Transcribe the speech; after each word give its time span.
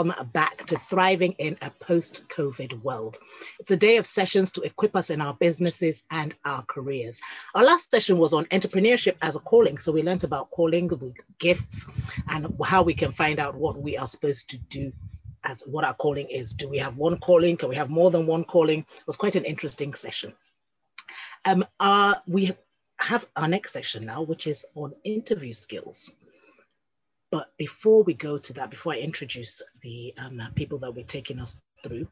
Welcome 0.00 0.30
back 0.32 0.64
to 0.64 0.78
Thriving 0.78 1.32
in 1.32 1.58
a 1.60 1.70
Post 1.72 2.26
COVID 2.28 2.82
World. 2.82 3.18
It's 3.58 3.70
a 3.70 3.76
day 3.76 3.98
of 3.98 4.06
sessions 4.06 4.50
to 4.52 4.62
equip 4.62 4.96
us 4.96 5.10
in 5.10 5.20
our 5.20 5.34
businesses 5.34 6.04
and 6.10 6.34
our 6.46 6.62
careers. 6.62 7.20
Our 7.54 7.64
last 7.64 7.90
session 7.90 8.16
was 8.16 8.32
on 8.32 8.46
entrepreneurship 8.46 9.16
as 9.20 9.36
a 9.36 9.40
calling. 9.40 9.76
So 9.76 9.92
we 9.92 10.02
learned 10.02 10.24
about 10.24 10.50
calling, 10.52 10.90
gifts, 11.38 11.86
and 12.28 12.46
how 12.64 12.82
we 12.82 12.94
can 12.94 13.12
find 13.12 13.38
out 13.38 13.56
what 13.56 13.76
we 13.82 13.98
are 13.98 14.06
supposed 14.06 14.48
to 14.50 14.56
do 14.56 14.90
as 15.44 15.64
what 15.66 15.84
our 15.84 15.94
calling 15.94 16.28
is. 16.30 16.54
Do 16.54 16.70
we 16.70 16.78
have 16.78 16.96
one 16.96 17.18
calling? 17.18 17.58
Can 17.58 17.68
we 17.68 17.76
have 17.76 17.90
more 17.90 18.10
than 18.10 18.26
one 18.26 18.44
calling? 18.44 18.78
It 18.78 19.06
was 19.06 19.18
quite 19.18 19.36
an 19.36 19.44
interesting 19.44 19.92
session. 19.92 20.32
Um, 21.44 21.66
uh, 21.78 22.14
we 22.26 22.52
have 23.00 23.26
our 23.36 23.48
next 23.48 23.74
session 23.74 24.06
now, 24.06 24.22
which 24.22 24.46
is 24.46 24.64
on 24.74 24.94
interview 25.04 25.52
skills. 25.52 26.10
But 27.30 27.52
before 27.56 28.02
we 28.02 28.14
go 28.14 28.38
to 28.38 28.52
that, 28.54 28.70
before 28.70 28.92
I 28.92 28.98
introduce 28.98 29.62
the 29.82 30.14
um, 30.18 30.42
people 30.54 30.78
that 30.80 30.94
we're 30.94 31.04
taking 31.04 31.38
us 31.38 31.60
through, 31.84 32.08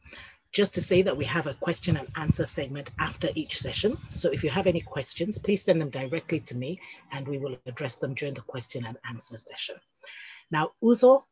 just 0.52 0.74
to 0.74 0.80
say 0.80 1.02
that 1.02 1.16
we 1.16 1.24
have 1.24 1.46
a 1.46 1.54
question 1.54 1.96
and 1.96 2.08
answer 2.16 2.46
segment 2.46 2.90
after 2.98 3.28
each 3.34 3.58
session. 3.58 3.96
So 4.08 4.30
if 4.30 4.42
you 4.42 4.50
have 4.50 4.66
any 4.66 4.80
questions, 4.80 5.38
please 5.38 5.62
send 5.62 5.80
them 5.80 5.90
directly 5.90 6.40
to 6.40 6.56
me 6.56 6.80
and 7.12 7.26
we 7.26 7.38
will 7.38 7.56
address 7.66 7.96
them 7.96 8.14
during 8.14 8.34
the 8.34 8.40
question 8.42 8.86
and 8.86 8.96
answer 9.08 9.36
session. 9.36 9.76
Now, 10.50 10.70
Uzo 10.82 11.22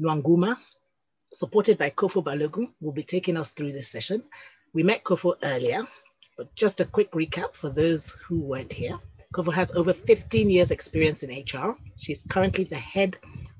Nwanguma, 0.00 0.56
supported 1.32 1.76
by 1.76 1.90
Kofo 1.90 2.24
Balogun, 2.24 2.68
will 2.80 2.92
be 2.92 3.02
taking 3.02 3.36
us 3.36 3.52
through 3.52 3.72
this 3.72 3.90
session. 3.90 4.22
We 4.72 4.82
met 4.82 5.04
Kofo 5.04 5.34
earlier, 5.42 5.82
but 6.38 6.54
just 6.54 6.80
a 6.80 6.86
quick 6.86 7.10
recap 7.12 7.54
for 7.54 7.68
those 7.68 8.12
who 8.26 8.40
weren't 8.40 8.72
here. 8.72 8.98
Kofo 9.32 9.50
has 9.54 9.72
over 9.72 9.94
15 9.94 10.50
years 10.50 10.70
experience 10.70 11.22
in 11.22 11.30
HR. 11.30 11.74
She's 11.96 12.22
currently 12.28 12.64
the 12.64 12.76
head 12.76 13.16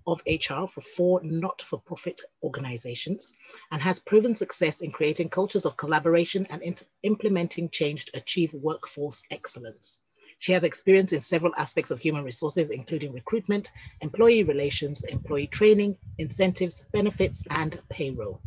of 0.06 0.20
HR 0.26 0.66
for 0.66 0.82
four 0.82 1.22
not-for-profit 1.24 2.20
organizations 2.42 3.32
and 3.70 3.80
has 3.80 3.98
proven 3.98 4.36
success 4.36 4.82
in 4.82 4.92
creating 4.92 5.30
cultures 5.30 5.64
of 5.64 5.78
collaboration 5.78 6.46
and 6.50 6.84
implementing 7.02 7.70
change 7.70 8.04
to 8.04 8.18
achieve 8.18 8.52
workforce 8.52 9.22
excellence. 9.30 10.00
She 10.36 10.52
has 10.52 10.62
experience 10.62 11.12
in 11.12 11.22
several 11.22 11.54
aspects 11.56 11.90
of 11.90 12.02
human 12.02 12.24
resources, 12.24 12.70
including 12.70 13.14
recruitment, 13.14 13.70
employee 14.02 14.42
relations, 14.42 15.04
employee 15.04 15.46
training, 15.46 15.96
incentives, 16.18 16.84
benefits, 16.92 17.42
and 17.48 17.80
payroll. 17.88 18.42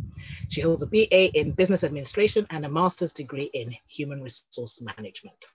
She 0.49 0.61
holds 0.61 0.83
a 0.83 0.87
BA 0.87 1.31
in 1.39 1.53
business 1.53 1.83
administration 1.83 2.45
and 2.51 2.65
a 2.65 2.69
master's 2.69 3.13
degree 3.13 3.49
in 3.53 3.75
human 3.87 4.21
resource 4.21 4.79
management. 4.79 5.47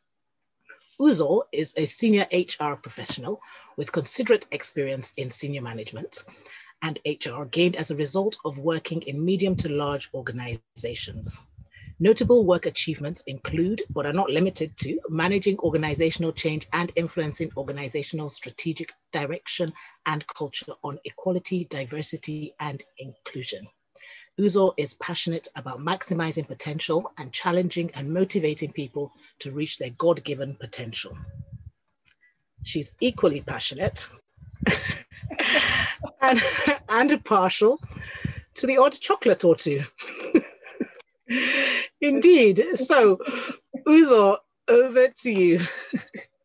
Uzo 1.01 1.45
is 1.51 1.73
a 1.79 1.87
senior 1.87 2.27
HR 2.31 2.75
professional 2.75 3.41
with 3.79 3.91
considerate 3.91 4.47
experience 4.51 5.15
in 5.17 5.31
senior 5.31 5.63
management 5.63 6.25
and 6.83 7.01
HR 7.07 7.45
gained 7.45 7.77
as 7.77 7.91
a 7.91 7.97
result 7.97 8.37
of 8.45 8.59
working 8.59 9.01
in 9.03 9.25
medium 9.25 9.57
to 9.57 9.71
large 9.71 10.11
organizations. 10.13 11.41
Notable 12.01 12.45
work 12.45 12.67
achievements 12.67 13.23
include, 13.27 13.83
but 13.89 14.05
are 14.05 14.13
not 14.13 14.29
limited 14.29 14.77
to, 14.83 15.01
managing 15.09 15.59
organizational 15.61 16.33
change 16.33 16.67
and 16.75 16.93
influencing 16.97 17.51
organizational 17.57 18.29
strategic 18.29 18.93
direction 19.11 19.73
and 20.05 20.27
culture 20.27 20.75
on 20.85 20.99
equality, 21.07 21.65
diversity, 21.65 22.53
and 22.61 22.83
inclusion. 22.99 23.67
Uzo 24.41 24.73
is 24.79 24.95
passionate 24.95 25.49
about 25.55 25.81
maximizing 25.81 26.47
potential 26.47 27.13
and 27.19 27.31
challenging 27.31 27.91
and 27.95 28.11
motivating 28.11 28.73
people 28.73 29.13
to 29.41 29.51
reach 29.51 29.77
their 29.77 29.91
God 29.91 30.25
given 30.25 30.55
potential. 30.55 31.17
She's 32.63 32.93
equally 33.01 33.43
passionate 33.43 34.09
and, 36.23 36.43
and 36.89 37.25
partial 37.25 37.81
to 38.55 38.67
the 38.67 38.79
odd 38.79 38.99
chocolate 38.99 39.45
or 39.45 39.57
two. 39.57 39.83
Indeed. 42.01 42.79
So, 42.79 43.19
Uzo, 43.87 44.39
over 44.69 45.09
to 45.09 45.33
you. 45.33 45.61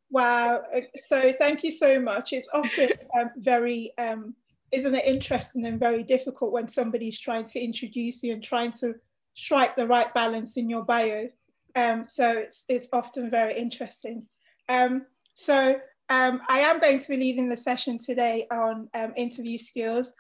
wow. 0.10 0.64
So, 0.98 1.34
thank 1.40 1.64
you 1.64 1.72
so 1.72 2.00
much. 2.00 2.34
It's 2.34 2.50
often 2.54 2.90
um, 3.18 3.32
very 3.38 3.94
um, 3.98 4.36
isn't 4.72 4.96
it 4.96 5.06
interesting 5.06 5.66
and 5.66 5.80
very 5.80 6.04
difficult 6.04 6.52
when 6.52 6.68
somebody's 6.68 7.20
trying 7.20 7.46
to 7.46 7.60
introduce 7.60 8.24
you 8.24 8.34
and 8.34 8.44
trying 8.44 8.72
to 8.74 8.96
strike 9.36 9.76
the 9.76 9.88
right 9.88 10.14
balance 10.14 10.58
in 10.58 10.70
your 10.70 10.84
bio? 10.84 11.30
Um, 11.76 12.04
so 12.04 12.38
it's, 12.38 12.66
it's 12.70 12.88
often 12.94 13.30
very 13.30 13.56
interesting. 13.56 14.24
Um, 14.70 15.06
so 15.34 15.80
um, 16.10 16.42
I 16.48 16.60
am 16.60 16.80
going 16.80 17.00
to 17.00 17.10
be 17.10 17.18
leading 17.18 17.50
the 17.50 17.58
session 17.58 17.98
today 17.98 18.48
on 18.52 18.90
um, 18.94 19.14
interview 19.16 19.58
skills. 19.58 20.14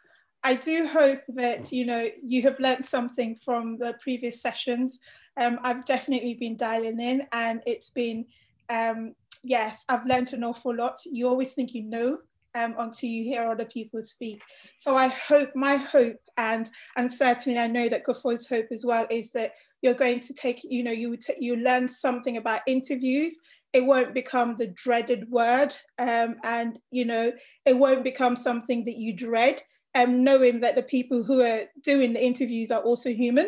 I 0.43 0.55
do 0.55 0.87
hope 0.87 1.21
that 1.29 1.71
you 1.71 1.85
know 1.85 2.07
you 2.23 2.43
have 2.43 2.59
learned 2.59 2.85
something 2.85 3.35
from 3.43 3.77
the 3.79 3.95
previous 4.01 4.41
sessions. 4.41 4.99
Um, 5.37 5.59
I've 5.63 5.85
definitely 5.85 6.35
been 6.35 6.55
dialing 6.55 6.99
in, 6.99 7.23
and 7.31 7.61
it's 7.65 7.89
been 7.89 8.25
um, 8.69 9.15
yes, 9.43 9.85
I've 9.89 10.05
learned 10.05 10.33
an 10.33 10.43
awful 10.43 10.75
lot. 10.75 10.99
You 11.05 11.27
always 11.27 11.53
think 11.53 11.73
you 11.73 11.83
know, 11.83 12.19
um, 12.55 12.75
until 12.77 13.09
you 13.09 13.23
hear 13.23 13.49
other 13.49 13.65
people 13.65 14.01
speak. 14.03 14.41
So 14.77 14.95
I 14.95 15.07
hope, 15.07 15.51
my 15.55 15.75
hope, 15.75 16.17
and 16.37 16.69
and 16.95 17.11
certainly 17.11 17.59
I 17.59 17.67
know 17.67 17.89
that 17.89 18.05
Kofo's 18.05 18.47
hope 18.47 18.67
as 18.71 18.85
well 18.85 19.05
is 19.09 19.31
that 19.33 19.53
you're 19.81 19.93
going 19.93 20.21
to 20.21 20.33
take, 20.33 20.61
you 20.63 20.83
know, 20.83 20.91
you 20.91 21.17
you 21.39 21.57
learn 21.57 21.87
something 21.87 22.37
about 22.37 22.61
interviews. 22.65 23.37
It 23.73 23.85
won't 23.85 24.13
become 24.13 24.55
the 24.55 24.67
dreaded 24.67 25.29
word, 25.29 25.75
um, 25.99 26.35
and 26.43 26.79
you 26.91 27.05
know, 27.05 27.31
it 27.65 27.77
won't 27.77 28.03
become 28.03 28.35
something 28.35 28.85
that 28.85 28.97
you 28.97 29.13
dread. 29.13 29.61
Um, 29.93 30.25
knowing 30.25 30.59
that 30.59 30.75
the 30.75 30.83
people 30.83 31.23
who 31.23 31.41
are 31.41 31.63
doing 31.81 32.11
the 32.11 32.21
interviews 32.21 32.69
are 32.69 32.81
also 32.81 33.11
human. 33.11 33.47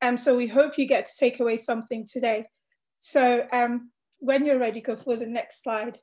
And 0.00 0.14
um, 0.14 0.16
so 0.16 0.34
we 0.34 0.46
hope 0.46 0.78
you 0.78 0.86
get 0.86 1.04
to 1.04 1.12
take 1.18 1.40
away 1.40 1.58
something 1.58 2.06
today. 2.10 2.46
So 3.00 3.46
um, 3.52 3.90
when 4.18 4.46
you're 4.46 4.58
ready, 4.58 4.80
go 4.80 4.96
for 4.96 5.16
the 5.16 5.26
next 5.26 5.62
slide. 5.62 5.98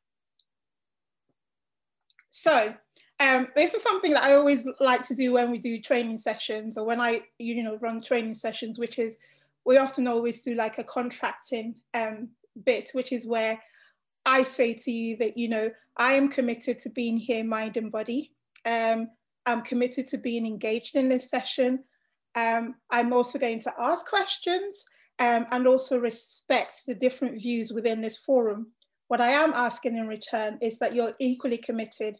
So 2.34 2.74
um, 3.20 3.50
this 3.58 3.74
is 3.74 3.84
something 3.84 4.14
that 4.14 4.24
I 4.24 4.34
always 4.34 4.66
like 4.80 5.06
to 5.10 5.16
do 5.16 5.34
when 5.34 5.52
we 5.52 5.60
do 5.60 5.80
training 5.82 6.18
sessions 6.18 6.78
or 6.78 6.86
when 6.86 7.02
I, 7.02 7.24
you 7.38 7.62
know, 7.62 7.78
run 7.82 8.02
training 8.02 8.36
sessions, 8.36 8.80
which 8.80 8.98
is 8.98 9.18
we 9.66 9.78
often 9.78 10.08
always 10.08 10.42
do 10.42 10.56
like 10.56 10.78
a 10.78 10.84
contracting 10.84 11.76
um, 11.94 12.30
bit, 12.66 12.90
which 12.94 13.12
is 13.12 13.28
where 13.28 13.62
I 14.26 14.44
say 14.44 14.74
to 14.74 14.92
you 14.92 15.18
that, 15.18 15.38
you 15.38 15.50
know, 15.50 15.70
I 15.98 16.14
am 16.14 16.30
committed 16.30 16.80
to 16.80 16.90
being 16.90 17.18
here, 17.18 17.44
mind 17.44 17.76
and 17.76 17.92
body. 17.92 18.32
Um, 18.66 19.10
I'm 19.46 19.62
committed 19.62 20.08
to 20.10 20.18
being 20.18 20.46
engaged 20.46 20.96
in 20.96 21.10
this 21.10 21.30
session. 21.30 21.84
Um, 22.36 22.76
I'm 22.90 23.12
also 23.12 23.40
going 23.40 23.60
to 23.62 23.74
ask 23.78 24.06
questions 24.06 24.86
um, 25.20 25.48
and 25.52 25.68
also 25.68 26.00
respect 26.00 26.84
the 26.88 26.96
different 26.96 27.42
views 27.42 27.74
within 27.74 28.00
this 28.00 28.18
forum. 28.18 28.72
What 29.12 29.20
I 29.20 29.32
am 29.32 29.52
asking 29.54 29.98
in 29.98 30.08
return 30.08 30.58
is 30.62 30.80
that 30.80 30.96
you're 30.96 31.12
equally 31.20 31.58
committed 31.58 32.16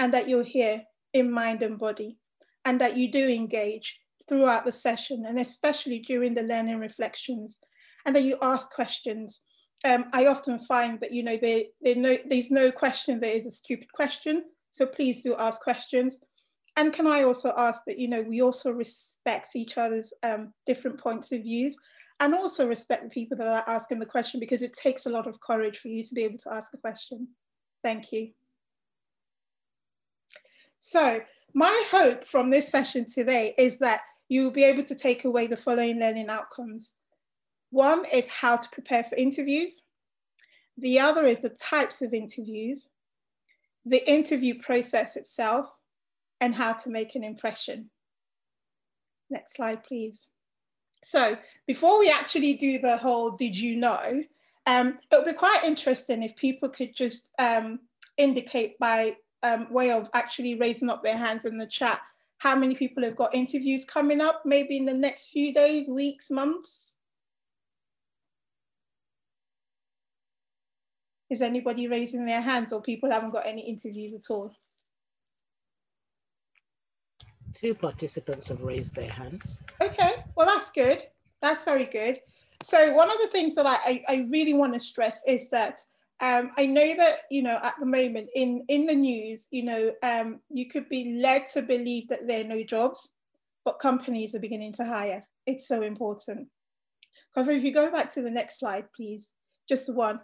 and 0.00 0.12
that 0.12 0.28
you're 0.28 0.42
here 0.42 0.82
in 1.14 1.30
mind 1.30 1.62
and 1.62 1.78
body 1.78 2.16
and 2.64 2.80
that 2.80 2.96
you 2.96 3.12
do 3.12 3.28
engage 3.28 3.96
throughout 4.28 4.64
the 4.64 4.72
session 4.72 5.24
and 5.24 5.38
especially 5.38 6.00
during 6.00 6.34
the 6.34 6.42
learning 6.42 6.80
reflections 6.80 7.58
and 8.04 8.16
that 8.16 8.24
you 8.24 8.38
ask 8.42 8.72
questions. 8.72 9.42
Um, 9.84 10.06
I 10.12 10.26
often 10.26 10.58
find 10.58 10.98
that, 10.98 11.12
you 11.12 11.22
know, 11.22 11.38
they, 11.40 11.68
they 11.80 11.94
no, 11.94 12.18
there's 12.28 12.50
no 12.50 12.72
question 12.72 13.20
that 13.20 13.36
is 13.36 13.46
a 13.46 13.52
stupid 13.52 13.92
question. 13.92 14.42
So 14.72 14.84
please 14.84 15.22
do 15.22 15.36
ask 15.36 15.60
questions. 15.60 16.18
And 16.76 16.92
can 16.92 17.06
I 17.06 17.22
also 17.22 17.54
ask 17.56 17.82
that, 17.86 18.00
you 18.00 18.08
know, 18.08 18.22
we 18.22 18.42
also 18.42 18.72
respect 18.72 19.54
each 19.54 19.78
other's 19.78 20.12
um, 20.24 20.52
different 20.66 20.98
points 20.98 21.30
of 21.30 21.42
views 21.42 21.76
and 22.22 22.36
also 22.36 22.68
respect 22.68 23.02
the 23.02 23.10
people 23.10 23.36
that 23.36 23.48
are 23.48 23.64
asking 23.66 23.98
the 23.98 24.06
question 24.06 24.38
because 24.38 24.62
it 24.62 24.72
takes 24.72 25.06
a 25.06 25.10
lot 25.10 25.26
of 25.26 25.40
courage 25.40 25.78
for 25.78 25.88
you 25.88 26.04
to 26.04 26.14
be 26.14 26.22
able 26.22 26.38
to 26.38 26.54
ask 26.54 26.72
a 26.72 26.76
question. 26.76 27.26
Thank 27.82 28.12
you. 28.12 28.30
So 30.78 31.18
my 31.52 31.84
hope 31.90 32.24
from 32.24 32.48
this 32.48 32.68
session 32.68 33.06
today 33.12 33.54
is 33.58 33.78
that 33.78 34.02
you 34.28 34.44
will 34.44 34.52
be 34.52 34.62
able 34.62 34.84
to 34.84 34.94
take 34.94 35.24
away 35.24 35.48
the 35.48 35.56
following 35.56 35.98
learning 35.98 36.28
outcomes. 36.28 36.94
One 37.70 38.04
is 38.04 38.28
how 38.28 38.54
to 38.54 38.68
prepare 38.70 39.02
for 39.02 39.16
interviews. 39.16 39.82
The 40.78 41.00
other 41.00 41.24
is 41.24 41.42
the 41.42 41.48
types 41.48 42.02
of 42.02 42.14
interviews, 42.14 42.90
the 43.84 44.08
interview 44.08 44.60
process 44.62 45.16
itself, 45.16 45.66
and 46.40 46.54
how 46.54 46.74
to 46.74 46.88
make 46.88 47.16
an 47.16 47.24
impression. 47.24 47.90
Next 49.28 49.56
slide, 49.56 49.82
please. 49.82 50.28
So 51.02 51.36
before 51.66 51.98
we 51.98 52.10
actually 52.10 52.54
do 52.54 52.78
the 52.78 52.96
whole 52.96 53.32
did 53.32 53.56
you 53.56 53.76
know, 53.76 54.22
um, 54.66 54.98
it 55.10 55.16
would 55.16 55.24
be 55.24 55.32
quite 55.32 55.64
interesting 55.64 56.22
if 56.22 56.36
people 56.36 56.68
could 56.68 56.94
just 56.94 57.28
um, 57.38 57.80
indicate 58.16 58.78
by 58.78 59.16
um, 59.42 59.72
way 59.72 59.90
of 59.90 60.08
actually 60.14 60.54
raising 60.54 60.88
up 60.88 61.02
their 61.02 61.16
hands 61.16 61.44
in 61.44 61.58
the 61.58 61.66
chat 61.66 62.00
how 62.42 62.56
many 62.56 62.74
people 62.74 63.04
have 63.04 63.14
got 63.14 63.32
interviews 63.36 63.84
coming 63.84 64.20
up, 64.20 64.42
maybe 64.44 64.76
in 64.76 64.84
the 64.84 64.92
next 64.92 65.28
few 65.28 65.54
days, 65.54 65.86
weeks, 65.88 66.28
months. 66.28 66.96
Is 71.30 71.40
anybody 71.40 71.86
raising 71.86 72.26
their 72.26 72.40
hands 72.40 72.72
or 72.72 72.82
people 72.82 73.12
haven't 73.12 73.30
got 73.30 73.46
any 73.46 73.62
interviews 73.62 74.12
at 74.12 74.28
all? 74.28 74.52
Two 77.54 77.74
participants 77.74 78.48
have 78.48 78.60
raised 78.60 78.92
their 78.96 79.10
hands. 79.10 79.60
Okay, 79.80 80.21
well, 80.36 80.46
that's 80.46 80.70
good. 80.70 81.02
That's 81.40 81.64
very 81.64 81.86
good. 81.86 82.20
So 82.62 82.92
one 82.94 83.10
of 83.10 83.18
the 83.20 83.26
things 83.26 83.54
that 83.56 83.66
I, 83.66 83.74
I, 83.74 84.04
I 84.08 84.26
really 84.30 84.54
want 84.54 84.74
to 84.74 84.80
stress 84.80 85.20
is 85.26 85.50
that 85.50 85.80
um, 86.20 86.52
I 86.56 86.66
know 86.66 86.94
that 86.96 87.16
you 87.30 87.42
know 87.42 87.58
at 87.60 87.74
the 87.80 87.86
moment 87.86 88.28
in 88.34 88.64
in 88.68 88.86
the 88.86 88.94
news, 88.94 89.46
you 89.50 89.64
know, 89.64 89.92
um, 90.02 90.38
you 90.50 90.68
could 90.68 90.88
be 90.88 91.18
led 91.20 91.48
to 91.50 91.62
believe 91.62 92.08
that 92.08 92.28
there 92.28 92.42
are 92.42 92.48
no 92.48 92.62
jobs, 92.62 93.14
but 93.64 93.80
companies 93.80 94.34
are 94.34 94.40
beginning 94.40 94.72
to 94.74 94.84
hire. 94.84 95.26
It's 95.46 95.66
so 95.66 95.82
important. 95.82 96.48
Because 97.34 97.48
if 97.48 97.64
you 97.64 97.72
go 97.72 97.90
back 97.90 98.12
to 98.14 98.22
the 98.22 98.30
next 98.30 98.60
slide, 98.60 98.84
please, 98.94 99.30
just 99.68 99.86
the 99.86 99.94
one. 99.94 100.20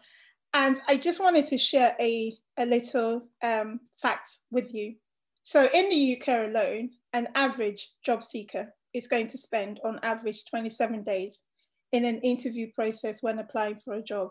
And 0.54 0.80
I 0.86 0.96
just 0.96 1.20
wanted 1.20 1.46
to 1.48 1.58
share 1.58 1.94
a, 2.00 2.34
a 2.56 2.64
little 2.64 3.28
um, 3.42 3.80
fact 4.00 4.28
with 4.50 4.72
you. 4.72 4.94
So 5.42 5.68
in 5.72 5.88
the 5.88 6.16
UK 6.16 6.48
alone, 6.48 6.90
an 7.12 7.28
average 7.34 7.90
job 8.04 8.22
seeker 8.22 8.72
is 8.94 9.06
going 9.06 9.28
to 9.28 9.38
spend 9.38 9.80
on 9.84 10.00
average 10.02 10.44
27 10.50 11.02
days 11.02 11.40
in 11.92 12.04
an 12.04 12.20
interview 12.20 12.70
process 12.74 13.22
when 13.22 13.38
applying 13.38 13.76
for 13.76 13.94
a 13.94 14.02
job. 14.02 14.30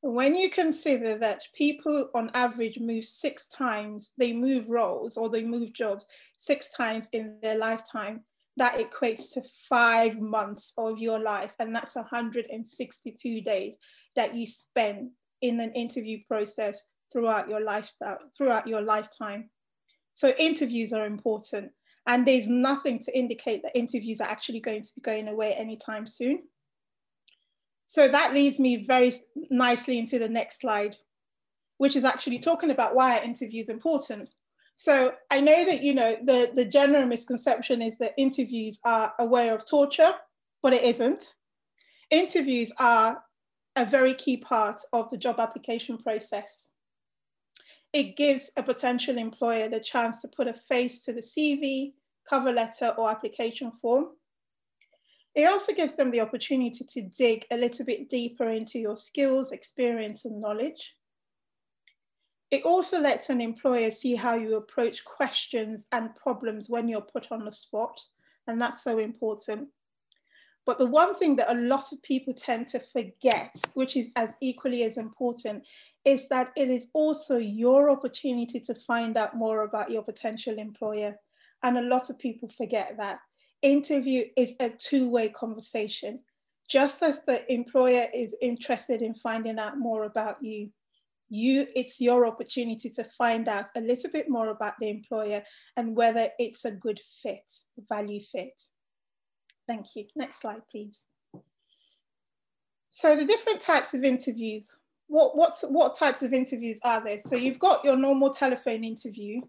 When 0.00 0.36
you 0.36 0.50
consider 0.50 1.16
that 1.18 1.40
people 1.56 2.10
on 2.14 2.30
average 2.34 2.78
move 2.78 3.04
six 3.04 3.48
times, 3.48 4.12
they 4.18 4.32
move 4.32 4.68
roles 4.68 5.16
or 5.16 5.30
they 5.30 5.42
move 5.42 5.72
jobs 5.72 6.06
six 6.36 6.70
times 6.72 7.08
in 7.12 7.38
their 7.42 7.56
lifetime, 7.56 8.20
that 8.56 8.78
equates 8.78 9.32
to 9.32 9.42
five 9.68 10.20
months 10.20 10.72
of 10.76 10.98
your 10.98 11.18
life. 11.18 11.52
And 11.58 11.74
that's 11.74 11.96
162 11.96 13.40
days 13.40 13.78
that 14.14 14.34
you 14.34 14.46
spend 14.46 15.10
in 15.40 15.58
an 15.60 15.72
interview 15.72 16.18
process 16.28 16.82
throughout 17.12 17.48
your 17.48 17.60
lifestyle, 17.60 18.18
throughout 18.36 18.68
your 18.68 18.82
lifetime. 18.82 19.50
So 20.12 20.34
interviews 20.38 20.92
are 20.92 21.06
important. 21.06 21.72
And 22.06 22.26
there's 22.26 22.48
nothing 22.48 22.98
to 23.00 23.18
indicate 23.18 23.62
that 23.62 23.76
interviews 23.76 24.20
are 24.20 24.28
actually 24.28 24.60
going 24.60 24.82
to 24.82 24.92
be 24.94 25.00
going 25.00 25.28
away 25.28 25.54
anytime 25.54 26.06
soon. 26.06 26.42
So 27.86 28.08
that 28.08 28.34
leads 28.34 28.58
me 28.58 28.84
very 28.86 29.12
nicely 29.50 29.98
into 29.98 30.18
the 30.18 30.28
next 30.28 30.60
slide, 30.60 30.96
which 31.78 31.96
is 31.96 32.04
actually 32.04 32.38
talking 32.38 32.70
about 32.70 32.94
why 32.94 33.18
are 33.18 33.24
interviews 33.24 33.68
important. 33.68 34.30
So 34.76 35.14
I 35.30 35.40
know 35.40 35.64
that, 35.64 35.82
you 35.82 35.94
know, 35.94 36.16
the, 36.22 36.50
the 36.54 36.64
general 36.64 37.06
misconception 37.06 37.80
is 37.80 37.98
that 37.98 38.14
interviews 38.18 38.80
are 38.84 39.12
a 39.18 39.24
way 39.24 39.50
of 39.50 39.66
torture, 39.66 40.12
but 40.62 40.72
it 40.72 40.82
isn't. 40.82 41.34
Interviews 42.10 42.72
are 42.78 43.22
a 43.76 43.84
very 43.84 44.14
key 44.14 44.36
part 44.36 44.80
of 44.92 45.10
the 45.10 45.16
job 45.16 45.38
application 45.38 45.98
process. 45.98 46.70
It 47.94 48.16
gives 48.16 48.50
a 48.56 48.62
potential 48.62 49.16
employer 49.18 49.68
the 49.68 49.78
chance 49.78 50.20
to 50.22 50.28
put 50.28 50.48
a 50.48 50.52
face 50.52 51.04
to 51.04 51.12
the 51.12 51.20
CV, 51.20 51.92
cover 52.28 52.50
letter, 52.50 52.88
or 52.98 53.08
application 53.08 53.70
form. 53.70 54.06
It 55.32 55.44
also 55.44 55.72
gives 55.72 55.94
them 55.94 56.10
the 56.10 56.20
opportunity 56.20 56.84
to 56.84 57.02
dig 57.02 57.46
a 57.52 57.56
little 57.56 57.86
bit 57.86 58.08
deeper 58.08 58.50
into 58.50 58.80
your 58.80 58.96
skills, 58.96 59.52
experience, 59.52 60.24
and 60.24 60.40
knowledge. 60.40 60.96
It 62.50 62.64
also 62.64 63.00
lets 63.00 63.30
an 63.30 63.40
employer 63.40 63.92
see 63.92 64.16
how 64.16 64.34
you 64.34 64.56
approach 64.56 65.04
questions 65.04 65.86
and 65.92 66.16
problems 66.16 66.68
when 66.68 66.88
you're 66.88 67.00
put 67.00 67.30
on 67.30 67.44
the 67.44 67.52
spot, 67.52 68.00
and 68.48 68.60
that's 68.60 68.82
so 68.82 68.98
important. 68.98 69.68
But 70.66 70.78
the 70.78 70.86
one 70.86 71.14
thing 71.14 71.36
that 71.36 71.52
a 71.52 71.60
lot 71.60 71.92
of 71.92 72.02
people 72.02 72.32
tend 72.32 72.68
to 72.68 72.80
forget, 72.80 73.54
which 73.74 73.96
is 73.96 74.10
as 74.16 74.34
equally 74.40 74.82
as 74.82 74.96
important, 74.96 75.66
is 76.04 76.28
that 76.28 76.52
it 76.56 76.70
is 76.70 76.88
also 76.92 77.36
your 77.36 77.90
opportunity 77.90 78.60
to 78.60 78.74
find 78.74 79.16
out 79.16 79.36
more 79.36 79.64
about 79.64 79.90
your 79.90 80.02
potential 80.02 80.58
employer. 80.58 81.16
And 81.62 81.78
a 81.78 81.82
lot 81.82 82.10
of 82.10 82.18
people 82.18 82.48
forget 82.48 82.96
that. 82.98 83.18
Interview 83.62 84.24
is 84.36 84.54
a 84.60 84.70
two 84.70 85.08
way 85.08 85.28
conversation. 85.28 86.20
Just 86.68 87.02
as 87.02 87.24
the 87.24 87.50
employer 87.52 88.08
is 88.14 88.34
interested 88.40 89.02
in 89.02 89.14
finding 89.14 89.58
out 89.58 89.78
more 89.78 90.04
about 90.04 90.42
you, 90.42 90.68
you 91.30 91.66
it's 91.74 92.00
your 92.00 92.26
opportunity 92.26 92.90
to 92.90 93.04
find 93.18 93.48
out 93.48 93.66
a 93.76 93.80
little 93.80 94.10
bit 94.10 94.28
more 94.28 94.48
about 94.48 94.74
the 94.80 94.88
employer 94.88 95.42
and 95.76 95.96
whether 95.96 96.28
it's 96.38 96.64
a 96.64 96.70
good 96.70 97.00
fit, 97.22 97.50
value 97.88 98.20
fit. 98.30 98.52
Thank 99.66 99.96
you. 99.96 100.06
Next 100.14 100.40
slide, 100.40 100.62
please. 100.70 101.04
So 102.90 103.16
the 103.16 103.24
different 103.24 103.60
types 103.60 103.94
of 103.94 104.04
interviews, 104.04 104.76
what, 105.08 105.36
what, 105.36 105.56
what 105.68 105.96
types 105.96 106.22
of 106.22 106.32
interviews 106.32 106.80
are 106.84 107.02
there? 107.02 107.18
So 107.18 107.36
you've 107.36 107.58
got 107.58 107.84
your 107.84 107.96
normal 107.96 108.30
telephone 108.30 108.84
interview. 108.84 109.40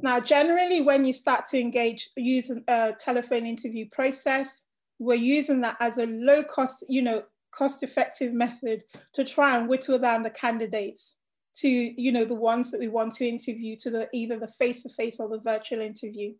Now, 0.00 0.20
generally 0.20 0.82
when 0.82 1.04
you 1.04 1.12
start 1.12 1.46
to 1.46 1.58
engage, 1.58 2.10
use 2.16 2.50
a 2.68 2.94
telephone 2.98 3.46
interview 3.46 3.88
process, 3.90 4.64
we're 4.98 5.14
using 5.14 5.60
that 5.62 5.76
as 5.80 5.98
a 5.98 6.06
low 6.06 6.42
cost, 6.44 6.84
you 6.88 7.02
know, 7.02 7.22
cost 7.50 7.82
effective 7.82 8.32
method 8.32 8.84
to 9.14 9.24
try 9.24 9.56
and 9.56 9.68
whittle 9.68 9.98
down 9.98 10.22
the 10.22 10.30
candidates 10.30 11.16
to, 11.56 11.68
you 11.68 12.12
know, 12.12 12.24
the 12.24 12.34
ones 12.34 12.70
that 12.70 12.78
we 12.78 12.88
want 12.88 13.14
to 13.14 13.26
interview 13.26 13.76
to 13.76 13.90
the 13.90 14.08
either 14.12 14.38
the 14.38 14.46
face-to-face 14.46 15.16
-face 15.16 15.20
or 15.20 15.28
the 15.28 15.42
virtual 15.42 15.80
interview. 15.80 16.34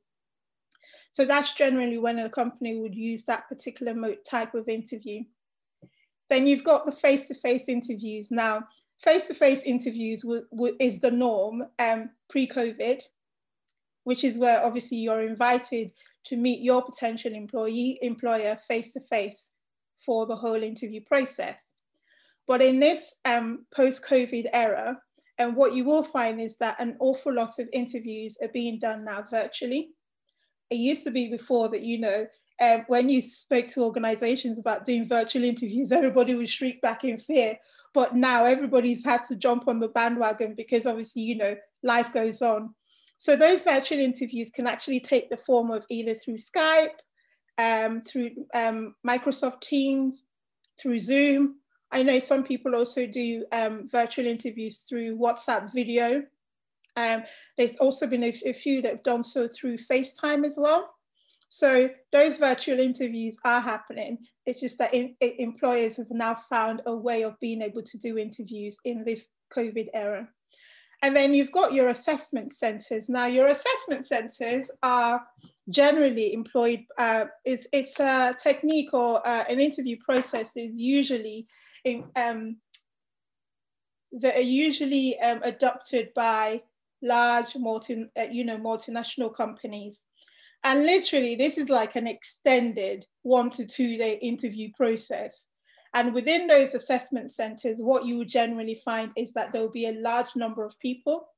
So 1.12 1.24
that's 1.24 1.52
generally 1.52 1.98
when 1.98 2.18
a 2.18 2.30
company 2.30 2.78
would 2.78 2.94
use 2.94 3.24
that 3.24 3.48
particular 3.48 3.94
type 4.28 4.54
of 4.54 4.68
interview. 4.68 5.24
Then 6.30 6.46
you've 6.46 6.64
got 6.64 6.86
the 6.86 6.92
face-to-face 6.92 7.64
interviews. 7.68 8.30
Now, 8.30 8.64
face-to-face 9.00 9.62
interviews 9.62 10.24
is 10.78 11.00
the 11.00 11.10
norm 11.10 11.64
um, 11.78 12.10
pre-COVID, 12.28 13.00
which 14.04 14.24
is 14.24 14.38
where 14.38 14.64
obviously 14.64 14.98
you're 14.98 15.26
invited 15.26 15.92
to 16.26 16.36
meet 16.36 16.60
your 16.60 16.82
potential 16.82 17.32
employee 17.32 17.98
employer 18.02 18.58
face-to-face 18.68 19.50
for 20.04 20.26
the 20.26 20.36
whole 20.36 20.62
interview 20.62 21.00
process. 21.06 21.72
But 22.46 22.62
in 22.62 22.80
this 22.80 23.16
um, 23.24 23.66
post-COVID 23.74 24.46
era, 24.52 24.98
and 25.38 25.54
what 25.54 25.74
you 25.74 25.84
will 25.84 26.02
find 26.02 26.40
is 26.40 26.56
that 26.58 26.80
an 26.80 26.96
awful 26.98 27.32
lot 27.32 27.58
of 27.58 27.68
interviews 27.72 28.36
are 28.42 28.48
being 28.48 28.78
done 28.78 29.04
now 29.04 29.24
virtually 29.30 29.90
it 30.70 30.76
used 30.76 31.04
to 31.04 31.10
be 31.10 31.28
before 31.28 31.68
that, 31.70 31.82
you 31.82 31.98
know, 31.98 32.26
um, 32.60 32.84
when 32.88 33.08
you 33.08 33.22
spoke 33.22 33.68
to 33.68 33.84
organizations 33.84 34.58
about 34.58 34.84
doing 34.84 35.08
virtual 35.08 35.44
interviews, 35.44 35.92
everybody 35.92 36.34
would 36.34 36.50
shriek 36.50 36.80
back 36.80 37.04
in 37.04 37.18
fear. 37.18 37.58
But 37.94 38.14
now 38.14 38.44
everybody's 38.44 39.04
had 39.04 39.24
to 39.26 39.36
jump 39.36 39.68
on 39.68 39.80
the 39.80 39.88
bandwagon 39.88 40.54
because 40.54 40.86
obviously, 40.86 41.22
you 41.22 41.36
know, 41.36 41.56
life 41.82 42.12
goes 42.12 42.42
on. 42.42 42.74
So 43.16 43.34
those 43.34 43.64
virtual 43.64 43.98
interviews 43.98 44.50
can 44.50 44.66
actually 44.66 45.00
take 45.00 45.28
the 45.28 45.36
form 45.36 45.70
of 45.70 45.84
either 45.88 46.14
through 46.14 46.36
Skype, 46.36 46.98
um, 47.58 48.00
through 48.00 48.30
um, 48.54 48.94
Microsoft 49.06 49.60
Teams, 49.60 50.24
through 50.80 51.00
Zoom. 51.00 51.56
I 51.90 52.02
know 52.02 52.18
some 52.18 52.44
people 52.44 52.76
also 52.76 53.06
do 53.06 53.44
um, 53.50 53.88
virtual 53.88 54.26
interviews 54.26 54.84
through 54.88 55.18
WhatsApp 55.18 55.72
video. 55.72 56.22
Um, 56.98 57.22
there's 57.56 57.76
also 57.76 58.08
been 58.08 58.24
a, 58.24 58.34
a 58.44 58.52
few 58.52 58.82
that 58.82 58.90
have 58.90 59.02
done 59.04 59.22
so 59.22 59.46
through 59.48 59.78
FaceTime 59.78 60.44
as 60.44 60.56
well. 60.58 60.90
So 61.48 61.90
those 62.12 62.36
virtual 62.36 62.80
interviews 62.80 63.38
are 63.44 63.60
happening. 63.60 64.18
It's 64.44 64.60
just 64.60 64.78
that 64.78 64.92
in, 64.92 65.14
in, 65.20 65.32
employers 65.38 65.96
have 65.96 66.10
now 66.10 66.34
found 66.34 66.82
a 66.86 66.94
way 66.94 67.22
of 67.22 67.38
being 67.40 67.62
able 67.62 67.82
to 67.82 67.98
do 67.98 68.18
interviews 68.18 68.76
in 68.84 69.04
this 69.04 69.30
COVID 69.54 69.88
era. 69.94 70.28
And 71.00 71.14
then 71.14 71.32
you've 71.32 71.52
got 71.52 71.72
your 71.72 71.88
assessment 71.88 72.52
centers. 72.52 73.08
Now 73.08 73.26
your 73.26 73.46
assessment 73.46 74.04
centers 74.04 74.68
are 74.82 75.24
generally 75.70 76.34
employed, 76.34 76.80
uh, 76.98 77.26
it's, 77.44 77.68
it's 77.72 78.00
a 78.00 78.34
technique 78.42 78.92
or 78.92 79.26
uh, 79.26 79.44
an 79.48 79.60
interview 79.60 79.96
process 80.04 80.50
is 80.56 80.76
usually 80.76 81.46
in, 81.84 82.04
um, 82.16 82.56
that 84.12 84.36
are 84.36 84.40
usually 84.40 85.18
um, 85.20 85.40
adopted 85.44 86.12
by 86.14 86.62
large 87.02 87.56
multi, 87.56 88.06
uh, 88.18 88.26
you 88.30 88.44
know, 88.44 88.58
multinational 88.58 89.34
companies. 89.34 90.02
And 90.64 90.84
literally, 90.84 91.36
this 91.36 91.56
is 91.56 91.70
like 91.70 91.96
an 91.96 92.06
extended 92.06 93.06
one 93.22 93.50
to 93.50 93.66
two 93.66 93.96
day 93.96 94.18
interview 94.20 94.70
process. 94.76 95.46
And 95.94 96.12
within 96.12 96.46
those 96.46 96.74
assessment 96.74 97.30
centers, 97.30 97.80
what 97.80 98.04
you 98.04 98.18
would 98.18 98.28
generally 98.28 98.74
find 98.84 99.10
is 99.16 99.32
that 99.32 99.52
there 99.52 99.62
will 99.62 99.70
be 99.70 99.86
a 99.86 100.00
large 100.00 100.36
number 100.36 100.64
of 100.64 100.78
people 100.80 101.28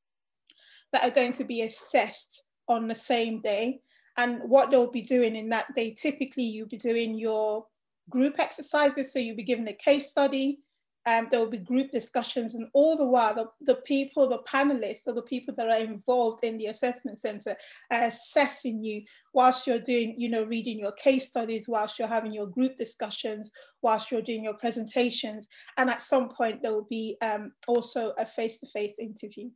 that 0.93 1.05
are 1.05 1.11
going 1.11 1.33
to 1.35 1.45
be 1.45 1.63
assessed 1.63 2.43
on 2.69 2.89
the 2.89 2.95
same 2.95 3.41
day. 3.41 3.81
And 4.17 4.41
what 4.43 4.71
they'll 4.71 4.91
be 4.91 5.03
doing 5.03 5.37
in 5.37 5.49
that 5.51 5.73
day, 5.75 5.95
typically 5.95 6.45
you'll 6.45 6.69
be 6.69 6.79
doing 6.79 7.15
your 7.15 7.67
group 8.09 8.41
exercises. 8.41 9.13
So 9.13 9.19
you'll 9.19 9.37
be 9.37 9.45
given 9.45 9.69
a 9.69 9.73
case 9.73 10.11
study, 10.11 10.59
um, 11.07 11.29
there 11.31 11.41
will 11.41 11.51
be 11.51 11.59
group 11.59 11.91
discussions 11.91 12.55
and 12.55 12.69
all 12.75 12.97
the 12.97 13.07
while 13.07 13.35
the, 13.35 13.47
the 13.63 13.81
people, 13.83 14.29
the 14.29 14.41
panelists 14.41 15.07
or 15.07 15.15
the 15.15 15.23
people 15.23 15.55
that 15.57 15.69
are 15.69 15.83
involved 15.83 16.45
in 16.45 16.59
the 16.59 16.67
assessment 16.67 17.19
center 17.19 17.57
are 17.91 18.03
assessing 18.03 18.85
you 18.85 19.03
whilst 19.33 19.67
you're 19.67 19.79
doing, 19.79 20.15
you 20.19 20.29
know, 20.29 20.45
reading 20.45 20.79
your 20.79 20.93
case 20.93 21.29
studies, 21.29 21.69
whilst 21.69 21.99
you're 21.99 22.09
having 22.09 22.33
your 22.33 22.47
group 22.47 22.77
discussions, 22.77 23.51
whilst 23.81 24.11
you're 24.11 24.21
doing 24.21 24.45
your 24.45 24.55
presentations. 24.55 25.47
And 25.79 25.89
at 25.89 26.03
some 26.03 26.29
point 26.29 26.61
there 26.61 26.73
will 26.73 26.89
be 26.91 27.17
um, 27.23 27.53
also 27.67 28.13
a 28.19 28.27
face-to-face 28.27 28.97
-face 28.99 29.03
interview. 29.03 29.51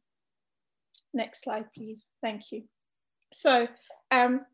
Next 1.12 1.42
slide, 1.44 1.66
please. 1.74 2.08
Thank 2.22 2.52
you. 2.52 2.64
So 3.32 3.68
um, 4.10 4.46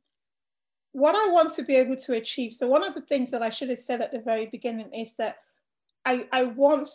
what 0.92 1.14
I 1.14 1.30
want 1.30 1.54
to 1.54 1.62
be 1.62 1.76
able 1.76 1.96
to 1.96 2.14
achieve, 2.14 2.52
so 2.52 2.66
one 2.66 2.82
of 2.82 2.94
the 2.94 3.06
things 3.06 3.30
that 3.30 3.42
I 3.42 3.50
should 3.50 3.70
have 3.70 3.78
said 3.78 4.00
at 4.00 4.12
the 4.12 4.20
very 4.30 4.46
beginning 4.46 4.92
is 4.92 5.14
that 5.16 5.36
I, 6.04 6.26
I 6.32 6.44
want 6.44 6.88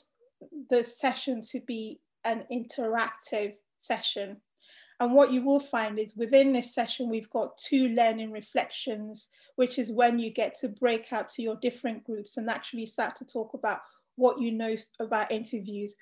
the 0.69 0.83
session 0.83 1.41
to 1.51 1.59
be 1.61 1.99
an 2.23 2.43
interactive 2.51 3.53
session. 3.77 4.37
And 4.99 5.13
what 5.13 5.31
you 5.31 5.43
will 5.43 5.59
find 5.59 5.99
is 5.99 6.15
within 6.15 6.53
this 6.53 6.73
session, 6.73 7.09
we've 7.09 7.29
got 7.29 7.57
two 7.57 7.89
learning 7.89 8.31
reflections, 8.31 9.27
which 9.57 9.77
is 9.77 9.91
when 9.91 10.19
you 10.19 10.31
get 10.31 10.57
to 10.59 10.69
break 10.69 11.11
out 11.11 11.29
to 11.29 11.41
your 11.41 11.57
different 11.61 12.03
groups 12.05 12.37
and 12.37 12.49
actually 12.49 12.85
start 12.85 13.15
to 13.17 13.25
talk 13.25 13.53
about 13.53 13.79
what 14.15 14.39
you 14.39 14.51
know 14.51 14.75
about 14.99 15.31
interviews. 15.31 15.95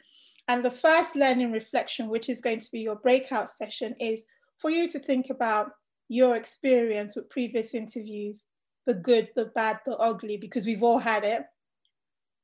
And 0.48 0.64
the 0.64 0.72
first 0.72 1.16
learning 1.16 1.52
reflection, 1.52 2.10
which 2.10 2.30
is 2.30 2.42
going 2.42 2.60
to 2.60 2.72
be 2.72 2.82
your 2.82 2.98
breakout 2.98 3.50
session, 3.50 3.96
is 4.00 4.26
for 4.58 4.70
you 4.70 4.88
to 4.90 5.00
think 5.00 5.30
about 5.30 5.72
your 6.10 6.36
experience 6.36 7.16
with 7.16 7.30
previous 7.30 7.74
interviews, 7.74 8.44
the 8.86 8.94
good, 8.94 9.30
the 9.36 9.46
bad, 9.56 9.80
the 9.86 9.96
ugly, 9.98 10.38
because 10.38 10.66
we've 10.66 10.84
all 10.84 11.00
had 11.00 11.24
it. 11.24 11.44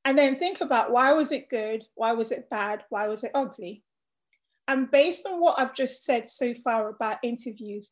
And 0.10 0.18
then 0.18 0.38
think 0.38 0.60
about 0.60 0.90
why 0.90 1.14
was 1.14 1.32
it 1.32 1.52
good? 1.52 1.86
Why 1.94 2.14
was 2.14 2.32
it 2.32 2.50
bad? 2.50 2.84
Why 2.90 3.08
was 3.08 3.24
it 3.24 3.30
ugly? 3.36 3.84
And 4.68 4.90
based 4.90 5.28
on 5.28 5.40
what 5.40 5.60
I've 5.60 5.76
just 5.76 6.04
said 6.04 6.28
so 6.28 6.56
far 6.56 6.90
about 6.90 7.20
interviews, 7.22 7.92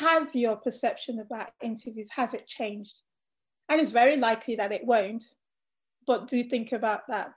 has 0.00 0.34
your 0.34 0.56
perception 0.56 1.20
about 1.20 1.50
interviews, 1.62 2.08
has 2.10 2.34
it 2.34 2.48
changed? 2.48 2.94
And 3.68 3.80
it's 3.80 3.92
very 3.92 4.16
likely 4.16 4.56
that 4.56 4.72
it 4.72 4.84
won't, 4.84 5.22
but 6.08 6.26
do 6.26 6.42
think 6.42 6.72
about 6.72 7.02
that. 7.06 7.30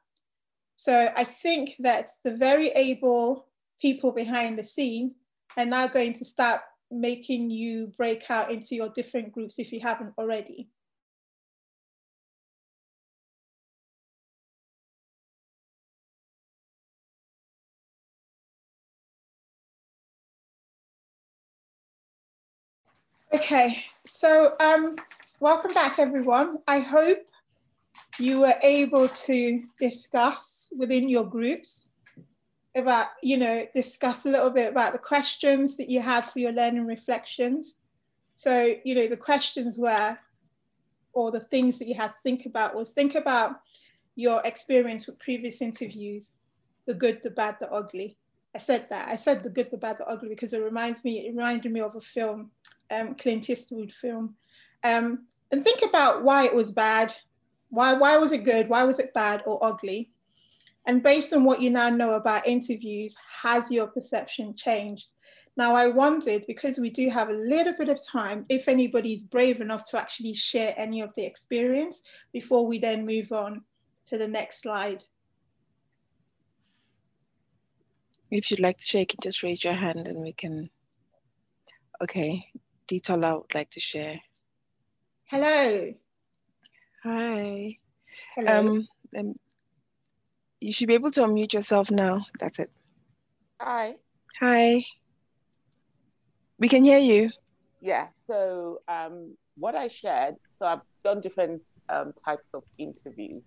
So 0.78 1.14
I 1.16 1.24
think 1.24 1.76
that 1.78 2.10
the 2.24 2.36
very 2.36 2.70
able 2.70 3.46
people 3.80 4.14
behind 4.14 4.58
the 4.58 4.64
scene 4.64 5.14
are 5.58 5.66
now 5.66 5.86
going 5.86 6.16
to 6.16 6.26
start 6.26 6.62
making 6.90 7.52
you 7.52 7.94
break 7.96 8.32
out 8.32 8.52
into 8.52 8.74
your 8.74 8.90
different 8.90 9.32
groups 9.32 9.60
if 9.60 9.72
you 9.72 9.80
haven't 9.80 10.16
already. 10.18 10.72
Okay, 23.34 23.84
so 24.06 24.54
um, 24.62 24.96
welcome 25.42 25.74
back 25.74 26.00
everyone. 26.00 26.60
I 26.66 26.80
hope 26.80 27.28
you 28.18 28.40
were 28.40 28.56
able 28.64 29.10
to 29.10 29.64
discuss 29.78 30.70
within 30.78 31.10
your 31.10 31.26
groups 31.26 31.90
about, 32.74 33.08
you 33.22 33.36
know, 33.36 33.68
discuss 33.74 34.26
a 34.26 34.30
little 34.30 34.50
bit 34.50 34.72
about 34.72 34.94
the 34.94 35.00
questions 35.00 35.76
that 35.76 35.90
you 35.90 36.00
had 36.00 36.26
for 36.26 36.40
your 36.40 36.54
learning 36.54 36.86
reflections. 36.86 37.76
So, 38.34 38.76
you 38.86 38.96
know, 38.96 39.08
the 39.08 39.18
questions 39.18 39.78
were, 39.78 40.18
or 41.12 41.30
the 41.30 41.42
things 41.42 41.80
that 41.80 41.90
you 41.90 41.96
had 41.96 42.14
to 42.14 42.20
think 42.24 42.46
about 42.46 42.76
was 42.76 42.92
think 42.92 43.16
about 43.16 43.60
your 44.16 44.42
experience 44.46 45.06
with 45.06 45.20
previous 45.20 45.62
interviews, 45.62 46.36
the 46.86 46.94
good, 46.94 47.20
the 47.24 47.30
bad, 47.30 47.58
the 47.60 47.70
ugly. 47.74 48.16
I 48.58 48.60
said 48.60 48.88
that. 48.90 49.08
I 49.08 49.18
said 49.18 49.44
the 49.44 49.52
good, 49.52 49.70
the 49.70 49.78
bad, 49.78 50.00
the 50.00 50.08
ugly 50.08 50.30
because 50.30 50.52
it 50.52 50.64
reminds 50.64 51.04
me, 51.04 51.28
it 51.28 51.36
reminded 51.36 51.72
me 51.72 51.80
of 51.80 51.96
a 51.96 52.02
film 52.02 52.50
um, 52.90 53.14
Clint 53.14 53.48
Eastwood 53.52 53.94
film. 53.94 54.34
Um, 54.84 55.28
and 55.52 55.64
think 55.64 55.84
about 55.84 56.24
why 56.24 56.46
it 56.46 56.56
was 56.56 56.72
bad. 56.72 57.14
Why, 57.70 57.94
why 57.94 58.18
was 58.18 58.32
it 58.32 58.46
good? 58.46 58.68
Why 58.68 58.84
was 58.84 58.98
it 58.98 59.14
bad 59.14 59.44
or 59.46 59.64
ugly? 59.64 60.10
And 60.88 61.04
based 61.04 61.34
on 61.34 61.44
what 61.44 61.62
you 61.62 61.70
now 61.70 61.90
know 61.90 62.14
about 62.16 62.48
interviews, 62.48 63.16
has 63.44 63.70
your 63.70 63.86
perception 63.86 64.56
changed? 64.56 65.06
Now, 65.56 65.76
I 65.76 65.86
wondered, 65.86 66.46
because 66.48 66.80
we 66.80 66.90
do 66.90 67.12
have 67.12 67.30
a 67.30 67.34
little 67.34 67.74
bit 67.74 67.90
of 67.90 68.00
time, 68.08 68.48
if 68.50 68.68
anybody's 68.68 69.22
brave 69.22 69.62
enough 69.62 69.88
to 69.92 70.00
actually 70.00 70.34
share 70.34 70.74
any 70.78 71.02
of 71.02 71.14
the 71.14 71.26
experience 71.26 72.02
before 72.34 72.66
we 72.66 72.80
then 72.80 73.06
move 73.06 73.32
on 73.32 73.62
to 74.08 74.18
the 74.18 74.28
next 74.28 74.64
slide. 74.64 75.04
If 78.30 78.52
you'd 78.52 78.60
like 78.60 78.78
to 78.78 78.84
share, 78.84 79.02
you 79.02 79.08
can 79.08 79.20
just 79.22 79.44
raise 79.44 79.64
your 79.64 79.74
hand 79.74 80.08
and 80.08 80.20
we 80.20 80.34
can. 80.34 80.70
Okay, 82.02 82.46
detail 82.88 83.24
I 83.24 83.34
would 83.34 83.56
like 83.56 83.70
to 83.72 83.80
share. 83.80 84.20
Hello. 85.26 85.94
Hi. 87.04 87.78
Hello. 88.36 88.60
Um, 88.60 88.88
um, 89.18 89.34
you 90.60 90.74
should 90.74 90.88
be 90.88 90.94
able 90.94 91.12
to 91.12 91.22
unmute 91.22 91.54
yourself 91.54 91.90
now. 91.90 92.26
That's 92.40 92.60
it. 92.60 92.72
Hi. 93.62 93.96
Hi. 94.40 94.84
We 96.60 96.68
can 96.68 96.84
hear 96.84 97.00
you. 97.00 97.30
Yeah. 97.82 98.08
So 98.26 98.82
um, 98.88 99.38
what 99.56 99.76
I 99.76 99.88
shared, 99.88 100.36
so 100.60 100.66
I've 100.66 100.82
done 101.04 101.22
different 101.22 101.62
um, 101.90 102.14
types 102.26 102.48
of 102.54 102.64
interviews. 102.78 103.44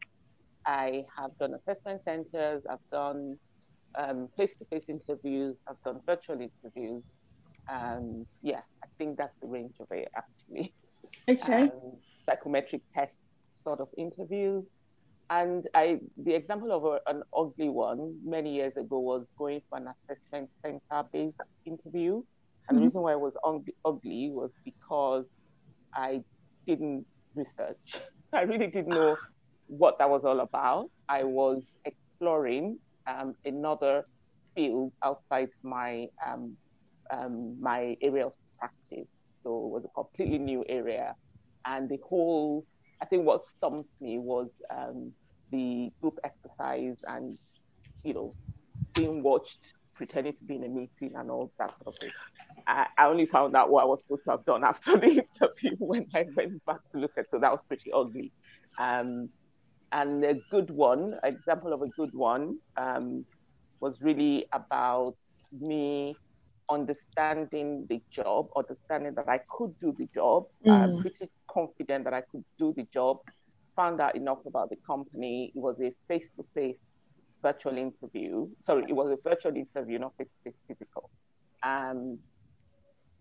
I 0.67 1.05
have 1.17 1.37
done 1.39 1.55
assessment 1.55 2.03
centers. 2.05 2.63
I've 2.69 2.79
done 2.91 3.39
um, 3.95 4.29
face-to-face 4.37 4.85
interviews. 4.89 5.59
I've 5.69 5.83
done 5.85 6.01
virtual 6.07 6.41
interviews. 6.41 7.03
And 7.69 8.27
yeah, 8.43 8.61
I 8.83 8.87
think 8.99 9.17
that's 9.17 9.35
the 9.41 9.47
range 9.47 9.75
of 9.81 9.87
it 9.91 10.11
actually. 10.17 10.73
Okay. 11.29 11.63
Um, 11.63 11.97
psychometric 12.25 12.83
test 12.95 13.17
sort 13.63 13.81
of 13.81 13.89
interviews. 13.97 14.65
And 15.29 15.69
I, 15.75 16.01
the 16.17 16.35
example 16.35 16.73
of 16.73 16.85
a, 16.85 16.99
an 17.09 17.23
ugly 17.37 17.69
one 17.69 18.19
many 18.25 18.55
years 18.55 18.77
ago 18.77 18.99
was 18.99 19.27
going 19.39 19.63
for 19.69 19.79
an 19.79 19.89
assessment 19.89 20.51
center 20.63 21.05
based 21.13 21.37
interview. 21.65 22.23
And 22.69 22.77
mm-hmm. 22.77 22.77
the 22.77 22.83
reason 22.83 23.01
why 23.03 23.13
it 23.13 23.21
was 23.21 23.37
ugly 23.85 24.31
was 24.33 24.51
because 24.65 25.27
I 25.95 26.23
didn't 26.67 27.07
research. 27.35 28.01
I 28.33 28.43
really 28.43 28.67
didn't 28.67 28.89
know 28.89 29.17
what 29.67 29.99
that 29.99 30.11
was 30.11 30.25
all 30.25 30.41
about. 30.41 30.91
I 31.09 31.23
was 31.25 31.71
exploring 31.85 32.79
um, 33.11 33.35
another 33.45 34.05
field 34.55 34.93
outside 35.03 35.49
my 35.63 36.07
um, 36.27 36.57
um, 37.11 37.57
my 37.61 37.97
area 38.01 38.27
of 38.27 38.33
practice. 38.59 39.09
So 39.43 39.67
it 39.67 39.71
was 39.71 39.85
a 39.85 39.89
completely 39.89 40.39
new 40.39 40.65
area. 40.69 41.15
And 41.65 41.89
the 41.89 41.99
whole, 42.09 42.65
I 43.03 43.07
think 43.07 43.25
what 43.25 43.45
stumped 43.45 43.91
me 44.01 44.19
was 44.19 44.49
um, 44.75 45.13
the 45.51 45.91
group 46.01 46.19
exercise 46.25 46.97
and, 47.07 47.39
you 48.05 48.15
know, 48.15 48.33
being 48.95 49.23
watched, 49.23 49.75
pretending 49.95 50.35
to 50.35 50.45
be 50.45 50.57
in 50.57 50.65
a 50.65 50.69
meeting 50.69 51.17
and 51.17 51.31
all 51.31 51.53
that 51.59 51.71
sort 51.83 51.95
of 51.95 52.01
thing. 52.01 52.11
I, 52.67 52.87
I 52.97 53.07
only 53.07 53.27
found 53.27 53.57
out 53.57 53.71
what 53.71 53.83
I 53.83 53.87
was 53.87 54.03
supposed 54.03 54.25
to 54.25 54.33
have 54.33 54.45
done 54.45 54.65
after 54.71 54.97
the 54.97 55.07
interview 55.07 55.77
when 55.79 56.07
I 56.15 56.25
went 56.35 56.65
back 56.65 56.81
to 56.93 56.99
look 56.99 57.13
at. 57.19 57.31
So 57.31 57.39
that 57.39 57.51
was 57.51 57.61
pretty 57.69 57.91
ugly. 57.93 58.33
Um, 58.79 59.31
and 59.93 60.25
a 60.25 60.35
good 60.51 60.71
one, 60.71 61.17
example 61.25 61.73
of 61.73 61.83
a 61.83 61.89
good 61.89 62.15
one, 62.15 62.59
um, 62.77 63.25
was 63.81 63.95
really 64.01 64.47
about 64.53 65.17
me 65.59 66.15
understanding 66.71 67.87
the 67.89 68.01
job, 68.11 68.49
understanding 68.57 69.15
that 69.15 69.29
I 69.29 69.41
could 69.51 69.75
do 69.81 69.95
the 69.99 70.09
job. 70.15 70.47
Mm. 70.65 70.73
I'm 70.73 71.01
pretty 71.01 71.29
confident 71.49 72.05
that 72.05 72.15
I 72.15 72.21
could 72.21 72.45
do 72.59 72.73
the 72.77 72.87
job. 72.95 73.19
Found 73.77 74.01
out 74.01 74.15
enough 74.15 74.39
about 74.47 74.71
the 74.71 74.77
company. 74.87 75.53
It 75.55 75.59
was 75.59 75.77
a 75.81 75.93
face-to-face 76.07 76.77
virtual 77.43 77.77
interview. 77.77 78.47
Sorry, 78.61 78.85
it 78.89 78.93
was 78.93 79.11
a 79.11 79.29
virtual 79.29 79.57
interview, 79.57 79.99
not 79.99 80.13
face-to-face 80.17 80.61
physical. 80.69 81.11
Um, 81.63 82.19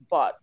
but 0.09 0.37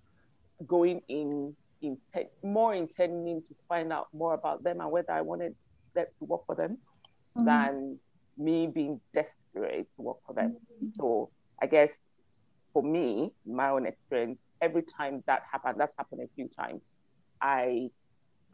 going 0.66 1.02
in, 1.09 1.54
in 1.83 1.99
more 2.42 2.75
intending 2.75 3.42
to 3.42 3.54
find 3.68 3.92
out 3.92 4.09
more 4.12 4.35
about 4.35 4.64
them 4.64 4.80
and 4.80 4.90
whether 4.90 5.12
I 5.12 5.21
wanted 5.21 5.54
that 5.96 6.18
to 6.18 6.24
work 6.24 6.46
for 6.46 6.54
them 6.54 6.78
mm. 7.38 7.44
than 7.44 7.98
me 8.38 8.66
being 8.66 9.00
desperate 9.14 9.86
to 9.96 10.02
work 10.02 10.18
for 10.26 10.34
them. 10.34 10.56
Mm. 10.82 10.92
So 10.96 11.30
I 11.60 11.66
guess 11.66 11.92
for 12.72 12.82
me, 12.82 13.32
my 13.46 13.70
own 13.70 13.86
experience, 13.86 14.38
every 14.60 14.82
time 14.82 15.22
that 15.26 15.42
happened, 15.50 15.76
that's 15.78 15.94
happened 15.96 16.22
a 16.22 16.28
few 16.34 16.48
times, 16.48 16.82
I 17.40 17.90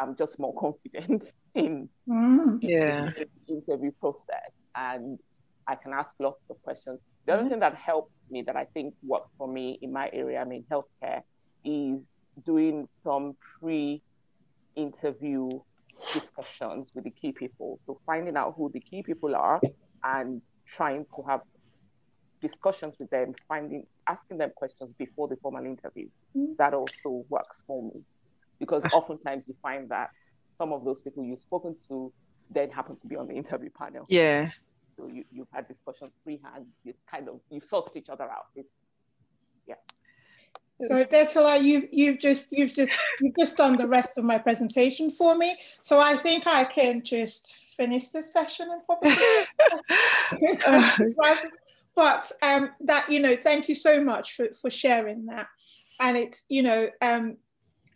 am 0.00 0.16
just 0.16 0.38
more 0.38 0.54
confident 0.58 1.32
in, 1.54 1.88
mm, 2.08 2.58
yeah. 2.62 3.10
in 3.16 3.26
the 3.46 3.54
interview 3.54 3.90
process 4.00 4.52
and 4.74 5.18
I 5.66 5.74
can 5.76 5.92
ask 5.92 6.14
lots 6.18 6.40
of 6.50 6.60
questions. 6.62 6.98
The 7.26 7.34
other 7.34 7.44
mm 7.44 7.50
thing 7.50 7.60
that 7.60 7.76
helped 7.76 8.10
me 8.30 8.42
that 8.42 8.56
I 8.56 8.64
think 8.64 8.94
works 9.02 9.30
for 9.38 9.46
me 9.46 9.78
in 9.80 9.92
my 9.92 10.10
area, 10.12 10.40
I 10.40 10.44
mean 10.44 10.64
healthcare, 10.70 11.22
is 11.64 12.00
doing 12.44 12.88
some 13.04 13.36
pre-interview 13.60 15.60
discussions 16.12 16.90
with 16.94 17.04
the 17.04 17.10
key 17.10 17.32
people. 17.32 17.78
So 17.86 18.00
finding 18.06 18.36
out 18.36 18.54
who 18.56 18.70
the 18.72 18.80
key 18.80 19.02
people 19.02 19.34
are 19.34 19.60
and 20.04 20.42
trying 20.66 21.06
to 21.16 21.22
have 21.28 21.40
discussions 22.40 22.94
with 22.98 23.10
them, 23.10 23.34
finding 23.48 23.86
asking 24.08 24.38
them 24.38 24.50
questions 24.56 24.92
before 24.98 25.28
the 25.28 25.36
formal 25.36 25.64
interview. 25.64 26.08
Mm-hmm. 26.36 26.54
That 26.58 26.74
also 26.74 27.24
works 27.28 27.62
for 27.66 27.82
me. 27.82 28.02
Because 28.58 28.82
oftentimes 28.92 29.44
you 29.46 29.54
find 29.62 29.88
that 29.90 30.10
some 30.58 30.72
of 30.72 30.84
those 30.84 31.00
people 31.02 31.24
you've 31.24 31.40
spoken 31.40 31.76
to 31.88 32.12
then 32.50 32.70
happen 32.70 32.96
to 32.96 33.06
be 33.06 33.16
on 33.16 33.28
the 33.28 33.34
interview 33.34 33.70
panel. 33.70 34.06
Yeah. 34.08 34.50
So 34.96 35.06
you, 35.06 35.24
you've 35.32 35.48
had 35.52 35.68
discussions 35.68 36.12
freehand, 36.22 36.66
you 36.84 36.94
kind 37.10 37.28
of 37.28 37.40
you've 37.50 37.64
sourced 37.64 37.96
each 37.96 38.08
other 38.08 38.24
out. 38.24 38.46
It's, 38.54 38.68
yeah. 39.66 39.76
So 40.88 41.04
Detola, 41.04 41.62
you've 41.62 41.88
you've 41.92 42.18
just 42.18 42.52
you've 42.52 42.74
just 42.74 42.92
you've 43.20 43.36
just 43.36 43.56
done 43.56 43.76
the 43.76 43.86
rest 43.86 44.18
of 44.18 44.24
my 44.24 44.38
presentation 44.38 45.10
for 45.10 45.36
me. 45.36 45.56
So 45.82 46.00
I 46.00 46.16
think 46.16 46.46
I 46.46 46.64
can 46.64 47.02
just 47.02 47.52
finish 47.76 48.08
this 48.08 48.32
session 48.32 48.68
and 48.70 48.84
probably. 48.84 49.12
but 51.94 52.30
um, 52.42 52.70
that 52.80 53.10
you 53.10 53.20
know, 53.20 53.36
thank 53.36 53.68
you 53.68 53.74
so 53.74 54.02
much 54.02 54.34
for 54.34 54.48
for 54.52 54.70
sharing 54.70 55.26
that, 55.26 55.46
and 56.00 56.16
it's 56.16 56.44
you 56.48 56.62
know 56.62 56.88
um, 57.00 57.36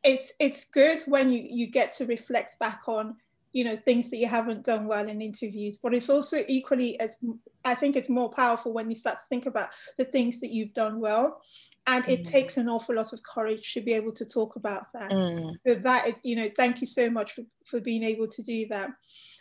it's 0.04 0.32
it's 0.38 0.64
good 0.64 1.02
when 1.06 1.30
you 1.30 1.46
you 1.48 1.66
get 1.66 1.92
to 1.92 2.06
reflect 2.06 2.58
back 2.58 2.82
on 2.86 3.16
you 3.56 3.64
know 3.64 3.74
things 3.74 4.10
that 4.10 4.18
you 4.18 4.26
haven't 4.26 4.66
done 4.66 4.86
well 4.86 5.08
in 5.08 5.22
interviews 5.22 5.78
but 5.82 5.94
it's 5.94 6.10
also 6.10 6.44
equally 6.46 7.00
as 7.00 7.16
i 7.64 7.74
think 7.74 7.96
it's 7.96 8.10
more 8.10 8.30
powerful 8.30 8.70
when 8.70 8.90
you 8.90 8.94
start 8.94 9.16
to 9.16 9.24
think 9.30 9.46
about 9.46 9.70
the 9.96 10.04
things 10.04 10.40
that 10.40 10.52
you've 10.52 10.74
done 10.74 11.00
well 11.00 11.40
and 11.86 12.04
mm. 12.04 12.10
it 12.10 12.26
takes 12.26 12.58
an 12.58 12.68
awful 12.68 12.94
lot 12.94 13.14
of 13.14 13.22
courage 13.22 13.72
to 13.72 13.80
be 13.80 13.94
able 13.94 14.12
to 14.12 14.26
talk 14.26 14.56
about 14.56 14.92
that 14.92 15.10
mm. 15.10 15.54
so 15.66 15.74
that 15.74 16.06
is 16.06 16.20
you 16.22 16.36
know 16.36 16.50
thank 16.54 16.82
you 16.82 16.86
so 16.86 17.08
much 17.08 17.32
for, 17.32 17.44
for 17.64 17.80
being 17.80 18.02
able 18.02 18.28
to 18.28 18.42
do 18.42 18.66
that 18.68 18.90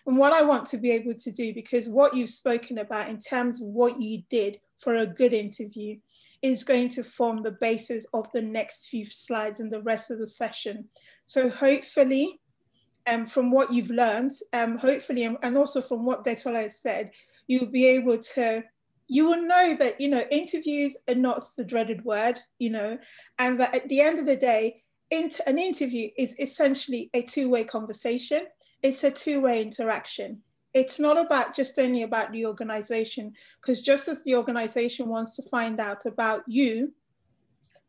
and 0.07 0.17
what 0.17 0.31
i 0.31 0.41
want 0.41 0.65
to 0.65 0.77
be 0.77 0.91
able 0.91 1.13
to 1.13 1.31
do 1.31 1.53
because 1.53 1.89
what 1.89 2.15
you've 2.15 2.29
spoken 2.29 2.77
about 2.77 3.09
in 3.09 3.19
terms 3.19 3.59
of 3.59 3.67
what 3.67 3.99
you 3.99 4.23
did 4.29 4.59
for 4.79 4.95
a 4.95 5.05
good 5.05 5.33
interview 5.33 5.97
is 6.41 6.63
going 6.63 6.87
to 6.87 7.03
form 7.03 7.43
the 7.43 7.57
basis 7.59 8.05
of 8.13 8.31
the 8.31 8.41
next 8.41 8.87
few 8.87 9.05
slides 9.05 9.59
and 9.59 9.73
the 9.73 9.81
rest 9.81 10.09
of 10.09 10.19
the 10.19 10.27
session 10.27 10.85
so 11.25 11.49
hopefully 11.49 12.39
um, 13.07 13.25
from 13.25 13.51
what 13.51 13.71
you've 13.71 13.89
learned, 13.89 14.31
um, 14.53 14.77
hopefully, 14.77 15.23
and 15.23 15.57
also 15.57 15.81
from 15.81 16.05
what 16.05 16.23
Detola 16.23 16.63
has 16.63 16.79
said, 16.79 17.11
you'll 17.47 17.67
be 17.67 17.85
able 17.87 18.17
to, 18.17 18.63
you 19.07 19.25
will 19.25 19.41
know 19.41 19.75
that, 19.77 20.01
you 20.01 20.09
know, 20.09 20.23
interviews 20.31 20.97
are 21.07 21.15
not 21.15 21.43
the 21.55 21.63
dreaded 21.63 22.03
word, 22.03 22.39
you 22.57 22.69
know, 22.69 22.97
and 23.37 23.59
that 23.59 23.75
at 23.75 23.87
the 23.89 24.01
end 24.01 24.19
of 24.19 24.25
the 24.25 24.35
day, 24.35 24.81
an 25.11 25.57
interview 25.59 26.09
is 26.17 26.33
essentially 26.39 27.09
a 27.13 27.21
two-way 27.21 27.63
conversation. 27.63 28.47
It's 28.81 29.03
a 29.03 29.11
two-way 29.11 29.61
interaction. 29.61 30.41
It's 30.73 30.99
not 30.99 31.17
about 31.17 31.55
just 31.55 31.79
only 31.79 32.01
about 32.01 32.31
the 32.31 32.45
organization, 32.47 33.33
because 33.61 33.81
just 33.83 34.07
as 34.07 34.23
the 34.23 34.35
organization 34.35 35.07
wants 35.07 35.35
to 35.35 35.43
find 35.43 35.79
out 35.79 36.05
about 36.05 36.43
you, 36.47 36.93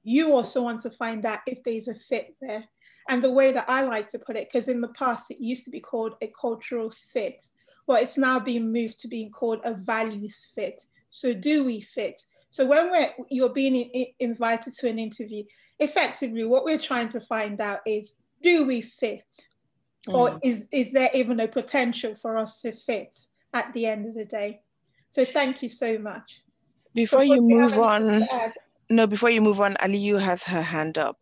you 0.04 0.34
also 0.34 0.62
want 0.62 0.80
to 0.82 0.90
find 0.90 1.26
out 1.26 1.40
if 1.46 1.64
there's 1.64 1.88
a 1.88 1.94
fit 1.94 2.36
there 2.40 2.64
and 3.08 3.22
the 3.22 3.30
way 3.30 3.52
that 3.52 3.68
I 3.68 3.82
like 3.82 4.08
to 4.10 4.18
put 4.18 4.36
it, 4.36 4.48
because 4.50 4.68
in 4.68 4.80
the 4.80 4.88
past 4.88 5.30
it 5.30 5.40
used 5.40 5.64
to 5.64 5.70
be 5.70 5.80
called 5.80 6.14
a 6.20 6.32
cultural 6.40 6.90
fit, 6.90 7.42
well, 7.86 8.02
it's 8.02 8.18
now 8.18 8.40
being 8.40 8.72
moved 8.72 9.00
to 9.00 9.08
being 9.08 9.30
called 9.30 9.60
a 9.64 9.74
values 9.74 10.50
fit. 10.54 10.82
So 11.10 11.32
do 11.32 11.64
we 11.64 11.80
fit? 11.80 12.20
So 12.50 12.66
when 12.66 12.90
we're 12.90 13.10
you're 13.30 13.50
being 13.50 13.76
in, 13.76 14.06
invited 14.18 14.74
to 14.74 14.88
an 14.88 14.98
interview, 14.98 15.44
effectively 15.78 16.44
what 16.44 16.64
we're 16.64 16.78
trying 16.78 17.08
to 17.08 17.20
find 17.20 17.60
out 17.60 17.80
is 17.86 18.14
do 18.42 18.66
we 18.66 18.80
fit? 18.82 19.24
Mm. 20.08 20.14
Or 20.14 20.40
is, 20.42 20.66
is 20.70 20.92
there 20.92 21.10
even 21.14 21.40
a 21.40 21.48
potential 21.48 22.14
for 22.14 22.36
us 22.36 22.60
to 22.62 22.72
fit 22.72 23.16
at 23.52 23.72
the 23.72 23.86
end 23.86 24.06
of 24.06 24.14
the 24.14 24.24
day? 24.24 24.60
So 25.12 25.24
thank 25.24 25.62
you 25.62 25.68
so 25.68 25.98
much. 25.98 26.40
Before 26.94 27.24
you 27.24 27.42
move 27.42 27.78
on, 27.78 28.26
no, 28.88 29.06
before 29.06 29.30
you 29.30 29.40
move 29.40 29.60
on, 29.60 29.74
Aliyu 29.80 30.20
has 30.20 30.42
her 30.44 30.62
hand 30.62 30.98
up. 30.98 31.18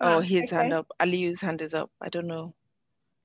Oh, 0.00 0.18
ah, 0.18 0.20
his 0.20 0.44
okay. 0.44 0.56
hand 0.56 0.72
up. 0.72 0.86
Aliyu's 1.00 1.40
hand 1.40 1.62
is 1.62 1.74
up. 1.74 1.90
I 2.00 2.08
don't 2.08 2.26
know. 2.26 2.54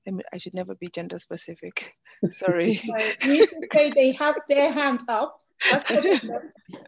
I, 0.06 0.10
mean, 0.10 0.22
I 0.32 0.38
should 0.38 0.54
never 0.54 0.74
be 0.74 0.88
gender 0.88 1.18
specific. 1.18 1.92
Sorry. 2.30 2.80
you 3.24 3.46
say 3.72 3.90
they 3.90 4.12
have 4.12 4.36
their 4.48 4.70
hand 4.70 5.02
up. 5.08 5.40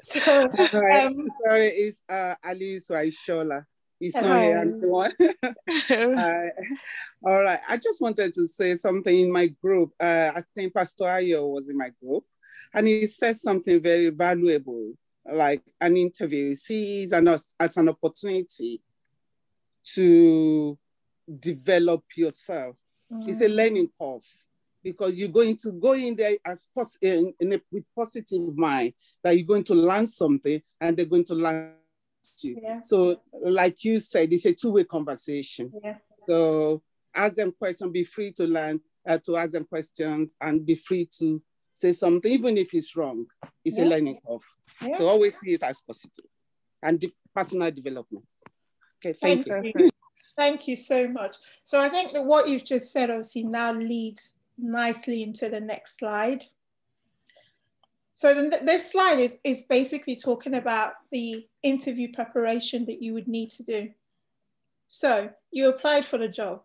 so, 0.03 0.49
sorry, 0.49 0.95
um, 0.95 1.29
sorry, 1.45 1.66
it's 1.66 2.03
uh, 2.09 2.35
Ali 2.42 2.77
Swaishola. 2.77 3.66
It's 4.01 4.16
not 4.16 4.42
here 4.42 4.59
anymore. 4.59 5.11
uh, 5.90 6.49
all 7.23 7.42
right. 7.42 7.61
I 7.68 7.77
just 7.77 8.01
wanted 8.01 8.33
to 8.33 8.47
say 8.47 8.75
something 8.77 9.16
in 9.16 9.31
my 9.31 9.49
group. 9.49 9.92
Uh, 10.01 10.33
I 10.35 10.42
think 10.55 10.73
Pastor 10.73 11.05
Ayo 11.05 11.47
was 11.53 11.68
in 11.68 11.77
my 11.77 11.90
group, 12.03 12.25
and 12.73 12.87
he 12.87 13.07
said 13.07 13.37
something 13.37 13.81
very 13.83 14.09
valuable, 14.09 14.95
like 15.31 15.62
an 15.79 15.99
interview. 15.99 16.49
He 16.49 16.55
sees 16.55 17.12
an, 17.12 17.29
as 17.29 17.77
an 17.77 17.90
opportunity 17.90 18.81
to 19.95 20.79
develop 21.38 22.05
yourself. 22.16 22.77
Mm. 23.12 23.29
It's 23.29 23.40
a 23.40 23.47
mm. 23.47 23.55
learning 23.55 23.88
curve 24.01 24.25
because 24.83 25.14
you're 25.14 25.29
going 25.29 25.57
to 25.57 25.73
go 25.73 25.92
in 25.92 26.16
there 26.16 26.37
as 26.45 26.66
pos- 26.75 26.99
in, 27.01 27.33
in 27.40 27.53
a, 27.53 27.61
with 27.71 27.87
positive 27.95 28.57
mind 28.57 28.95
that 29.23 29.37
you're 29.37 29.47
going 29.47 29.64
to 29.64 29.75
learn 29.75 30.07
something 30.07 30.61
and 30.81 30.97
they're 30.97 31.07
going 31.07 31.25
to 31.25 31.35
learn 31.35 31.75
you. 32.42 32.59
Yeah. 32.62 32.81
So, 32.83 33.21
like 33.45 33.85
you 33.85 34.01
said, 34.01 34.33
it's 34.33 34.45
a 34.45 34.55
two-way 34.55 34.85
conversation. 34.85 35.73
Yeah. 35.83 35.97
So, 36.18 36.83
ask 37.14 37.35
them 37.35 37.53
questions, 37.53 37.92
be 37.92 38.05
free 38.05 38.33
to 38.33 38.45
learn, 38.45 38.81
uh, 39.07 39.18
to 39.25 39.37
ask 39.37 39.53
them 39.53 39.64
questions, 39.64 40.37
and 40.40 40.64
be 40.64 40.75
free 40.75 41.09
to 41.18 41.42
say 41.73 41.92
something, 41.92 42.31
even 42.31 42.57
if 42.59 42.75
it's 42.75 42.97
wrong. 42.97 43.27
It's 43.64 43.77
yeah. 43.77 43.85
a 43.85 43.87
learning 43.87 44.21
curve. 44.27 44.97
So, 44.99 45.07
always 45.07 45.38
see 45.38 45.53
it 45.53 45.62
as 45.62 45.81
positive 45.81 46.25
and 46.83 46.99
de- 46.99 47.12
personal 47.35 47.71
development. 47.71 48.25
Okay, 49.04 49.18
thank, 49.20 49.46
thank 49.46 49.64
you. 49.64 49.72
you. 49.76 49.90
Thank 50.36 50.66
you 50.66 50.76
so 50.76 51.08
much. 51.08 51.36
So 51.64 51.80
I 51.80 51.88
think 51.88 52.12
that 52.12 52.24
what 52.24 52.48
you've 52.48 52.64
just 52.64 52.92
said 52.92 53.10
obviously 53.10 53.44
now 53.44 53.72
leads 53.72 54.32
nicely 54.56 55.22
into 55.22 55.48
the 55.48 55.60
next 55.60 55.98
slide. 55.98 56.46
So 58.14 58.34
the, 58.34 58.58
this 58.62 58.90
slide 58.90 59.18
is, 59.18 59.38
is 59.44 59.62
basically 59.62 60.16
talking 60.16 60.54
about 60.54 60.92
the 61.10 61.46
interview 61.62 62.12
preparation 62.12 62.86
that 62.86 63.02
you 63.02 63.14
would 63.14 63.28
need 63.28 63.50
to 63.52 63.62
do. 63.62 63.90
So 64.88 65.30
you 65.50 65.68
applied 65.68 66.04
for 66.04 66.18
the 66.18 66.28
job. 66.28 66.62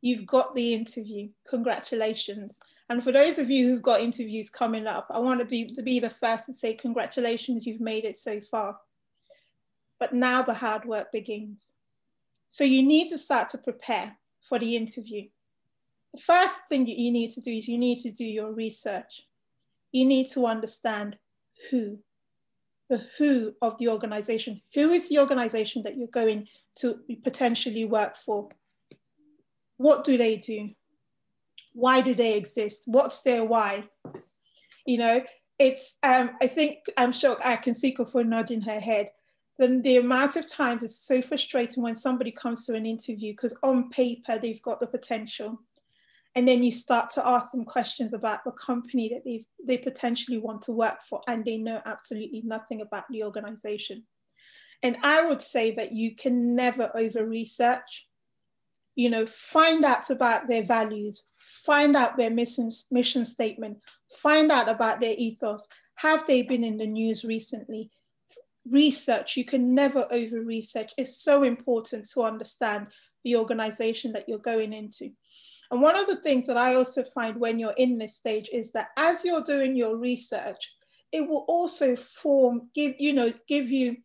You've 0.00 0.26
got 0.26 0.54
the 0.54 0.74
interview. 0.74 1.30
Congratulations. 1.48 2.58
And 2.88 3.02
for 3.02 3.12
those 3.12 3.38
of 3.38 3.50
you 3.50 3.68
who've 3.68 3.82
got 3.82 4.00
interviews 4.00 4.50
coming 4.50 4.86
up, 4.86 5.06
I 5.10 5.18
want 5.18 5.40
to 5.40 5.46
be, 5.46 5.72
to 5.74 5.82
be 5.82 6.00
the 6.00 6.10
first 6.10 6.46
to 6.46 6.52
say 6.52 6.74
congratulations, 6.74 7.66
you've 7.66 7.80
made 7.80 8.04
it 8.04 8.16
so 8.16 8.40
far 8.40 8.76
but 10.02 10.12
now 10.12 10.42
the 10.42 10.54
hard 10.54 10.84
work 10.84 11.12
begins. 11.12 11.74
So 12.48 12.64
you 12.64 12.82
need 12.82 13.08
to 13.10 13.18
start 13.18 13.48
to 13.50 13.58
prepare 13.58 14.18
for 14.40 14.58
the 14.58 14.74
interview. 14.74 15.28
The 16.12 16.20
first 16.20 16.56
thing 16.68 16.86
that 16.86 16.98
you 16.98 17.12
need 17.12 17.30
to 17.34 17.40
do 17.40 17.52
is 17.52 17.68
you 17.68 17.78
need 17.78 18.00
to 18.00 18.10
do 18.10 18.24
your 18.24 18.52
research. 18.52 19.22
You 19.92 20.04
need 20.04 20.28
to 20.32 20.44
understand 20.44 21.18
who, 21.70 22.00
the 22.90 23.06
who 23.16 23.54
of 23.62 23.78
the 23.78 23.90
organization. 23.90 24.60
Who 24.74 24.90
is 24.90 25.08
the 25.08 25.20
organization 25.20 25.84
that 25.84 25.96
you're 25.96 26.08
going 26.08 26.48
to 26.80 26.98
potentially 27.22 27.84
work 27.84 28.16
for? 28.16 28.48
What 29.76 30.02
do 30.02 30.18
they 30.18 30.34
do? 30.34 30.70
Why 31.74 32.00
do 32.00 32.12
they 32.12 32.36
exist? 32.36 32.82
What's 32.86 33.22
their 33.22 33.44
why? 33.44 33.88
You 34.84 34.98
know, 34.98 35.22
it's, 35.60 35.96
um, 36.02 36.30
I 36.42 36.48
think, 36.48 36.78
I'm 36.96 37.12
sure 37.12 37.36
I 37.44 37.54
can 37.54 37.76
see 37.76 37.94
Kofo 37.94 38.26
nodding 38.26 38.62
her 38.62 38.80
head 38.80 39.10
then 39.58 39.82
the 39.82 39.98
amount 39.98 40.36
of 40.36 40.46
times 40.46 40.82
is 40.82 40.98
so 40.98 41.20
frustrating 41.20 41.82
when 41.82 41.94
somebody 41.94 42.32
comes 42.32 42.64
to 42.66 42.74
an 42.74 42.86
interview 42.86 43.32
because 43.32 43.54
on 43.62 43.90
paper 43.90 44.38
they've 44.38 44.62
got 44.62 44.80
the 44.80 44.86
potential. 44.86 45.60
And 46.34 46.48
then 46.48 46.62
you 46.62 46.72
start 46.72 47.10
to 47.10 47.26
ask 47.26 47.52
them 47.52 47.66
questions 47.66 48.14
about 48.14 48.42
the 48.44 48.52
company 48.52 49.10
that 49.10 49.24
they 49.24 49.44
they 49.66 49.76
potentially 49.76 50.38
want 50.38 50.62
to 50.62 50.72
work 50.72 51.02
for 51.02 51.20
and 51.28 51.44
they 51.44 51.58
know 51.58 51.80
absolutely 51.84 52.42
nothing 52.44 52.80
about 52.80 53.04
the 53.10 53.22
organization. 53.24 54.04
And 54.82 54.96
i 55.02 55.24
would 55.24 55.42
say 55.42 55.74
that 55.76 55.92
you 55.92 56.16
can 56.16 56.56
never 56.56 56.90
over 56.94 57.24
research 57.24 58.08
you 58.94 59.08
know 59.08 59.24
find 59.26 59.84
out 59.84 60.10
about 60.10 60.48
their 60.48 60.62
values 60.62 61.28
find 61.38 61.96
out 61.96 62.16
their 62.16 62.30
mission, 62.30 62.70
mission 62.90 63.24
statement 63.24 63.78
find 64.18 64.50
out 64.50 64.68
about 64.68 65.00
their 65.00 65.14
ethos. 65.16 65.68
Have 65.96 66.26
they 66.26 66.42
been 66.42 66.64
in 66.64 66.78
the 66.78 66.86
news 66.86 67.24
recently 67.24 67.90
research, 68.68 69.36
you 69.36 69.44
can 69.44 69.74
never 69.74 70.06
over 70.10 70.40
research. 70.40 70.92
It's 70.96 71.22
so 71.22 71.42
important 71.42 72.08
to 72.10 72.22
understand 72.22 72.88
the 73.24 73.36
organization 73.36 74.12
that 74.12 74.28
you're 74.28 74.38
going 74.38 74.72
into. 74.72 75.10
And 75.70 75.80
one 75.80 75.98
of 75.98 76.06
the 76.06 76.16
things 76.16 76.46
that 76.46 76.56
I 76.56 76.74
also 76.74 77.02
find 77.02 77.38
when 77.38 77.58
you're 77.58 77.74
in 77.76 77.98
this 77.98 78.16
stage 78.16 78.48
is 78.52 78.72
that 78.72 78.88
as 78.96 79.24
you're 79.24 79.42
doing 79.42 79.74
your 79.74 79.96
research, 79.96 80.70
it 81.12 81.26
will 81.26 81.44
also 81.48 81.96
form, 81.96 82.68
give, 82.74 82.94
you 82.98 83.12
know, 83.12 83.32
give 83.48 83.70
you 83.70 83.96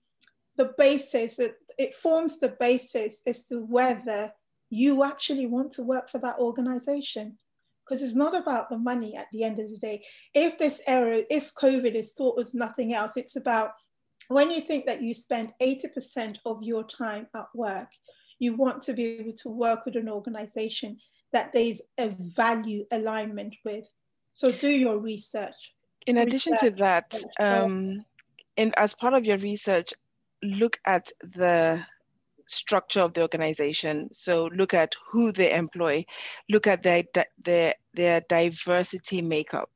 the 0.56 0.74
basis 0.78 1.36
that 1.38 1.56
it 1.78 1.94
forms 1.94 2.40
the 2.40 2.56
basis 2.60 3.22
as 3.26 3.46
to 3.48 3.60
whether 3.60 4.32
you 4.70 5.04
actually 5.04 5.46
want 5.46 5.72
to 5.74 5.84
work 5.84 6.10
for 6.10 6.20
that 6.20 6.40
organization 6.40 7.38
because 7.86 8.02
it's 8.02 8.16
not 8.16 8.36
about 8.36 8.70
the 8.70 8.78
money 8.78 9.16
at 9.16 9.28
the 9.32 9.44
end 9.44 9.60
of 9.60 9.70
the 9.70 9.78
day. 9.78 10.04
If 10.34 10.58
this 10.58 10.82
era, 10.88 11.24
if 11.30 11.54
COVID 11.54 11.96
is 11.96 12.12
thought 12.12 12.40
as 12.40 12.54
nothing 12.54 12.94
else, 12.94 13.14
it's 13.16 13.38
about 13.38 13.72
when 14.28 14.52
you 14.52 14.62
think 14.62 14.86
that 14.86 15.02
you 15.02 15.14
spend 15.14 15.54
80% 15.62 16.38
of 16.46 16.64
your 16.64 16.84
time 16.84 17.28
at 17.36 17.48
work, 17.54 17.90
you 18.40 18.56
want 18.56 18.84
to 18.84 18.94
be 18.94 19.06
able 19.20 19.34
to 19.34 19.50
work 19.50 19.86
with 19.86 19.96
an 19.96 20.10
organization 20.10 21.00
that 21.34 21.52
there's 21.54 21.82
a 21.98 22.10
value 22.10 22.86
alignment 22.92 23.56
with. 23.66 23.86
So 24.34 24.52
do 24.52 24.72
your 24.72 25.00
research. 25.00 25.56
In 26.06 26.18
addition 26.18 26.54
research. 26.54 26.70
to 26.72 26.78
that, 26.78 27.16
um, 27.40 28.06
and 28.56 28.78
as 28.78 28.94
part 28.94 29.14
of 29.14 29.26
your 29.26 29.38
research, 29.38 29.94
look 30.44 30.78
at 30.86 31.12
the 31.22 31.84
structure 32.48 33.02
of 33.02 33.14
the 33.14 33.22
organization. 33.22 34.10
So 34.14 34.50
look 34.54 34.74
at 34.74 34.94
who 35.12 35.32
they 35.32 35.54
employ, 35.54 36.06
look 36.50 36.68
at 36.68 36.84
their 36.84 37.04
their 37.44 37.74
their 37.94 38.22
diversity 38.22 39.22
makeup 39.22 39.70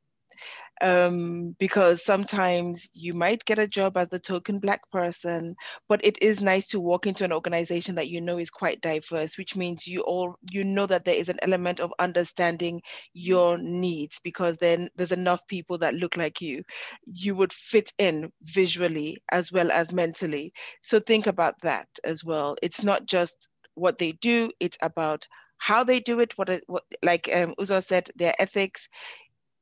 um, 0.82 1.56
because 1.60 2.04
sometimes 2.04 2.90
you 2.94 3.14
might 3.14 3.46
get 3.46 3.60
a 3.60 3.68
job 3.68 3.98
as 3.98 4.10
the 4.10 4.20
token 4.20 4.60
black 4.60 4.82
person, 4.92 5.56
but 5.88 6.04
it 6.06 6.18
is 6.22 6.42
nice 6.42 6.68
to 6.68 6.80
walk 6.80 7.08
into 7.08 7.24
an 7.24 7.32
organization 7.32 7.96
that 7.96 8.10
you 8.10 8.22
know 8.22 8.38
is 8.38 8.50
quite 8.50 8.82
diverse, 8.82 9.38
which 9.38 9.56
means 9.56 9.88
you 9.88 10.02
all 10.02 10.36
you 10.50 10.64
know 10.64 10.86
that 10.88 11.06
there 11.06 11.16
is 11.16 11.30
an 11.30 11.40
element 11.42 11.80
of 11.80 11.94
understanding 12.00 12.82
your 13.14 13.58
needs 13.58 14.20
because 14.24 14.58
then 14.58 14.90
there's 14.96 15.12
enough 15.12 15.46
people 15.48 15.78
that 15.80 15.94
look 15.96 16.18
like 16.18 16.42
you. 16.42 16.64
You 17.06 17.36
would 17.36 17.54
fit 17.54 17.94
in 17.98 18.32
visually 18.44 19.24
as 19.32 19.52
well 19.52 19.72
as 19.72 19.92
mentally. 19.94 20.54
So 20.82 21.00
think 21.00 21.28
about 21.28 21.56
that 21.62 21.88
as 22.04 22.24
well. 22.24 22.56
It's 22.62 22.84
not 22.84 23.06
just 23.06 23.50
what 23.76 23.98
they 23.98 24.14
do, 24.14 24.52
it's 24.60 24.78
about 24.82 25.28
how 25.58 25.84
they 25.84 26.00
do 26.00 26.20
it, 26.20 26.38
what, 26.38 26.50
what 26.68 26.84
like 27.04 27.30
um, 27.34 27.54
Uzo 27.60 27.84
said, 27.84 28.10
their 28.16 28.34
ethics, 28.40 28.90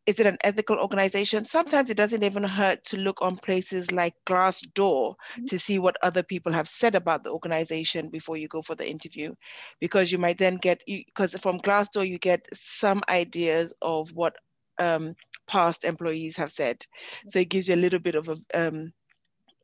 is 0.10 0.20
it 0.20 0.26
an 0.26 0.40
ethical 0.44 0.80
organization? 0.80 1.46
Sometimes 1.46 1.92
it 1.92 1.98
doesn't 1.98 2.24
even 2.24 2.44
hurt 2.44 2.84
to 2.86 2.98
look 2.98 3.22
on 3.22 3.38
places 3.38 3.92
like 3.92 4.16
Glassdoor 4.26 5.14
mm-hmm. 5.14 5.46
to 5.46 5.60
see 5.60 5.78
what 5.78 5.98
other 6.02 6.24
people 6.24 6.52
have 6.52 6.68
said 6.68 6.96
about 6.96 7.24
the 7.24 7.30
organization 7.30 8.10
before 8.10 8.36
you 8.36 8.48
go 8.48 8.64
for 8.64 8.74
the 8.74 8.90
interview, 8.90 9.36
because 9.80 10.12
you 10.12 10.18
might 10.18 10.40
then 10.40 10.56
get 10.56 10.82
because 10.88 11.36
from 11.36 11.60
Glassdoor 11.60 12.10
you 12.10 12.18
get 12.18 12.44
some 12.54 13.04
ideas 13.08 13.72
of 13.84 14.10
what 14.14 14.36
um, 14.80 15.16
past 15.46 15.84
employees 15.84 16.36
have 16.38 16.52
said, 16.52 16.84
so 17.28 17.38
it 17.38 17.50
gives 17.50 17.68
you 17.68 17.76
a 17.76 17.84
little 17.84 18.00
bit 18.00 18.16
of 18.16 18.30
a 18.30 18.38
um, 18.56 18.92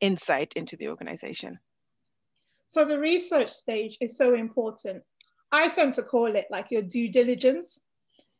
insight 0.00 0.52
into 0.54 0.76
the 0.76 0.88
organization. 0.88 1.58
So 2.68 2.84
the 2.84 3.00
research 3.00 3.50
stage 3.50 3.96
is 4.00 4.16
so 4.16 4.34
important. 4.34 5.02
I 5.50 5.68
tend 5.70 5.94
to 5.94 6.04
call 6.04 6.36
it 6.36 6.46
like 6.50 6.70
your 6.70 6.82
due 6.82 7.10
diligence, 7.10 7.80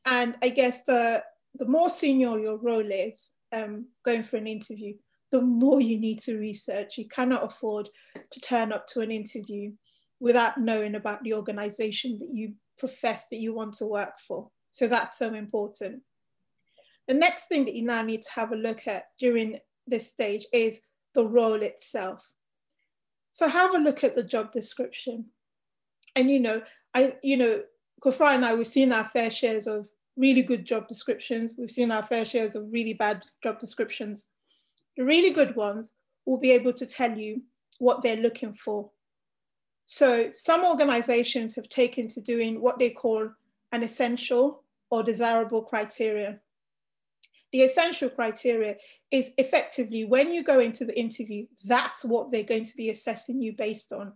and 0.05 0.37
I 0.41 0.51
guess 0.51 0.85
the 0.85 1.25
the 1.59 1.67
more 1.67 1.89
senior 1.89 2.39
your 2.39 2.57
role 2.57 2.91
is 2.91 3.33
um, 3.53 3.87
going 4.05 4.23
for 4.23 4.37
an 4.37 4.47
interview, 4.47 4.95
the 5.33 5.41
more 5.41 5.81
you 5.81 5.99
need 5.99 6.21
to 6.21 6.39
research. 6.39 6.99
You 6.99 7.09
cannot 7.09 7.45
afford 7.45 7.89
to 8.33 8.41
turn 8.41 8.73
up 8.73 8.87
to 8.89 9.01
an 9.01 9.11
interview 9.11 9.73
without 10.21 10.59
knowing 10.59 10.95
about 10.95 11.23
the 11.23 11.35
organization 11.35 12.19
that 12.19 12.31
you 12.33 12.55
profess 12.79 13.27
that 13.31 13.39
you 13.39 13.55
want 13.55 13.75
to 13.79 13.87
work 13.87 14.19
for. 14.19 14.51
So 14.71 14.87
that's 14.87 15.19
so 15.19 15.35
important. 15.35 16.03
The 17.09 17.15
next 17.15 17.49
thing 17.49 17.65
that 17.67 17.75
you 17.75 17.85
now 17.85 18.03
need 18.03 18.23
to 18.23 18.31
have 18.33 18.53
a 18.53 18.57
look 18.57 18.87
at 18.87 19.07
during 19.19 19.59
this 19.87 20.09
stage 20.09 20.47
is 20.53 20.81
the 21.15 21.25
role 21.25 21.63
itself. 21.63 22.27
So 23.33 23.49
have 23.49 23.75
a 23.75 23.79
look 23.79 24.03
at 24.05 24.17
the 24.17 24.23
job 24.23 24.51
description. 24.51 25.27
And 26.15 26.31
you 26.31 26.41
know, 26.41 26.63
I, 26.95 27.17
you 27.23 27.37
know, 27.37 27.63
Kofo 28.03 28.35
and 28.35 28.45
I, 28.45 28.55
we've 28.55 28.67
seen 28.67 28.93
our 28.93 29.05
fair 29.05 29.31
shares 29.31 29.67
of 29.67 29.89
really 30.17 30.43
good 30.43 30.65
job 30.65 30.89
descriptions. 30.89 31.57
We've 31.59 31.71
seen 31.71 31.91
our 31.91 32.03
fair 32.03 32.25
shares 32.25 32.55
of 32.55 32.73
really 32.73 32.95
bad 32.95 33.23
job 33.43 33.59
descriptions. 33.59 34.27
The 34.97 35.05
really 35.05 35.31
good 35.31 35.57
ones 35.57 35.93
will 36.25 36.39
be 36.39 36.53
able 36.53 36.73
to 36.75 36.87
tell 36.87 37.17
you 37.17 37.43
what 37.79 38.03
they're 38.03 38.17
looking 38.17 38.55
for. 38.55 38.91
So 39.85 40.31
some 40.33 40.65
organizations 40.65 41.55
have 41.57 41.69
taken 41.69 42.09
to 42.09 42.21
doing 42.21 42.61
what 42.61 42.79
they 42.79 42.91
call 42.91 43.31
an 43.73 43.83
essential 43.83 44.65
or 44.91 45.03
desirable 45.03 45.63
criteria. 45.63 46.41
The 47.53 47.63
essential 47.63 48.11
criteria 48.11 48.77
is 49.11 49.31
effectively 49.39 50.05
when 50.05 50.33
you 50.33 50.43
go 50.43 50.59
into 50.59 50.85
the 50.85 50.99
interview, 50.99 51.47
that's 51.65 52.05
what 52.05 52.33
they're 52.33 52.43
going 52.43 52.65
to 52.65 52.77
be 52.77 52.91
assessing 52.91 53.41
you 53.41 53.55
based 53.57 53.93
on. 53.93 54.13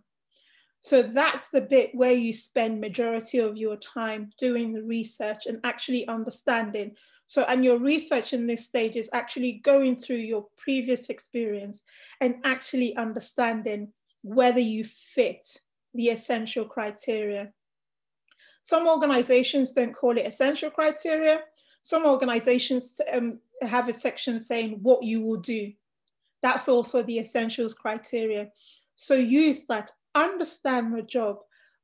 So 0.83 1.03
that's 1.03 1.51
the 1.51 1.61
bit 1.61 1.93
where 1.93 2.11
you 2.11 2.33
spend 2.33 2.81
majority 2.81 3.37
of 3.37 3.55
your 3.55 3.75
time 3.75 4.31
doing 4.39 4.73
the 4.73 4.81
research 4.81 5.45
and 5.45 5.59
actually 5.63 6.07
understanding. 6.07 6.95
So, 7.27 7.43
and 7.43 7.63
your 7.63 7.77
research 7.77 8.33
in 8.33 8.47
this 8.47 8.65
stage 8.65 8.95
is 8.95 9.07
actually 9.13 9.61
going 9.63 9.95
through 9.95 10.17
your 10.17 10.47
previous 10.57 11.09
experience 11.09 11.83
and 12.19 12.37
actually 12.43 12.97
understanding 12.97 13.93
whether 14.23 14.59
you 14.59 14.83
fit 14.83 15.47
the 15.93 16.09
essential 16.09 16.65
criteria. 16.65 17.53
Some 18.63 18.87
organizations 18.87 19.73
don't 19.73 19.93
call 19.93 20.17
it 20.17 20.25
essential 20.25 20.71
criteria. 20.71 21.41
Some 21.83 22.07
organizations 22.07 22.99
um, 23.13 23.39
have 23.61 23.87
a 23.87 23.93
section 23.93 24.39
saying 24.39 24.79
what 24.81 25.03
you 25.03 25.21
will 25.21 25.39
do. 25.39 25.73
That's 26.41 26.67
also 26.67 27.03
the 27.03 27.19
essentials 27.19 27.75
criteria. 27.75 28.49
So 28.95 29.13
use 29.13 29.65
that 29.65 29.91
understand 30.15 30.95
the 30.95 31.01
job, 31.01 31.37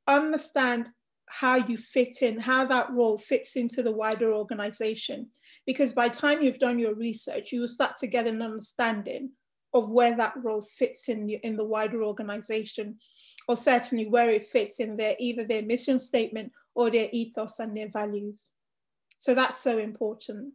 understand 0.06 0.88
how 1.28 1.56
you 1.56 1.76
fit 1.76 2.22
in, 2.22 2.40
how 2.40 2.64
that 2.66 2.90
role 2.90 3.18
fits 3.18 3.56
into 3.56 3.82
the 3.82 3.92
wider 3.92 4.32
organization. 4.32 5.28
Because 5.66 5.92
by 5.92 6.08
the 6.08 6.16
time 6.16 6.42
you've 6.42 6.58
done 6.58 6.78
your 6.78 6.94
research, 6.94 7.52
you 7.52 7.60
will 7.60 7.68
start 7.68 7.96
to 7.98 8.06
get 8.06 8.26
an 8.26 8.40
understanding 8.40 9.30
of 9.74 9.90
where 9.90 10.16
that 10.16 10.32
role 10.42 10.62
fits 10.62 11.08
in 11.08 11.26
the, 11.26 11.34
in 11.42 11.56
the 11.56 11.64
wider 11.64 12.02
organization, 12.02 12.98
or 13.46 13.56
certainly 13.56 14.06
where 14.06 14.30
it 14.30 14.46
fits 14.46 14.80
in 14.80 14.96
their 14.96 15.14
either 15.18 15.44
their 15.44 15.62
mission 15.62 16.00
statement 16.00 16.50
or 16.74 16.90
their 16.90 17.08
ethos 17.12 17.58
and 17.58 17.76
their 17.76 17.90
values. 17.90 18.50
So 19.18 19.34
that's 19.34 19.60
so 19.60 19.78
important. 19.78 20.54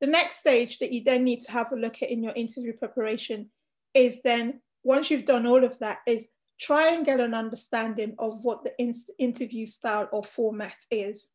The 0.00 0.06
next 0.06 0.36
stage 0.36 0.78
that 0.78 0.92
you 0.92 1.02
then 1.04 1.24
need 1.24 1.42
to 1.42 1.52
have 1.52 1.72
a 1.72 1.76
look 1.76 2.02
at 2.02 2.10
in 2.10 2.22
your 2.22 2.34
interview 2.34 2.72
preparation 2.72 3.50
is 3.94 4.22
then 4.22 4.60
once 4.86 5.10
you've 5.10 5.24
done 5.24 5.46
all 5.46 5.64
of 5.64 5.76
that, 5.80 5.98
is 6.06 6.26
try 6.60 6.94
and 6.94 7.04
get 7.04 7.18
an 7.20 7.34
understanding 7.34 8.14
of 8.18 8.38
what 8.42 8.62
the 8.62 8.72
in 8.78 8.94
interview 9.18 9.66
style 9.66 10.08
or 10.12 10.22
format 10.22 10.76
is. 10.90 11.28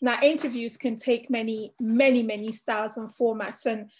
Now, 0.00 0.18
interviews 0.22 0.76
can 0.76 0.96
take 0.96 1.28
many, 1.28 1.72
many, 1.80 2.22
many 2.22 2.52
styles 2.52 2.96
and 2.96 3.10
formats. 3.20 3.66
And 3.66 3.90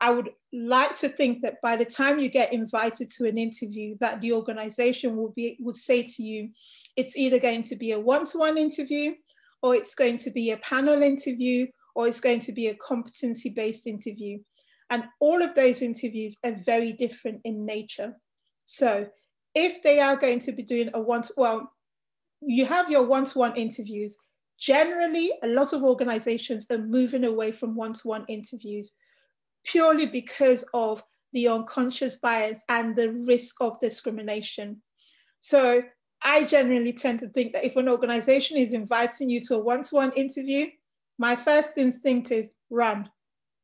I 0.00 0.12
would 0.12 0.30
like 0.52 0.98
to 0.98 1.08
think 1.08 1.42
that 1.42 1.62
by 1.62 1.76
the 1.76 1.84
time 1.86 2.18
you 2.18 2.28
get 2.28 2.52
invited 2.52 3.08
to 3.12 3.26
an 3.26 3.38
interview, 3.38 3.96
that 4.00 4.20
the 4.20 4.32
organization 4.32 5.16
will 5.16 5.32
be 5.34 5.56
would 5.60 5.76
say 5.76 6.02
to 6.02 6.22
you, 6.22 6.50
it's 6.96 7.16
either 7.16 7.38
going 7.38 7.62
to 7.64 7.76
be 7.76 7.92
a 7.92 8.00
one-to-one 8.00 8.58
interview, 8.58 9.14
or 9.62 9.74
it's 9.74 9.94
going 9.94 10.18
to 10.18 10.30
be 10.30 10.50
a 10.50 10.58
panel 10.58 11.02
interview, 11.02 11.66
or 11.94 12.06
it's 12.06 12.20
going 12.20 12.40
to 12.40 12.52
be 12.52 12.66
a 12.68 12.74
competency-based 12.74 13.86
interview. 13.86 14.38
And 14.90 15.04
all 15.20 15.40
of 15.40 15.54
those 15.54 15.80
interviews 15.80 16.36
are 16.44 16.56
very 16.66 16.92
different 16.92 17.40
in 17.44 17.64
nature. 17.64 18.12
So 18.64 19.08
if 19.54 19.82
they 19.82 20.00
are 20.00 20.16
going 20.16 20.40
to 20.40 20.52
be 20.52 20.62
doing 20.62 20.90
a 20.94 21.00
one 21.00 21.22
to 21.22 21.34
well, 21.36 21.72
you 22.40 22.66
have 22.66 22.90
your 22.90 23.06
one 23.06 23.26
to 23.26 23.38
one 23.38 23.56
interviews. 23.56 24.16
Generally, 24.58 25.32
a 25.42 25.48
lot 25.48 25.72
of 25.72 25.82
organizations 25.82 26.66
are 26.70 26.78
moving 26.78 27.24
away 27.24 27.52
from 27.52 27.74
one 27.74 27.92
to 27.94 28.08
one 28.08 28.24
interviews 28.28 28.92
purely 29.64 30.06
because 30.06 30.64
of 30.74 31.02
the 31.32 31.48
unconscious 31.48 32.16
bias 32.16 32.58
and 32.68 32.94
the 32.96 33.10
risk 33.10 33.56
of 33.60 33.80
discrimination. 33.80 34.82
So 35.40 35.82
I 36.22 36.44
generally 36.44 36.92
tend 36.92 37.20
to 37.20 37.28
think 37.28 37.52
that 37.52 37.64
if 37.64 37.76
an 37.76 37.88
organization 37.88 38.56
is 38.56 38.72
inviting 38.72 39.30
you 39.30 39.40
to 39.42 39.56
a 39.56 39.58
one 39.58 39.82
to 39.84 39.94
one 39.94 40.12
interview, 40.12 40.66
my 41.18 41.36
first 41.36 41.70
instinct 41.76 42.30
is 42.30 42.52
run. 42.70 43.10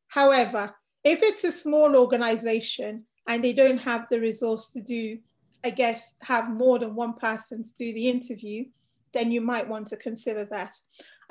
However, 0.08 0.74
if 1.04 1.22
it's 1.22 1.44
a 1.44 1.52
small 1.52 1.96
organization 1.96 3.04
and 3.28 3.44
they 3.44 3.52
don't 3.52 3.78
have 3.78 4.06
the 4.10 4.18
resource 4.18 4.70
to 4.72 4.80
do, 4.80 5.18
I 5.62 5.70
guess, 5.70 6.14
have 6.22 6.50
more 6.50 6.78
than 6.78 6.94
one 6.94 7.14
person 7.14 7.62
to 7.62 7.70
do 7.78 7.92
the 7.92 8.08
interview, 8.08 8.64
then 9.12 9.30
you 9.30 9.40
might 9.40 9.68
want 9.68 9.88
to 9.88 9.96
consider 9.96 10.46
that. 10.46 10.74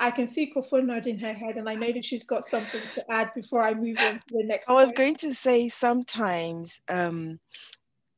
I 0.00 0.12
can 0.12 0.28
see 0.28 0.52
Kofo 0.54 0.84
nodding 0.84 1.18
her 1.18 1.32
head, 1.32 1.56
and 1.56 1.68
I 1.68 1.74
know 1.74 1.92
that 1.92 2.04
she's 2.04 2.24
got 2.24 2.44
something 2.44 2.80
to 2.94 3.10
add 3.10 3.32
before 3.34 3.62
I 3.62 3.74
move 3.74 3.98
on 3.98 4.14
to 4.14 4.24
the 4.30 4.44
next. 4.44 4.68
I 4.68 4.74
was 4.74 4.86
point. 4.86 4.96
going 4.96 5.14
to 5.16 5.34
say 5.34 5.68
sometimes 5.68 6.80
um, 6.88 7.40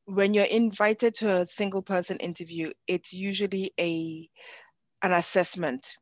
when 0.05 0.35
you're 0.35 0.45
invited 0.45 1.15
to 1.17 1.39
a 1.39 1.47
single 1.47 1.83
person 1.83 2.19
interview, 2.19 2.71
it's 2.87 3.15
usually 3.15 3.73
a 3.81 4.29
an 5.03 5.13
assessment 5.13 5.97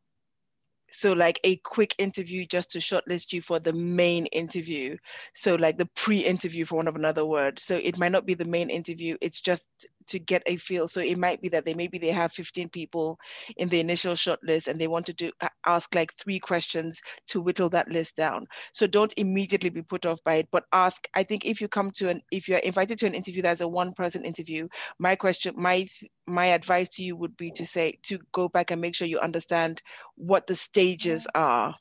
so 0.91 1.13
like 1.13 1.41
a 1.45 1.57
quick 1.57 1.95
interview 1.99 2.47
just 2.47 2.71
to 2.73 2.79
shortlist 2.79 3.33
you 3.33 3.43
for 3.43 3.59
the 3.59 3.73
main 3.73 4.27
interview. 4.27 4.97
So 5.35 5.55
like 5.55 5.79
the 5.79 5.89
pre-interview 5.95 6.65
for 6.65 6.77
one 6.77 6.89
of 6.89 6.97
another 6.97 7.27
word. 7.27 7.59
So 7.59 7.77
it 7.77 7.99
might 7.99 8.13
not 8.13 8.27
be 8.27 8.35
the 8.35 8.45
main 8.45 8.71
interview 8.71 9.17
it's 9.21 9.41
just 9.41 9.67
to 10.09 10.19
get 10.19 10.43
a 10.47 10.57
feel. 10.57 10.89
So 10.89 11.01
it 11.01 11.19
might 11.19 11.41
be 11.41 11.49
that 11.51 11.65
they 11.65 11.75
maybe 11.75 11.99
they 11.99 12.11
have 12.11 12.33
15 12.33 12.69
people 12.69 13.19
in 13.57 13.69
the 13.69 13.81
initial 13.81 14.15
shortlist 14.15 14.69
and 14.69 14.81
they 14.81 14.89
want 14.89 15.07
to 15.07 15.13
do 15.13 15.31
ask 15.67 15.95
like 15.95 16.15
three 16.15 16.39
questions 16.39 17.01
to 17.29 17.41
whittle 17.41 17.69
that 17.71 17.91
list 17.91 18.17
down. 18.17 18.47
So 18.73 18.87
don't 18.87 19.15
immediately 19.17 19.71
be 19.71 19.83
put 19.83 20.07
off 20.07 20.23
by 20.25 20.35
it, 20.37 20.49
but 20.51 20.65
ask. 20.73 21.07
I 21.15 21.23
think 21.23 21.45
if 21.45 21.61
you 21.61 21.69
come 21.69 21.91
to 21.93 22.09
an 22.09 22.23
if 22.31 22.49
you're 22.49 22.59
invited 22.59 22.99
to 22.99 23.07
an 23.07 23.15
interview 23.15 23.43
that's 23.43 23.61
a 23.61 23.69
one-person 23.69 24.25
interview, 24.25 24.69
my 24.99 25.17
question, 25.17 25.55
my 25.57 25.89
my 26.27 26.47
advice 26.47 26.89
to 26.91 27.03
you 27.03 27.17
would 27.17 27.37
be 27.37 27.51
to 27.53 27.67
say 27.67 27.99
to 28.05 28.19
go 28.33 28.49
back 28.49 28.71
and 28.71 28.81
make 28.81 28.95
sure 28.95 29.07
you 29.07 29.19
understand 29.19 29.83
what 30.17 30.47
the 30.47 30.57
stages 30.57 31.27
are. 31.35 31.75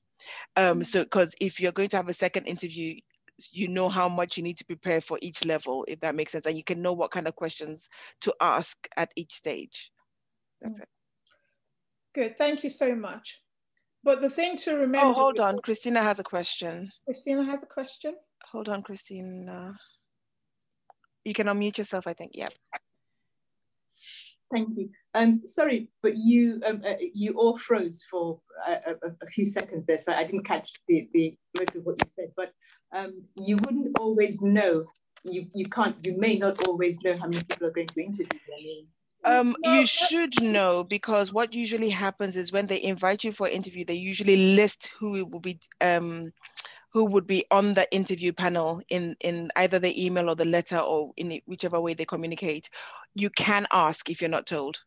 Um, 0.56 0.84
so 0.84 1.04
because 1.04 1.34
if 1.40 1.60
you're 1.60 1.72
going 1.72 1.90
to 1.90 1.98
have 1.98 2.10
a 2.10 2.13
second 2.13 2.46
interview, 2.46 2.96
you 3.52 3.67
know 3.67 3.89
how 3.89 4.10
much 4.10 4.38
you 4.38 4.43
need 4.43 4.58
to 4.58 4.65
prepare 4.65 5.02
for 5.02 5.19
each 5.21 5.45
level, 5.45 5.86
if 5.88 6.00
that 6.02 6.15
makes 6.15 6.32
sense, 6.32 6.45
and 6.45 6.58
you 6.58 6.63
can 6.63 6.82
know 6.82 6.93
what 6.93 7.12
kind 7.12 7.28
of 7.28 7.36
questions 7.36 7.89
to 8.21 8.34
ask 8.41 8.88
at 8.97 9.12
each 9.15 9.34
stage. 9.34 9.91
That's 10.62 10.80
it. 10.80 10.88
Good, 12.15 12.38
thank 12.38 12.63
you 12.63 12.69
so 12.69 12.95
much. 12.95 13.41
But 14.04 14.21
the 14.21 14.30
thing 14.30 14.58
to 14.58 14.76
remember- 14.76 15.08
Oh, 15.08 15.13
hold 15.13 15.39
on, 15.39 15.60
Christina 15.60 16.02
has 16.02 16.19
a 16.19 16.23
question. 16.23 16.91
Christina 17.06 17.43
has 17.43 17.63
a 17.63 17.67
question? 17.67 18.15
Hold 18.52 18.69
on, 18.69 18.82
Christina. 18.82 19.78
You 21.26 21.34
can 21.34 21.47
unmute 21.47 21.78
yourself, 21.78 22.08
I 22.08 22.13
think, 22.13 22.32
yeah. 22.34 22.47
Thank 24.54 24.78
you. 24.78 24.89
Um, 25.13 25.41
sorry, 25.45 25.89
but 26.02 26.15
you 26.15 26.62
um, 26.65 26.82
uh, 26.88 26.93
you 27.13 27.34
all 27.34 27.58
froze 27.58 28.06
for 28.10 28.39
a, 28.65 28.71
a, 28.71 29.12
a, 29.21 29.28
few 29.28 29.43
seconds 29.43 29.86
there, 29.86 29.97
so 29.97 30.13
I 30.13 30.23
didn't 30.23 30.45
catch 30.45 30.71
the, 30.88 31.10
the 31.13 31.38
most 31.58 31.76
of 31.76 31.84
what 31.84 31.95
you 32.02 32.10
said. 32.15 32.32
But 32.38 32.54
um, 32.91 33.23
you 33.36 33.58
wouldn't 33.58 33.97
always 34.00 34.41
know. 34.41 34.86
You 35.23 35.47
you 35.54 35.65
can't. 35.65 35.95
You 36.06 36.17
may 36.17 36.38
not 36.38 36.67
always 36.67 37.02
know 37.04 37.17
how 37.17 37.28
many 37.28 37.43
people 37.43 37.67
are 37.67 37.71
going 37.71 37.88
to 37.88 38.02
interview. 38.02 38.39
I 38.58 38.63
mean, 38.63 38.88
um, 39.26 39.56
you 39.63 39.86
should 39.86 40.41
know 40.41 40.84
because 40.84 41.34
what 41.34 41.54
usually 41.54 41.89
happens 41.89 42.38
is 42.38 42.54
when 42.54 42.67
they 42.67 42.82
invite 42.82 43.23
you 43.23 43.32
for 43.32 43.47
an 43.47 43.54
interview, 43.54 43.84
they 43.84 43.95
usually 43.95 44.56
list 44.56 44.91
who 44.97 45.26
will 45.26 45.39
be 45.39 45.60
um, 45.82 46.32
who 46.93 47.06
would 47.06 47.28
be 47.28 47.45
on 47.52 47.73
the 47.73 47.91
interview 47.93 48.32
panel 48.32 48.82
in 48.89 49.15
in 49.19 49.52
either 49.56 49.80
the 49.80 50.06
email 50.06 50.30
or 50.30 50.36
the 50.36 50.45
letter 50.45 50.78
or 50.78 51.12
in 51.17 51.41
whichever 51.45 51.82
way 51.82 51.93
they 51.93 52.06
communicate. 52.06 52.69
You 53.15 53.30
can 53.30 53.67
ask 53.71 54.10
if 54.10 54.21
you're 54.21 54.30
not 54.30 54.45
told, 54.45 54.80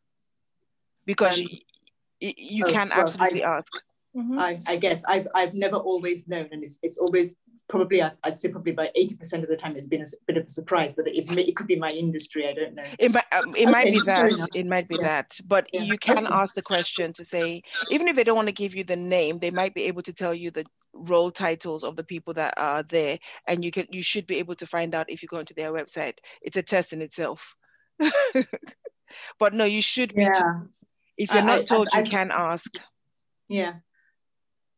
because 1.05 1.39
um, 1.39 1.47
you, 2.21 2.33
you 2.37 2.67
oh, 2.67 2.73
can 2.73 2.93
absolutely 2.93 3.45
I, 3.45 3.59
ask. 3.59 3.85
Mm-hmm. 4.17 4.39
I, 4.39 4.59
I 4.67 4.77
guess 4.77 5.05
I've 5.07 5.29
I've 5.35 5.55
never 5.55 5.77
always 5.77 6.27
known, 6.29 6.49
and 6.51 6.65
it's 6.65 6.79
it's 6.83 6.99
always 6.99 7.35
probably 7.71 8.03
I'd 8.03 8.39
say 8.39 8.51
probably 8.51 8.73
about 8.73 8.91
80% 8.95 9.43
of 9.43 9.49
the 9.49 9.57
time 9.57 9.77
it's 9.77 9.87
been 9.87 10.03
a 10.03 10.07
bit 10.27 10.37
of 10.37 10.47
a 10.47 10.49
surprise, 10.49 10.93
but 10.95 11.09
it, 11.09 11.31
may, 11.35 11.43
it 11.43 11.57
could 11.57 11.69
be 11.69 11.77
my 11.77 11.89
industry. 11.89 12.47
I 12.49 12.53
don't 12.53 12.75
know. 12.75 12.85
It, 12.99 13.13
might, 13.13 13.25
um, 13.33 13.55
it 13.55 13.63
okay, 13.63 13.65
might 13.67 13.93
be 13.93 14.01
that. 14.05 14.49
It 14.55 14.67
might 14.67 14.89
be 14.89 14.97
yeah. 15.01 15.07
that. 15.07 15.41
But 15.47 15.69
yeah. 15.73 15.83
you 15.83 15.97
can 15.97 16.27
okay. 16.27 16.35
ask 16.35 16.55
the 16.55 16.63
question 16.63 17.13
to 17.15 17.25
say, 17.25 17.63
even 17.91 18.09
if 18.09 18.17
they 18.17 18.25
don't 18.25 18.37
want 18.37 18.49
to 18.49 18.55
give 18.55 18.75
you 18.75 18.85
the 18.85 18.97
name, 18.97 19.39
they 19.39 19.51
might 19.51 19.73
be 19.73 19.85
able 19.85 20.03
to 20.03 20.13
tell 20.13 20.35
you 20.35 20.51
the 20.51 20.67
role 20.93 21.31
titles 21.31 21.85
of 21.85 21.97
the 21.97 22.05
people 22.05 22.35
that 22.35 22.55
are 22.57 22.83
there. 22.83 23.19
And 23.47 23.65
you 23.65 23.71
can 23.71 23.87
you 23.91 24.03
should 24.03 24.27
be 24.27 24.39
able 24.39 24.57
to 24.57 24.67
find 24.67 24.95
out 24.95 25.09
if 25.09 25.23
you 25.23 25.29
go 25.29 25.39
into 25.39 25.55
their 25.55 25.73
website. 25.73 26.15
It's 26.43 26.57
a 26.57 26.63
test 26.63 26.93
in 26.93 27.01
itself. 27.01 27.55
but 29.39 29.55
no, 29.55 29.65
you 29.65 29.81
should 29.81 30.13
be. 30.15 30.23
Yeah. 30.23 30.61
If 31.17 31.33
you're 31.33 31.43
not 31.43 31.61
I, 31.61 31.65
told, 31.65 31.89
I, 31.93 32.01
you 32.01 32.11
can 32.11 32.31
ask. 32.33 32.79
Yeah. 33.49 33.75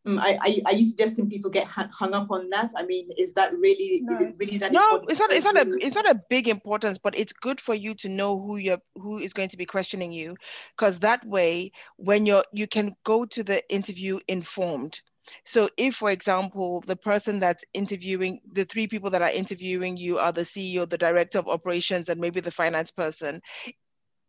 Um, 0.05 0.19
I, 0.19 0.37
I, 0.41 0.61
are 0.67 0.75
you 0.75 0.85
suggesting 0.85 1.31
people 1.31 1.51
get 1.51 1.67
hung 1.67 2.13
up 2.13 2.31
on 2.31 2.51
that? 2.51 2.71
I 2.77 2.85
mean, 2.85 3.11
is 3.17 3.35
that 3.35 3.57
really 3.57 4.01
no. 4.03 4.15
is 4.15 4.21
it 4.21 4.35
really 4.37 4.59
that? 4.59 4.73
Important? 4.73 5.05
No, 5.05 5.09
it's 5.09 5.21
not. 5.21 5.31
It's 5.31 5.45
not 5.45 5.57
a. 5.57 5.79
It's 5.81 5.95
not 5.95 6.11
a 6.11 6.19
big 6.29 6.49
importance, 6.49 6.99
but 6.99 7.17
it's 7.17 7.33
good 7.33 7.61
for 7.61 7.75
you 7.75 7.95
to 7.97 8.09
know 8.09 8.41
who 8.41 8.57
you're 8.57 8.81
who 8.97 9.19
is 9.19 9.33
going 9.33 9.51
to 9.51 9.57
be 9.57 9.67
questioning 9.67 10.13
you, 10.13 10.37
because 10.77 10.99
that 11.01 11.25
way, 11.25 11.71
when 11.97 12.27
you're 12.27 12.45
you 12.53 12.67
can 12.67 12.97
go 13.05 13.25
to 13.27 13.45
the 13.45 13.63
interview 13.73 14.19
informed. 14.27 15.01
So 15.45 15.69
if, 15.77 15.95
for 15.95 16.11
example, 16.11 16.83
the 16.85 16.97
person 16.97 17.39
that's 17.39 17.65
interviewing, 17.73 18.41
the 18.53 18.65
three 18.65 18.89
people 18.89 19.11
that 19.11 19.23
are 19.23 19.31
interviewing 19.31 19.97
you 19.97 20.19
are 20.19 20.33
the 20.33 20.43
CEO, 20.43 20.89
the 20.89 20.99
director 20.99 21.39
of 21.39 21.47
operations, 21.47 22.09
and 22.09 22.21
maybe 22.21 22.41
the 22.41 22.51
finance 22.51 22.91
person, 22.91 23.41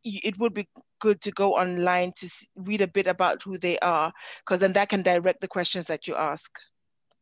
it 0.03 0.37
would 0.39 0.53
be 0.53 0.67
good 0.99 1.21
to 1.21 1.31
go 1.31 1.53
online 1.53 2.13
to 2.17 2.29
read 2.55 2.81
a 2.81 2.87
bit 2.87 3.07
about 3.07 3.43
who 3.43 3.57
they 3.57 3.77
are, 3.79 4.11
because 4.45 4.59
then 4.59 4.73
that 4.73 4.89
can 4.89 5.01
direct 5.01 5.41
the 5.41 5.47
questions 5.47 5.85
that 5.85 6.07
you 6.07 6.15
ask 6.15 6.51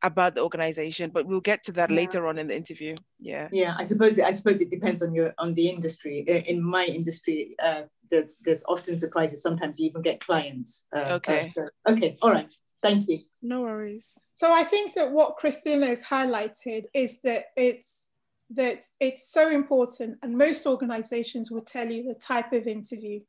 about 0.04 0.36
the 0.36 0.41
organization 0.41 1.12
but 1.13 1.26
we'll 1.26 1.41
get 1.41 1.63
to 1.63 1.72
that 1.72 1.89
yeah. 1.89 1.96
later 1.96 2.28
on 2.28 2.38
in 2.38 2.48
the 2.48 2.56
interview. 2.56 2.96
Yeah. 3.20 3.48
Yeah 3.52 3.76
i 3.78 3.84
suppose 3.84 4.20
i 4.20 4.32
suppose 4.32 4.62
it 4.62 4.72
depends 4.72 5.02
on 5.02 5.13
your 5.13 5.34
on 5.38 5.54
the 5.54 5.70
industry. 5.70 6.20
In 6.48 6.62
my 6.62 6.86
industry 6.86 7.56
uh, 7.62 7.84
the, 8.10 8.30
there's 8.44 8.63
often 8.67 8.98
surprises. 8.98 9.41
Sometimes 9.41 9.80
you 9.80 9.88
even 9.88 10.02
get 10.02 10.20
clients 10.20 10.88
uh, 10.96 11.13
okay. 11.13 11.39
uh, 11.39 11.44
so, 11.56 11.94
okay 11.94 12.17
all 12.22 12.32
right. 12.32 12.52
Thank 12.82 13.08
you. 13.08 13.20
No 13.44 13.62
worries. 13.62 14.08
So 14.34 14.52
i 14.52 14.63
think 14.63 14.96
that 14.96 15.12
what 15.12 15.38
christina 15.38 15.86
has 15.86 16.04
highlighted 16.04 16.86
is 16.94 17.22
that 17.22 17.46
it's 17.56 18.08
that 18.55 18.83
it's 18.99 19.31
so 19.31 19.49
important, 19.49 20.17
and 20.21 20.37
most 20.37 20.65
organizations 20.65 21.51
will 21.51 21.61
tell 21.61 21.89
you 21.89 22.03
the 22.03 22.15
type 22.15 22.53
of 22.53 22.67
interview. 22.67 23.21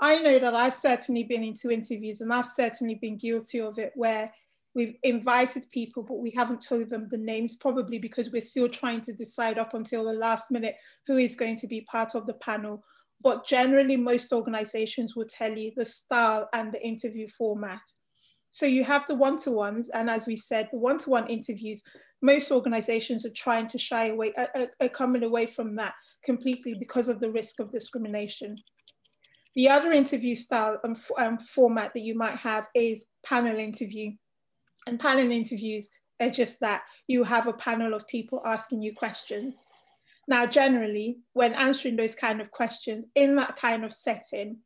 I 0.00 0.18
know 0.18 0.38
that 0.38 0.54
I've 0.54 0.74
certainly 0.74 1.22
been 1.22 1.42
into 1.42 1.70
interviews 1.70 2.20
and 2.20 2.32
I've 2.32 2.46
certainly 2.46 2.96
been 2.96 3.16
guilty 3.16 3.60
of 3.60 3.78
it 3.78 3.92
where 3.94 4.30
we've 4.74 4.96
invited 5.02 5.66
people, 5.72 6.02
but 6.02 6.18
we 6.18 6.30
haven't 6.30 6.62
told 6.62 6.90
them 6.90 7.08
the 7.10 7.16
names, 7.16 7.56
probably 7.56 7.98
because 7.98 8.30
we're 8.30 8.42
still 8.42 8.68
trying 8.68 9.00
to 9.02 9.14
decide 9.14 9.58
up 9.58 9.72
until 9.72 10.04
the 10.04 10.12
last 10.12 10.50
minute 10.50 10.76
who 11.06 11.16
is 11.16 11.34
going 11.34 11.56
to 11.56 11.66
be 11.66 11.80
part 11.90 12.14
of 12.14 12.26
the 12.26 12.34
panel. 12.34 12.84
But 13.22 13.46
generally, 13.46 13.96
most 13.96 14.32
organizations 14.34 15.16
will 15.16 15.24
tell 15.24 15.56
you 15.56 15.72
the 15.74 15.86
style 15.86 16.48
and 16.52 16.72
the 16.72 16.86
interview 16.86 17.26
format. 17.38 17.80
So 18.56 18.64
you 18.64 18.84
have 18.84 19.06
the 19.06 19.14
one-to-ones, 19.14 19.90
and 19.90 20.08
as 20.08 20.26
we 20.26 20.34
said, 20.34 20.70
the 20.72 20.78
one-to-one 20.78 21.28
interviews, 21.28 21.82
most 22.22 22.50
organizations 22.50 23.26
are 23.26 23.36
trying 23.36 23.68
to 23.68 23.76
shy 23.76 24.06
away, 24.06 24.32
are, 24.34 24.70
are 24.80 24.88
coming 24.88 25.24
away 25.24 25.44
from 25.44 25.76
that 25.76 25.92
completely 26.24 26.72
because 26.72 27.10
of 27.10 27.20
the 27.20 27.30
risk 27.30 27.60
of 27.60 27.70
discrimination. 27.70 28.56
The 29.56 29.68
other 29.68 29.92
interview 29.92 30.34
style 30.34 30.80
and 30.84 30.96
um, 31.18 31.36
format 31.36 31.92
that 31.92 32.00
you 32.00 32.16
might 32.16 32.36
have 32.36 32.66
is 32.74 33.04
panel 33.26 33.58
interview. 33.58 34.12
And 34.86 34.98
panel 34.98 35.30
interviews 35.30 35.90
are 36.18 36.30
just 36.30 36.58
that 36.60 36.80
you 37.08 37.24
have 37.24 37.46
a 37.46 37.52
panel 37.52 37.92
of 37.92 38.06
people 38.06 38.40
asking 38.46 38.80
you 38.80 38.94
questions. 38.94 39.56
Now, 40.28 40.46
generally, 40.46 41.18
when 41.34 41.52
answering 41.52 41.96
those 41.96 42.14
kind 42.14 42.40
of 42.40 42.50
questions 42.52 43.04
in 43.14 43.36
that 43.36 43.56
kind 43.56 43.84
of 43.84 43.92
setting, 43.92 44.60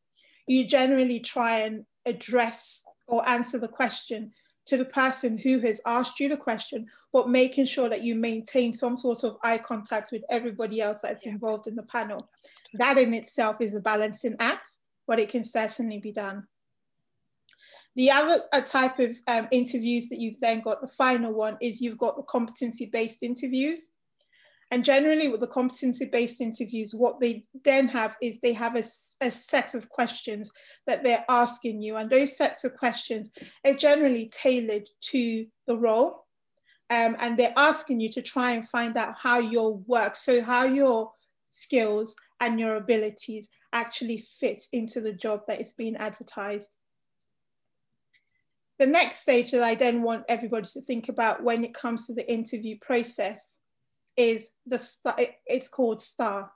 you 0.46 0.68
generally 0.68 1.18
try 1.18 1.62
and 1.62 1.86
address 2.06 2.84
or 3.10 3.28
answer 3.28 3.58
the 3.58 3.68
question 3.68 4.32
to 4.66 4.76
the 4.76 4.84
person 4.84 5.36
who 5.36 5.58
has 5.58 5.80
asked 5.84 6.20
you 6.20 6.28
the 6.28 6.36
question, 6.36 6.86
but 7.12 7.28
making 7.28 7.66
sure 7.66 7.88
that 7.88 8.04
you 8.04 8.14
maintain 8.14 8.72
some 8.72 8.96
sort 8.96 9.24
of 9.24 9.36
eye 9.42 9.58
contact 9.58 10.12
with 10.12 10.22
everybody 10.30 10.80
else 10.80 11.00
that's 11.02 11.26
yeah. 11.26 11.32
involved 11.32 11.66
in 11.66 11.74
the 11.74 11.82
panel. 11.82 12.28
That 12.74 12.96
in 12.96 13.12
itself 13.14 13.56
is 13.60 13.74
a 13.74 13.80
balancing 13.80 14.36
act, 14.38 14.76
but 15.08 15.18
it 15.18 15.28
can 15.28 15.44
certainly 15.44 15.98
be 15.98 16.12
done. 16.12 16.46
The 17.96 18.12
other 18.12 18.44
type 18.64 19.00
of 19.00 19.18
um, 19.26 19.48
interviews 19.50 20.08
that 20.08 20.20
you've 20.20 20.38
then 20.40 20.60
got, 20.60 20.80
the 20.80 20.88
final 20.88 21.32
one, 21.32 21.56
is 21.60 21.80
you've 21.80 21.98
got 21.98 22.16
the 22.16 22.22
competency-based 22.22 23.22
interviews. 23.22 23.94
And 24.70 24.84
generally 24.84 25.28
with 25.28 25.40
the 25.40 25.48
competency-based 25.48 26.40
interviews, 26.40 26.94
what 26.94 27.18
they 27.18 27.42
then 27.64 27.88
have 27.88 28.16
is 28.22 28.38
they 28.38 28.52
have 28.52 28.76
a, 28.76 28.84
a, 29.20 29.30
set 29.30 29.74
of 29.74 29.88
questions 29.88 30.52
that 30.86 31.02
they're 31.02 31.24
asking 31.28 31.82
you. 31.82 31.96
And 31.96 32.08
those 32.08 32.36
sets 32.36 32.62
of 32.62 32.76
questions 32.76 33.32
are 33.66 33.74
generally 33.74 34.30
tailored 34.32 34.88
to 35.10 35.46
the 35.66 35.76
role. 35.76 36.26
Um, 36.88 37.16
and 37.18 37.36
they're 37.36 37.52
asking 37.56 38.00
you 38.00 38.12
to 38.12 38.22
try 38.22 38.52
and 38.52 38.68
find 38.68 38.96
out 38.96 39.16
how 39.18 39.38
your 39.38 39.76
work, 39.76 40.14
so 40.14 40.40
how 40.40 40.64
your 40.64 41.10
skills 41.50 42.14
and 42.38 42.60
your 42.60 42.76
abilities 42.76 43.48
actually 43.72 44.26
fit 44.38 44.64
into 44.72 45.00
the 45.00 45.12
job 45.12 45.42
that 45.48 45.60
is 45.60 45.72
being 45.72 45.96
advertised. 45.96 46.76
The 48.78 48.86
next 48.86 49.18
stage 49.18 49.50
that 49.50 49.62
I 49.62 49.74
then 49.74 50.02
want 50.02 50.24
everybody 50.28 50.68
to 50.72 50.80
think 50.82 51.08
about 51.08 51.42
when 51.42 51.64
it 51.64 51.74
comes 51.74 52.06
to 52.06 52.14
the 52.14 52.28
interview 52.32 52.76
process 52.80 53.56
is 54.16 54.48
the 54.66 54.78
star, 54.78 55.16
it's 55.46 55.68
called 55.68 56.02
STAR. 56.02 56.52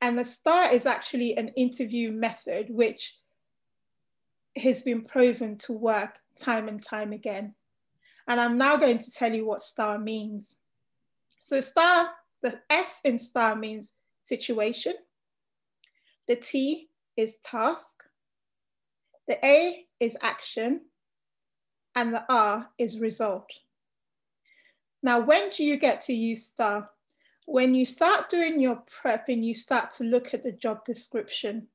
And 0.00 0.18
the 0.18 0.24
STAR 0.24 0.72
is 0.72 0.86
actually 0.86 1.36
an 1.36 1.48
interview 1.48 2.12
method 2.12 2.66
which 2.70 3.16
has 4.56 4.82
been 4.82 5.02
proven 5.02 5.58
to 5.58 5.72
work 5.72 6.18
time 6.38 6.68
and 6.68 6.82
time 6.82 7.12
again. 7.12 7.54
And 8.26 8.40
I'm 8.40 8.58
now 8.58 8.76
going 8.76 8.98
to 8.98 9.10
tell 9.10 9.32
you 9.32 9.46
what 9.46 9.62
STAR 9.62 9.98
means. 9.98 10.56
So 11.38 11.60
STAR, 11.60 12.10
the 12.42 12.60
S 12.70 13.00
in 13.04 13.18
STAR 13.18 13.56
means 13.56 13.92
situation. 14.22 14.94
The 16.26 16.36
T 16.36 16.88
is 17.16 17.38
task. 17.38 18.04
The 19.26 19.44
A 19.44 19.86
is 19.98 20.16
action. 20.22 20.82
And 21.94 22.14
the 22.14 22.24
R 22.28 22.68
is 22.78 22.98
result. 22.98 23.50
Now, 25.02 25.20
when 25.20 25.50
do 25.50 25.64
you 25.64 25.76
get 25.76 26.02
to 26.02 26.12
use 26.12 26.46
STAR? 26.46 26.90
when 27.48 27.74
you 27.74 27.86
start 27.86 28.28
doing 28.28 28.60
your 28.60 28.82
prep 29.00 29.30
and 29.30 29.42
you 29.42 29.54
start 29.54 29.90
to 29.90 30.04
look 30.04 30.34
at 30.34 30.42
the 30.42 30.52
job 30.52 30.84
description, 30.84 31.66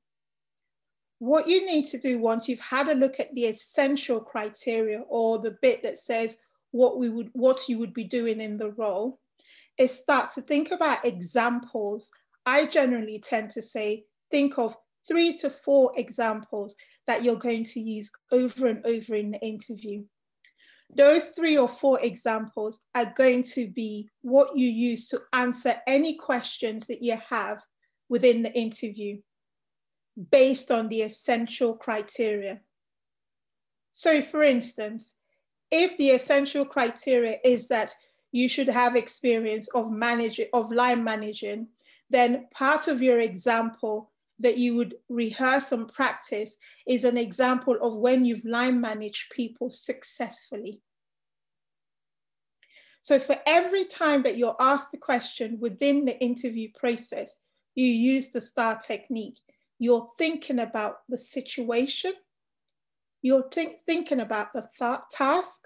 what 1.17 1.47
you 1.47 1.65
need 1.65 1.87
to 1.87 1.97
do 1.97 2.19
once 2.19 2.47
you've 2.47 2.59
had 2.59 2.87
a 2.87 2.93
look 2.93 3.19
at 3.19 3.33
the 3.33 3.45
essential 3.45 4.19
criteria 4.19 5.01
or 5.09 5.39
the 5.39 5.57
bit 5.63 5.81
that 5.81 5.97
says 5.97 6.37
what 6.69 6.99
we 6.99 7.09
would 7.09 7.31
what 7.33 7.67
you 7.67 7.79
would 7.79 7.93
be 7.93 8.03
doing 8.03 8.39
in 8.39 8.57
the 8.59 8.69
role 8.73 9.19
is 9.79 9.91
start 9.91 10.29
to 10.29 10.43
think 10.43 10.69
about 10.69 11.03
examples. 11.03 12.11
I 12.45 12.67
generally 12.67 13.17
tend 13.17 13.49
to 13.51 13.61
say 13.63 14.03
think 14.29 14.59
of 14.59 14.77
three 15.07 15.35
to 15.37 15.49
four 15.49 15.91
examples 15.95 16.75
that 17.07 17.23
you're 17.23 17.35
going 17.35 17.63
to 17.63 17.79
use 17.79 18.11
over 18.31 18.67
and 18.67 18.85
over 18.85 19.15
in 19.15 19.31
the 19.31 19.41
interview. 19.41 20.03
Those 20.95 21.29
three 21.29 21.57
or 21.57 21.67
four 21.67 21.99
examples 22.01 22.79
are 22.93 23.13
going 23.15 23.43
to 23.53 23.67
be 23.67 24.09
what 24.21 24.55
you 24.55 24.67
use 24.67 25.07
to 25.09 25.21
answer 25.33 25.75
any 25.87 26.15
questions 26.15 26.87
that 26.87 27.01
you 27.01 27.17
have 27.29 27.59
within 28.09 28.43
the 28.43 28.53
interview 28.53 29.19
based 30.31 30.69
on 30.69 30.89
the 30.89 31.01
essential 31.01 31.73
criteria. 31.75 32.61
So 33.91 34.21
for 34.21 34.43
instance, 34.43 35.15
if 35.71 35.97
the 35.97 36.11
essential 36.11 36.65
criteria 36.65 37.37
is 37.43 37.67
that 37.67 37.95
you 38.31 38.47
should 38.47 38.67
have 38.67 38.95
experience 38.95 39.67
of 39.73 39.91
managing 39.91 40.47
of 40.53 40.71
line 40.71 41.03
managing, 41.03 41.67
then 42.09 42.47
part 42.53 42.87
of 42.87 43.01
your 43.01 43.19
example 43.19 44.11
that 44.39 44.57
you 44.57 44.75
would 44.75 44.95
rehearse 45.09 45.71
and 45.71 45.91
practice 45.91 46.57
is 46.87 47.03
an 47.03 47.17
example 47.17 47.77
of 47.81 47.95
when 47.95 48.25
you've 48.25 48.45
line 48.45 48.81
managed 48.81 49.31
people 49.31 49.69
successfully. 49.69 50.81
So 53.01 53.19
for 53.19 53.37
every 53.45 53.85
time 53.85 54.23
that 54.23 54.37
you're 54.37 54.55
asked 54.59 54.91
the 54.91 54.97
question 54.97 55.57
within 55.59 56.05
the 56.05 56.17
interview 56.19 56.69
process, 56.73 57.37
you 57.75 57.85
use 57.85 58.31
the 58.31 58.39
STAR 58.39 58.79
technique. 58.79 59.39
You're 59.77 60.07
thinking 60.17 60.59
about 60.59 60.97
the 61.09 61.17
situation, 61.17 62.13
you're 63.21 63.49
think, 63.49 63.81
thinking 63.85 64.21
about 64.21 64.53
the 64.53 64.69
th 64.79 64.99
task, 65.11 65.65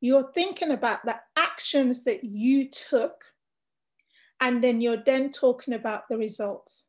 you're 0.00 0.30
thinking 0.32 0.70
about 0.70 1.04
the 1.04 1.18
actions 1.36 2.04
that 2.04 2.22
you 2.22 2.70
took, 2.70 3.24
and 4.40 4.62
then 4.62 4.80
you're 4.80 5.02
then 5.04 5.32
talking 5.32 5.74
about 5.74 6.04
the 6.08 6.18
results. 6.18 6.84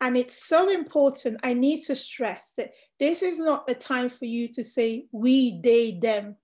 And 0.00 0.16
it's 0.16 0.46
so 0.46 0.68
important. 0.68 1.40
I 1.42 1.54
need 1.54 1.82
to 1.84 1.96
stress 1.96 2.52
that 2.56 2.70
this 3.00 3.22
is 3.22 3.38
not 3.38 3.66
the 3.66 3.74
time 3.74 4.08
for 4.08 4.26
you 4.26 4.48
to 4.48 4.62
say 4.62 5.06
we, 5.10 5.60
they, 5.60 5.98
them. 6.00 6.36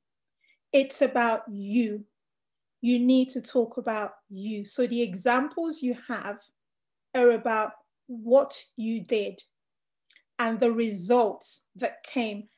It's 0.73 1.03
about 1.03 1.43
you. 1.49 2.05
You 2.81 2.99
need 2.99 3.31
to 3.31 3.41
talk 3.41 3.77
about 3.77 4.13
you. 4.29 4.65
So 4.65 4.87
the 4.87 5.03
examples 5.03 5.83
you 5.83 5.97
have 6.09 6.39
are 7.15 7.31
about 7.31 7.73
what 8.07 8.65
you 8.77 9.03
did 9.03 9.41
and 10.39 10.61
the 10.61 10.73
results 10.73 11.63
that 11.77 12.03
came 12.03 12.49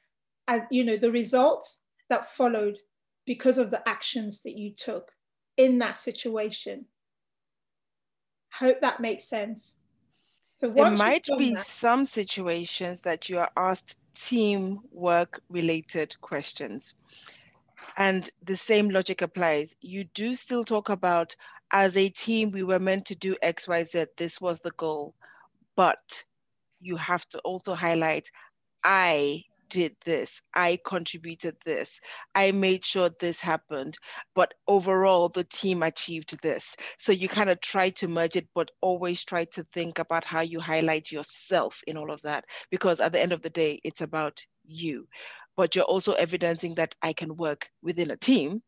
as 0.49 0.63
you 0.71 0.85
know 0.85 0.97
the 0.97 1.13
results 1.13 1.83
that 2.09 2.33
followed 2.33 2.79
because 3.27 3.59
of 3.59 3.71
the 3.71 3.87
actions 3.89 4.43
that 4.43 4.57
you 4.57 4.73
took 4.73 5.13
in 5.57 5.79
that 5.79 5.97
situation 5.97 6.87
hope 8.55 8.81
that 8.81 9.01
makes 9.01 9.29
sense 9.29 9.77
so 10.57 10.71
there 10.71 10.91
might 10.91 11.25
be 11.37 11.55
that, 11.55 11.67
some 11.67 12.05
situations 12.07 13.03
that 13.03 13.29
you 13.29 13.39
are 13.39 13.51
asked 13.57 13.99
teamwork 14.15 15.41
related 15.51 16.19
questions. 16.23 16.95
And 17.99 18.29
the 18.43 18.57
same 18.57 18.89
logic 18.89 19.21
applies. 19.21 19.77
You 19.83 20.05
do 20.05 20.35
still 20.35 20.65
talk 20.65 20.89
about 20.89 21.37
as 21.71 21.97
a 21.97 22.09
team, 22.09 22.53
we 22.53 22.63
were 22.63 22.79
meant 22.79 23.07
to 23.07 23.15
do 23.15 23.37
X, 23.43 23.69
Y, 23.69 23.83
Z. 23.85 24.07
This 24.17 24.41
was 24.41 24.61
the 24.61 24.71
goal. 24.73 25.15
But 25.77 26.23
you 26.81 26.97
have 26.97 27.29
to 27.31 27.39
also 27.41 27.75
highlight 27.75 28.31
I 28.83 29.45
did 29.69 29.97
this, 30.05 30.41
I 30.55 30.79
contributed 30.85 31.57
this, 31.65 32.01
I 32.35 32.53
made 32.53 32.85
sure 32.85 33.11
this 33.21 33.41
happened, 33.41 33.99
but 34.35 34.55
overall 34.67 35.29
the 35.29 35.45
team 35.45 35.83
achieved 35.83 36.41
this. 36.43 36.77
So 36.99 37.13
you 37.13 37.29
kind 37.29 37.51
of 37.51 37.61
try 37.61 37.91
to 37.91 38.09
merge 38.09 38.37
it, 38.37 38.49
but 38.55 38.71
always 38.81 39.25
try 39.25 39.45
to 39.53 39.65
think 39.73 39.99
about 39.99 40.25
how 40.25 40.41
you 40.41 40.61
highlight 40.61 41.11
yourself 41.13 41.81
in 41.87 41.97
all 41.97 42.11
of 42.11 42.23
that, 42.23 42.45
because 42.71 43.01
at 43.01 43.13
the 43.13 43.21
end 43.21 43.33
of 43.33 43.43
the 43.43 43.51
day, 43.51 43.81
it's 43.85 44.01
about 44.01 44.41
you. 44.65 45.09
But 45.57 45.75
you're 45.75 45.85
also 45.85 46.13
evidencing 46.13 46.75
that 46.75 46.95
I 47.03 47.13
can 47.13 47.37
work 47.37 47.69
within 47.83 48.11
a 48.11 48.17
team, 48.17 48.63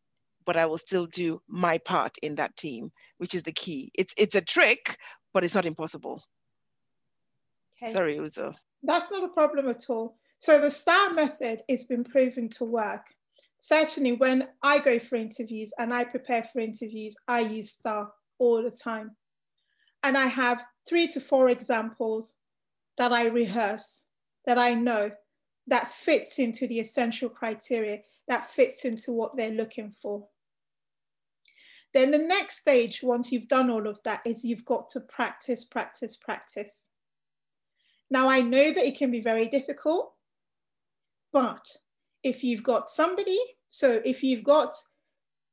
but 0.45 0.57
I 0.57 0.65
will 0.65 0.79
still 0.79 1.05
do 1.05 1.41
my 1.47 1.77
part 1.77 2.17
in 2.23 2.35
that 2.35 2.57
team, 2.57 2.91
which 3.17 3.35
is 3.35 3.43
the 3.43 3.51
key. 3.51 3.91
It's 3.93 4.13
it's 4.17 4.35
a 4.35 4.41
trick, 4.41 4.97
but 5.33 5.43
it's 5.43 5.53
not 5.53 5.67
impossible. 5.67 6.23
Okay. 7.81 7.93
Sorry, 7.93 8.17
Uzo. 8.17 8.55
That's 8.81 9.11
not 9.11 9.23
a 9.23 9.27
problem 9.27 9.69
at 9.69 9.85
all. 9.89 10.17
So 10.39 10.57
the 10.59 10.71
STAR 10.71 11.13
method 11.13 11.63
has 11.69 11.83
been 11.83 12.05
proven 12.05 12.47
to 12.51 12.63
work. 12.63 13.07
Certainly 13.57 14.13
when 14.13 14.47
I 14.63 14.79
go 14.79 14.97
for 14.97 15.17
interviews 15.17 15.73
and 15.77 15.93
I 15.93 16.05
prepare 16.05 16.43
for 16.43 16.59
interviews, 16.59 17.17
I 17.27 17.41
use 17.41 17.71
STAR 17.71 18.13
all 18.37 18.63
the 18.63 18.71
time. 18.71 19.17
And 20.01 20.17
I 20.17 20.27
have 20.27 20.65
three 20.87 21.09
to 21.09 21.19
four 21.19 21.49
examples 21.49 22.37
that 22.97 23.11
I 23.11 23.27
rehearse, 23.27 24.05
that 24.45 24.57
I 24.57 24.75
know, 24.75 25.11
that 25.67 25.91
fits 25.91 26.39
into 26.39 26.67
the 26.67 26.79
essential 26.79 27.27
criteria, 27.27 27.99
that 28.29 28.47
fits 28.47 28.85
into 28.85 29.11
what 29.11 29.35
they're 29.35 29.51
looking 29.51 29.91
for. 30.01 30.27
Then 31.93 32.11
the 32.11 32.17
next 32.17 32.59
stage, 32.59 33.01
once 33.03 33.33
you've 33.33 33.49
done 33.49 33.69
all 33.69 33.87
of 33.87 33.99
that, 34.03 34.21
is 34.25 34.45
you've 34.45 34.63
got 34.63 34.87
to 34.91 35.01
practice, 35.01 35.65
practice, 35.65 36.15
practice. 36.15 36.85
Now, 38.09 38.29
I 38.29 38.39
know 38.39 38.71
that 38.71 38.85
it 38.85 38.97
can 38.97 39.11
be 39.11 39.21
very 39.21 39.47
difficult. 39.47 40.13
But 41.31 41.65
if 42.23 42.43
you've 42.43 42.63
got 42.63 42.89
somebody, 42.89 43.39
so 43.69 44.01
if 44.03 44.23
you've 44.23 44.43
got 44.43 44.73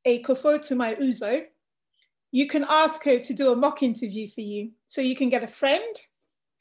a 0.05 0.23
Kofo 0.23 0.65
to 0.67 0.75
my 0.75 0.95
Uzo, 0.95 1.45
you 2.33 2.47
can 2.47 2.65
ask 2.69 3.05
her 3.05 3.19
to 3.19 3.35
do 3.35 3.53
a 3.53 3.57
mock 3.57 3.83
interview 3.83 4.29
for 4.29 4.41
you. 4.41 4.73
So 4.87 5.01
you 5.01 5.17
can 5.17 5.29
get 5.29 5.43
a 5.43 5.49
friend 5.49 5.97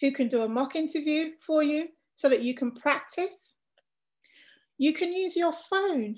who 0.01 0.11
can 0.11 0.27
do 0.27 0.43
a 0.43 0.49
mock 0.49 0.75
interview 0.75 1.31
for 1.39 1.63
you 1.63 1.89
so 2.15 2.29
that 2.29 2.41
you 2.41 2.53
can 2.53 2.71
practice. 2.71 3.57
You 4.77 4.93
can 4.93 5.13
use 5.13 5.35
your 5.35 5.53
phone 5.53 6.17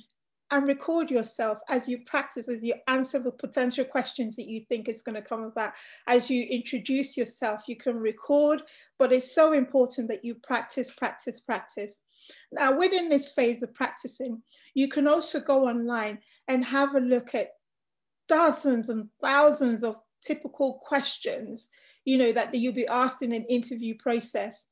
and 0.50 0.66
record 0.66 1.12
yourself 1.12 1.58
as 1.70 1.90
you 1.90 2.00
practice, 2.06 2.48
as 2.48 2.60
you 2.62 2.76
answer 2.88 3.20
the 3.20 3.32
potential 3.32 3.84
questions 3.84 4.36
that 4.38 4.48
you 4.48 4.64
think 4.70 4.88
is 4.88 5.02
going 5.02 5.16
to 5.16 5.22
come 5.22 5.44
about. 5.44 5.74
As 6.08 6.30
you 6.30 6.44
introduce 6.44 7.18
yourself, 7.18 7.64
you 7.68 7.76
can 7.76 7.98
record, 7.98 8.62
but 8.98 9.12
it's 9.12 9.36
so 9.36 9.52
important 9.52 10.08
that 10.08 10.24
you 10.24 10.36
practice, 10.36 10.94
practice, 10.96 11.40
practice. 11.42 12.00
Now, 12.52 12.78
within 12.78 13.10
this 13.10 13.34
phase 13.34 13.62
of 13.62 13.74
practicing, 13.74 14.42
you 14.74 14.88
can 14.88 15.08
also 15.08 15.40
go 15.40 15.68
online 15.68 16.20
and 16.48 16.64
have 16.64 16.96
a 16.96 17.00
look 17.00 17.36
at 17.36 17.50
dozens 18.28 18.90
and 18.90 19.10
thousands 19.22 19.84
of 19.84 19.96
typical 20.24 20.82
questions, 20.86 21.70
you 22.06 22.18
know, 22.18 22.32
that 22.32 22.54
you'll 22.54 22.74
be 22.74 22.88
asked 22.88 23.22
in 23.22 23.34
an 23.34 23.46
interview 23.46 23.96
process, 23.98 24.68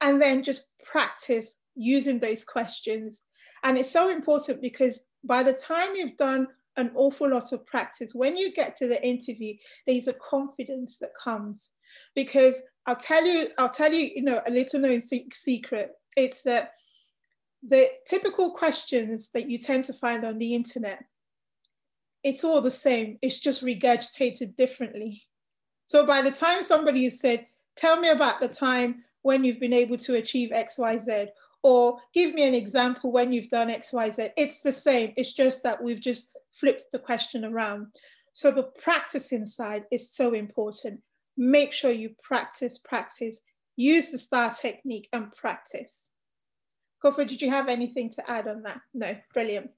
and 0.00 0.20
then 0.20 0.42
just 0.42 0.68
practice 0.84 1.56
using 1.74 2.18
those 2.18 2.44
questions. 2.44 3.20
And 3.62 3.78
it's 3.78 3.90
so 3.90 4.08
important 4.08 4.60
because 4.60 5.02
by 5.24 5.42
the 5.42 5.52
time 5.52 5.94
you've 5.94 6.16
done 6.16 6.48
an 6.76 6.90
awful 6.94 7.30
lot 7.30 7.52
of 7.52 7.66
practice, 7.66 8.14
when 8.14 8.36
you 8.36 8.52
get 8.52 8.76
to 8.76 8.88
the 8.88 9.04
interview, 9.06 9.54
there's 9.86 10.08
a 10.08 10.14
confidence 10.14 10.98
that 10.98 11.10
comes. 11.22 11.70
Because 12.14 12.62
I'll 12.86 12.96
tell 12.96 13.24
you, 13.24 13.48
I'll 13.58 13.68
tell 13.68 13.92
you, 13.92 14.10
you 14.14 14.22
know, 14.22 14.40
a 14.46 14.50
little 14.50 14.80
known 14.80 15.02
secret. 15.34 15.90
It's 16.16 16.42
that 16.42 16.72
the 17.66 17.90
typical 18.06 18.50
questions 18.50 19.30
that 19.34 19.48
you 19.48 19.58
tend 19.58 19.84
to 19.84 19.92
find 19.92 20.24
on 20.24 20.38
the 20.38 20.54
internet, 20.54 21.04
it's 22.24 22.44
all 22.44 22.60
the 22.60 22.70
same. 22.70 23.18
It's 23.22 23.38
just 23.38 23.64
regurgitated 23.64 24.56
differently. 24.56 25.24
So 25.84 26.06
by 26.06 26.22
the 26.22 26.30
time 26.30 26.62
somebody 26.62 27.04
has 27.04 27.20
said, 27.20 27.46
tell 27.76 28.00
me 28.00 28.08
about 28.08 28.40
the 28.40 28.48
time 28.48 29.04
when 29.22 29.44
you've 29.44 29.60
been 29.60 29.72
able 29.72 29.98
to 29.98 30.16
achieve 30.16 30.50
X, 30.52 30.78
Y, 30.78 30.98
Z, 30.98 31.26
or 31.62 31.98
give 32.14 32.34
me 32.34 32.46
an 32.46 32.54
example 32.54 33.12
when 33.12 33.32
you've 33.32 33.48
done 33.48 33.70
X, 33.70 33.92
Y, 33.92 34.10
Z, 34.10 34.28
it's 34.36 34.60
the 34.60 34.72
same. 34.72 35.12
It's 35.16 35.32
just 35.32 35.62
that 35.62 35.82
we've 35.82 36.00
just 36.00 36.36
flipped 36.52 36.84
the 36.92 36.98
question 36.98 37.44
around. 37.44 37.88
So 38.32 38.50
the 38.50 38.64
practice 38.64 39.32
inside 39.32 39.84
is 39.90 40.12
so 40.12 40.32
important. 40.32 41.00
Make 41.36 41.72
sure 41.72 41.90
you 41.90 42.10
practice, 42.22 42.78
practice, 42.78 43.40
use 43.76 44.10
the 44.10 44.18
STAR 44.18 44.52
technique 44.54 45.08
and 45.12 45.32
practice. 45.32 46.10
Kofo, 47.02 47.26
did 47.26 47.42
you 47.42 47.50
have 47.50 47.68
anything 47.68 48.10
to 48.10 48.30
add 48.30 48.48
on 48.48 48.62
that? 48.62 48.80
No, 48.94 49.16
brilliant. 49.34 49.70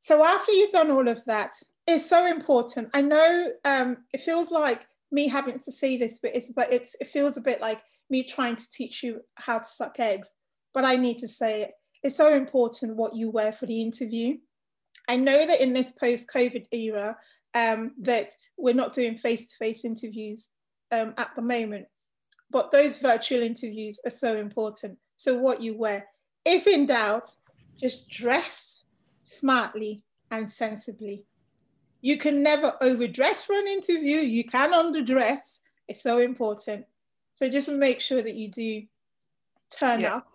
So 0.00 0.24
after 0.24 0.52
you've 0.52 0.72
done 0.72 0.90
all 0.90 1.08
of 1.08 1.24
that, 1.24 1.52
it's 1.86 2.08
so 2.08 2.26
important. 2.26 2.90
I 2.92 3.02
know 3.02 3.48
um, 3.64 3.98
it 4.12 4.20
feels 4.20 4.50
like 4.50 4.86
me 5.10 5.28
having 5.28 5.58
to 5.60 5.72
say 5.72 5.96
this, 5.96 6.18
but 6.22 6.36
it's 6.36 6.50
but 6.50 6.72
it's 6.72 6.94
it 7.00 7.08
feels 7.08 7.36
a 7.36 7.40
bit 7.40 7.60
like 7.60 7.82
me 8.10 8.22
trying 8.22 8.56
to 8.56 8.70
teach 8.70 9.02
you 9.02 9.22
how 9.36 9.58
to 9.58 9.64
suck 9.64 9.98
eggs. 9.98 10.28
But 10.78 10.84
I 10.84 10.94
need 10.94 11.18
to 11.18 11.26
say 11.26 11.62
it. 11.62 11.72
It's 12.04 12.16
so 12.16 12.32
important 12.32 12.94
what 12.94 13.16
you 13.16 13.30
wear 13.30 13.52
for 13.52 13.66
the 13.66 13.82
interview. 13.82 14.38
I 15.08 15.16
know 15.16 15.44
that 15.44 15.60
in 15.60 15.72
this 15.72 15.90
post-COVID 15.90 16.66
era, 16.70 17.18
um, 17.52 17.94
that 17.98 18.30
we're 18.56 18.76
not 18.76 18.94
doing 18.94 19.16
face-to-face 19.16 19.84
interviews 19.84 20.50
um, 20.92 21.14
at 21.16 21.34
the 21.34 21.42
moment, 21.42 21.86
but 22.48 22.70
those 22.70 23.00
virtual 23.00 23.42
interviews 23.42 23.98
are 24.04 24.12
so 24.12 24.36
important. 24.36 24.98
So 25.16 25.34
what 25.34 25.60
you 25.60 25.76
wear, 25.76 26.06
if 26.44 26.68
in 26.68 26.86
doubt, 26.86 27.32
just 27.80 28.08
dress 28.08 28.84
smartly 29.24 30.04
and 30.30 30.48
sensibly. 30.48 31.24
You 32.02 32.18
can 32.18 32.40
never 32.40 32.74
overdress 32.80 33.44
for 33.44 33.58
an 33.58 33.66
interview. 33.66 34.18
You 34.18 34.44
can 34.44 34.70
underdress. 34.70 35.58
It's 35.88 36.04
so 36.04 36.18
important. 36.18 36.86
So 37.34 37.48
just 37.48 37.68
make 37.68 38.00
sure 38.00 38.22
that 38.22 38.36
you 38.36 38.48
do 38.48 38.82
turn 39.76 40.02
yeah. 40.02 40.18
up. 40.18 40.28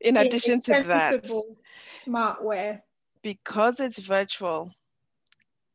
In 0.00 0.16
addition 0.16 0.60
to 0.62 0.74
that, 0.84 1.26
smart 2.02 2.44
wear. 2.44 2.82
Because 3.22 3.80
it's 3.80 3.98
virtual, 3.98 4.72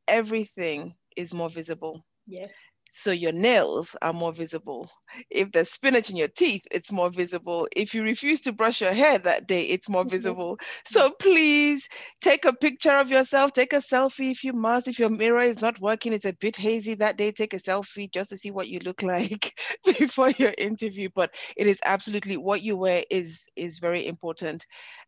everything 0.08 0.96
is 1.16 1.34
more 1.34 1.50
visible. 1.50 2.06
Yeah. 2.28 2.48
So 2.96 3.12
your 3.12 3.32
nails 3.32 3.96
are 4.04 4.14
more 4.14 4.32
visible. 4.32 4.88
If 5.32 5.52
there's 5.52 5.72
spinach 5.72 6.12
in 6.12 6.16
your 6.16 6.28
teeth, 6.28 6.62
it's 6.70 6.92
more 6.92 7.10
visible. 7.10 7.68
If 7.76 7.96
you 7.96 8.04
refuse 8.04 8.42
to 8.42 8.52
brush 8.54 8.82
your 8.82 8.94
hair 8.94 9.18
that 9.18 9.48
day, 9.48 9.64
it's 9.64 9.90
more 9.90 10.06
visible. 10.06 10.60
So 10.86 11.10
please 11.10 11.90
take 12.22 12.46
a 12.46 12.54
picture 12.54 12.92
of 12.92 13.10
yourself, 13.10 13.52
take 13.52 13.74
a 13.74 13.78
selfie 13.78 14.30
if 14.30 14.44
you 14.44 14.54
must. 14.54 14.88
If 14.88 15.00
your 15.00 15.10
mirror 15.10 15.42
is 15.42 15.60
not 15.60 15.82
working, 15.82 16.14
it's 16.14 16.26
a 16.26 16.34
bit 16.34 16.56
hazy 16.56 16.94
that 16.96 17.18
day, 17.18 17.32
take 17.32 17.56
a 17.56 17.60
selfie 17.60 18.12
just 18.12 18.30
to 18.30 18.38
see 18.38 18.52
what 18.52 18.68
you 18.68 18.80
look 18.80 19.02
like 19.16 19.60
before 19.98 20.30
your 20.30 20.54
interview. 20.60 21.10
But 21.16 21.32
it 21.58 21.66
is 21.66 21.80
absolutely 21.84 22.38
what 22.38 22.62
you 22.62 22.78
wear 22.78 23.04
is 23.10 23.44
is 23.56 23.80
very 23.80 24.06
important. 24.06 24.68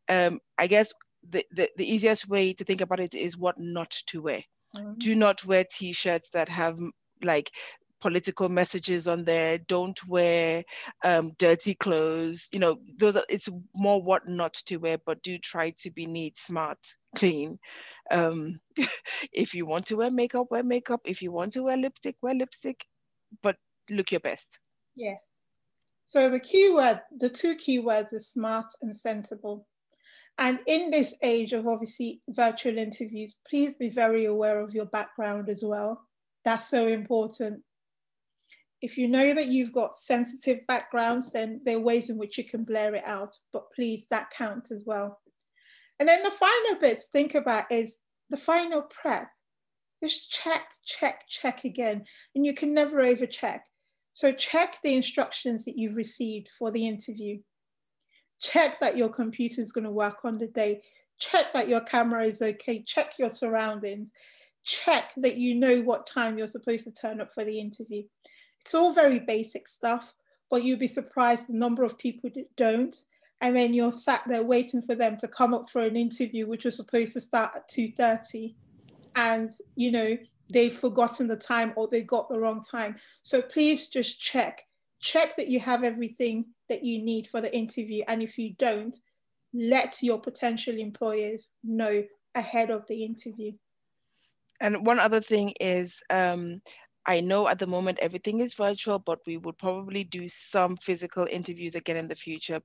Um, 0.09 0.39
I 0.57 0.65
guess 0.65 0.91
the, 1.29 1.45
the, 1.51 1.69
the 1.77 1.93
easiest 1.93 2.27
way 2.27 2.53
to 2.53 2.63
think 2.63 2.81
about 2.81 2.99
it 2.99 3.13
is 3.13 3.37
what 3.37 3.59
not 3.59 3.91
to 4.07 4.23
wear. 4.23 4.43
Mm-hmm. 4.75 4.93
Do 4.97 5.13
not 5.13 5.45
wear 5.45 5.65
t-shirts 5.69 6.29
that 6.31 6.49
have 6.49 6.79
like 7.25 7.51
political 8.05 8.49
messages 8.49 9.07
on 9.07 9.23
there. 9.23 9.57
Don't 9.57 9.99
wear 10.07 10.63
um, 11.03 11.31
dirty 11.39 11.73
clothes. 11.73 12.47
You 12.51 12.59
know 12.59 12.77
those 12.99 13.15
are 13.15 13.25
it's 13.29 13.49
more 13.73 13.99
what 13.99 14.27
not 14.27 14.53
to 14.65 14.77
wear 14.77 14.99
but 15.03 15.23
do 15.23 15.39
try 15.39 15.71
to 15.79 15.89
be 15.89 16.05
neat 16.05 16.37
smart 16.37 16.77
clean. 17.15 17.57
Um, 18.11 18.59
if 19.33 19.55
you 19.55 19.65
want 19.65 19.87
to 19.87 19.95
wear 19.95 20.11
makeup 20.11 20.47
wear 20.51 20.63
makeup. 20.63 21.01
If 21.05 21.23
you 21.23 21.31
want 21.31 21.53
to 21.53 21.63
wear 21.63 21.77
lipstick 21.77 22.17
wear 22.21 22.35
lipstick. 22.35 22.85
But 23.41 23.57
look 23.89 24.11
your 24.11 24.19
best. 24.19 24.59
Yes. 24.95 25.45
So 26.05 26.29
the 26.29 26.39
keyword 26.39 27.01
the 27.17 27.29
two 27.29 27.55
keywords 27.55 28.13
is 28.13 28.29
smart 28.29 28.67
and 28.83 28.95
sensible. 28.95 29.67
And 30.37 30.59
in 30.67 30.91
this 30.91 31.15
age 31.23 31.53
of 31.53 31.65
obviously 31.65 32.21
virtual 32.29 32.77
interviews 32.77 33.39
please 33.49 33.77
be 33.77 33.89
very 33.89 34.25
aware 34.25 34.59
of 34.59 34.75
your 34.75 34.85
background 34.85 35.49
as 35.49 35.63
well 35.65 36.05
that's 36.45 36.69
so 36.69 36.87
important. 36.87 37.63
If 38.81 38.97
you 38.97 39.07
know 39.07 39.33
that 39.33 39.47
you've 39.47 39.73
got 39.73 39.97
sensitive 39.97 40.59
backgrounds, 40.67 41.31
then 41.31 41.59
there 41.65 41.77
are 41.77 41.81
ways 41.81 42.09
in 42.09 42.17
which 42.17 42.37
you 42.37 42.43
can 42.43 42.63
blur 42.63 42.93
it 42.93 43.03
out, 43.05 43.35
but 43.51 43.71
please, 43.73 44.05
that 44.11 44.29
counts 44.29 44.71
as 44.71 44.83
well. 44.85 45.19
And 45.99 46.07
then 46.07 46.21
the 46.23 46.31
final 46.31 46.79
bit 46.79 46.99
to 46.99 47.05
think 47.11 47.33
about 47.33 47.71
is 47.71 47.97
the 48.29 48.37
final 48.37 48.83
prep. 48.83 49.29
Just 50.03 50.29
check, 50.29 50.67
check, 50.85 51.21
check 51.27 51.63
again. 51.63 52.05
And 52.35 52.45
you 52.45 52.53
can 52.53 52.73
never 52.73 53.01
over 53.01 53.25
check. 53.25 53.65
So 54.13 54.31
check 54.31 54.77
the 54.83 54.93
instructions 54.93 55.65
that 55.65 55.77
you've 55.77 55.95
received 55.95 56.49
for 56.59 56.69
the 56.69 56.87
interview. 56.87 57.39
Check 58.39 58.79
that 58.81 58.97
your 58.97 59.09
computer 59.09 59.61
is 59.61 59.71
going 59.71 59.85
to 59.85 59.89
work 59.89 60.25
on 60.25 60.37
the 60.37 60.47
day. 60.47 60.81
Check 61.17 61.53
that 61.53 61.69
your 61.69 61.81
camera 61.81 62.25
is 62.25 62.41
okay. 62.41 62.83
Check 62.83 63.13
your 63.17 63.29
surroundings 63.29 64.11
check 64.65 65.11
that 65.17 65.37
you 65.37 65.55
know 65.55 65.81
what 65.81 66.07
time 66.07 66.37
you're 66.37 66.47
supposed 66.47 66.83
to 66.83 66.91
turn 66.91 67.21
up 67.21 67.31
for 67.33 67.45
the 67.45 67.59
interview. 67.59 68.03
It's 68.61 68.75
all 68.75 68.93
very 68.93 69.19
basic 69.19 69.67
stuff, 69.67 70.13
but 70.49 70.63
you'd 70.63 70.79
be 70.79 70.87
surprised 70.87 71.47
the 71.47 71.53
number 71.53 71.83
of 71.83 71.97
people 71.97 72.31
that 72.35 72.55
don't. 72.57 72.95
And 73.41 73.55
then 73.55 73.73
you're 73.73 73.91
sat 73.91 74.23
there 74.27 74.43
waiting 74.43 74.81
for 74.81 74.95
them 74.95 75.17
to 75.17 75.27
come 75.27 75.53
up 75.53 75.69
for 75.69 75.81
an 75.81 75.95
interview, 75.95 76.47
which 76.47 76.65
was 76.65 76.77
supposed 76.77 77.13
to 77.13 77.21
start 77.21 77.51
at 77.55 77.69
2.30. 77.69 78.55
And, 79.15 79.49
you 79.75 79.91
know, 79.91 80.17
they've 80.49 80.73
forgotten 80.73 81.27
the 81.27 81.35
time 81.35 81.73
or 81.75 81.87
they 81.87 82.01
got 82.01 82.27
the 82.27 82.39
wrong 82.39 82.63
time. 82.63 82.95
So 83.23 83.41
please 83.41 83.87
just 83.87 84.19
check. 84.19 84.63
Check 84.99 85.35
that 85.35 85.49
you 85.49 85.59
have 85.59 85.83
everything 85.83 86.45
that 86.69 86.83
you 86.83 87.03
need 87.03 87.27
for 87.27 87.39
the 87.39 87.55
interview. 87.55 88.03
And 88.07 88.23
if 88.23 88.37
you 88.37 88.55
don't, 88.57 88.95
let 89.53 90.01
your 90.01 90.19
potential 90.19 90.75
employers 90.75 91.49
know 91.63 92.03
ahead 92.33 92.71
of 92.71 92.85
the 92.87 93.03
interview. 93.03 93.51
And 94.61 94.85
one 94.85 94.99
other 94.99 95.21
thing 95.21 95.53
is, 95.59 96.01
um, 96.09 96.61
I 97.05 97.21
know 97.21 97.47
at 97.47 97.59
the 97.59 97.67
moment 97.67 97.99
everything 98.01 98.39
is 98.39 98.53
virtual, 98.53 98.99
but 98.99 99.19
we 99.27 99.37
would 99.37 99.57
probably 99.57 100.03
do 100.03 100.27
some 100.27 100.77
physical 100.77 101.27
interviews 101.29 101.75
again 101.75 101.97
in 101.97 102.07
the 102.07 102.15
future. 102.15 102.61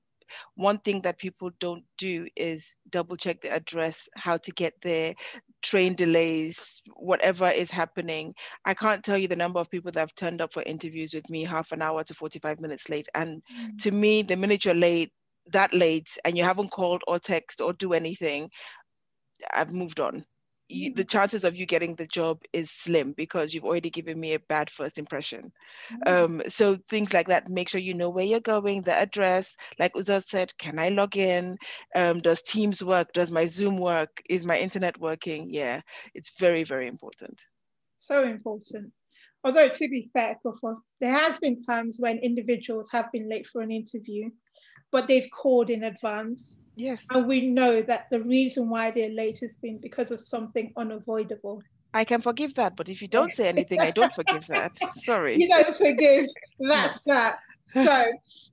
One 0.55 0.79
thing 0.79 1.01
that 1.01 1.19
people 1.19 1.51
don't 1.59 1.83
do 1.97 2.25
is 2.35 2.75
double 2.89 3.17
check 3.17 3.41
the 3.41 3.51
address, 3.51 4.07
how 4.15 4.37
to 4.37 4.51
get 4.51 4.73
there, 4.81 5.13
train 5.61 5.93
delays, 5.93 6.81
whatever 6.95 7.49
is 7.49 7.69
happening. 7.69 8.33
I 8.65 8.73
can't 8.73 9.03
tell 9.03 9.17
you 9.17 9.27
the 9.27 9.35
number 9.35 9.59
of 9.59 9.69
people 9.69 9.91
that 9.91 9.99
have 9.99 10.15
turned 10.15 10.41
up 10.41 10.53
for 10.53 10.63
interviews 10.63 11.13
with 11.13 11.29
me 11.29 11.43
half 11.43 11.73
an 11.73 11.81
hour 11.81 12.03
to 12.05 12.13
45 12.13 12.61
minutes 12.61 12.89
late. 12.89 13.09
And 13.13 13.41
mm-hmm. 13.43 13.77
to 13.81 13.91
me, 13.91 14.21
the 14.23 14.37
minute 14.37 14.63
you're 14.63 14.73
late, 14.73 15.11
that 15.51 15.73
late, 15.73 16.09
and 16.23 16.37
you 16.37 16.43
haven't 16.43 16.71
called 16.71 17.03
or 17.07 17.19
text 17.19 17.59
or 17.59 17.73
do 17.73 17.93
anything, 17.93 18.49
I've 19.53 19.73
moved 19.73 19.99
on 19.99 20.25
you, 20.71 20.93
the 20.93 21.03
chances 21.03 21.43
of 21.43 21.55
you 21.55 21.65
getting 21.65 21.95
the 21.95 22.07
job 22.07 22.41
is 22.53 22.71
slim 22.71 23.13
because 23.13 23.53
you've 23.53 23.65
already 23.65 23.89
given 23.89 24.19
me 24.19 24.33
a 24.33 24.39
bad 24.39 24.69
first 24.69 24.97
impression. 24.97 25.51
Mm-hmm. 26.07 26.33
Um, 26.33 26.41
so 26.47 26.77
things 26.89 27.13
like 27.13 27.27
that, 27.27 27.49
make 27.49 27.69
sure 27.69 27.81
you 27.81 27.93
know 27.93 28.09
where 28.09 28.25
you're 28.25 28.39
going, 28.39 28.81
the 28.81 28.93
address. 28.93 29.55
Like 29.79 29.93
Uzo 29.93 30.23
said, 30.23 30.57
can 30.57 30.79
I 30.79 30.89
log 30.89 31.17
in? 31.17 31.57
Um, 31.95 32.21
does 32.21 32.41
Teams 32.41 32.83
work? 32.83 33.13
Does 33.13 33.31
my 33.31 33.45
Zoom 33.45 33.77
work? 33.77 34.21
Is 34.29 34.45
my 34.45 34.57
internet 34.57 34.99
working? 34.99 35.49
Yeah, 35.49 35.81
it's 36.13 36.37
very, 36.39 36.63
very 36.63 36.87
important. 36.87 37.41
So 37.97 38.23
important. 38.23 38.91
Although 39.43 39.69
to 39.69 39.89
be 39.89 40.09
fair, 40.13 40.37
before 40.43 40.77
there 40.99 41.11
has 41.11 41.39
been 41.39 41.63
times 41.65 41.97
when 41.99 42.17
individuals 42.19 42.89
have 42.91 43.11
been 43.11 43.27
late 43.27 43.47
for 43.47 43.61
an 43.61 43.71
interview, 43.71 44.29
but 44.91 45.07
they've 45.07 45.29
called 45.31 45.69
in 45.69 45.83
advance 45.83 46.55
Yes. 46.75 47.05
And 47.09 47.27
we 47.27 47.47
know 47.47 47.81
that 47.81 48.07
the 48.11 48.21
reason 48.21 48.69
why 48.69 48.91
they're 48.91 49.09
late 49.09 49.39
has 49.39 49.57
been 49.57 49.77
because 49.79 50.11
of 50.11 50.19
something 50.19 50.71
unavoidable. 50.77 51.61
I 51.93 52.05
can 52.05 52.21
forgive 52.21 52.53
that, 52.55 52.77
but 52.77 52.87
if 52.87 53.01
you 53.01 53.07
don't 53.07 53.33
say 53.33 53.49
anything, 53.49 53.79
I 53.81 53.91
don't 53.91 54.15
forgive 54.15 54.47
that. 54.47 54.77
Sorry. 54.95 55.35
You 55.37 55.49
don't 55.49 55.75
forgive. 55.75 56.27
That's 56.59 56.99
that. 57.05 57.39
So, 57.67 58.05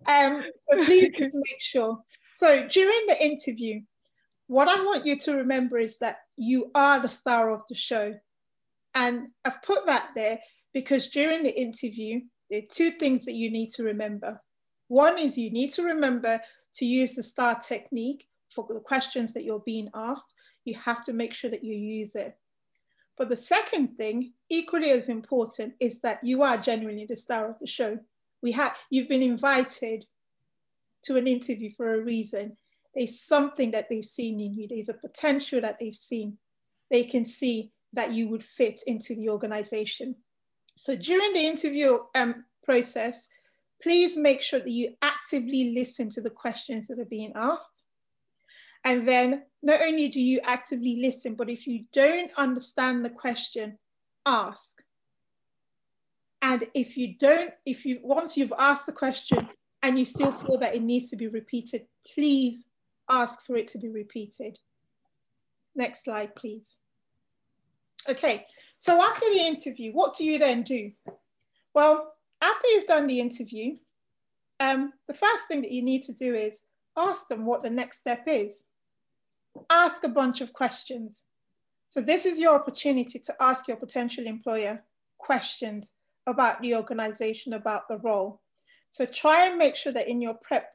um, 0.06 0.44
so 0.68 0.84
please 0.84 1.12
just 1.16 1.36
make 1.36 1.60
sure. 1.60 1.98
So 2.34 2.66
during 2.68 3.06
the 3.06 3.24
interview, 3.24 3.80
what 4.48 4.68
I 4.68 4.82
want 4.84 5.06
you 5.06 5.16
to 5.20 5.36
remember 5.36 5.78
is 5.78 5.98
that 5.98 6.18
you 6.36 6.70
are 6.74 7.00
the 7.00 7.08
star 7.08 7.50
of 7.50 7.62
the 7.68 7.74
show. 7.74 8.14
And 8.94 9.28
I've 9.44 9.62
put 9.62 9.86
that 9.86 10.10
there 10.14 10.40
because 10.72 11.08
during 11.08 11.42
the 11.42 11.54
interview, 11.54 12.20
there 12.50 12.60
are 12.60 12.74
two 12.74 12.92
things 12.92 13.24
that 13.26 13.34
you 13.34 13.50
need 13.50 13.70
to 13.74 13.84
remember. 13.84 14.40
One 14.88 15.18
is 15.18 15.36
you 15.36 15.50
need 15.50 15.72
to 15.74 15.82
remember 15.82 16.40
to 16.74 16.84
use 16.84 17.14
the 17.14 17.22
STAR 17.22 17.58
technique 17.60 18.28
for 18.50 18.66
the 18.68 18.80
questions 18.80 19.34
that 19.34 19.44
you're 19.44 19.62
being 19.64 19.88
asked. 19.94 20.34
You 20.64 20.74
have 20.74 21.04
to 21.04 21.12
make 21.12 21.34
sure 21.34 21.50
that 21.50 21.64
you 21.64 21.74
use 21.74 22.14
it. 22.14 22.36
But 23.16 23.28
the 23.28 23.36
second 23.36 23.96
thing, 23.96 24.32
equally 24.48 24.90
as 24.90 25.08
important, 25.08 25.74
is 25.80 26.00
that 26.00 26.20
you 26.22 26.42
are 26.42 26.56
genuinely 26.56 27.06
the 27.06 27.16
star 27.16 27.50
of 27.50 27.58
the 27.58 27.66
show. 27.66 27.98
We 28.42 28.52
have 28.52 28.76
you've 28.90 29.08
been 29.08 29.22
invited 29.22 30.04
to 31.04 31.16
an 31.16 31.26
interview 31.26 31.70
for 31.76 31.94
a 31.94 32.00
reason. 32.00 32.56
There's 32.94 33.20
something 33.20 33.72
that 33.72 33.88
they've 33.88 34.04
seen 34.04 34.40
in 34.40 34.54
you. 34.54 34.68
There's 34.68 34.88
a 34.88 34.94
potential 34.94 35.60
that 35.60 35.78
they've 35.80 35.94
seen. 35.94 36.38
They 36.90 37.04
can 37.04 37.26
see 37.26 37.72
that 37.92 38.12
you 38.12 38.28
would 38.28 38.44
fit 38.44 38.82
into 38.86 39.14
the 39.14 39.28
organization. 39.28 40.16
So 40.76 40.94
during 40.94 41.32
the 41.32 41.46
interview 41.46 41.98
um, 42.14 42.44
process, 42.64 43.26
please 43.82 44.16
make 44.16 44.42
sure 44.42 44.60
that 44.60 44.70
you 44.70 44.94
actively 45.28 45.74
listen 45.74 46.08
to 46.10 46.20
the 46.20 46.30
questions 46.30 46.86
that 46.86 46.98
are 46.98 47.04
being 47.04 47.32
asked. 47.34 47.82
And 48.84 49.06
then 49.06 49.42
not 49.62 49.80
only 49.82 50.08
do 50.08 50.20
you 50.20 50.40
actively 50.42 50.98
listen, 51.00 51.34
but 51.34 51.50
if 51.50 51.66
you 51.66 51.84
don't 51.92 52.30
understand 52.36 53.04
the 53.04 53.10
question, 53.10 53.78
ask. 54.24 54.82
And 56.40 56.66
if 56.74 56.96
you 56.96 57.16
don't, 57.18 57.52
if 57.66 57.84
you 57.84 57.98
once 58.02 58.36
you've 58.36 58.52
asked 58.58 58.86
the 58.86 58.92
question 58.92 59.48
and 59.82 59.98
you 59.98 60.04
still 60.04 60.30
feel 60.30 60.58
that 60.58 60.74
it 60.74 60.82
needs 60.82 61.10
to 61.10 61.16
be 61.16 61.26
repeated, 61.26 61.82
please 62.14 62.66
ask 63.10 63.42
for 63.42 63.56
it 63.56 63.68
to 63.68 63.78
be 63.78 63.88
repeated. 63.88 64.58
Next 65.74 66.04
slide, 66.04 66.36
please. 66.36 66.78
Okay, 68.08 68.46
so 68.78 69.02
after 69.02 69.28
the 69.30 69.40
interview, 69.40 69.92
what 69.92 70.16
do 70.16 70.24
you 70.24 70.38
then 70.38 70.62
do? 70.62 70.92
Well, 71.74 72.14
after 72.40 72.68
you've 72.68 72.86
done 72.86 73.08
the 73.08 73.20
interview, 73.20 73.76
um, 74.60 74.92
the 75.06 75.14
first 75.14 75.46
thing 75.48 75.62
that 75.62 75.70
you 75.70 75.82
need 75.82 76.02
to 76.04 76.12
do 76.12 76.34
is 76.34 76.60
ask 76.96 77.28
them 77.28 77.46
what 77.46 77.62
the 77.62 77.70
next 77.70 77.98
step 77.98 78.24
is. 78.26 78.64
Ask 79.70 80.04
a 80.04 80.08
bunch 80.08 80.40
of 80.40 80.52
questions. 80.52 81.24
So 81.88 82.00
this 82.00 82.26
is 82.26 82.38
your 82.38 82.54
opportunity 82.54 83.18
to 83.18 83.34
ask 83.40 83.66
your 83.66 83.76
potential 83.76 84.26
employer 84.26 84.82
questions 85.18 85.92
about 86.26 86.60
the 86.60 86.74
organization, 86.74 87.54
about 87.54 87.88
the 87.88 87.98
role. 87.98 88.40
So 88.90 89.06
try 89.06 89.46
and 89.46 89.58
make 89.58 89.76
sure 89.76 89.92
that 89.92 90.08
in 90.08 90.20
your 90.20 90.34
prep 90.34 90.74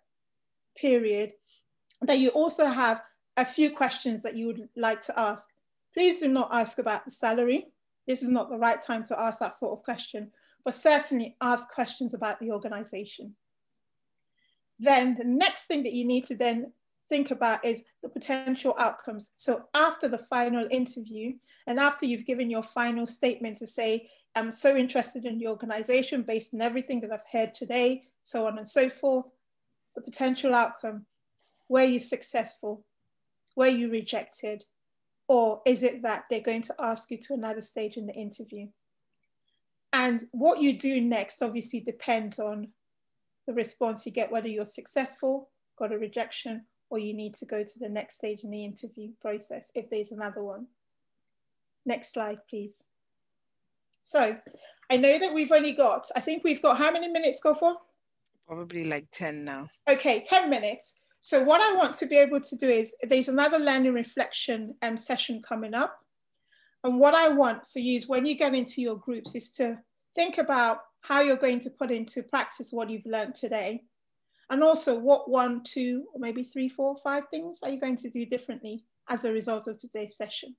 period, 0.75 1.33
that 2.01 2.19
you 2.19 2.29
also 2.29 2.65
have 2.65 3.01
a 3.37 3.45
few 3.45 3.71
questions 3.71 4.23
that 4.23 4.35
you 4.35 4.47
would 4.47 4.69
like 4.75 5.01
to 5.03 5.19
ask. 5.19 5.47
Please 5.93 6.19
do 6.19 6.27
not 6.27 6.49
ask 6.51 6.79
about 6.79 7.05
the 7.05 7.11
salary. 7.11 7.67
This 8.07 8.21
is 8.21 8.29
not 8.29 8.49
the 8.49 8.57
right 8.57 8.81
time 8.81 9.03
to 9.05 9.19
ask 9.19 9.39
that 9.39 9.53
sort 9.53 9.77
of 9.77 9.83
question, 9.83 10.31
but 10.65 10.73
certainly 10.73 11.35
ask 11.41 11.69
questions 11.69 12.13
about 12.13 12.39
the 12.39 12.51
organization. 12.51 13.35
Then 14.83 15.15
the 15.15 15.23
next 15.23 15.65
thing 15.65 15.83
that 15.83 15.93
you 15.93 16.05
need 16.05 16.25
to 16.25 16.35
then 16.35 16.73
think 17.09 17.31
about 17.31 17.63
is 17.63 17.83
the 18.01 18.09
potential 18.09 18.75
outcomes. 18.77 19.31
So 19.35 19.63
after 19.73 20.07
the 20.07 20.17
final 20.17 20.67
interview 20.71 21.33
and 21.67 21.79
after 21.79 22.05
you've 22.05 22.25
given 22.25 22.49
your 22.49 22.63
final 22.63 23.05
statement 23.05 23.59
to 23.59 23.67
say, 23.67 24.09
I'm 24.35 24.51
so 24.51 24.75
interested 24.75 25.25
in 25.25 25.37
the 25.37 25.47
organization 25.47 26.23
based 26.23 26.53
on 26.53 26.61
everything 26.61 27.01
that 27.01 27.11
I've 27.11 27.31
heard 27.31 27.53
today, 27.53 28.03
so 28.23 28.47
on 28.47 28.57
and 28.57 28.67
so 28.67 28.89
forth, 28.89 29.25
the 29.95 30.01
potential 30.01 30.53
outcome, 30.53 31.05
were 31.69 31.83
you 31.83 31.99
successful? 31.99 32.85
Were 33.55 33.67
you 33.67 33.89
rejected? 33.89 34.65
Or 35.27 35.61
is 35.65 35.83
it 35.83 36.01
that 36.01 36.25
they're 36.29 36.41
going 36.41 36.63
to 36.63 36.75
ask 36.79 37.09
you 37.11 37.17
to 37.19 37.33
another 37.33 37.61
stage 37.61 37.95
in 37.95 38.07
the 38.07 38.13
interview? 38.13 38.67
And 39.93 40.25
what 40.31 40.59
you 40.59 40.77
do 40.77 40.99
next 40.99 41.41
obviously 41.41 41.79
depends 41.79 42.39
on 42.39 42.69
the 43.47 43.53
response 43.53 44.05
you 44.05 44.11
get, 44.11 44.31
whether 44.31 44.47
you're 44.47 44.65
successful, 44.65 45.49
got 45.77 45.91
a 45.91 45.97
rejection, 45.97 46.65
or 46.89 46.99
you 46.99 47.13
need 47.13 47.33
to 47.35 47.45
go 47.45 47.63
to 47.63 47.79
the 47.79 47.89
next 47.89 48.15
stage 48.15 48.43
in 48.43 48.51
the 48.51 48.63
interview 48.63 49.09
process 49.21 49.71
if 49.73 49.89
there's 49.89 50.11
another 50.11 50.43
one. 50.43 50.67
Next 51.85 52.13
slide, 52.13 52.37
please. 52.49 52.77
So 54.01 54.37
I 54.89 54.97
know 54.97 55.17
that 55.17 55.33
we've 55.33 55.51
only 55.51 55.73
got, 55.73 56.07
I 56.15 56.19
think 56.19 56.43
we've 56.43 56.61
got 56.61 56.77
how 56.77 56.91
many 56.91 57.07
minutes 57.07 57.39
go 57.41 57.53
for? 57.53 57.75
Probably 58.47 58.85
like 58.85 59.07
10 59.11 59.43
now. 59.43 59.69
Okay, 59.89 60.23
10 60.27 60.49
minutes. 60.49 60.93
So 61.21 61.41
what 61.43 61.61
I 61.61 61.73
want 61.73 61.95
to 61.97 62.05
be 62.05 62.17
able 62.17 62.41
to 62.41 62.55
do 62.57 62.67
is 62.67 62.93
there's 63.01 63.29
another 63.29 63.57
learning 63.57 63.93
reflection 63.93 64.75
um, 64.81 64.97
session 64.97 65.41
coming 65.41 65.73
up. 65.73 65.97
And 66.83 66.99
what 66.99 67.15
I 67.15 67.29
want 67.29 67.65
for 67.65 67.79
you 67.79 67.97
is 67.97 68.09
when 68.09 68.25
you 68.25 68.35
get 68.35 68.53
into 68.53 68.81
your 68.81 68.97
groups 68.97 69.33
is 69.33 69.49
to 69.51 69.79
think 70.13 70.37
about 70.37 70.79
how 71.03 71.21
you're 71.21 71.37
going 71.37 71.59
to 71.59 71.69
put 71.69 71.91
into 71.91 72.23
practice 72.23 72.71
what 72.71 72.89
you've 72.89 73.05
learned 73.05 73.35
today 73.35 73.83
and 74.49 74.63
also 74.63 74.97
what 74.97 75.29
one, 75.29 75.61
two, 75.63 76.05
or 76.13 76.19
maybe 76.19 76.43
three, 76.43 76.69
four, 76.69 76.95
five 77.03 77.23
things 77.29 77.59
are 77.61 77.69
you 77.69 77.79
going 77.79 77.97
to 77.97 78.09
do 78.09 78.25
differently 78.25 78.83
as 79.09 79.25
a 79.25 79.31
result 79.31 79.67
of 79.67 79.77
today's 79.77 80.15
session? 80.15 80.55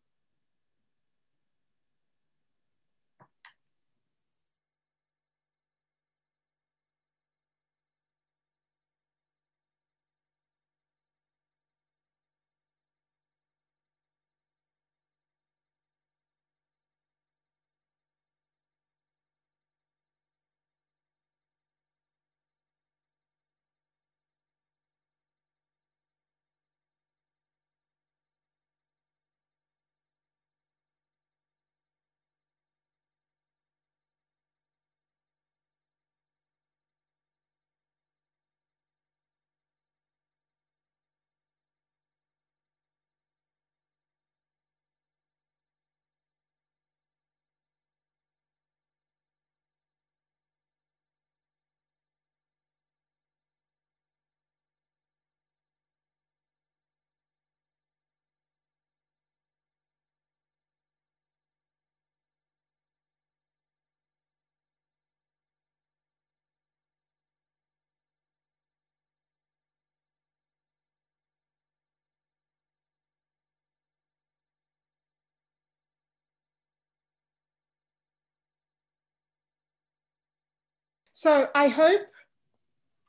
So 81.14 81.48
I 81.54 81.68
hope, 81.68 82.02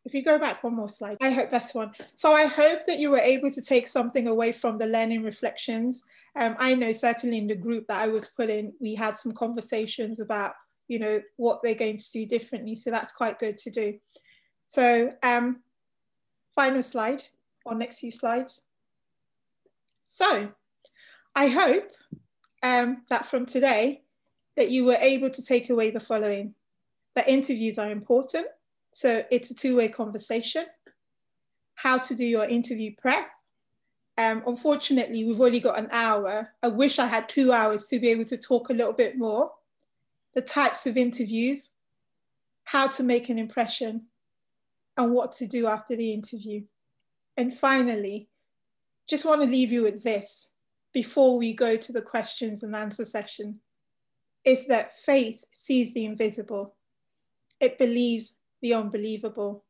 if 0.06 0.14
you 0.14 0.24
go 0.24 0.38
back 0.38 0.64
one 0.64 0.76
more 0.76 0.89
slide, 0.89 1.18
I 1.22 1.32
hope 1.32 1.49
that's 1.49 1.74
one. 1.74 1.91
So 2.14 2.34
I 2.34 2.45
hope 2.45 2.86
that 2.86 2.99
you 2.99 3.10
were 3.10 3.18
able 3.18 3.49
to 3.49 3.62
take 3.62 3.88
something 3.88 4.28
away 4.28 4.51
from 4.51 4.78
the 4.78 4.86
learning 4.86 5.24
reflections. 5.24 6.03
Um, 6.36 6.56
I 6.60 6.76
know 6.76 6.93
certainly 6.93 7.39
in 7.39 7.47
the 7.47 7.56
group 7.56 7.88
that 7.88 8.01
I 8.01 8.08
was 8.08 8.30
put 8.30 8.51
in, 8.51 8.74
we 8.80 8.93
had 8.93 9.16
some 9.16 9.32
conversations 9.32 10.20
about, 10.20 10.53
you 10.88 10.99
know, 10.99 11.20
what 11.38 11.62
they're 11.64 11.74
going 11.74 11.97
to 11.97 12.12
do 12.12 12.28
differently. 12.28 12.76
So 12.76 12.91
that's 12.91 13.12
quite 13.12 13.39
good 13.39 13.58
to 13.58 13.72
do. 13.72 13.95
So 14.68 15.14
um, 15.24 15.62
final 16.53 16.84
slide 16.84 17.24
or 17.66 17.74
next 17.74 17.99
few 17.99 18.12
slides. 18.12 18.62
So 20.03 20.51
I 21.34 21.47
hope 21.47 21.89
um, 22.62 23.01
that 23.10 23.26
from 23.26 23.47
today 23.47 24.03
that 24.56 24.70
you 24.70 24.86
were 24.86 24.97
able 25.01 25.32
to 25.32 25.43
take 25.43 25.72
away 25.72 25.89
the 25.89 25.99
following 25.99 26.53
that 27.16 27.28
interviews 27.28 27.80
are 27.80 27.89
important. 27.89 28.47
So 28.91 29.26
it's 29.32 29.51
a 29.51 29.55
two 29.55 29.76
way 29.76 29.88
conversation. 29.88 30.66
How 31.76 31.97
to 31.97 32.16
do 32.16 32.26
your 32.26 32.45
interview 32.45 32.93
prep. 32.97 33.28
Um, 34.18 34.43
unfortunately, 34.47 35.26
we've 35.26 35.41
only 35.41 35.59
got 35.59 35.78
an 35.78 35.89
hour. 35.91 36.51
I 36.63 36.70
wish 36.70 36.99
I 36.99 37.07
had 37.07 37.28
two 37.28 37.51
hours 37.51 37.88
to 37.88 37.99
be 37.99 38.09
able 38.09 38.26
to 38.26 38.38
talk 38.38 38.70
a 38.70 38.74
little 38.74 38.93
bit 38.93 39.18
more. 39.18 39.51
The 40.34 40.41
types 40.41 40.86
of 40.86 40.95
interviews, 40.95 41.72
how 42.63 42.88
to 42.88 43.03
make 43.03 43.30
an 43.30 43.38
impression, 43.38 44.07
and 44.97 45.11
what 45.11 45.34
to 45.34 45.47
do 45.47 45.68
after 45.68 45.95
the 45.95 46.13
interview. 46.13 46.63
And 47.36 47.53
finally, 47.53 48.30
just 49.07 49.26
want 49.26 49.41
to 49.41 49.47
leave 49.47 49.72
you 49.72 49.84
with 49.84 50.03
this 50.03 50.49
before 50.93 51.38
we 51.38 51.53
go 51.53 51.76
to 51.76 51.91
the 51.91 52.01
questions 52.01 52.63
and 52.63 52.74
answer 52.74 53.03
session 53.03 53.59
is 54.45 54.68
that 54.68 54.97
faith 54.97 55.43
sees 55.53 55.93
the 55.93 56.05
invisible 56.05 56.75
it 57.60 57.78
believes 57.78 58.36
the 58.62 58.74
unbelievable 58.74 59.64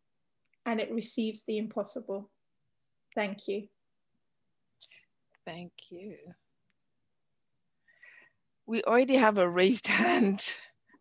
and 0.65 0.79
it 0.79 0.91
receives 0.91 1.43
the 1.43 1.57
impossible. 1.57 2.29
Thank 3.13 3.47
you. 3.47 3.67
Thank 5.45 5.71
you. 5.89 6.15
We 8.65 8.83
already 8.83 9.15
have 9.15 9.38
a 9.38 9.47
raised 9.47 9.88
hand. 10.01 10.55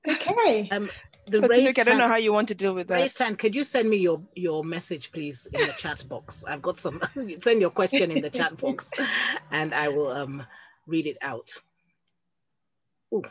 Okay. 0.06 0.68
Um, 0.70 0.90
the 1.26 1.38
so 1.38 1.48
raised 1.48 1.78
I 1.78 1.82
don't 1.82 1.96
know 1.96 2.08
how 2.08 2.16
you 2.16 2.32
want 2.32 2.48
to 2.48 2.54
deal 2.54 2.74
with 2.74 2.88
that. 2.88 2.96
Raised 2.96 3.18
hand, 3.18 3.38
could 3.38 3.56
you 3.56 3.64
send 3.64 3.88
me 3.88 3.96
your, 3.96 4.20
your 4.34 4.62
message, 4.62 5.10
please, 5.12 5.46
in 5.46 5.66
the 5.66 5.72
chat 5.72 6.04
box? 6.06 6.44
I've 6.46 6.60
got 6.60 6.76
some, 6.76 7.00
send 7.38 7.62
your 7.62 7.70
question 7.70 8.10
in 8.10 8.20
the 8.20 8.28
chat 8.28 8.58
box 8.58 8.90
and 9.50 9.72
I 9.72 9.88
will 9.88 10.08
um, 10.08 10.42
read 10.86 11.06
it 11.06 11.16
out. 11.22 11.50
Ooh. 13.14 13.22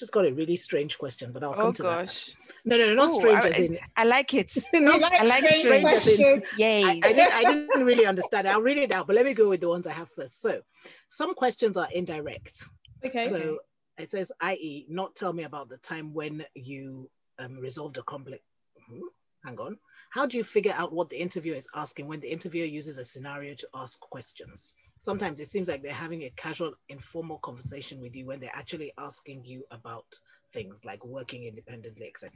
I 0.00 0.02
just 0.02 0.12
got 0.12 0.24
a 0.24 0.32
really 0.32 0.56
strange 0.56 0.96
question, 0.96 1.30
but 1.30 1.44
I'll 1.44 1.52
come 1.52 1.66
oh, 1.66 1.72
to 1.72 1.82
gosh. 1.82 2.06
that. 2.06 2.34
No, 2.64 2.78
no, 2.78 2.86
no, 2.86 2.94
not 2.94 3.10
Ooh, 3.10 3.20
strange 3.20 3.40
I, 3.40 3.48
as 3.48 3.58
in. 3.58 3.78
I 3.96 4.04
like 4.04 4.32
it. 4.32 4.56
not, 4.72 4.98
like, 4.98 5.12
I 5.12 5.24
like 5.24 5.50
strange 5.50 5.92
as 5.92 6.18
in. 6.18 6.42
Yay. 6.56 6.84
I, 6.84 7.00
I, 7.04 7.12
didn't, 7.12 7.32
I 7.34 7.44
didn't 7.44 7.84
really 7.84 8.06
understand. 8.06 8.48
I'll 8.48 8.62
read 8.62 8.78
it 8.78 8.94
out, 8.94 9.06
but 9.06 9.14
let 9.14 9.26
me 9.26 9.34
go 9.34 9.50
with 9.50 9.60
the 9.60 9.68
ones 9.68 9.86
I 9.86 9.92
have 9.92 10.08
first. 10.12 10.40
So, 10.40 10.62
some 11.10 11.34
questions 11.34 11.76
are 11.76 11.88
indirect. 11.92 12.64
Okay. 13.04 13.28
So 13.28 13.58
it 13.98 14.08
says, 14.08 14.32
i.e., 14.40 14.86
not 14.88 15.14
tell 15.14 15.34
me 15.34 15.42
about 15.42 15.68
the 15.68 15.76
time 15.76 16.14
when 16.14 16.46
you 16.54 17.10
um, 17.38 17.58
resolved 17.58 17.98
a 17.98 18.02
conflict. 18.02 18.44
Hmm, 18.88 19.00
hang 19.44 19.60
on. 19.60 19.76
How 20.08 20.24
do 20.24 20.38
you 20.38 20.44
figure 20.44 20.74
out 20.74 20.94
what 20.94 21.10
the 21.10 21.20
interviewer 21.20 21.56
is 21.56 21.68
asking 21.74 22.08
when 22.08 22.20
the 22.20 22.32
interviewer 22.32 22.66
uses 22.66 22.96
a 22.96 23.04
scenario 23.04 23.52
to 23.54 23.68
ask 23.74 24.00
questions? 24.00 24.72
Sometimes 25.00 25.40
it 25.40 25.48
seems 25.48 25.66
like 25.66 25.82
they're 25.82 25.92
having 25.92 26.22
a 26.24 26.30
casual, 26.36 26.74
informal 26.90 27.38
conversation 27.38 28.00
with 28.00 28.14
you 28.14 28.26
when 28.26 28.38
they're 28.38 28.50
actually 28.54 28.92
asking 28.98 29.42
you 29.44 29.64
about 29.70 30.04
things 30.52 30.84
like 30.84 31.04
working 31.04 31.44
independently, 31.44 32.06
etc. 32.06 32.30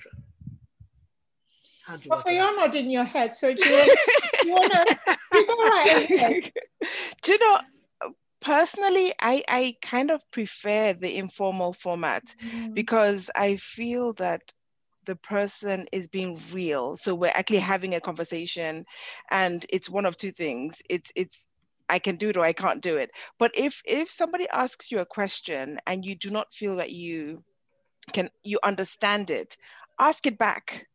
How 1.85 1.97
do 1.97 2.09
you? 2.09 2.11
Well, 2.11 2.35
you're 2.35 2.57
nodding 2.57 2.91
your 2.91 3.05
head, 3.05 3.35
so 3.35 3.53
do 3.53 3.69
you, 3.69 3.97
you 4.45 4.53
want 4.53 4.73
to? 4.73 5.17
You 5.35 5.47
go 5.47 5.55
right 5.57 6.53
Do 7.23 7.33
you 7.33 7.39
know? 7.39 7.61
personally, 8.41 9.13
I, 9.19 9.43
I 9.49 9.77
kind 9.83 10.11
of 10.11 10.23
prefer 10.31 10.93
the 10.93 11.17
informal 11.17 11.73
format 11.73 12.23
mm. 12.45 12.75
because 12.75 13.31
I 13.35 13.57
feel 13.57 14.13
that 14.15 14.43
the 15.07 15.17
person 15.17 15.87
is 15.93 16.09
being 16.09 16.39
real. 16.53 16.97
So 16.97 17.15
we're 17.15 17.33
actually 17.35 17.59
having 17.59 17.95
a 17.95 18.01
conversation 18.01 18.85
and 19.31 19.65
it's 19.71 19.91
one 19.91 20.07
of 20.07 20.17
two 20.17 20.31
things. 20.31 20.81
It's 20.89 21.11
it's 21.15 21.47
I 21.89 21.99
can 21.99 22.17
do 22.17 22.31
it 22.31 22.37
or 22.37 22.45
I 22.45 22.53
can't 22.53 22.83
do 22.83 22.97
it. 22.97 23.11
But 23.39 23.53
if 23.55 23.83
if 23.85 24.11
somebody 24.11 24.49
asks 24.49 24.91
you 24.91 25.01
a 25.01 25.07
question 25.07 25.79
and 25.87 26.05
you 26.05 26.15
do 26.15 26.31
not 26.31 26.53
feel 26.53 26.77
that 26.77 26.93
you 26.93 27.45
can 28.13 28.31
you 28.43 28.59
understand 28.63 29.31
it, 29.31 29.57
ask 29.99 30.27
it 30.27 30.39
back 30.39 30.87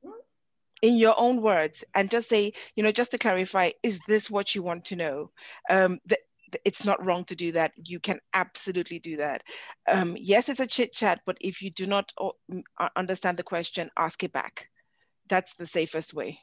in 0.81 0.95
your 0.95 1.15
own 1.17 1.41
words 1.41 1.83
and 1.93 2.09
just 2.09 2.29
say, 2.29 2.53
you 2.75 2.83
know, 2.83 2.91
just 2.91 3.11
to 3.11 3.17
clarify, 3.17 3.71
is 3.83 3.99
this 4.07 4.29
what 4.29 4.55
you 4.55 4.63
want 4.63 4.85
to 4.85 4.95
know? 4.95 5.31
Um, 5.69 5.99
the, 6.05 6.17
it's 6.65 6.85
not 6.85 7.05
wrong 7.05 7.25
to 7.25 7.35
do 7.35 7.51
that. 7.51 7.73
You 7.75 7.99
can 7.99 8.19
absolutely 8.33 8.99
do 8.99 9.17
that. 9.17 9.43
Um, 9.87 10.15
yes, 10.17 10.49
it's 10.49 10.59
a 10.59 10.67
chit 10.67 10.93
chat, 10.93 11.21
but 11.25 11.37
if 11.41 11.61
you 11.61 11.69
do 11.69 11.85
not 11.85 12.11
understand 12.95 13.37
the 13.37 13.43
question, 13.43 13.89
ask 13.97 14.23
it 14.23 14.33
back. 14.33 14.69
That's 15.27 15.53
the 15.55 15.67
safest 15.67 16.13
way. 16.13 16.39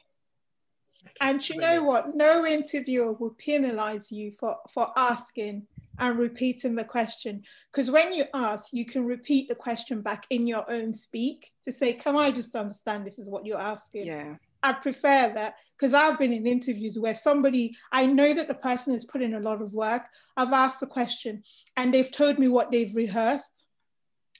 And 1.21 1.47
you 1.47 1.57
know 1.57 1.83
what? 1.83 2.15
No 2.15 2.45
interviewer 2.45 3.13
will 3.13 3.35
penalize 3.37 4.11
you 4.11 4.31
for, 4.31 4.57
for 4.73 4.91
asking 4.95 5.67
and 5.99 6.17
repeating 6.17 6.75
the 6.75 6.83
question. 6.83 7.43
Because 7.71 7.89
when 7.89 8.13
you 8.13 8.25
ask, 8.33 8.71
you 8.71 8.85
can 8.85 9.05
repeat 9.05 9.49
the 9.49 9.55
question 9.55 10.01
back 10.01 10.25
in 10.29 10.45
your 10.45 10.69
own 10.69 10.93
speak 10.93 11.51
to 11.65 11.71
say, 11.71 11.93
Can 11.93 12.15
I 12.15 12.31
just 12.31 12.55
understand 12.55 13.05
this 13.05 13.19
is 13.19 13.29
what 13.29 13.45
you're 13.45 13.59
asking? 13.59 14.07
Yeah. 14.07 14.35
I 14.63 14.73
prefer 14.73 15.31
that 15.33 15.55
because 15.77 15.93
I've 15.93 16.17
been 16.17 16.33
in 16.33 16.47
interviews 16.47 16.97
where 16.97 17.15
somebody, 17.15 17.75
I 17.91 18.05
know 18.05 18.33
that 18.33 18.47
the 18.47 18.55
person 18.55 18.93
has 18.93 19.05
put 19.05 19.21
in 19.21 19.35
a 19.35 19.39
lot 19.39 19.61
of 19.61 19.73
work. 19.73 20.07
I've 20.35 20.51
asked 20.51 20.79
the 20.79 20.87
question 20.87 21.43
and 21.75 21.93
they've 21.93 22.11
told 22.11 22.39
me 22.39 22.47
what 22.47 22.71
they've 22.71 22.95
rehearsed. 22.95 23.65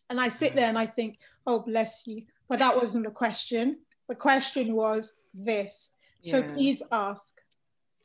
And 0.09 0.19
I 0.19 0.29
sit 0.29 0.53
mm. 0.53 0.55
there 0.55 0.69
and 0.69 0.77
I 0.77 0.85
think, 0.85 1.19
oh, 1.45 1.59
bless 1.59 2.07
you. 2.07 2.23
But 2.47 2.59
that 2.59 2.75
wasn't 2.75 3.05
the 3.05 3.11
question. 3.11 3.77
The 4.09 4.15
question 4.15 4.73
was 4.73 5.13
this. 5.33 5.91
Yeah. 6.27 6.31
So 6.33 6.43
please 6.43 6.83
ask. 6.91 7.41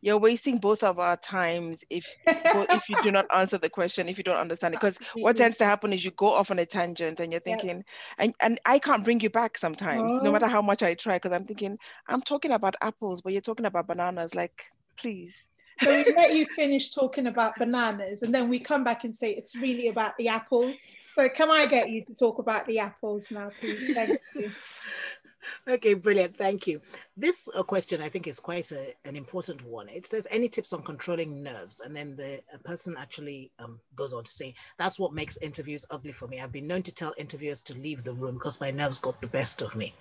You're 0.05 0.19
wasting 0.19 0.59
both 0.59 0.83
of 0.83 0.99
our 0.99 1.17
times 1.17 1.85
if 1.89 2.05
if 2.27 2.83
you 2.89 3.01
do 3.05 3.13
not 3.13 3.27
answer 3.35 3.57
the 3.57 3.71
question 3.71 4.09
if 4.09 4.19
you 4.19 4.25
don't 4.25 4.41
understand 4.41 4.75
it. 4.75 4.81
Because 4.81 4.99
what 5.15 5.37
tends 5.37 5.59
to 5.59 5.65
happen 5.65 5.93
is 5.93 6.05
you 6.05 6.11
go 6.11 6.33
off 6.33 6.51
on 6.51 6.59
a 6.59 6.67
tangent 6.67 7.21
and 7.21 7.31
you're 7.31 7.41
thinking 7.41 7.69
yep. 7.69 7.85
and 8.19 8.35
and 8.41 8.61
i 8.67 8.81
can't 8.81 9.05
bring 9.05 9.21
you 9.21 9.31
back 9.31 9.57
sometimes 9.57 10.13
oh. 10.13 10.19
no 10.19 10.33
matter 10.33 10.47
oh. 10.47 10.49
how 10.49 10.61
much 10.61 10.83
i 10.83 10.93
try 10.93 11.17
because 11.17 11.31
i'm 11.31 11.45
thinking 11.45 11.79
i'm 12.09 12.21
talking 12.21 12.51
about 12.51 12.75
apples 12.81 13.23
but 13.23 13.33
you're 13.33 13.41
talking 13.41 13.67
about 13.67 13.87
bananas 13.87 14.35
like 14.35 14.65
please. 14.97 15.49
So 15.81 16.03
we 16.05 16.13
let 16.17 16.35
you 16.35 16.47
finish 16.57 16.91
talking 16.91 17.29
about 17.29 17.57
bananas 17.57 18.23
and 18.23 18.35
then 18.35 18.49
we 18.49 18.59
come 18.59 18.85
back 18.85 19.05
and 19.05 19.15
say 19.15 19.31
it's 19.31 19.57
really 19.57 19.89
about 19.89 20.17
the 20.19 20.29
apples. 20.29 20.79
So 21.15 21.29
can 21.29 21.51
i 21.51 21.67
get 21.67 21.91
you 21.91 22.05
to 22.07 22.15
talk 22.15 22.39
about 22.39 22.67
the 22.67 22.79
apples 22.79 23.31
now 23.31 23.51
please? 23.61 23.95
Thank 23.95 24.19
you 24.35 24.51
okay, 25.69 25.95
brilliant. 25.95 26.37
Thank 26.37 26.67
you. 26.67 26.81
This 27.17 27.49
uh, 27.55 27.63
question 27.63 28.01
I 28.01 28.09
think 28.09 28.27
is 28.27 28.41
quite 28.41 28.71
a, 28.73 28.95
an 29.05 29.17
important 29.17 29.65
one. 29.65 29.89
It 29.89 30.07
says 30.07 30.27
any 30.31 30.49
tips 30.49 30.73
on 30.73 30.83
controlling 30.83 31.43
nerves, 31.43 31.81
and 31.81 31.95
then 31.95 32.17
the 32.17 32.41
person 32.65 32.97
actually 32.99 33.51
um, 33.59 33.81
goes 33.97 34.13
on 34.13 34.25
to 34.25 34.31
say 34.31 34.55
that's 34.79 34.99
what 34.99 35.13
makes 35.13 35.39
interviews 35.39 35.85
ugly 35.91 36.13
for 36.13 36.29
me. 36.29 36.41
I've 36.41 36.53
been 36.53 36.67
known 36.67 36.83
to 36.85 36.95
tell 36.95 37.15
interviewers 37.17 37.63
to 37.63 37.75
leave 37.75 38.05
the 38.05 38.15
room 38.15 38.35
because 38.35 38.61
my 38.61 38.71
nerves 38.71 38.99
got 38.99 39.21
the 39.21 39.29
best 39.29 39.63
of 39.63 39.75
me. 39.75 39.95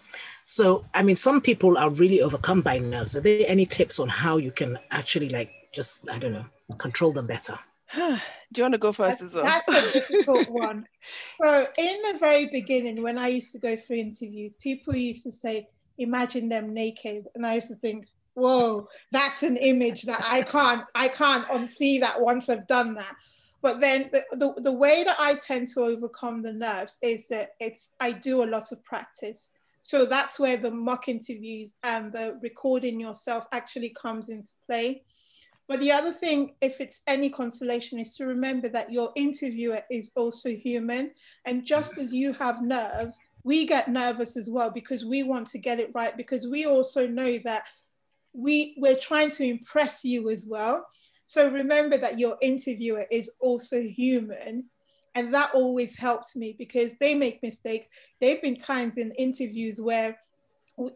So, 0.46 0.86
I 0.94 1.04
mean, 1.04 1.16
some 1.16 1.42
people 1.42 1.78
are 1.78 1.90
really 1.90 2.22
overcome 2.22 2.62
by 2.62 2.80
nerves. 2.80 3.16
Are 3.16 3.22
there 3.22 3.46
any 3.48 3.66
tips 3.66 4.00
on 4.00 4.10
how 4.10 4.38
you 4.38 4.52
can 4.52 4.78
actually 4.92 5.30
like 5.30 5.52
just 5.74 6.08
I 6.10 6.18
don't 6.18 6.34
know 6.34 6.46
control 6.78 7.12
them 7.12 7.28
better? 7.28 7.58
Do 7.96 8.20
you 8.58 8.64
want 8.64 8.74
to 8.74 8.80
go 8.80 8.92
first 8.92 9.22
as 9.22 9.34
well? 9.34 9.44
That's 9.44 9.96
a 9.96 10.00
difficult 10.00 10.50
one. 10.50 10.86
So 11.42 11.68
in 11.78 12.02
the 12.12 12.20
very 12.20 12.48
beginning, 12.48 13.02
when 13.02 13.18
I 13.18 13.28
used 13.28 13.52
to 13.54 13.60
go 13.60 13.78
for 13.78 13.94
interviews, 13.94 14.56
people 14.58 14.96
used 14.96 15.24
to 15.24 15.32
say, 15.32 15.68
imagine 15.98 16.50
them 16.50 16.74
naked. 16.74 17.28
And 17.36 17.46
I 17.46 17.56
used 17.56 17.70
to 17.70 17.76
think, 17.76 18.08
whoa, 18.34 18.88
that's 19.12 19.44
an 19.44 19.58
image 19.58 20.04
that 20.04 20.24
I 20.24 20.42
can't, 20.42 20.84
I 20.96 21.08
can't 21.08 21.48
unsee 21.48 22.00
that 22.02 22.22
once 22.22 22.50
I've 22.50 22.68
done 22.68 22.96
that. 22.96 23.16
But 23.62 23.80
then 23.80 24.10
the, 24.12 24.24
the, 24.32 24.62
the 24.62 24.72
way 24.72 25.04
that 25.04 25.18
I 25.20 25.36
tend 25.36 25.68
to 25.70 25.82
overcome 25.82 26.42
the 26.42 26.54
nerves 26.54 26.98
is 27.02 27.28
that 27.28 27.52
it's 27.60 27.90
I 28.00 28.12
do 28.12 28.44
a 28.44 28.46
lot 28.46 28.72
of 28.72 28.84
practice. 28.84 29.52
So 29.84 30.06
that's 30.06 30.40
where 30.40 30.58
the 30.58 30.72
mock 30.72 31.08
interviews 31.08 31.76
and 31.84 32.12
the 32.12 32.38
recording 32.42 33.00
yourself 33.00 33.48
actually 33.52 33.90
comes 33.90 34.30
into 34.30 34.52
play. 34.66 35.04
But 35.72 35.80
the 35.80 35.94
other 35.94 36.12
thing, 36.12 36.56
if 36.60 36.82
it's 36.82 37.02
any 37.08 37.30
consolation, 37.30 37.98
is 37.98 38.18
to 38.18 38.26
remember 38.26 38.68
that 38.68 38.92
your 38.92 39.14
interviewer 39.16 39.84
is 39.90 40.12
also 40.18 40.50
human. 40.50 41.12
And 41.46 41.66
just 41.66 41.98
as 41.98 42.12
you 42.12 42.34
have 42.34 42.62
nerves, 42.62 43.18
we 43.46 43.66
get 43.66 43.88
nervous 43.88 44.36
as 44.36 44.50
well 44.50 44.70
because 44.70 45.06
we 45.06 45.24
want 45.24 45.50
to 45.52 45.60
get 45.60 45.80
it 45.80 45.90
right, 45.94 46.18
because 46.18 46.46
we 46.46 46.66
also 46.66 47.08
know 47.08 47.38
that 47.46 47.70
we, 48.34 48.76
we're 48.80 48.98
trying 48.98 49.32
to 49.32 49.46
impress 49.46 50.04
you 50.04 50.30
as 50.30 50.46
well. 50.46 50.86
So 51.26 51.48
remember 51.48 51.98
that 52.00 52.20
your 52.20 52.36
interviewer 52.42 53.06
is 53.10 53.32
also 53.40 53.82
human. 53.82 54.66
And 55.16 55.34
that 55.34 55.52
always 55.54 55.98
helps 55.98 56.36
me 56.36 56.54
because 56.60 56.98
they 56.98 57.16
make 57.16 57.42
mistakes. 57.42 57.88
There 58.20 58.32
have 58.32 58.42
been 58.42 58.58
times 58.58 58.98
in 58.98 59.14
interviews 59.14 59.80
where 59.80 60.20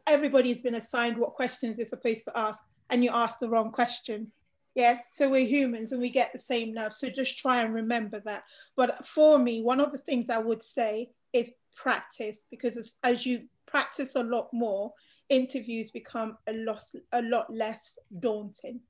everybody's 0.05 0.61
been 0.61 0.75
assigned 0.75 1.15
what 1.17 1.33
questions 1.33 1.77
they're 1.77 1.85
supposed 1.85 2.25
to 2.25 2.37
ask, 2.37 2.61
and 2.89 3.05
you 3.05 3.11
ask 3.13 3.39
the 3.39 3.47
wrong 3.47 3.71
question 3.71 4.33
yeah, 4.75 4.99
so 5.11 5.29
we're 5.29 5.47
humans 5.47 5.93
and 5.93 6.01
we 6.01 6.09
get 6.09 6.33
the 6.33 6.39
same 6.39 6.73
nerves. 6.73 6.97
So 6.97 7.09
just 7.09 7.39
try 7.39 7.61
and 7.61 7.73
remember 7.73 8.19
that. 8.25 8.43
But 8.75 9.07
for 9.07 9.39
me, 9.39 9.61
one 9.61 9.79
of 9.79 9.93
the 9.93 9.97
things 9.97 10.29
I 10.29 10.37
would 10.37 10.61
say 10.61 11.09
is 11.31 11.49
practice 11.75 12.45
because 12.51 12.75
as, 12.75 12.95
as 13.01 13.25
you 13.25 13.47
practice 13.65 14.15
a 14.15 14.23
lot 14.23 14.49
more, 14.51 14.93
interviews 15.29 15.91
become 15.91 16.37
a 16.47 16.53
lot, 16.53 16.83
a 17.13 17.21
lot 17.21 17.51
less 17.51 17.97
daunting. 18.19 18.81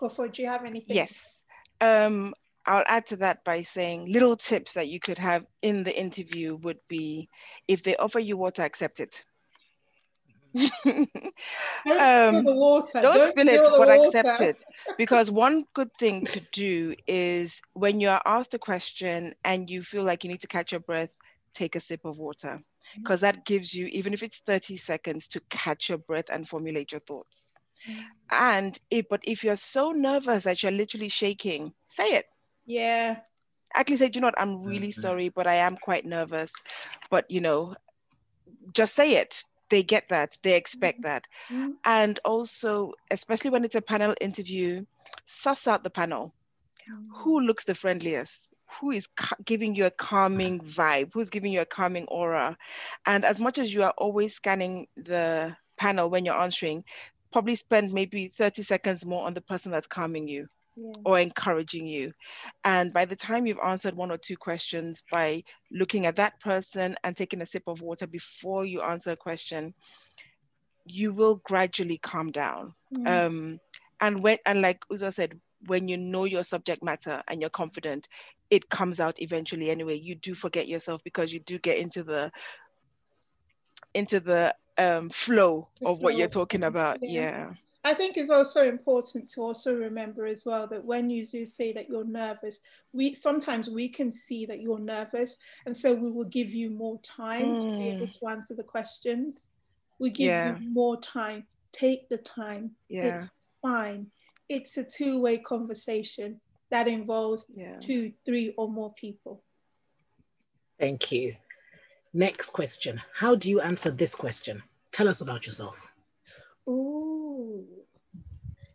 Kofo, 0.00 0.32
do 0.32 0.42
you 0.42 0.48
have 0.48 0.64
anything? 0.64 0.96
Yes. 0.96 1.40
Um, 1.80 2.32
I'll 2.64 2.84
add 2.86 3.06
to 3.08 3.16
that 3.16 3.44
by 3.44 3.62
saying 3.62 4.10
little 4.10 4.36
tips 4.36 4.72
that 4.74 4.88
you 4.88 5.00
could 5.00 5.18
have 5.18 5.44
in 5.62 5.82
the 5.82 5.98
interview 5.98 6.54
would 6.56 6.78
be 6.88 7.28
if 7.66 7.82
they 7.82 7.96
offer 7.96 8.20
you 8.20 8.36
water, 8.36 8.62
accept 8.62 9.00
it 9.00 9.24
don't 10.84 12.00
um, 12.00 12.44
the 12.44 12.52
water. 12.52 13.00
Don't, 13.00 13.14
don't 13.14 13.28
spill 13.28 13.48
it, 13.48 13.60
but 13.60 13.88
water. 13.88 14.02
accept 14.02 14.40
it. 14.40 14.56
Because 14.96 15.30
one 15.30 15.64
good 15.74 15.90
thing 15.98 16.24
to 16.26 16.40
do 16.52 16.94
is 17.08 17.60
when 17.72 18.00
you 18.00 18.08
are 18.08 18.22
asked 18.24 18.54
a 18.54 18.58
question 18.58 19.34
and 19.44 19.68
you 19.68 19.82
feel 19.82 20.04
like 20.04 20.22
you 20.22 20.30
need 20.30 20.42
to 20.42 20.46
catch 20.46 20.70
your 20.70 20.80
breath, 20.80 21.12
take 21.54 21.74
a 21.74 21.80
sip 21.80 22.04
of 22.04 22.18
water. 22.18 22.60
Because 22.96 23.20
that 23.22 23.44
gives 23.44 23.74
you, 23.74 23.86
even 23.86 24.12
if 24.12 24.22
it's 24.22 24.38
30 24.46 24.76
seconds, 24.76 25.26
to 25.28 25.40
catch 25.50 25.88
your 25.88 25.98
breath 25.98 26.26
and 26.30 26.48
formulate 26.48 26.92
your 26.92 27.00
thoughts. 27.00 27.52
And 28.30 28.78
if, 28.90 29.08
but 29.08 29.22
if 29.24 29.42
you're 29.42 29.56
so 29.56 29.90
nervous 29.90 30.44
that 30.44 30.62
you're 30.62 30.72
literally 30.72 31.08
shaking, 31.08 31.72
say 31.86 32.04
it. 32.04 32.26
Yeah. 32.64 33.18
Actually 33.74 33.96
say, 33.96 34.08
do 34.08 34.18
you 34.18 34.20
know 34.20 34.28
what, 34.28 34.40
I'm 34.40 34.62
really 34.62 34.88
mm-hmm. 34.88 35.00
sorry, 35.00 35.28
but 35.30 35.48
I 35.48 35.56
am 35.56 35.76
quite 35.76 36.04
nervous. 36.04 36.52
But 37.10 37.30
you 37.30 37.40
know, 37.40 37.74
just 38.72 38.94
say 38.94 39.16
it 39.16 39.42
they 39.68 39.82
get 39.82 40.08
that, 40.08 40.38
they 40.42 40.56
expect 40.56 40.98
mm-hmm. 40.98 41.08
that. 41.08 41.26
Mm-hmm. 41.50 41.70
And 41.84 42.20
also, 42.24 42.92
especially 43.10 43.50
when 43.50 43.64
it's 43.64 43.74
a 43.74 43.82
panel 43.82 44.14
interview, 44.20 44.84
suss 45.26 45.66
out 45.66 45.84
the 45.84 45.90
panel. 45.90 46.34
Mm-hmm. 46.90 47.22
Who 47.22 47.40
looks 47.40 47.64
the 47.64 47.74
friendliest? 47.74 48.52
Who 48.80 48.90
is 48.90 49.06
ca- 49.16 49.36
giving 49.44 49.74
you 49.74 49.86
a 49.86 49.90
calming 49.90 50.60
vibe? 50.60 51.10
Who's 51.12 51.30
giving 51.30 51.52
you 51.52 51.60
a 51.60 51.66
calming 51.66 52.06
aura? 52.06 52.56
And 53.06 53.24
as 53.24 53.40
much 53.40 53.58
as 53.58 53.72
you 53.72 53.82
are 53.84 53.94
always 53.96 54.34
scanning 54.34 54.88
the 54.96 55.56
panel 55.76 56.10
when 56.10 56.24
you're 56.24 56.40
answering, 56.40 56.84
probably 57.32 57.56
spend 57.56 57.92
maybe 57.92 58.28
30 58.28 58.62
seconds 58.62 59.04
more 59.04 59.26
on 59.26 59.34
the 59.34 59.40
person 59.40 59.72
that's 59.72 59.86
calming 59.86 60.28
you 60.28 60.48
yeah. 60.76 60.92
or 61.04 61.18
encouraging 61.18 61.86
you. 61.86 62.12
And 62.64 62.92
by 62.92 63.04
the 63.04 63.16
time 63.16 63.46
you've 63.46 63.58
answered 63.64 63.94
one 63.94 64.10
or 64.10 64.18
two 64.18 64.36
questions 64.36 65.02
by 65.10 65.44
looking 65.70 66.06
at 66.06 66.16
that 66.16 66.40
person 66.40 66.96
and 67.04 67.16
taking 67.16 67.42
a 67.42 67.46
sip 67.46 67.64
of 67.66 67.80
water 67.80 68.06
before 68.06 68.64
you 68.64 68.82
answer 68.82 69.12
a 69.12 69.16
question, 69.16 69.74
you 70.84 71.12
will 71.12 71.36
gradually 71.44 71.98
calm 71.98 72.30
down. 72.30 72.74
Mm. 72.94 73.26
Um, 73.26 73.60
and 74.00 74.22
when 74.22 74.38
and 74.44 74.60
like 74.60 74.80
Uzo 74.90 75.12
said, 75.12 75.40
when 75.66 75.88
you 75.88 75.96
know 75.96 76.24
your 76.24 76.44
subject 76.44 76.82
matter 76.82 77.22
and 77.28 77.40
you're 77.40 77.50
confident, 77.50 78.08
it 78.50 78.68
comes 78.68 79.00
out 79.00 79.20
eventually 79.22 79.70
anyway. 79.70 79.98
You 79.98 80.14
do 80.14 80.34
forget 80.34 80.68
yourself 80.68 81.02
because 81.04 81.32
you 81.32 81.40
do 81.40 81.58
get 81.58 81.78
into 81.78 82.02
the 82.02 82.30
into 83.94 84.20
the 84.20 84.54
um, 84.76 85.08
flow 85.08 85.68
the 85.80 85.86
of 85.86 85.98
flow. 85.98 86.04
what 86.04 86.16
you're 86.16 86.28
talking 86.28 86.64
about. 86.64 86.98
yeah. 87.02 87.20
yeah. 87.20 87.50
I 87.86 87.92
think 87.92 88.16
it's 88.16 88.30
also 88.30 88.66
important 88.66 89.28
to 89.32 89.42
also 89.42 89.76
remember 89.76 90.24
as 90.24 90.46
well 90.46 90.66
that 90.68 90.84
when 90.84 91.10
you 91.10 91.26
do 91.26 91.44
say 91.44 91.72
that 91.74 91.88
you're 91.88 92.04
nervous, 92.04 92.60
we 92.94 93.14
sometimes 93.14 93.68
we 93.68 93.90
can 93.90 94.10
see 94.10 94.46
that 94.46 94.60
you're 94.60 94.78
nervous, 94.78 95.36
and 95.66 95.76
so 95.76 95.92
we 95.92 96.10
will 96.10 96.28
give 96.28 96.50
you 96.50 96.70
more 96.70 96.98
time 97.02 97.46
mm. 97.46 97.60
to 97.60 97.78
be 97.78 97.88
able 97.88 98.06
mm. 98.06 98.18
to 98.18 98.28
answer 98.28 98.54
the 98.54 98.62
questions. 98.62 99.44
We 99.98 100.10
give 100.10 100.26
yeah. 100.26 100.58
you 100.58 100.70
more 100.72 100.98
time. 101.00 101.46
Take 101.72 102.08
the 102.08 102.18
time. 102.18 102.70
Yeah. 102.88 103.18
It's 103.18 103.30
fine. 103.60 104.06
It's 104.48 104.76
a 104.78 104.84
two-way 104.84 105.38
conversation. 105.38 106.40
that 106.70 106.88
involves 106.88 107.46
yeah. 107.54 107.78
two, 107.80 108.12
three, 108.24 108.52
or 108.56 108.68
more 108.68 108.92
people. 108.94 109.42
Thank 110.78 111.12
you. 111.12 111.36
Next 112.12 112.50
question. 112.50 113.00
How 113.12 113.36
do 113.36 113.48
you 113.48 113.60
answer 113.60 113.90
this 113.90 114.14
question? 114.16 114.62
Tell 114.90 115.08
us 115.08 115.20
about 115.20 115.46
yourself. 115.46 115.88
Ooh, 116.68 117.64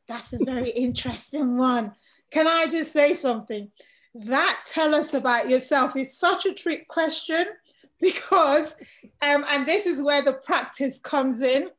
that's 0.10 0.34
a 0.34 0.43
very 0.43 0.72
interesting 0.72 1.55
one. 1.55 1.93
Can 2.32 2.47
I 2.47 2.68
just 2.68 2.91
say 2.91 3.14
something? 3.14 3.72
That 4.16 4.60
tell 4.68 4.95
us 4.95 5.14
about 5.14 5.49
yourself 5.49 5.95
is 5.95 6.18
such 6.18 6.45
a 6.45 6.53
trick 6.53 6.88
question 6.88 7.45
because, 8.01 8.76
um, 9.22 9.45
and 9.49 9.66
this 9.66 9.86
is 9.86 10.01
where 10.01 10.22
the 10.22 10.34
practice 10.34 10.99
comes 10.99 11.41
in, 11.41 11.70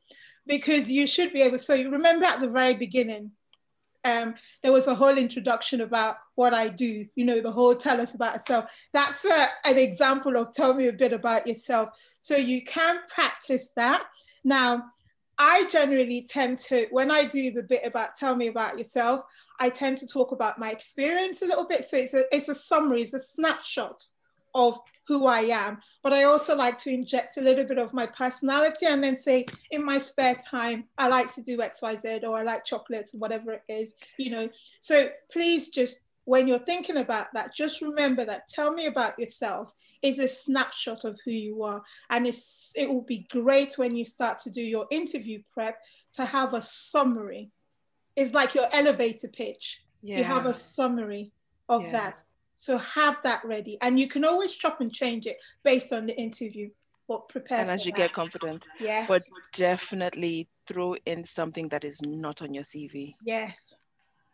because 0.47 0.89
you 0.89 1.07
should 1.07 1.33
be 1.33 1.43
able. 1.43 1.59
So 1.59 1.74
you 1.74 1.91
remember 1.91 2.24
at 2.24 2.41
the 2.41 2.49
very 2.49 2.74
beginning, 2.74 3.33
um, 4.05 4.35
there 4.62 4.72
was 4.72 4.87
a 4.87 4.95
whole 4.95 5.18
introduction 5.18 5.81
about 5.81 6.16
what 6.35 6.55
I 6.55 6.68
do, 6.68 7.07
you 7.14 7.24
know, 7.24 7.41
the 7.41 7.53
whole 7.53 7.74
tell 7.74 8.01
us 8.01 8.14
about 8.14 8.35
yourself. 8.35 8.70
That's 8.93 9.24
a, 9.24 9.49
an 9.64 9.76
example 9.76 10.37
of 10.37 10.55
tell 10.55 10.72
me 10.72 10.89
a 10.89 10.93
bit 10.93 11.12
about 11.12 11.47
yourself. 11.47 11.91
So 12.20 12.37
you 12.37 12.64
can 12.64 13.01
practice 13.09 13.72
that. 13.76 14.05
Now, 14.45 14.85
I 15.43 15.64
generally 15.68 16.26
tend 16.28 16.59
to, 16.68 16.86
when 16.91 17.11
I 17.11 17.24
do 17.24 17.51
the 17.51 17.62
bit 17.62 17.80
about 17.86 18.14
tell 18.14 18.36
me 18.36 18.49
about 18.49 18.78
yourself, 18.78 19.22
I 19.59 19.70
tend 19.70 19.97
to 19.99 20.07
talk 20.07 20.32
about 20.32 20.59
my 20.59 20.70
experience 20.70 21.41
a 21.41 21.47
little 21.47 21.66
bit. 21.66 21.86
So 21.86 21.97
it's 21.97 22.12
a, 22.12 22.24
it's 22.30 22.51
a 22.51 22.55
summary, 22.55 23.03
it's 23.05 23.14
a 23.14 23.20
snapshot 23.20 24.05
of 24.55 24.78
who 25.09 25.26
I 25.26 25.41
am. 25.41 25.78
But 26.03 26.12
I 26.12 26.24
also 26.24 26.55
like 26.55 26.76
to 26.78 26.91
inject 26.91 27.38
a 27.38 27.41
little 27.41 27.64
bit 27.64 27.78
of 27.78 27.95
my 27.95 28.05
personality 28.05 28.84
and 28.84 29.03
then 29.03 29.16
say, 29.16 29.47
in 29.70 29.82
my 29.82 29.97
spare 29.97 30.34
time, 30.34 30.84
I 30.99 31.09
like 31.09 31.34
to 31.36 31.43
do 31.43 31.57
XYZ 31.57 32.22
or 32.24 32.36
I 32.36 32.43
like 32.43 32.66
chocolates, 32.66 33.14
whatever 33.14 33.53
it 33.55 33.62
is, 33.66 33.95
you 34.18 34.32
know. 34.32 34.51
So 34.82 35.09
please 35.32 35.70
just, 35.70 36.03
when 36.24 36.49
you're 36.49 36.59
thinking 36.59 36.99
about 36.99 37.28
that, 37.32 37.55
just 37.57 37.80
remember 37.80 38.26
that 38.26 38.51
tell 38.51 38.74
me 38.74 38.84
about 38.86 39.18
yourself 39.18 39.72
is 40.03 40.18
a 40.18 40.28
snapshot 40.28 41.05
of 41.05 41.18
who 41.24 41.30
you 41.30 41.62
are. 41.62 41.82
And 42.09 42.26
it's, 42.26 42.72
it 42.74 42.88
will 42.88 43.03
be 43.03 43.26
great 43.30 43.76
when 43.76 43.96
you 43.96 44.05
start 44.05 44.38
to 44.40 44.51
do 44.51 44.62
your 44.62 44.86
interview 44.90 45.42
prep 45.53 45.78
to 46.14 46.24
have 46.24 46.55
a 46.55 46.62
summary. 46.62 47.51
It's 48.16 48.34
like 48.34 48.55
your 48.55 48.66
elevator 48.72 49.28
pitch. 49.28 49.82
Yeah. 50.03 50.18
You 50.18 50.24
have 50.24 50.46
a 50.46 50.55
summary 50.55 51.32
of 51.68 51.82
yeah. 51.84 51.92
that. 51.92 52.22
So 52.57 52.78
have 52.78 53.22
that 53.22 53.44
ready. 53.44 53.78
And 53.80 53.98
you 53.98 54.09
can 54.09 54.24
always 54.24 54.55
chop 54.55 54.80
and 54.80 54.92
change 54.92 55.26
it 55.26 55.40
based 55.62 55.92
on 55.92 56.07
the 56.07 56.16
interview. 56.16 56.70
But 57.09 57.28
prepare. 57.28 57.59
And 57.59 57.70
as 57.70 57.86
you 57.86 57.92
that. 57.92 57.98
get 57.98 58.12
confident. 58.12 58.64
Yes. 58.78 59.09
But 59.09 59.22
definitely 59.57 60.48
throw 60.66 60.94
in 61.07 61.24
something 61.24 61.68
that 61.68 61.84
is 61.84 62.01
not 62.03 62.42
on 62.42 62.55
your 62.55 62.64
CV. 62.64 63.14
Yes. 63.24 63.76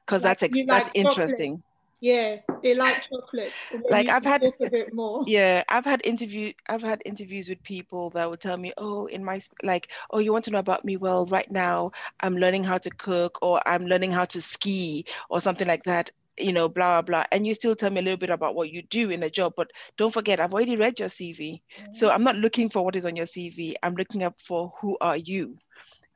Because 0.04 0.22
like 0.22 0.38
that's 0.38 0.42
ex- 0.54 0.66
that's 0.66 0.90
interesting. 0.94 1.62
Yeah, 2.00 2.36
they 2.62 2.74
like 2.74 3.06
chocolates. 3.08 3.72
Like 3.90 4.08
I've 4.08 4.24
had 4.24 4.42
a 4.42 4.52
bit 4.70 4.92
more. 4.92 5.24
Yeah, 5.26 5.64
I've 5.68 5.84
had 5.84 6.02
interview. 6.04 6.52
I've 6.68 6.82
had 6.82 7.02
interviews 7.04 7.48
with 7.48 7.62
people 7.62 8.10
that 8.10 8.28
would 8.28 8.40
tell 8.40 8.56
me, 8.56 8.72
"Oh, 8.76 9.06
in 9.06 9.24
my 9.24 9.40
like, 9.62 9.88
oh, 10.10 10.18
you 10.18 10.32
want 10.32 10.44
to 10.46 10.50
know 10.50 10.58
about 10.58 10.84
me? 10.84 10.96
Well, 10.96 11.24
right 11.26 11.50
now 11.50 11.92
I'm 12.20 12.36
learning 12.36 12.64
how 12.64 12.78
to 12.78 12.90
cook, 12.90 13.38
or 13.40 13.66
I'm 13.66 13.86
learning 13.86 14.12
how 14.12 14.26
to 14.26 14.40
ski, 14.42 15.06
or 15.30 15.40
something 15.40 15.66
like 15.66 15.84
that." 15.84 16.10
you 16.38 16.52
know, 16.52 16.68
blah, 16.68 17.00
blah, 17.00 17.02
blah. 17.02 17.24
And 17.32 17.46
you 17.46 17.54
still 17.54 17.74
tell 17.74 17.88
me 17.88 18.00
a 18.00 18.02
little 18.02 18.18
bit 18.18 18.28
about 18.28 18.54
what 18.54 18.70
you 18.70 18.82
do 18.82 19.08
in 19.08 19.22
a 19.22 19.30
job. 19.30 19.54
But 19.56 19.70
don't 19.96 20.12
forget, 20.12 20.38
I've 20.38 20.52
already 20.52 20.76
read 20.76 21.00
your 21.00 21.08
CV. 21.08 21.62
Mm-hmm. 21.80 21.92
So 21.92 22.10
I'm 22.10 22.24
not 22.24 22.36
looking 22.36 22.68
for 22.68 22.84
what 22.84 22.94
is 22.94 23.06
on 23.06 23.16
your 23.16 23.24
CV. 23.24 23.74
I'm 23.82 23.94
looking 23.94 24.22
up 24.22 24.34
for 24.38 24.74
who 24.80 24.98
are 25.00 25.16
you 25.16 25.56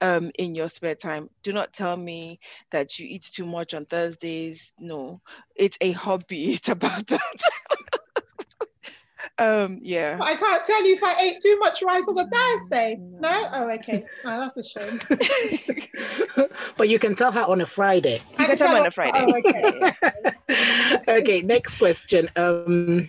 um, 0.01 0.31
in 0.39 0.55
your 0.55 0.69
spare 0.69 0.95
time. 0.95 1.31
Do 1.43 1.53
not 1.53 1.73
tell 1.73 1.97
me 1.97 2.41
that 2.71 2.99
you 2.99 3.07
eat 3.09 3.23
too 3.23 3.47
much 3.47 3.75
on 3.75 3.87
Thursdays. 3.87 4.73
No, 4.79 5.21
it's 5.55 5.79
a 5.81 5.93
hobby. 5.93 6.55
It's 6.61 6.69
about 6.69 7.07
that. 7.09 7.21
Um, 9.39 9.81
yeah. 9.83 10.19
I 10.21 10.37
can't 10.37 10.65
tell 10.65 10.85
you 10.87 10.95
if 10.95 11.03
I 11.03 11.15
ate 11.19 11.41
too 11.41 11.59
much 11.59 11.83
rice 11.83 12.07
on 12.09 12.19
a 12.19 12.29
Thursday. 12.29 12.99
No? 13.01 13.49
Oh, 13.53 13.71
okay. 13.71 14.05
Oh, 14.25 14.51
that's 14.55 14.77
a 14.77 14.81
shame. 14.81 16.49
but 16.77 16.91
you 16.91 16.99
can 16.99 17.15
tell 17.15 17.33
her 17.33 17.43
on 17.43 17.61
a 17.63 17.67
Friday. 17.67 18.21
You 18.39 18.47
can 18.47 18.57
tell 18.59 18.69
her 18.69 18.79
on 18.79 18.87
a 18.87 18.91
Friday. 18.91 19.19
Oh, 19.19 19.39
okay. 19.39 21.03
okay, 21.09 21.41
next 21.41 21.77
question. 21.77 22.29
Um, 22.37 23.09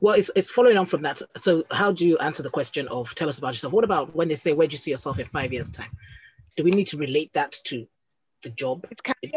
well, 0.00 0.14
it's, 0.14 0.30
it's 0.34 0.50
following 0.50 0.78
on 0.78 0.86
from 0.86 1.02
that. 1.02 1.20
So, 1.36 1.64
how 1.70 1.92
do 1.92 2.06
you 2.06 2.16
answer 2.18 2.42
the 2.42 2.50
question 2.50 2.88
of 2.88 3.14
tell 3.14 3.28
us 3.28 3.38
about 3.38 3.48
yourself? 3.54 3.72
What 3.72 3.84
about 3.84 4.14
when 4.14 4.28
they 4.28 4.36
say, 4.36 4.54
where 4.54 4.68
do 4.68 4.72
you 4.72 4.78
see 4.78 4.90
yourself 4.90 5.18
in 5.18 5.26
five 5.26 5.52
years' 5.52 5.70
time? 5.70 5.90
Do 6.58 6.64
we 6.64 6.72
need 6.72 6.88
to 6.88 6.96
relate 6.96 7.32
that 7.34 7.52
to 7.66 7.86
the 8.42 8.50
job 8.50 8.86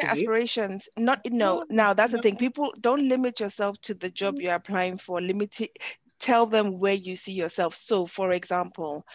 aspirations 0.04 0.88
not 0.96 1.20
no 1.26 1.66
now 1.72 1.92
that's 1.92 2.12
the 2.12 2.20
thing 2.20 2.36
people 2.36 2.72
don't 2.82 3.10
limit 3.10 3.40
yourself 3.40 3.82
to 3.82 3.96
the 3.96 4.12
job 4.12 4.40
you're 4.40 4.54
applying 4.54 4.96
for 4.96 5.20
limit 5.20 5.60
it 5.60 5.76
tell 6.22 6.46
them 6.46 6.80
where 6.80 6.94
you 6.94 7.16
see 7.16 7.34
yourself. 7.34 7.76
So, 7.76 8.06
for 8.06 8.32
example, 8.32 9.06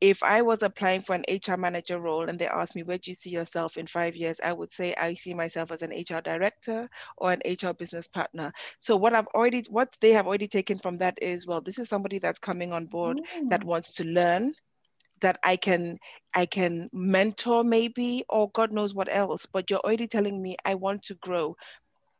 if 0.00 0.22
I 0.22 0.42
was 0.42 0.62
applying 0.62 1.02
for 1.02 1.14
an 1.14 1.24
HR 1.28 1.56
manager 1.56 2.00
role 2.00 2.28
and 2.28 2.38
they 2.38 2.46
asked 2.46 2.76
me, 2.76 2.82
where 2.82 2.98
do 2.98 3.10
you 3.10 3.14
see 3.14 3.30
yourself 3.30 3.76
in 3.76 3.86
five 3.86 4.14
years? 4.14 4.40
I 4.42 4.52
would 4.52 4.72
say, 4.72 4.94
I 4.94 5.14
see 5.14 5.34
myself 5.34 5.72
as 5.72 5.82
an 5.82 5.90
HR 5.90 6.20
director 6.20 6.88
or 7.16 7.32
an 7.32 7.42
HR 7.44 7.72
business 7.72 8.06
partner. 8.06 8.52
So 8.80 8.96
what 8.96 9.14
I've 9.14 9.26
already, 9.28 9.64
what 9.68 9.96
they 10.00 10.12
have 10.12 10.26
already 10.26 10.48
taken 10.48 10.78
from 10.78 10.98
that 10.98 11.18
is, 11.20 11.46
well, 11.46 11.60
this 11.60 11.78
is 11.78 11.88
somebody 11.88 12.18
that's 12.18 12.38
coming 12.38 12.72
on 12.72 12.86
board 12.86 13.18
mm. 13.18 13.50
that 13.50 13.64
wants 13.64 13.92
to 13.92 14.04
learn, 14.04 14.54
that 15.20 15.38
I 15.42 15.56
can, 15.56 15.98
I 16.34 16.46
can 16.46 16.88
mentor 16.92 17.64
maybe, 17.64 18.24
or 18.28 18.50
God 18.50 18.72
knows 18.72 18.94
what 18.94 19.08
else, 19.10 19.46
but 19.52 19.70
you're 19.70 19.80
already 19.80 20.06
telling 20.06 20.40
me 20.40 20.56
I 20.64 20.74
want 20.74 21.04
to 21.04 21.14
grow 21.14 21.56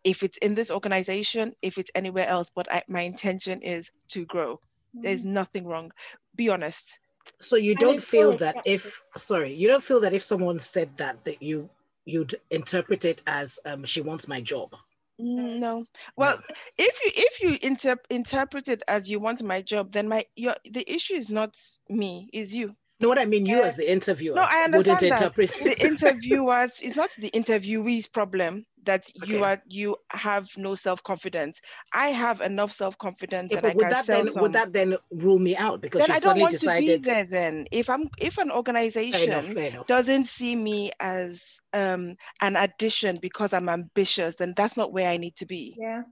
if 0.07 0.23
it's 0.23 0.39
in 0.39 0.55
this 0.55 0.71
organization, 0.71 1.53
if 1.63 1.79
it's 1.79 1.91
anywhere 1.95 2.29
else, 2.29 2.51
but 2.55 2.73
I, 2.73 2.85
my 2.89 3.01
intention 3.01 3.61
is 3.61 3.91
to 4.11 4.25
grow. 4.25 4.55
Mm-hmm. 4.55 5.03
There's 5.03 5.25
nothing 5.25 5.67
wrong. 5.67 5.91
Be 6.37 6.49
honest. 6.49 7.01
So 7.41 7.57
you 7.57 7.75
don't 7.75 8.03
feel 8.03 8.37
that 8.37 8.63
if 8.65 9.03
sorry, 9.17 9.53
you 9.53 9.67
don't 9.67 9.83
feel 9.83 10.01
that 10.01 10.13
if 10.13 10.23
someone 10.23 10.61
said 10.61 10.97
that 10.99 11.25
that 11.25 11.43
you 11.43 11.69
you'd 12.05 12.39
interpret 12.51 13.05
it 13.05 13.21
as 13.27 13.59
um, 13.67 13.85
she 13.85 14.01
wants 14.01 14.29
my 14.29 14.41
job. 14.41 14.77
Mm, 15.21 15.59
no. 15.59 15.85
Well, 16.17 16.37
no. 16.37 16.55
if 16.79 17.01
you 17.05 17.11
if 17.15 17.43
you 17.43 17.69
inter- 17.69 17.99
interpret 18.11 18.69
it 18.69 18.83
as 18.87 19.11
you 19.11 19.19
want 19.19 19.43
my 19.43 19.61
job, 19.61 19.91
then 19.91 20.09
my 20.09 20.25
your 20.37 20.55
the 20.71 20.89
issue 20.89 21.15
is 21.15 21.29
not 21.29 21.57
me, 21.89 22.31
is 22.33 22.55
you. 22.55 22.77
No, 22.99 23.09
what 23.09 23.19
I 23.19 23.27
mean, 23.27 23.45
you 23.45 23.61
uh, 23.61 23.67
as 23.67 23.77
the 23.77 23.91
interviewer. 23.91 24.37
No, 24.37 24.47
I 24.49 24.63
understand 24.65 25.01
that. 25.01 25.21
Interpret- 25.21 25.53
the 25.63 25.79
interviewers. 25.87 26.81
It's 26.81 26.97
not 26.97 27.11
the 27.19 27.31
interviewee's 27.31 28.07
problem 28.09 28.65
that 28.85 29.11
okay. 29.23 29.33
you 29.33 29.45
are 29.45 29.63
you 29.67 29.97
have 30.11 30.49
no 30.57 30.75
self-confidence. 30.75 31.61
I 31.93 32.09
have 32.09 32.41
enough 32.41 32.73
self-confidence 32.73 33.53
yeah, 33.53 33.73
would 33.75 33.91
that 33.91 34.07
then 34.07 34.29
some... 34.29 34.43
would 34.43 34.55
that 34.55 34.73
then 34.73 34.97
rule 35.11 35.39
me 35.39 35.57
out 35.57 35.83
because 35.83 36.01
then 36.01 36.09
you 36.09 36.15
I 36.15 36.19
suddenly 36.21 36.41
don't 36.41 36.43
want 36.43 36.53
decided 36.53 37.03
to 37.03 37.09
be 37.09 37.15
there 37.15 37.27
then 37.27 37.67
if 37.71 37.91
I'm 37.91 38.09
if 38.19 38.39
an 38.39 38.51
organization 38.51 39.29
fair 39.31 39.41
enough, 39.41 39.53
fair 39.53 39.69
enough. 39.69 39.87
doesn't 39.87 40.27
see 40.27 40.57
me 40.57 40.93
as 40.99 41.61
um, 41.75 42.17
an 42.41 42.57
addition 42.57 43.17
because 43.21 43.53
I'm 43.53 43.69
ambitious, 43.69 44.37
then 44.37 44.55
that's 44.57 44.77
not 44.77 44.93
where 44.93 45.11
I 45.11 45.19
need 45.19 45.37
to 45.37 45.47
be. 45.47 45.77
Yeah. 45.79 46.03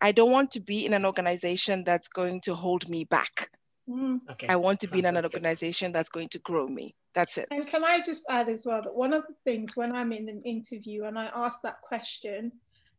I 0.00 0.12
don't 0.12 0.32
want 0.32 0.50
to 0.52 0.60
be 0.60 0.84
in 0.84 0.92
an 0.92 1.06
organization 1.06 1.84
that's 1.84 2.08
going 2.08 2.40
to 2.42 2.54
hold 2.54 2.88
me 2.88 3.04
back. 3.04 3.50
Mm. 3.88 4.20
Okay. 4.30 4.46
I 4.48 4.56
want 4.56 4.80
to 4.80 4.88
be 4.88 5.00
in 5.00 5.04
an 5.04 5.22
organization 5.22 5.92
that's 5.92 6.08
going 6.08 6.28
to 6.30 6.38
grow 6.38 6.66
me. 6.66 6.94
That's 7.14 7.36
it. 7.38 7.48
And 7.50 7.66
can 7.66 7.84
I 7.84 8.00
just 8.00 8.24
add 8.28 8.48
as 8.48 8.64
well 8.64 8.82
that 8.82 8.94
one 8.94 9.12
of 9.12 9.24
the 9.26 9.34
things 9.44 9.76
when 9.76 9.94
I'm 9.94 10.12
in 10.12 10.28
an 10.28 10.42
interview 10.42 11.04
and 11.04 11.18
I 11.18 11.30
ask 11.34 11.60
that 11.62 11.80
question, 11.82 12.52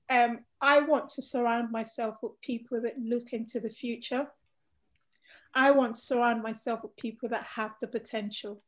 um, 0.10 0.40
I 0.62 0.82
want 0.82 1.10
to 1.10 1.22
surround 1.22 1.72
myself 1.72 2.18
with 2.22 2.40
people 2.42 2.82
that 2.84 3.00
look 3.00 3.34
into 3.34 3.60
the 3.60 3.70
future. 3.70 4.28
I 5.54 5.72
want 5.72 5.96
to 5.96 6.02
surround 6.02 6.44
myself 6.44 6.84
with 6.84 6.96
people 6.98 7.30
that 7.30 7.44
have 7.44 7.72
the 7.82 7.88
potential 7.88 8.62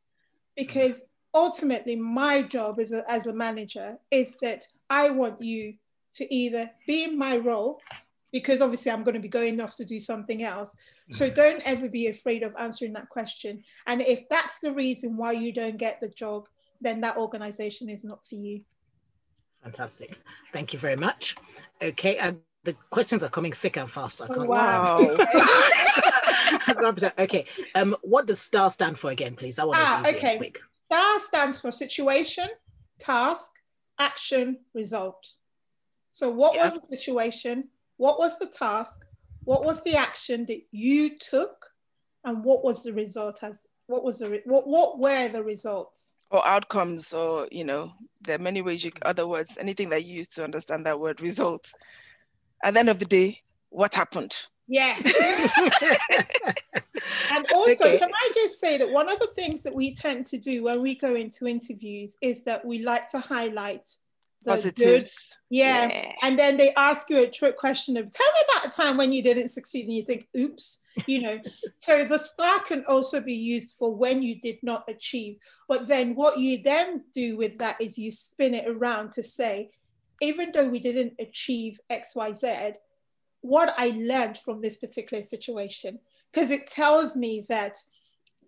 because 0.56 1.04
ultimately 1.34 1.94
my 1.94 2.42
job 2.42 2.80
as 2.80 2.92
a, 2.92 3.08
as 3.08 3.26
a 3.26 3.32
manager 3.32 3.98
is 4.10 4.36
that 4.42 4.64
I 4.90 5.10
want 5.10 5.40
you 5.40 5.74
to 6.14 6.34
either 6.34 6.70
be 6.86 7.04
in 7.04 7.16
my 7.16 7.36
role 7.36 7.80
because 8.32 8.60
obviously 8.60 8.92
I'm 8.92 9.04
going 9.04 9.14
to 9.14 9.20
be 9.20 9.28
going 9.28 9.60
off 9.60 9.76
to 9.76 9.84
do 9.84 10.00
something 10.00 10.42
else. 10.42 10.74
So 11.10 11.26
mm-hmm. 11.26 11.34
don't 11.34 11.62
ever 11.64 11.88
be 11.88 12.08
afraid 12.08 12.42
of 12.42 12.54
answering 12.58 12.92
that 12.94 13.08
question. 13.08 13.62
And 13.86 14.00
if 14.02 14.28
that's 14.28 14.58
the 14.62 14.72
reason 14.72 15.16
why 15.16 15.32
you 15.32 15.52
don't 15.52 15.78
get 15.78 16.00
the 16.00 16.08
job, 16.08 16.46
then 16.80 17.00
that 17.00 17.16
organization 17.16 17.88
is 17.88 18.04
not 18.04 18.26
for 18.26 18.34
you. 18.36 18.60
Fantastic. 19.62 20.18
Thank 20.52 20.72
you 20.72 20.78
very 20.78 20.96
much. 20.96 21.36
Okay, 21.82 22.16
and 22.18 22.38
the 22.64 22.74
questions 22.90 23.22
are 23.22 23.28
coming 23.28 23.52
thicker 23.52 23.80
and 23.80 23.90
faster. 23.90 24.24
I 24.30 24.34
can't 24.34 24.48
wow. 24.48 25.16
okay. 27.18 27.46
Um, 27.74 27.96
what 28.02 28.26
does 28.26 28.40
STAR 28.40 28.70
stand 28.70 28.98
for 28.98 29.10
again, 29.10 29.34
please? 29.34 29.58
I 29.58 29.64
want 29.64 29.78
ah, 29.80 30.02
okay. 30.06 30.36
quick. 30.36 30.60
STAR 30.86 31.20
stands 31.20 31.60
for 31.60 31.72
situation, 31.72 32.48
task, 32.98 33.50
action, 33.98 34.58
result. 34.74 35.26
So 36.08 36.30
what 36.30 36.54
yeah. 36.54 36.64
was 36.64 36.80
the 36.80 36.96
situation? 36.96 37.68
What 37.98 38.18
was 38.18 38.38
the 38.38 38.46
task? 38.46 39.04
What 39.44 39.64
was 39.64 39.84
the 39.84 39.96
action 39.96 40.46
that 40.46 40.62
you 40.72 41.18
took? 41.18 41.66
And 42.24 42.42
what 42.42 42.64
was 42.64 42.82
the 42.82 42.92
result 42.92 43.42
as 43.42 43.66
what 43.86 44.02
was 44.02 44.18
the 44.18 44.40
what 44.44 44.66
what 44.66 44.98
were 44.98 45.28
the 45.28 45.42
results? 45.42 46.16
or 46.30 46.46
outcomes 46.46 47.12
or 47.12 47.48
you 47.50 47.64
know 47.64 47.92
there 48.22 48.36
are 48.36 48.42
many 48.42 48.62
ways 48.62 48.84
you 48.84 48.92
other 49.02 49.26
words 49.26 49.56
anything 49.58 49.88
that 49.90 50.04
you 50.04 50.16
use 50.16 50.28
to 50.28 50.44
understand 50.44 50.86
that 50.86 51.00
word 51.00 51.20
results 51.20 51.74
at 52.62 52.74
the 52.74 52.80
end 52.80 52.88
of 52.88 52.98
the 52.98 53.04
day 53.04 53.40
what 53.70 53.94
happened 53.94 54.34
Yes. 54.70 55.02
and 57.32 57.46
also, 57.54 57.86
okay. 57.86 57.98
can 57.98 58.10
I 58.12 58.30
just 58.34 58.60
say 58.60 58.76
that 58.76 58.90
one 58.90 59.10
of 59.10 59.18
the 59.18 59.28
things 59.28 59.62
that 59.62 59.74
we 59.74 59.94
tend 59.94 60.26
to 60.26 60.36
do 60.36 60.64
when 60.64 60.82
we 60.82 60.94
go 60.94 61.14
into 61.14 61.46
interviews 61.46 62.18
is 62.20 62.44
that 62.44 62.66
we 62.66 62.80
like 62.80 63.10
to 63.12 63.18
highlight 63.18 63.86
positives. 64.46 65.36
Yeah. 65.50 65.88
yeah. 65.88 66.12
And 66.22 66.38
then 66.38 66.56
they 66.56 66.74
ask 66.74 67.08
you 67.10 67.22
a 67.22 67.30
trick 67.30 67.56
question 67.56 67.96
of 67.96 68.12
tell 68.12 68.26
me 68.26 68.40
about 68.48 68.72
a 68.72 68.76
time 68.76 68.96
when 68.96 69.12
you 69.12 69.22
didn't 69.22 69.48
succeed 69.50 69.86
and 69.86 69.94
you 69.94 70.04
think, 70.04 70.28
oops, 70.36 70.80
you 71.06 71.22
know. 71.22 71.38
so 71.78 72.04
the 72.04 72.18
star 72.18 72.60
can 72.60 72.84
also 72.86 73.20
be 73.20 73.34
used 73.34 73.76
for 73.78 73.94
when 73.94 74.22
you 74.22 74.40
did 74.40 74.58
not 74.62 74.84
achieve. 74.88 75.38
But 75.68 75.86
then 75.86 76.14
what 76.14 76.38
you 76.38 76.62
then 76.62 77.04
do 77.14 77.36
with 77.36 77.58
that 77.58 77.80
is 77.80 77.98
you 77.98 78.10
spin 78.10 78.54
it 78.54 78.68
around 78.68 79.12
to 79.12 79.22
say, 79.22 79.70
even 80.20 80.52
though 80.52 80.68
we 80.68 80.80
didn't 80.80 81.14
achieve 81.18 81.78
XYZ, 81.90 82.74
what 83.40 83.72
I 83.78 83.88
learned 83.96 84.38
from 84.38 84.60
this 84.60 84.76
particular 84.76 85.22
situation. 85.22 85.98
Because 86.32 86.50
it 86.50 86.66
tells 86.66 87.16
me 87.16 87.44
that 87.48 87.78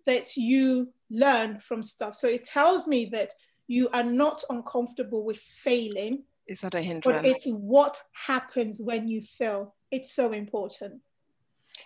that 0.05 0.35
you 0.35 0.91
learn 1.09 1.59
from 1.59 1.83
stuff. 1.83 2.15
So 2.15 2.27
it 2.27 2.45
tells 2.45 2.87
me 2.87 3.05
that 3.13 3.33
you 3.67 3.89
are 3.89 4.03
not 4.03 4.43
uncomfortable 4.49 5.23
with 5.23 5.39
failing. 5.39 6.23
Is 6.47 6.61
that 6.61 6.75
a 6.75 6.81
hindrance. 6.81 7.21
But 7.21 7.25
it's 7.25 7.45
what 7.47 7.99
happens 8.13 8.81
when 8.81 9.07
you 9.07 9.21
fail. 9.21 9.75
It's 9.91 10.13
so 10.13 10.31
important. 10.33 11.01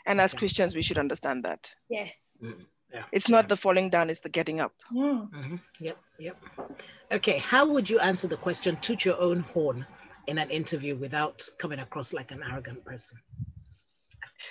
And 0.05 0.19
as 0.19 0.33
Christians, 0.33 0.75
we 0.75 0.81
should 0.81 0.97
understand 0.97 1.45
that. 1.45 1.73
Yes. 1.89 2.37
Mm-hmm. 2.41 2.61
Yeah. 2.93 3.03
It's 3.11 3.27
not 3.27 3.49
the 3.49 3.57
falling 3.57 3.89
down, 3.89 4.09
it's 4.09 4.21
the 4.21 4.29
getting 4.29 4.61
up. 4.61 4.73
Mm. 4.93 5.29
Mm-hmm. 5.29 5.55
Yep, 5.81 5.97
yep. 6.17 6.37
Okay, 7.11 7.39
how 7.39 7.67
would 7.67 7.89
you 7.89 7.99
answer 7.99 8.27
the 8.27 8.37
question, 8.37 8.77
toot 8.81 9.03
your 9.03 9.19
own 9.19 9.41
horn 9.41 9.85
in 10.27 10.37
an 10.37 10.49
interview 10.49 10.95
without 10.95 11.47
coming 11.57 11.79
across 11.79 12.13
like 12.13 12.31
an 12.31 12.41
arrogant 12.49 12.85
person? 12.85 13.17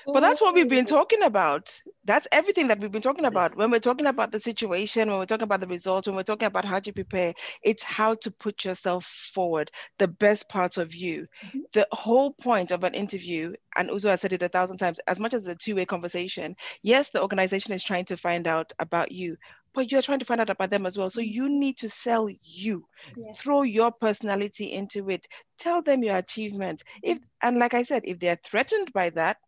But 0.07 0.20
that's 0.20 0.40
what 0.40 0.55
we've 0.55 0.68
been 0.68 0.84
talking 0.84 1.22
about. 1.22 1.80
That's 2.05 2.28
everything 2.30 2.68
that 2.68 2.78
we've 2.78 2.92
been 2.92 3.02
talking 3.02 3.24
about. 3.24 3.57
When 3.57 3.70
we're 3.70 3.78
talking 3.80 4.07
about 4.07 4.32
the 4.32 4.38
situation, 4.38 5.09
when 5.09 5.18
we're 5.18 5.26
talking 5.26 5.44
about 5.44 5.61
the 5.61 5.66
results, 5.66 6.07
when 6.07 6.16
we're 6.16 6.22
talking 6.22 6.46
about 6.46 6.64
how 6.64 6.80
to 6.80 6.92
prepare, 6.92 7.34
it's 7.62 7.82
how 7.82 8.14
to 8.16 8.30
put 8.30 8.64
yourself 8.64 9.05
forward, 9.05 9.70
the 9.98 10.09
best 10.09 10.48
parts 10.48 10.76
of 10.76 10.94
you. 10.94 11.26
Mm-hmm. 11.46 11.61
The 11.72 11.88
whole 11.92 12.32
point 12.32 12.70
of 12.70 12.84
an 12.84 12.94
interview, 12.94 13.55
and 13.76 13.90
also 13.90 14.12
I 14.12 14.16
said 14.16 14.32
it 14.32 14.42
a 14.42 14.48
thousand 14.48 14.78
times, 14.78 15.00
as 15.07 15.18
much 15.18 15.34
as 15.34 15.46
a 15.46 15.55
two-way 15.55 15.86
conversation, 15.86 16.57
yes, 16.82 17.11
the 17.11 17.22
organization 17.22 17.72
is 17.72 17.82
trying 17.82 18.05
to 18.07 18.16
find 18.16 18.46
out 18.46 18.72
about 18.78 19.11
you, 19.11 19.36
but 19.72 19.90
you're 19.90 20.02
trying 20.02 20.20
to 20.20 20.24
find 20.24 20.40
out 20.40 20.50
about 20.50 20.70
them 20.70 20.86
as 20.86 20.96
well. 20.96 21.11
So 21.11 21.20
you 21.20 21.48
need 21.48 21.78
to 21.78 21.88
sell 21.88 22.28
you. 22.42 22.86
Yes. 23.16 23.40
Throw 23.40 23.62
your 23.62 23.90
personality 23.90 24.72
into 24.72 25.11
it. 25.11 25.26
Tell 25.59 25.82
them 25.82 26.02
your 26.02 26.16
achievements. 26.16 26.84
If 27.02 27.18
and 27.42 27.59
like 27.59 27.74
I 27.74 27.82
said, 27.82 28.02
if 28.05 28.18
they're 28.20 28.38
threatened 28.42 28.92
by 28.92 29.11
that, 29.11 29.38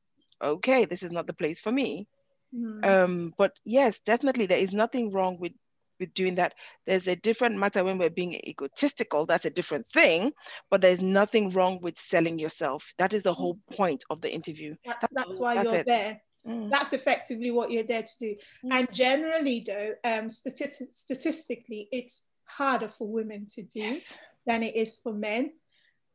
okay, 0.42 0.84
this 0.84 1.02
is 1.02 1.12
not 1.12 1.26
the 1.26 1.34
place 1.34 1.60
for 1.60 1.72
me. 1.72 2.06
Mm. 2.54 2.86
Um, 2.86 3.34
but 3.36 3.58
yes, 3.64 4.00
definitely 4.00 4.46
there 4.46 4.58
is 4.58 4.72
nothing 4.72 5.10
wrong 5.10 5.38
with 5.38 5.52
with 5.98 6.12
doing 6.14 6.34
that. 6.36 6.54
There's 6.86 7.06
a 7.08 7.16
different 7.16 7.56
matter 7.56 7.82
when 7.82 7.98
we're 7.98 8.10
being 8.10 8.34
egotistical, 8.34 9.26
that's 9.26 9.46
a 9.46 9.50
different 9.50 9.86
thing, 9.86 10.32
but 10.70 10.80
there's 10.80 11.00
nothing 11.00 11.50
wrong 11.50 11.80
with 11.80 11.98
selling 11.98 12.38
yourself. 12.38 12.92
That 12.98 13.12
is 13.12 13.22
the 13.22 13.32
whole 13.32 13.54
mm. 13.54 13.76
point 13.76 14.04
of 14.10 14.20
the 14.20 14.32
interview. 14.32 14.74
That's, 14.84 15.02
that's, 15.02 15.12
that's 15.14 15.38
why 15.38 15.54
that's 15.54 15.64
you're 15.64 15.74
it. 15.76 15.86
there. 15.86 16.20
Mm. 16.46 16.70
That's 16.70 16.92
effectively 16.92 17.50
what 17.50 17.70
you're 17.70 17.84
there 17.84 18.02
to 18.02 18.18
do. 18.20 18.34
Mm. 18.64 18.72
And 18.72 18.92
generally, 18.92 19.64
though, 19.66 19.94
um, 20.04 20.30
statistic, 20.30 20.88
statistically, 20.92 21.88
it's 21.90 22.22
harder 22.44 22.88
for 22.88 23.08
women 23.08 23.46
to 23.54 23.62
do 23.62 23.80
yes. 23.80 24.16
than 24.46 24.62
it 24.62 24.76
is 24.76 24.96
for 25.02 25.12
men. 25.12 25.52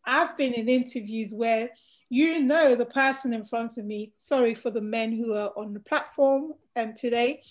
I've 0.06 0.38
been 0.38 0.54
in 0.54 0.70
interviews 0.70 1.34
where 1.34 1.70
you 2.12 2.42
know 2.42 2.76
the 2.76 2.86
person 2.86 3.34
in 3.34 3.46
front 3.46 3.78
of 3.78 3.86
me, 3.86 4.12
sorry 4.18 4.54
for 4.54 4.70
the 4.70 4.82
men 4.82 5.14
who 5.14 5.34
are 5.34 5.54
on 5.56 5.74
the 5.74 5.80
platform 5.80 6.52
um, 6.76 6.94
today, 6.94 7.42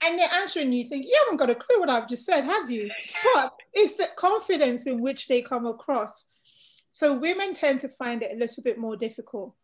and 0.00 0.16
they're 0.16 0.32
answering 0.34 0.72
you 0.72 0.86
think, 0.86 1.04
you 1.04 1.18
haven't 1.24 1.38
got 1.38 1.50
a 1.50 1.56
clue 1.56 1.80
what 1.80 1.90
I've 1.90 2.08
just 2.08 2.24
said, 2.24 2.44
have 2.44 2.70
you? 2.70 2.88
But 3.34 3.54
it's 3.74 3.96
the 3.96 4.08
confidence 4.14 4.86
in 4.86 5.02
which 5.02 5.26
they 5.26 5.42
come 5.42 5.66
across. 5.66 6.26
So 6.92 7.18
women 7.18 7.54
tend 7.54 7.80
to 7.80 7.88
find 7.88 8.22
it 8.22 8.30
a 8.32 8.38
little 8.38 8.62
bit 8.62 8.78
more 8.78 8.96
difficult. 8.96 9.56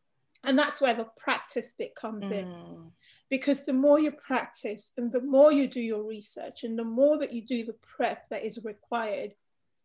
And 0.43 0.59
that's 0.59 0.81
where 0.81 0.95
the 0.95 1.07
practice 1.17 1.73
bit 1.79 1.95
comes 1.95 2.25
mm. 2.25 2.33
in. 2.33 2.91
Because 3.31 3.65
the 3.65 3.73
more 3.73 4.01
you 4.01 4.11
practice 4.11 4.91
and 4.97 5.13
the 5.13 5.21
more 5.21 5.53
you 5.53 5.69
do 5.69 5.81
your 5.81 6.03
research 6.03 6.65
and 6.65 6.77
the 6.77 6.85
more 6.85 7.19
that 7.19 7.33
you 7.33 7.43
do 7.47 7.65
the 7.65 7.77
prep 7.97 8.29
that 8.31 8.45
is 8.45 8.65
required, 8.65 9.35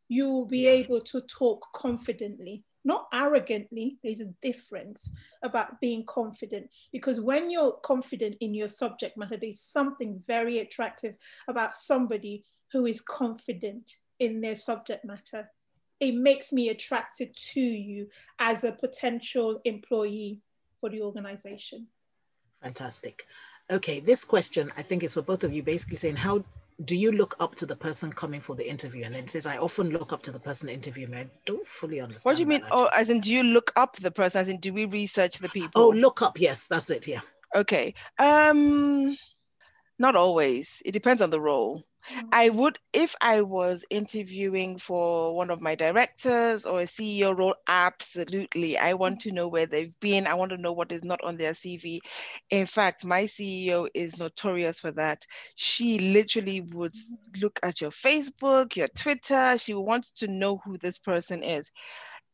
you 0.08 0.28
will 0.28 0.48
be 0.48 0.62
yeah. 0.62 0.72
able 0.72 1.02
to 1.02 1.22
talk 1.22 1.68
confidently 1.72 2.64
not 2.94 3.08
arrogantly 3.14 3.98
there's 4.04 4.22
a 4.22 4.34
difference 4.42 5.12
about 5.44 5.80
being 5.80 6.04
confident 6.06 6.66
because 6.92 7.20
when 7.22 7.50
you're 7.50 7.78
confident 7.84 8.36
in 8.42 8.54
your 8.54 8.68
subject 8.68 9.18
matter 9.18 9.38
there's 9.38 9.62
something 9.62 10.22
very 10.28 10.60
attractive 10.60 11.16
about 11.48 11.76
somebody 11.76 12.44
who 12.72 12.86
is 12.86 13.02
confident 13.02 13.86
in 14.20 14.42
their 14.42 14.56
subject 14.56 15.06
matter. 15.06 15.50
It 16.00 16.16
makes 16.16 16.54
me 16.54 16.70
attracted 16.70 17.36
to 17.54 17.62
you 17.62 18.08
as 18.40 18.64
a 18.64 18.72
potential 18.72 19.60
employee 19.66 20.40
for 20.80 20.90
the 20.90 21.02
organization. 21.02 21.88
Fantastic. 22.62 23.26
Okay 23.72 24.00
this 24.00 24.26
question 24.26 24.72
i 24.78 24.82
think 24.82 25.04
is 25.04 25.14
for 25.14 25.22
both 25.22 25.44
of 25.44 25.54
you 25.54 25.62
basically 25.62 25.98
saying 25.98 26.16
how 26.16 26.44
do 26.86 26.96
you 26.96 27.12
look 27.12 27.36
up 27.40 27.56
to 27.56 27.66
the 27.66 27.76
person 27.76 28.12
coming 28.12 28.40
for 28.40 28.56
the 28.56 28.68
interview? 28.68 29.04
And 29.04 29.14
then 29.14 29.28
says, 29.28 29.46
I 29.46 29.58
often 29.58 29.90
look 29.90 30.14
up 30.14 30.22
to 30.24 30.32
the 30.32 30.40
person 30.40 30.70
interviewing 30.70 31.12
me. 31.12 31.18
I 31.20 31.28
don't 31.46 31.68
fully 31.68 32.00
understand. 32.00 32.24
What 32.26 32.36
do 32.36 32.42
you 32.42 32.48
mean? 32.48 32.64
Oh, 32.72 32.90
as 32.96 33.10
in, 33.10 33.20
do 33.20 33.34
you 33.34 33.44
look 33.44 33.74
up 33.76 33.98
the 33.98 34.12
person? 34.12 34.42
As 34.42 34.50
in, 34.50 34.60
do 34.60 34.74
we 34.74 34.86
research 34.86 35.40
the 35.40 35.50
people? 35.50 35.84
Oh, 35.84 35.90
look 35.90 36.22
up. 36.22 36.40
Yes, 36.40 36.68
that's 36.68 36.90
it. 36.90 37.08
Yeah. 37.08 37.22
Okay. 37.56 37.94
Um, 38.18 39.18
not 39.98 40.16
always. 40.16 40.82
It 40.86 40.92
depends 40.92 41.22
on 41.22 41.30
the 41.30 41.42
role. 41.42 41.84
Mm. 42.14 42.30
I 42.32 42.50
would, 42.50 42.80
if 42.94 43.16
I 43.22 43.42
was 43.42 43.86
interviewing 43.90 44.78
for 44.78 45.36
one 45.36 45.50
of 45.50 45.62
my 45.62 45.76
directors 45.76 46.66
or 46.66 46.82
a 46.82 46.86
CEO 46.86 47.38
role, 47.38 47.56
absolutely. 47.68 48.78
I 48.78 48.94
want 48.94 49.22
to 49.22 49.32
know 49.32 49.48
where 49.48 49.66
they've 49.66 49.98
been. 50.00 50.28
I 50.28 50.34
want 50.34 50.52
to 50.52 50.58
know 50.58 50.74
what 50.74 50.92
is 50.92 51.04
not 51.04 51.24
on 51.24 51.38
their 51.38 51.54
CV. 51.54 52.00
In 52.50 52.66
fact, 52.66 53.06
my 53.06 53.24
CEO 53.24 53.88
is 53.94 54.18
notorious 54.18 54.80
for 54.80 54.92
that. 54.92 55.26
She 55.56 56.00
literally 56.00 56.62
would 56.62 56.94
mm. 56.94 57.42
look 57.42 57.60
at 57.64 57.82
your 57.82 57.92
Facebook, 57.92 58.76
your 58.76 58.90
Twitter. 58.90 59.58
She 59.58 59.74
wants 59.74 60.12
to 60.12 60.28
know 60.28 60.58
who 60.58 60.78
this 60.78 61.00
person 61.00 61.44
is. 61.44 61.72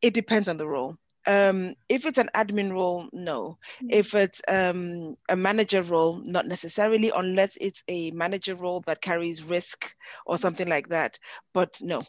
It 0.02 0.14
depends 0.14 0.50
on 0.50 0.58
the 0.58 0.68
role 0.68 0.98
um, 1.28 1.76
if 1.90 2.06
it's 2.06 2.18
an 2.18 2.30
admin 2.36 2.72
role, 2.72 3.08
no. 3.12 3.58
Mm-hmm. 3.82 3.88
If 3.90 4.14
it's 4.14 4.42
um, 4.48 5.16
a 5.30 5.36
manager 5.36 5.82
role, 5.82 6.18
not 6.18 6.48
necessarily, 6.48 7.12
unless 7.16 7.58
it's 7.60 7.84
a 7.88 8.12
manager 8.12 8.56
role 8.56 8.82
that 8.88 9.02
carries 9.02 9.44
risk 9.44 9.92
or 10.26 10.38
something 10.38 10.68
like 10.68 10.90
that. 10.90 11.20
But 11.54 11.80
no, 11.82 12.04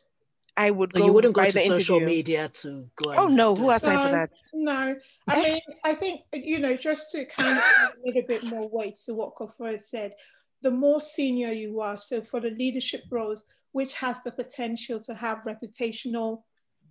I 0.57 0.71
would 0.71 0.93
so 0.95 1.01
go. 1.01 1.07
You 1.07 1.13
wouldn't 1.13 1.35
go 1.35 1.45
to 1.45 1.51
social 1.51 1.97
interview. 1.97 2.17
media 2.17 2.49
to 2.63 2.89
go. 2.97 3.15
Oh 3.15 3.29
no, 3.29 3.55
who 3.55 3.71
has 3.71 3.83
time 3.83 4.05
for 4.05 4.11
that? 4.11 4.31
No, 4.55 4.97
I 5.29 5.43
mean, 5.43 5.61
I 5.85 5.95
think 5.95 6.23
you 6.33 6.59
know, 6.59 6.77
just 6.77 7.11
to 7.13 7.25
kind 7.27 7.59
of 7.59 7.65
add 7.65 7.91
a 7.91 8.07
little 8.07 8.23
bit 8.27 8.45
more 8.45 8.69
weight 8.69 8.97
to 9.07 9.15
what 9.15 9.35
Kofo 9.35 9.81
said. 9.81 10.13
The 10.63 10.71
more 10.71 11.01
senior 11.01 11.53
you 11.53 11.81
are, 11.81 11.99
so 11.99 12.23
for 12.23 12.41
the 12.41 12.51
leadership 12.51 13.03
roles, 13.11 13.45
which 13.73 13.93
has 13.95 14.21
the 14.23 14.33
potential 14.33 14.99
to 15.01 15.15
have 15.15 15.45
reputational 15.47 16.43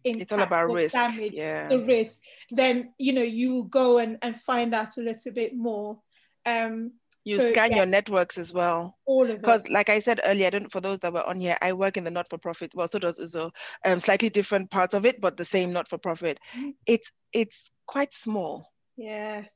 impact, 0.06 0.22
it's 0.24 0.32
all 0.32 0.42
about 0.42 0.72
risk. 0.72 0.94
damage, 0.94 1.34
yeah. 1.34 1.68
the 1.68 1.80
risk, 1.80 2.22
then 2.52 2.94
you 2.98 3.14
know 3.14 3.24
you 3.24 3.66
go 3.70 3.98
and, 3.98 4.18
and 4.22 4.38
find 4.38 4.74
out 4.74 4.98
a 4.98 5.02
little 5.02 5.32
bit 5.34 5.56
more. 5.56 6.00
Um, 6.46 6.94
you 7.26 7.40
so, 7.40 7.50
scan 7.50 7.72
yeah, 7.72 7.78
your 7.78 7.86
networks 7.88 8.38
as 8.38 8.54
well. 8.54 8.98
All 9.06 9.30
of 9.30 9.42
Because, 9.42 9.68
like 9.70 9.90
I 9.90 10.00
said 10.00 10.22
earlier, 10.24 10.46
I 10.48 10.50
don't 10.52 10.72
for 10.72 10.80
those 10.80 11.00
that 11.00 11.12
were 11.12 11.28
on 11.28 11.40
here, 11.40 11.58
I 11.60 11.74
work 11.74 11.98
in 11.98 12.04
the 12.04 12.12
not-for-profit. 12.12 12.74
Well, 12.76 12.88
so 12.88 13.00
does 13.00 13.20
Uzo. 13.20 13.50
Um, 13.84 14.00
slightly 14.00 14.30
different 14.30 14.70
parts 14.70 14.94
of 14.94 15.08
it, 15.08 15.20
but 15.20 15.36
the 15.36 15.44
same 15.44 15.74
not-for-profit. 15.74 16.40
Mm-hmm. 16.56 16.70
It's 16.86 17.12
it's 17.34 17.72
quite 17.88 18.14
small. 18.14 18.72
Yes. 18.96 19.52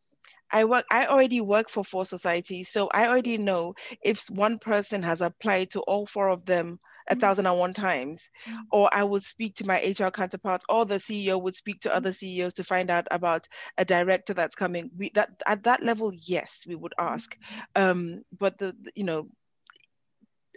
I 0.51 0.65
work. 0.65 0.85
I 0.89 1.05
already 1.05 1.41
work 1.41 1.69
for 1.69 1.85
four 1.85 2.05
societies, 2.07 2.69
so 2.69 2.89
I 2.91 3.07
already 3.07 3.37
know 3.37 3.75
if 4.01 4.25
one 4.31 4.57
person 4.57 5.03
has 5.03 5.21
applied 5.21 5.69
to 5.71 5.81
all 5.81 6.07
four 6.07 6.29
of 6.29 6.45
them 6.45 6.79
a 7.09 7.15
mm. 7.15 7.19
thousand 7.19 7.45
and 7.45 7.57
one 7.57 7.73
times 7.73 8.29
mm. 8.47 8.57
or 8.71 8.89
i 8.93 9.03
would 9.03 9.23
speak 9.23 9.55
to 9.55 9.65
my 9.65 9.77
hr 9.99 10.09
counterparts 10.09 10.65
or 10.69 10.85
the 10.85 10.95
ceo 10.95 11.41
would 11.41 11.55
speak 11.55 11.79
to 11.79 11.93
other 11.93 12.11
ceos 12.11 12.53
to 12.53 12.63
find 12.63 12.89
out 12.89 13.07
about 13.11 13.47
a 13.77 13.85
director 13.85 14.33
that's 14.33 14.55
coming 14.55 14.89
we 14.97 15.09
that 15.15 15.29
at 15.45 15.63
that 15.63 15.83
level 15.83 16.11
yes 16.13 16.63
we 16.67 16.75
would 16.75 16.93
ask 16.97 17.35
um, 17.75 18.23
but 18.37 18.57
the 18.57 18.75
you 18.95 19.03
know 19.03 19.27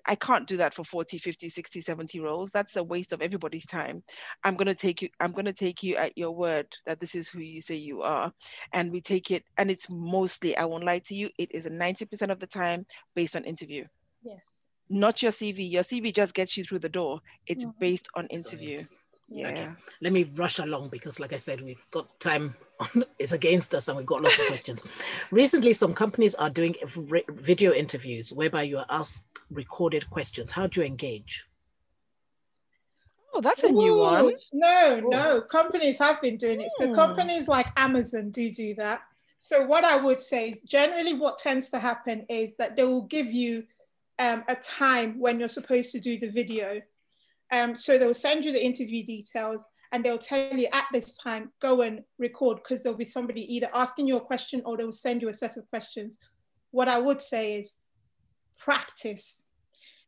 I 0.04 0.14
can't 0.16 0.48
do 0.48 0.56
that 0.58 0.74
for 0.74 0.84
40, 0.84 1.18
50, 1.18 1.48
60, 1.48 1.80
70 1.80 2.20
roles. 2.20 2.50
That's 2.50 2.76
a 2.76 2.82
waste 2.82 3.12
of 3.12 3.22
everybody's 3.22 3.66
time. 3.66 4.02
I'm 4.42 4.56
going 4.56 4.66
to 4.66 4.74
take 4.74 5.02
you, 5.02 5.08
I'm 5.20 5.32
going 5.32 5.46
to 5.46 5.52
take 5.52 5.82
you 5.82 5.96
at 5.96 6.18
your 6.18 6.32
word 6.32 6.66
that 6.86 7.00
this 7.00 7.14
is 7.14 7.28
who 7.28 7.40
you 7.40 7.60
say 7.60 7.76
you 7.76 8.02
are. 8.02 8.32
And 8.72 8.90
we 8.90 9.00
take 9.00 9.30
it, 9.30 9.44
and 9.56 9.70
it's 9.70 9.88
mostly, 9.88 10.56
I 10.56 10.64
won't 10.64 10.84
lie 10.84 11.00
to 11.06 11.14
you, 11.14 11.30
it 11.38 11.52
is 11.52 11.66
a 11.66 11.70
90% 11.70 12.30
of 12.30 12.40
the 12.40 12.46
time 12.46 12.86
based 13.14 13.36
on 13.36 13.44
interview. 13.44 13.84
Yes. 14.22 14.61
Not 14.92 15.22
your 15.22 15.32
CV. 15.32 15.70
Your 15.70 15.82
CV 15.82 16.14
just 16.14 16.34
gets 16.34 16.56
you 16.56 16.64
through 16.64 16.80
the 16.80 16.88
door. 16.88 17.20
It's 17.46 17.64
mm-hmm. 17.64 17.78
based 17.80 18.08
on 18.14 18.26
interview. 18.28 18.84
Yeah. 19.28 19.48
Okay. 19.48 19.68
Let 20.02 20.12
me 20.12 20.24
rush 20.34 20.58
along 20.58 20.88
because, 20.88 21.18
like 21.18 21.32
I 21.32 21.36
said, 21.36 21.60
we've 21.60 21.84
got 21.90 22.20
time. 22.20 22.54
On, 22.80 23.04
it's 23.18 23.32
against 23.32 23.74
us, 23.74 23.86
and 23.88 23.96
we've 23.96 24.06
got 24.06 24.22
lots 24.22 24.38
of 24.40 24.46
questions. 24.48 24.82
Recently, 25.30 25.72
some 25.72 25.94
companies 25.94 26.34
are 26.34 26.50
doing 26.50 26.74
video 27.28 27.72
interviews 27.72 28.32
whereby 28.32 28.62
you 28.62 28.78
are 28.78 28.86
asked 28.90 29.24
recorded 29.50 30.08
questions. 30.10 30.50
How 30.50 30.66
do 30.66 30.80
you 30.80 30.86
engage? 30.86 31.46
Oh, 33.32 33.40
that's 33.40 33.62
a 33.62 33.68
Ooh, 33.68 33.72
new 33.72 33.96
one. 33.96 34.34
No, 34.52 34.98
Ooh. 34.98 35.08
no. 35.08 35.40
Companies 35.42 35.98
have 35.98 36.20
been 36.20 36.36
doing 36.36 36.60
it. 36.60 36.72
So 36.76 36.88
hmm. 36.88 36.94
companies 36.94 37.48
like 37.48 37.68
Amazon 37.76 38.30
do 38.30 38.50
do 38.50 38.74
that. 38.74 39.02
So 39.40 39.66
what 39.66 39.84
I 39.84 39.96
would 39.96 40.20
say 40.20 40.50
is 40.50 40.62
generally 40.62 41.14
what 41.14 41.38
tends 41.38 41.70
to 41.70 41.78
happen 41.78 42.26
is 42.28 42.56
that 42.56 42.76
they 42.76 42.84
will 42.84 43.02
give 43.02 43.26
you 43.26 43.64
um, 44.18 44.44
a 44.48 44.56
time 44.56 45.18
when 45.18 45.38
you're 45.38 45.48
supposed 45.48 45.92
to 45.92 46.00
do 46.00 46.18
the 46.18 46.28
video. 46.28 46.80
Um, 47.50 47.74
so 47.74 47.98
they'll 47.98 48.14
send 48.14 48.44
you 48.44 48.52
the 48.52 48.64
interview 48.64 49.04
details 49.04 49.64
and 49.90 50.04
they'll 50.04 50.18
tell 50.18 50.56
you 50.56 50.68
at 50.72 50.86
this 50.92 51.16
time, 51.18 51.50
go 51.60 51.82
and 51.82 52.02
record 52.18 52.58
because 52.62 52.82
there'll 52.82 52.98
be 52.98 53.04
somebody 53.04 53.54
either 53.54 53.68
asking 53.74 54.06
you 54.06 54.16
a 54.16 54.20
question 54.20 54.62
or 54.64 54.76
they'll 54.76 54.92
send 54.92 55.20
you 55.20 55.28
a 55.28 55.34
set 55.34 55.56
of 55.56 55.68
questions. 55.68 56.18
What 56.70 56.88
I 56.88 56.98
would 56.98 57.20
say 57.20 57.58
is 57.58 57.74
practice 58.58 59.44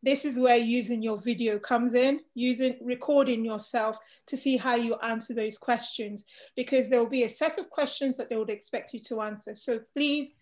this 0.05 0.27
is 0.27 0.39
where 0.39 0.59
using 0.59 1.03
your 1.03 1.17
video 1.17 1.59
comes 1.59 1.95
in, 1.95 2.21
using 2.35 2.77
recording 2.83 3.43
yourself 3.43 3.97
to 4.27 4.37
see 4.37 4.59
how 4.59 4.75
you 4.75 4.97
answer 4.97 5.33
those 5.33 5.57
questions, 5.57 6.27
because 6.57 6.91
there 6.91 6.99
will 6.99 7.09
be 7.09 7.23
a 7.23 7.29
set 7.31 7.57
of 7.57 7.71
questions 7.71 8.19
that 8.19 8.29
they 8.29 8.37
would 8.37 8.51
expect 8.51 8.93
you 8.93 9.01
to 9.01 9.23
answer. 9.23 9.55
So 9.55 9.81
please, 9.97 10.35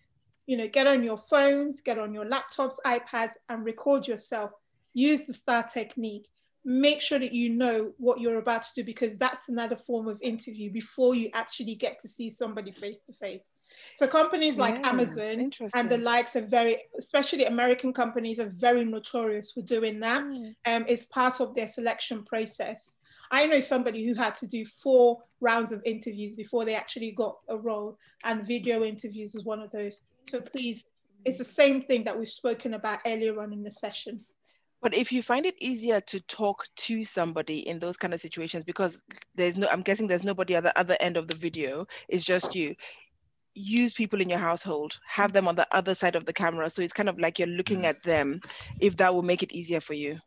you 0.45 0.57
know, 0.57 0.67
get 0.67 0.87
on 0.87 1.03
your 1.03 1.17
phones, 1.17 1.81
get 1.81 1.97
on 1.97 2.13
your 2.13 2.25
laptops, 2.25 2.75
iPads, 2.85 3.31
and 3.49 3.63
record 3.63 4.07
yourself. 4.07 4.51
Use 4.93 5.25
the 5.25 5.33
STAR 5.33 5.63
technique 5.63 6.27
make 6.65 7.01
sure 7.01 7.19
that 7.19 7.33
you 7.33 7.49
know 7.49 7.91
what 7.97 8.21
you're 8.21 8.37
about 8.37 8.63
to 8.63 8.69
do 8.75 8.83
because 8.83 9.17
that's 9.17 9.49
another 9.49 9.75
form 9.75 10.07
of 10.07 10.17
interview 10.21 10.71
before 10.71 11.13
you 11.13 11.29
actually 11.33 11.75
get 11.75 11.99
to 11.99 12.07
see 12.07 12.29
somebody 12.29 12.71
face 12.71 13.01
to 13.01 13.13
face. 13.13 13.51
So 13.97 14.07
companies 14.07 14.57
like 14.57 14.77
yeah, 14.77 14.89
Amazon 14.89 15.51
and 15.75 15.89
the 15.89 15.97
likes 15.97 16.35
are 16.35 16.45
very, 16.45 16.77
especially 16.97 17.45
American 17.45 17.91
companies, 17.91 18.39
are 18.39 18.49
very 18.49 18.85
notorious 18.85 19.51
for 19.51 19.61
doing 19.61 19.99
that. 20.01 20.23
Mm. 20.23 20.55
Um, 20.65 20.85
it's 20.87 21.05
part 21.05 21.41
of 21.41 21.53
their 21.55 21.67
selection 21.67 22.23
process. 22.23 22.99
I 23.31 23.47
know 23.47 23.59
somebody 23.59 24.05
who 24.05 24.13
had 24.13 24.35
to 24.37 24.47
do 24.47 24.63
four 24.63 25.23
rounds 25.41 25.71
of 25.71 25.81
interviews 25.85 26.35
before 26.35 26.65
they 26.65 26.75
actually 26.75 27.11
got 27.11 27.37
a 27.49 27.57
role, 27.57 27.97
and 28.23 28.47
video 28.47 28.83
interviews 28.83 29.33
was 29.33 29.43
one 29.43 29.59
of 29.59 29.71
those. 29.71 30.01
So 30.27 30.41
please, 30.41 30.83
it's 31.25 31.37
the 31.37 31.45
same 31.45 31.81
thing 31.81 32.03
that 32.05 32.17
we've 32.17 32.27
spoken 32.27 32.73
about 32.73 32.99
earlier 33.05 33.41
on 33.41 33.53
in 33.53 33.63
the 33.63 33.71
session. 33.71 34.21
But 34.81 34.93
if 34.93 35.13
you 35.13 35.23
find 35.23 35.45
it 35.45 35.55
easier 35.61 36.01
to 36.01 36.19
talk 36.21 36.65
to 36.75 37.03
somebody 37.05 37.67
in 37.67 37.79
those 37.79 37.95
kind 37.95 38.13
of 38.13 38.19
situations, 38.19 38.65
because 38.65 39.01
there's 39.33 39.55
no, 39.55 39.67
I'm 39.71 39.81
guessing 39.81 40.07
there's 40.07 40.25
nobody 40.25 40.55
at 40.55 40.63
the 40.63 40.77
other 40.77 40.97
end 40.99 41.15
of 41.15 41.29
the 41.29 41.35
video, 41.35 41.87
it's 42.09 42.25
just 42.25 42.53
you. 42.53 42.75
Use 43.55 43.93
people 43.93 44.19
in 44.19 44.29
your 44.29 44.39
household, 44.39 44.99
have 45.07 45.31
them 45.31 45.47
on 45.47 45.55
the 45.55 45.67
other 45.71 45.95
side 45.95 46.15
of 46.15 46.25
the 46.25 46.33
camera. 46.33 46.69
So 46.69 46.81
it's 46.81 46.91
kind 46.91 47.07
of 47.07 47.17
like 47.17 47.39
you're 47.39 47.47
looking 47.47 47.85
at 47.85 48.03
them, 48.03 48.41
if 48.79 48.97
that 48.97 49.13
will 49.13 49.21
make 49.21 49.43
it 49.43 49.53
easier 49.53 49.79
for 49.79 49.93
you. 49.93 50.19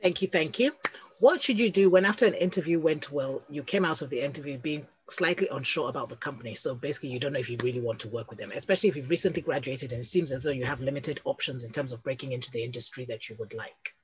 Thank 0.00 0.22
you. 0.22 0.28
Thank 0.28 0.60
you. 0.60 0.72
What 1.18 1.42
should 1.42 1.58
you 1.58 1.68
do 1.68 1.90
when, 1.90 2.04
after 2.04 2.26
an 2.26 2.34
interview 2.34 2.78
went 2.78 3.10
well, 3.10 3.42
you 3.50 3.62
came 3.62 3.84
out 3.84 4.02
of 4.02 4.10
the 4.10 4.20
interview 4.20 4.56
being 4.56 4.86
slightly 5.12 5.48
unsure 5.48 5.88
about 5.88 6.08
the 6.08 6.16
company. 6.16 6.54
So 6.54 6.74
basically, 6.74 7.10
you 7.10 7.18
don't 7.18 7.32
know 7.32 7.40
if 7.40 7.50
you 7.50 7.58
really 7.62 7.80
want 7.80 8.00
to 8.00 8.08
work 8.08 8.30
with 8.30 8.38
them, 8.38 8.52
especially 8.52 8.88
if 8.88 8.96
you've 8.96 9.10
recently 9.10 9.42
graduated 9.42 9.92
and 9.92 10.02
it 10.02 10.06
seems 10.06 10.32
as 10.32 10.42
though 10.42 10.50
you 10.50 10.64
have 10.64 10.80
limited 10.80 11.20
options 11.24 11.64
in 11.64 11.72
terms 11.72 11.92
of 11.92 12.02
breaking 12.02 12.32
into 12.32 12.50
the 12.50 12.64
industry 12.64 13.04
that 13.06 13.28
you 13.28 13.36
would 13.38 13.54
like. 13.54 13.94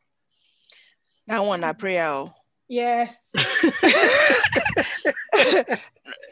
That 1.27 1.45
one, 1.45 1.65
I 1.65 1.73
pray. 1.73 2.01
Oh. 2.03 2.33
Yes. 2.69 3.33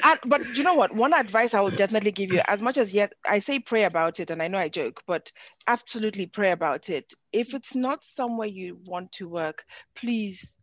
and, 0.04 0.18
but 0.26 0.56
you 0.56 0.64
know 0.64 0.74
what? 0.74 0.94
One 0.94 1.14
advice 1.14 1.54
I 1.54 1.60
will 1.60 1.70
definitely 1.70 2.12
give 2.12 2.32
you, 2.32 2.40
as 2.46 2.62
much 2.62 2.76
as 2.76 2.92
yet 2.92 3.12
I 3.28 3.38
say 3.38 3.58
pray 3.58 3.84
about 3.84 4.20
it, 4.20 4.30
and 4.30 4.42
I 4.42 4.48
know 4.48 4.58
I 4.58 4.68
joke, 4.68 5.02
but 5.06 5.32
absolutely 5.66 6.26
pray 6.26 6.52
about 6.52 6.90
it. 6.90 7.12
If 7.32 7.54
it's 7.54 7.74
not 7.74 8.04
somewhere 8.04 8.48
you 8.48 8.78
want 8.84 9.12
to 9.12 9.28
work, 9.28 9.64
please 9.94 10.58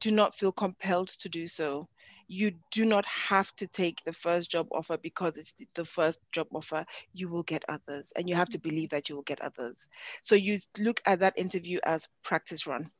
do 0.00 0.10
not 0.10 0.34
feel 0.34 0.52
compelled 0.52 1.08
to 1.08 1.28
do 1.28 1.46
so 1.46 1.88
you 2.32 2.52
do 2.70 2.86
not 2.86 3.04
have 3.04 3.54
to 3.56 3.66
take 3.66 4.02
the 4.04 4.12
first 4.12 4.50
job 4.50 4.66
offer 4.72 4.96
because 4.96 5.36
it's 5.36 5.54
the 5.74 5.84
first 5.84 6.18
job 6.32 6.46
offer. 6.54 6.84
You 7.12 7.28
will 7.28 7.42
get 7.42 7.62
others, 7.68 8.10
and 8.16 8.28
you 8.28 8.34
have 8.34 8.48
to 8.50 8.58
believe 8.58 8.88
that 8.90 9.08
you 9.08 9.16
will 9.16 9.22
get 9.22 9.42
others. 9.42 9.76
So 10.22 10.34
you 10.34 10.58
look 10.78 11.02
at 11.04 11.20
that 11.20 11.34
interview 11.36 11.78
as 11.84 12.08
practice 12.24 12.66
run. 12.66 12.90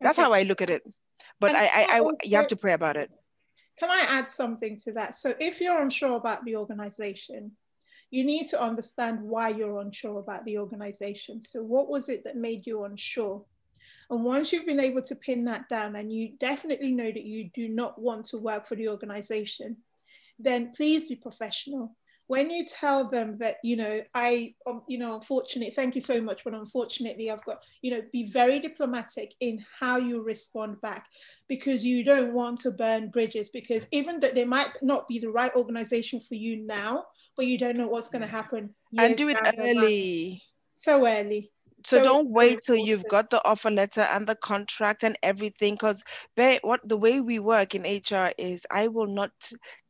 That's 0.00 0.18
okay. 0.18 0.24
how 0.24 0.32
I 0.32 0.42
look 0.44 0.62
at 0.62 0.70
it. 0.70 0.82
But 1.38 1.54
I, 1.54 1.66
I, 1.66 2.00
I, 2.00 2.10
you 2.24 2.36
have 2.36 2.48
to 2.48 2.56
pray 2.56 2.72
about 2.72 2.96
it. 2.96 3.10
Can 3.78 3.90
I 3.90 4.06
add 4.08 4.30
something 4.30 4.80
to 4.84 4.92
that? 4.92 5.16
So 5.16 5.34
if 5.38 5.60
you're 5.60 5.82
unsure 5.82 6.16
about 6.16 6.46
the 6.46 6.56
organization, 6.56 7.52
you 8.10 8.24
need 8.24 8.48
to 8.48 8.62
understand 8.62 9.20
why 9.20 9.50
you're 9.50 9.80
unsure 9.80 10.18
about 10.18 10.46
the 10.46 10.56
organization. 10.58 11.42
So 11.42 11.62
what 11.62 11.90
was 11.90 12.08
it 12.08 12.24
that 12.24 12.36
made 12.36 12.66
you 12.66 12.84
unsure? 12.84 13.44
And 14.10 14.24
once 14.24 14.52
you've 14.52 14.66
been 14.66 14.80
able 14.80 15.02
to 15.02 15.16
pin 15.16 15.44
that 15.44 15.68
down 15.68 15.96
and 15.96 16.12
you 16.12 16.32
definitely 16.38 16.92
know 16.92 17.10
that 17.10 17.24
you 17.24 17.50
do 17.52 17.68
not 17.68 18.00
want 18.00 18.26
to 18.26 18.38
work 18.38 18.66
for 18.66 18.76
the 18.76 18.88
organization, 18.88 19.78
then 20.38 20.72
please 20.76 21.08
be 21.08 21.16
professional. 21.16 21.96
When 22.28 22.50
you 22.50 22.66
tell 22.66 23.08
them 23.08 23.38
that, 23.38 23.58
you 23.62 23.76
know, 23.76 24.02
I, 24.12 24.54
um, 24.66 24.82
you 24.88 24.98
know, 24.98 25.14
unfortunately, 25.14 25.72
thank 25.72 25.94
you 25.94 26.00
so 26.00 26.20
much, 26.20 26.42
but 26.42 26.54
unfortunately, 26.54 27.30
I've 27.30 27.44
got, 27.44 27.62
you 27.82 27.92
know, 27.92 28.02
be 28.12 28.28
very 28.28 28.58
diplomatic 28.58 29.32
in 29.38 29.64
how 29.78 29.96
you 29.96 30.22
respond 30.22 30.80
back 30.80 31.06
because 31.48 31.84
you 31.84 32.04
don't 32.04 32.32
want 32.32 32.60
to 32.60 32.72
burn 32.72 33.10
bridges 33.10 33.48
because 33.50 33.86
even 33.92 34.18
that 34.20 34.34
they 34.34 34.44
might 34.44 34.70
not 34.82 35.06
be 35.06 35.20
the 35.20 35.30
right 35.30 35.54
organization 35.54 36.20
for 36.20 36.34
you 36.34 36.66
now, 36.66 37.04
but 37.36 37.46
you 37.46 37.58
don't 37.58 37.76
know 37.76 37.86
what's 37.86 38.10
going 38.10 38.22
to 38.22 38.28
happen. 38.28 38.74
And 38.98 39.16
do 39.16 39.28
it 39.28 39.38
early. 39.58 40.42
So 40.72 41.06
early 41.06 41.52
so, 41.86 42.02
don't 42.02 42.28
wait 42.30 42.62
till 42.62 42.76
you've 42.76 43.06
got 43.08 43.30
the 43.30 43.44
offer 43.44 43.70
letter 43.70 44.00
and 44.00 44.26
the 44.26 44.34
contract 44.34 45.04
and 45.04 45.16
everything 45.22 45.74
because 45.74 46.02
what 46.62 46.80
the 46.88 46.96
way 46.96 47.20
we 47.20 47.38
work 47.38 47.74
in 47.74 47.82
hr 47.82 48.32
is 48.38 48.66
i 48.70 48.88
will 48.88 49.06
not 49.06 49.30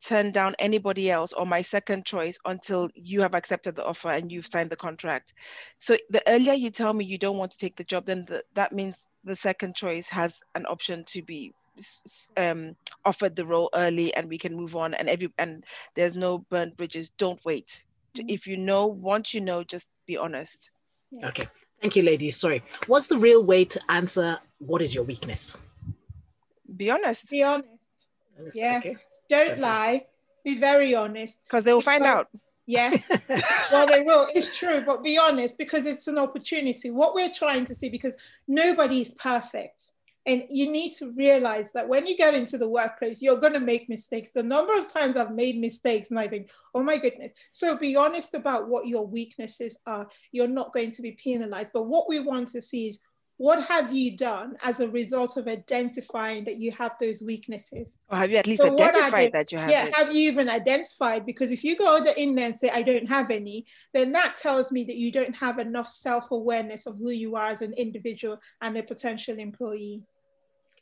turn 0.03 0.31
down 0.31 0.55
anybody 0.59 1.09
else 1.09 1.33
or 1.33 1.45
my 1.45 1.61
second 1.61 2.05
choice 2.05 2.39
until 2.45 2.89
you 2.93 3.21
have 3.21 3.33
accepted 3.33 3.75
the 3.75 3.85
offer 3.85 4.09
and 4.11 4.31
you've 4.31 4.45
signed 4.45 4.69
the 4.69 4.75
contract. 4.75 5.33
So 5.79 5.97
the 6.09 6.21
earlier 6.27 6.53
you 6.53 6.69
tell 6.69 6.93
me 6.93 7.05
you 7.05 7.17
don't 7.17 7.37
want 7.37 7.51
to 7.51 7.57
take 7.57 7.75
the 7.75 7.83
job 7.83 8.05
then 8.05 8.25
the, 8.25 8.43
that 8.53 8.71
means 8.73 9.05
the 9.23 9.35
second 9.35 9.75
choice 9.75 10.07
has 10.09 10.39
an 10.55 10.65
option 10.67 11.03
to 11.05 11.21
be 11.23 11.53
um, 12.37 12.75
offered 13.05 13.35
the 13.35 13.45
role 13.45 13.69
early 13.73 14.13
and 14.13 14.29
we 14.29 14.37
can 14.37 14.55
move 14.55 14.75
on 14.75 14.93
and 14.93 15.09
every 15.09 15.31
and 15.37 15.63
there's 15.95 16.15
no 16.15 16.39
burnt 16.49 16.77
bridges. 16.77 17.09
Don't 17.09 17.43
wait. 17.43 17.83
Mm-hmm. 18.15 18.29
if 18.29 18.47
you 18.47 18.57
know 18.57 18.87
once 18.87 19.33
you 19.33 19.41
know 19.41 19.63
just 19.63 19.89
be 20.05 20.17
honest. 20.17 20.71
Okay 21.23 21.47
Thank 21.81 21.95
you, 21.95 22.03
ladies. 22.03 22.35
Sorry. 22.35 22.63
What's 22.87 23.07
the 23.07 23.17
real 23.17 23.43
way 23.43 23.65
to 23.65 23.79
answer 23.89 24.39
what 24.59 24.81
is 24.81 24.93
your 24.93 25.03
weakness? 25.03 25.55
Be 26.75 26.89
honest. 26.89 27.29
Be 27.29 27.43
honest. 27.43 27.67
yeah. 28.53 28.77
Okay. 28.79 28.97
Don't 29.29 29.59
lie. 29.59 30.05
Be 30.43 30.55
very 30.55 30.95
honest. 30.95 31.43
Because 31.43 31.63
they 31.63 31.73
will 31.73 31.81
find 31.81 32.05
out. 32.05 32.29
Yes. 32.65 33.07
well, 33.71 33.87
they 33.87 34.01
will. 34.01 34.27
It's 34.33 34.57
true, 34.57 34.83
but 34.85 35.03
be 35.03 35.17
honest 35.17 35.57
because 35.57 35.85
it's 35.85 36.07
an 36.07 36.17
opportunity. 36.17 36.91
What 36.91 37.15
we're 37.15 37.31
trying 37.31 37.65
to 37.65 37.75
see, 37.75 37.89
because 37.89 38.15
nobody 38.47 39.01
is 39.01 39.13
perfect. 39.13 39.91
And 40.27 40.43
you 40.49 40.69
need 40.69 40.93
to 40.97 41.11
realize 41.13 41.71
that 41.71 41.87
when 41.87 42.05
you 42.05 42.17
get 42.17 42.33
into 42.33 42.57
the 42.57 42.67
workplace, 42.67 43.21
you're 43.21 43.39
going 43.39 43.53
to 43.53 43.61
make 43.61 43.87
mistakes. 43.87 44.33
The 44.33 44.43
number 44.43 44.77
of 44.77 44.91
times 44.91 45.15
I've 45.15 45.31
made 45.31 45.57
mistakes 45.57 46.09
and 46.09 46.19
I 46.19 46.27
think, 46.27 46.51
oh 46.75 46.83
my 46.83 46.97
goodness. 46.97 47.31
So 47.53 47.77
be 47.77 47.95
honest 47.95 48.33
about 48.33 48.67
what 48.67 48.87
your 48.87 49.07
weaknesses 49.07 49.79
are. 49.87 50.09
You're 50.33 50.49
not 50.49 50.73
going 50.73 50.91
to 50.91 51.01
be 51.01 51.13
penalized. 51.13 51.71
But 51.73 51.87
what 51.87 52.09
we 52.09 52.19
want 52.19 52.49
to 52.49 52.61
see 52.61 52.89
is 52.89 52.99
what 53.37 53.63
have 53.67 53.95
you 53.95 54.17
done 54.17 54.57
as 54.63 54.79
a 54.79 54.89
result 54.89 55.37
of 55.37 55.47
identifying 55.47 56.43
that 56.45 56.57
you 56.57 56.71
have 56.71 56.95
those 56.99 57.21
weaknesses? 57.21 57.97
Or 58.09 58.17
have 58.17 58.31
you 58.31 58.37
at 58.37 58.47
least 58.47 58.63
so 58.63 58.73
identified 58.73 59.31
that 59.31 59.51
you 59.51 59.59
have 59.59 59.69
Yeah, 59.69 59.85
it? 59.85 59.95
have 59.95 60.13
you 60.13 60.29
even 60.29 60.49
identified? 60.49 61.25
Because 61.25 61.51
if 61.51 61.63
you 61.63 61.77
go 61.77 62.03
in 62.17 62.35
there 62.35 62.47
and 62.47 62.55
say, 62.55 62.69
I 62.69 62.81
don't 62.81 63.07
have 63.07 63.31
any, 63.31 63.65
then 63.93 64.11
that 64.13 64.37
tells 64.37 64.71
me 64.71 64.83
that 64.85 64.97
you 64.97 65.11
don't 65.11 65.37
have 65.37 65.59
enough 65.59 65.87
self-awareness 65.87 66.85
of 66.85 66.97
who 66.97 67.11
you 67.11 67.35
are 67.35 67.45
as 67.45 67.61
an 67.61 67.73
individual 67.73 68.39
and 68.59 68.75
a 68.75 68.83
potential 68.83 69.37
employee. 69.37 70.01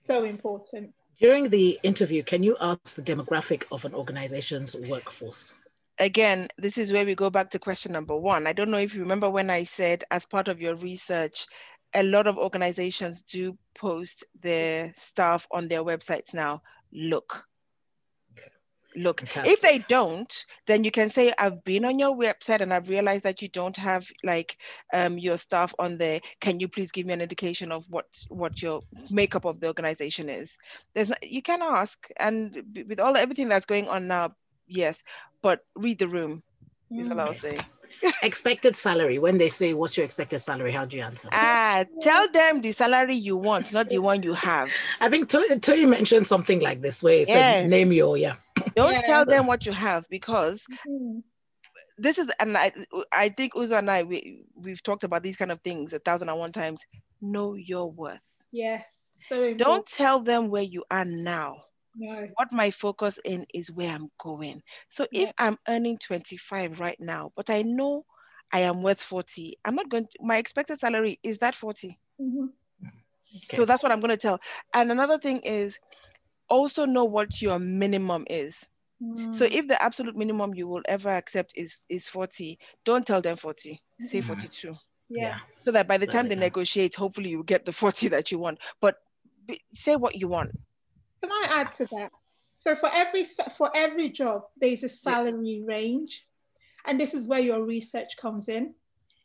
So 0.05 0.23
important. 0.23 0.93
During 1.19 1.49
the 1.49 1.79
interview, 1.81 2.21
can 2.21 2.43
you 2.43 2.55
ask 2.61 2.93
the 2.95 3.01
demographic 3.01 3.63
of 3.71 3.85
an 3.85 3.95
organization's 3.95 4.75
workforce? 4.75 5.55
Again, 5.97 6.47
this 6.59 6.77
is 6.77 6.93
where 6.93 7.05
we 7.05 7.15
go 7.15 7.31
back 7.31 7.49
to 7.51 7.59
question 7.59 7.91
number 7.91 8.15
one. 8.15 8.45
I 8.45 8.53
don't 8.53 8.69
know 8.69 8.77
if 8.77 8.93
you 8.93 9.01
remember 9.01 9.31
when 9.31 9.49
I 9.49 9.63
said, 9.63 10.03
as 10.11 10.27
part 10.27 10.47
of 10.47 10.61
your 10.61 10.75
research, 10.75 11.47
a 11.95 12.03
lot 12.03 12.27
of 12.27 12.37
organizations 12.37 13.23
do 13.23 13.57
post 13.73 14.25
their 14.41 14.93
staff 14.95 15.47
on 15.51 15.67
their 15.69 15.83
websites 15.83 16.35
now. 16.35 16.61
Look. 16.93 17.43
Look. 18.95 19.19
Fantastic. 19.19 19.51
If 19.51 19.59
they 19.61 19.79
don't, 19.89 20.45
then 20.67 20.83
you 20.83 20.91
can 20.91 21.09
say, 21.09 21.33
I've 21.37 21.63
been 21.63 21.85
on 21.85 21.99
your 21.99 22.15
website 22.15 22.61
and 22.61 22.73
I've 22.73 22.89
realized 22.89 23.23
that 23.23 23.41
you 23.41 23.49
don't 23.49 23.75
have 23.77 24.07
like 24.23 24.57
um, 24.93 25.17
your 25.17 25.37
staff 25.37 25.73
on 25.79 25.97
there. 25.97 26.21
Can 26.39 26.59
you 26.59 26.67
please 26.67 26.91
give 26.91 27.05
me 27.05 27.13
an 27.13 27.21
indication 27.21 27.71
of 27.71 27.85
what 27.89 28.05
what 28.29 28.61
your 28.61 28.81
makeup 29.09 29.45
of 29.45 29.59
the 29.59 29.67
organization 29.67 30.29
is? 30.29 30.57
There's 30.93 31.11
you 31.21 31.41
can 31.41 31.61
ask, 31.61 32.07
and 32.17 32.85
with 32.87 32.99
all 32.99 33.17
everything 33.17 33.49
that's 33.49 33.65
going 33.65 33.87
on 33.87 34.07
now, 34.07 34.35
yes, 34.67 35.01
but 35.41 35.61
read 35.75 35.99
the 35.99 36.07
room. 36.07 36.43
Is 36.91 37.09
all 37.09 37.19
I'll 37.19 37.33
say. 37.33 37.57
expected 38.23 38.75
salary. 38.75 39.19
When 39.19 39.37
they 39.37 39.49
say, 39.49 39.73
"What's 39.73 39.97
your 39.97 40.05
expected 40.05 40.39
salary?" 40.39 40.71
How 40.71 40.85
do 40.85 40.97
you 40.97 41.03
answer? 41.03 41.27
Ah, 41.31 41.83
tell 42.01 42.31
them 42.31 42.61
the 42.61 42.71
salary 42.71 43.15
you 43.15 43.35
want, 43.35 43.73
not 43.73 43.89
the 43.89 43.99
one 43.99 44.23
you 44.23 44.33
have. 44.33 44.71
I 45.01 45.09
think 45.09 45.27
Tony 45.27 45.85
mentioned 45.85 46.27
something 46.27 46.59
like 46.61 46.81
this, 46.81 47.03
where 47.03 47.19
he 47.19 47.25
yes. 47.25 47.63
said, 47.63 47.69
"Name 47.69 47.91
your 47.91 48.17
yeah." 48.17 48.35
Don't 48.75 48.93
yeah. 48.93 49.01
tell 49.01 49.25
them 49.25 49.47
what 49.47 49.65
you 49.65 49.71
have 49.71 50.05
because 50.09 50.63
mm-hmm. 50.87 51.19
this 51.97 52.17
is, 52.17 52.29
and 52.39 52.57
I, 52.57 52.71
I 53.11 53.29
think 53.29 53.53
Uzo 53.53 53.77
and 53.77 53.89
I, 53.89 54.03
we 54.03 54.43
we've 54.55 54.83
talked 54.83 55.03
about 55.03 55.23
these 55.23 55.37
kind 55.37 55.51
of 55.51 55.61
things 55.61 55.93
a 55.93 55.99
thousand 55.99 56.29
and 56.29 56.39
one 56.39 56.51
times. 56.51 56.85
Know 57.21 57.55
your 57.55 57.91
worth. 57.91 58.19
Yes. 58.51 58.83
So 59.27 59.35
important. 59.35 59.59
don't 59.59 59.85
tell 59.85 60.19
them 60.19 60.49
where 60.49 60.63
you 60.63 60.83
are 60.91 61.05
now. 61.05 61.63
No. 61.97 62.27
What 62.35 62.51
my 62.51 62.71
focus 62.71 63.19
in 63.23 63.45
is 63.53 63.71
where 63.71 63.89
I'm 63.89 64.11
going. 64.19 64.61
So 64.89 65.07
yeah. 65.11 65.23
if 65.23 65.33
I'm 65.37 65.57
earning 65.67 65.97
25 65.97 66.79
right 66.79 66.99
now, 66.99 67.31
but 67.35 67.49
I 67.49 67.61
know 67.61 68.05
I 68.51 68.59
am 68.59 68.83
worth 68.83 69.01
40, 69.01 69.57
I'm 69.63 69.75
not 69.75 69.89
going 69.89 70.05
to, 70.05 70.17
my 70.21 70.37
expected 70.37 70.79
salary 70.79 71.19
is 71.23 71.39
that 71.39 71.55
40. 71.55 71.97
Mm-hmm. 72.21 72.45
Okay. 73.37 73.57
So 73.57 73.65
that's 73.65 73.83
what 73.83 73.91
I'm 73.91 73.99
going 73.99 74.11
to 74.11 74.17
tell. 74.17 74.39
And 74.73 74.91
another 74.91 75.17
thing 75.17 75.39
is 75.39 75.79
also 76.49 76.85
know 76.85 77.05
what 77.05 77.41
your 77.41 77.59
minimum 77.59 78.25
is. 78.29 78.67
Mm. 79.01 79.35
So 79.35 79.45
if 79.45 79.67
the 79.67 79.81
absolute 79.81 80.15
minimum 80.15 80.53
you 80.53 80.67
will 80.67 80.83
ever 80.87 81.09
accept 81.09 81.53
is 81.55 81.85
is 81.89 82.07
40, 82.07 82.57
don't 82.85 83.05
tell 83.05 83.21
them 83.21 83.37
40, 83.37 83.81
say 83.99 84.21
mm. 84.21 84.23
42. 84.23 84.75
Yeah. 85.09 85.39
So 85.65 85.71
that 85.71 85.87
by 85.87 85.97
the 85.97 86.07
time 86.07 86.29
they 86.29 86.35
negotiate, 86.35 86.95
hopefully 86.95 87.29
you 87.29 87.43
get 87.43 87.65
the 87.65 87.73
40 87.73 88.07
that 88.09 88.31
you 88.31 88.39
want. 88.39 88.59
But 88.81 88.97
say 89.73 89.95
what 89.95 90.15
you 90.15 90.27
want. 90.27 90.51
Can 91.21 91.31
I 91.31 91.47
add 91.49 91.75
to 91.77 91.85
that? 91.85 92.11
So 92.55 92.73
for 92.75 92.89
every 92.93 93.25
for 93.57 93.69
every 93.75 94.09
job, 94.09 94.43
there's 94.57 94.83
a 94.83 94.89
salary 94.89 95.63
yeah. 95.65 95.73
range, 95.75 96.25
and 96.85 96.99
this 96.99 97.13
is 97.13 97.27
where 97.27 97.39
your 97.39 97.63
research 97.63 98.17
comes 98.19 98.47
in. 98.47 98.75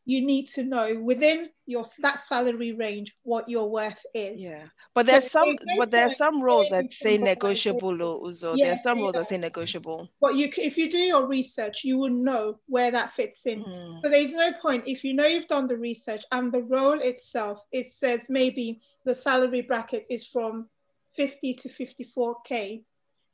You 0.06 0.24
need 0.24 0.48
to 0.50 0.64
know 0.64 0.98
within 1.00 1.50
your 1.66 1.84
that 2.00 2.20
salary 2.20 2.72
range 2.72 3.14
what 3.22 3.48
your 3.48 3.70
worth 3.70 4.04
is. 4.14 4.42
Yeah, 4.42 4.64
but 4.94 5.06
there's 5.06 5.30
so 5.30 5.40
some 5.40 5.56
but 5.78 5.90
there's 5.90 6.16
some 6.16 6.42
roles 6.42 6.68
that 6.70 6.92
say 6.92 7.18
negotiable, 7.18 7.92
Uzo. 7.92 8.54
Yeah, 8.56 8.66
there's 8.66 8.82
some 8.82 8.98
roles 8.98 9.12
that 9.12 9.28
say 9.28 9.38
negotiable. 9.38 10.08
But 10.20 10.34
you, 10.36 10.50
if 10.56 10.76
you 10.76 10.90
do 10.90 10.98
your 10.98 11.26
research, 11.26 11.84
you 11.84 11.98
will 11.98 12.10
know 12.10 12.58
where 12.66 12.90
that 12.90 13.10
fits 13.10 13.46
in. 13.46 13.62
Mm. 13.62 14.02
So 14.02 14.10
there's 14.10 14.32
no 14.32 14.52
point 14.54 14.84
if 14.86 15.04
you 15.04 15.14
know 15.14 15.26
you've 15.26 15.46
done 15.46 15.66
the 15.66 15.76
research 15.76 16.24
and 16.32 16.50
the 16.50 16.62
role 16.62 16.98
itself. 17.00 17.64
It 17.70 17.86
says 17.86 18.26
maybe 18.28 18.80
the 19.04 19.14
salary 19.14 19.62
bracket 19.62 20.06
is 20.10 20.26
from 20.26 20.68
50 21.12 21.54
to 21.54 21.68
54K, 21.68 22.82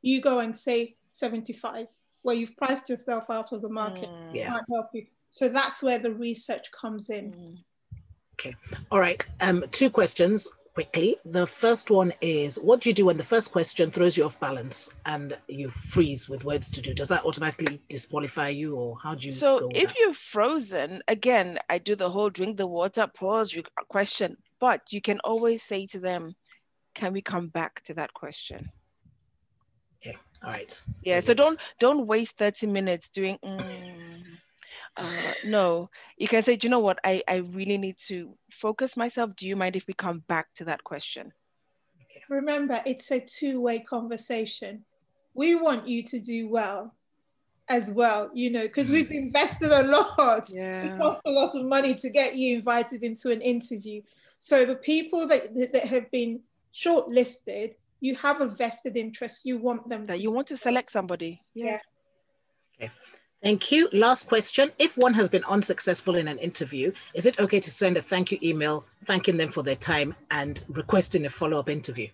you 0.03 0.21
go 0.21 0.41
and 0.41 0.57
say 0.57 0.97
75, 1.09 1.87
where 2.23 2.37
you've 2.37 2.57
priced 2.57 2.89
yourself 2.89 3.31
out 3.31 3.53
of 3.53 3.63
the 3.63 3.69
market. 3.69 4.09
Mm. 4.09 4.35
Yeah. 4.35 4.49
Can't 4.49 4.65
help 4.71 4.87
you. 4.93 5.07
So 5.37 5.51
that's 5.51 5.83
where 5.83 5.99
the 5.99 6.11
research 6.11 6.73
comes 6.73 7.11
in. 7.11 7.33
Mm. 7.33 7.57
Okay. 8.41 8.55
All 8.91 8.99
right. 8.99 9.23
Um, 9.43 9.67
two 9.71 9.91
questions 9.91 10.51
quickly. 10.73 11.19
The 11.27 11.47
first 11.47 11.91
one 11.91 12.15
is 12.23 12.59
what 12.59 12.81
do 12.81 12.89
you 12.89 12.95
do 12.95 13.05
when 13.05 13.19
the 13.19 13.25
first 13.25 13.53
question 13.53 13.91
throws 13.91 14.17
you 14.17 14.25
off 14.25 14.41
balance 14.41 14.89
and 15.05 15.37
you 15.47 15.69
freeze 15.69 16.27
with 16.27 16.47
words 16.47 16.71
to 16.71 16.81
do? 16.81 16.95
Does 16.95 17.09
that 17.09 17.27
automatically 17.27 17.83
disqualify 17.91 18.49
you 18.49 18.77
or 18.77 18.99
how 18.99 19.15
do 19.15 19.27
you 19.27 19.33
So 19.33 19.71
if 19.75 19.89
that? 19.91 19.99
you're 19.99 20.15
frozen, 20.15 21.03
again, 21.07 21.59
I 21.69 21.79
do 21.79 21.97
the 21.97 22.09
whole 22.09 22.31
drink 22.31 22.57
the 22.57 22.67
water, 22.67 23.07
pause, 23.07 23.55
question, 23.91 24.39
but 24.59 24.91
you 24.91 25.03
can 25.03 25.21
always 25.21 25.63
say 25.63 25.87
to 25.89 26.01
them, 26.01 26.35
can 26.95 27.13
we 27.13 27.21
come 27.21 27.49
back 27.49 27.83
to 27.83 27.95
that 27.95 28.15
question? 28.15 28.71
Okay, 30.01 30.17
all 30.43 30.49
right. 30.49 30.83
Yeah, 31.03 31.21
so 31.21 31.35
don't 31.35 31.61
don't 31.79 32.07
waste 32.07 32.39
30 32.39 32.69
minutes 32.69 33.11
doing 33.11 33.39
mm, 33.45 34.25
uh, 34.97 35.33
no. 35.45 35.91
You 36.17 36.29
can 36.29 36.43
say, 36.43 36.57
do 36.57 36.67
you 36.67 36.71
know 36.71 36.81
what? 36.81 36.99
I, 37.05 37.23
I 37.29 37.37
really 37.37 37.79
need 37.79 37.99
to 38.07 38.37
focus 38.51 38.97
myself. 38.97 39.37
Do 39.37 39.47
you 39.47 39.57
mind 39.57 39.77
if 39.77 39.87
we 39.87 39.95
come 39.95 40.21
back 40.29 40.49
to 40.57 40.65
that 40.65 40.85
question? 40.85 41.33
Remember, 42.29 42.83
it's 42.85 43.11
a 43.13 43.21
two-way 43.21 43.81
conversation. 43.81 44.85
We 45.35 45.55
want 45.55 45.87
you 45.87 46.03
to 46.05 46.19
do 46.19 46.49
well 46.49 46.95
as 47.69 47.91
well, 47.91 48.31
you 48.35 48.51
know, 48.51 48.63
because 48.63 48.91
we've 48.91 49.09
mm. 49.09 49.17
invested 49.27 49.71
a 49.71 49.83
lot. 49.83 50.49
Yeah. 50.53 50.85
It 50.85 50.99
costs 50.99 51.23
a 51.25 51.31
lot 51.31 51.55
of 51.55 51.65
money 51.67 51.95
to 51.95 52.11
get 52.11 52.35
you 52.37 52.57
invited 52.57 53.03
into 53.03 53.31
an 53.31 53.41
interview. 53.41 54.03
So 54.41 54.65
the 54.65 54.77
people 54.77 55.27
that, 55.29 55.55
that 55.73 55.85
have 55.85 56.11
been 56.11 56.41
shortlisted, 56.75 57.75
you 58.01 58.15
have 58.17 58.41
a 58.41 58.47
vested 58.47 58.97
interest. 58.97 59.45
You 59.45 59.59
want 59.59 59.89
them. 59.89 60.07
That 60.07 60.21
you 60.21 60.31
want 60.31 60.49
to 60.49 60.57
select 60.57 60.91
somebody. 60.91 61.43
Yeah. 61.55 61.67
Okay. 61.67 61.81
Thank 63.43 63.71
you. 63.71 63.89
Last 63.93 64.29
question. 64.29 64.71
If 64.79 64.97
one 64.97 65.15
has 65.15 65.29
been 65.29 65.45
unsuccessful 65.45 66.17
in 66.17 66.27
an 66.27 66.39
interview, 66.39 66.93
is 67.15 67.27
it 67.27 67.39
okay 67.39 67.61
to 67.61 67.71
send 67.71 67.97
a 67.97 68.03
thank 68.03 68.33
you 68.33 68.39
email 68.43 68.85
thanking 69.05 69.37
them 69.37 69.51
for 69.51 69.63
their 69.63 69.77
time 69.77 70.15
and 70.31 70.65
requesting 70.69 71.27
a 71.27 71.31
follow 71.31 71.59
up 71.59 71.69
interview? 71.69 72.09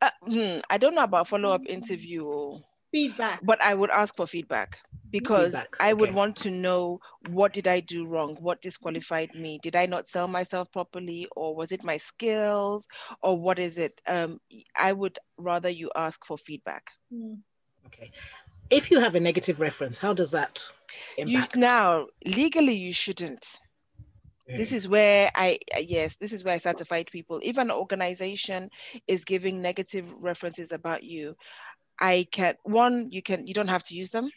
Uh, 0.00 0.10
hmm, 0.22 0.58
I 0.70 0.78
don't 0.78 0.94
know 0.94 1.04
about 1.04 1.28
follow 1.28 1.50
up 1.50 1.62
interview 1.66 2.60
feedback 2.92 3.40
but 3.44 3.62
i 3.62 3.74
would 3.74 3.90
ask 3.90 4.16
for 4.16 4.26
feedback 4.26 4.78
because 5.10 5.52
feedback. 5.52 5.76
i 5.80 5.92
would 5.92 6.10
okay. 6.10 6.16
want 6.16 6.36
to 6.36 6.50
know 6.50 6.98
what 7.30 7.52
did 7.52 7.66
i 7.66 7.80
do 7.80 8.06
wrong 8.06 8.36
what 8.40 8.60
disqualified 8.62 9.34
me 9.34 9.58
did 9.62 9.76
i 9.76 9.86
not 9.86 10.08
sell 10.08 10.28
myself 10.28 10.70
properly 10.72 11.26
or 11.36 11.54
was 11.54 11.72
it 11.72 11.84
my 11.84 11.96
skills 11.96 12.86
or 13.22 13.36
what 13.38 13.58
is 13.58 13.76
it 13.76 14.00
um, 14.06 14.38
i 14.76 14.92
would 14.92 15.18
rather 15.36 15.68
you 15.68 15.90
ask 15.96 16.24
for 16.24 16.38
feedback 16.38 16.84
mm. 17.12 17.36
okay 17.86 18.10
if 18.70 18.90
you 18.90 19.00
have 19.00 19.14
a 19.14 19.20
negative 19.20 19.60
reference 19.60 19.98
how 19.98 20.12
does 20.12 20.30
that 20.30 20.62
impact? 21.16 21.54
You, 21.54 21.60
now 21.60 22.06
legally 22.24 22.74
you 22.74 22.92
shouldn't 22.92 23.58
this 24.48 24.72
is 24.72 24.88
where 24.88 25.30
I, 25.34 25.58
uh, 25.74 25.80
yes, 25.80 26.16
this 26.16 26.32
is 26.32 26.44
where 26.44 26.54
I 26.54 26.58
start 26.58 26.78
to 26.78 26.84
fight 26.84 27.10
people. 27.10 27.40
If 27.42 27.58
an 27.58 27.70
organization 27.70 28.70
is 29.08 29.24
giving 29.24 29.60
negative 29.60 30.06
references 30.18 30.70
about 30.72 31.02
you, 31.02 31.36
I 32.00 32.26
can 32.30 32.54
one, 32.62 33.10
you 33.10 33.22
can 33.22 33.46
you 33.46 33.54
don't 33.54 33.68
have 33.68 33.82
to 33.84 33.94
use 33.94 34.10
them. 34.10 34.30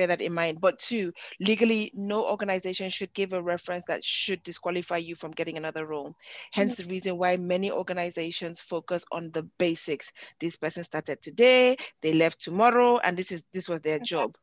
Bear 0.00 0.06
that 0.06 0.22
in 0.22 0.32
mind. 0.32 0.62
But 0.62 0.78
two, 0.78 1.12
legally, 1.40 1.92
no 1.94 2.26
organization 2.26 2.88
should 2.88 3.12
give 3.12 3.34
a 3.34 3.42
reference 3.42 3.84
that 3.86 4.02
should 4.02 4.42
disqualify 4.42 4.96
you 4.96 5.14
from 5.14 5.32
getting 5.32 5.58
another 5.58 5.84
role. 5.84 6.14
Hence 6.52 6.76
mm-hmm. 6.76 6.84
the 6.84 6.88
reason 6.88 7.18
why 7.18 7.36
many 7.36 7.70
organizations 7.70 8.62
focus 8.62 9.04
on 9.12 9.30
the 9.32 9.42
basics. 9.58 10.10
This 10.38 10.56
person 10.56 10.84
started 10.84 11.20
today, 11.20 11.76
they 12.00 12.14
left 12.14 12.40
tomorrow, 12.40 12.96
and 12.96 13.14
this 13.14 13.30
is 13.30 13.42
this 13.52 13.68
was 13.68 13.82
their 13.82 13.98
job. 13.98 14.38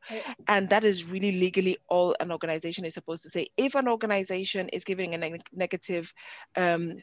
And 0.46 0.70
that 0.70 0.84
is 0.84 1.04
really 1.04 1.32
legally 1.32 1.78
all 1.88 2.14
an 2.20 2.30
organization 2.30 2.84
is 2.84 2.94
supposed 2.94 3.24
to 3.24 3.28
say. 3.28 3.48
If 3.56 3.74
an 3.74 3.88
organization 3.88 4.68
is 4.68 4.84
giving 4.84 5.14
a 5.14 5.18
neg- 5.18 5.42
negative 5.52 6.14
um, 6.54 6.98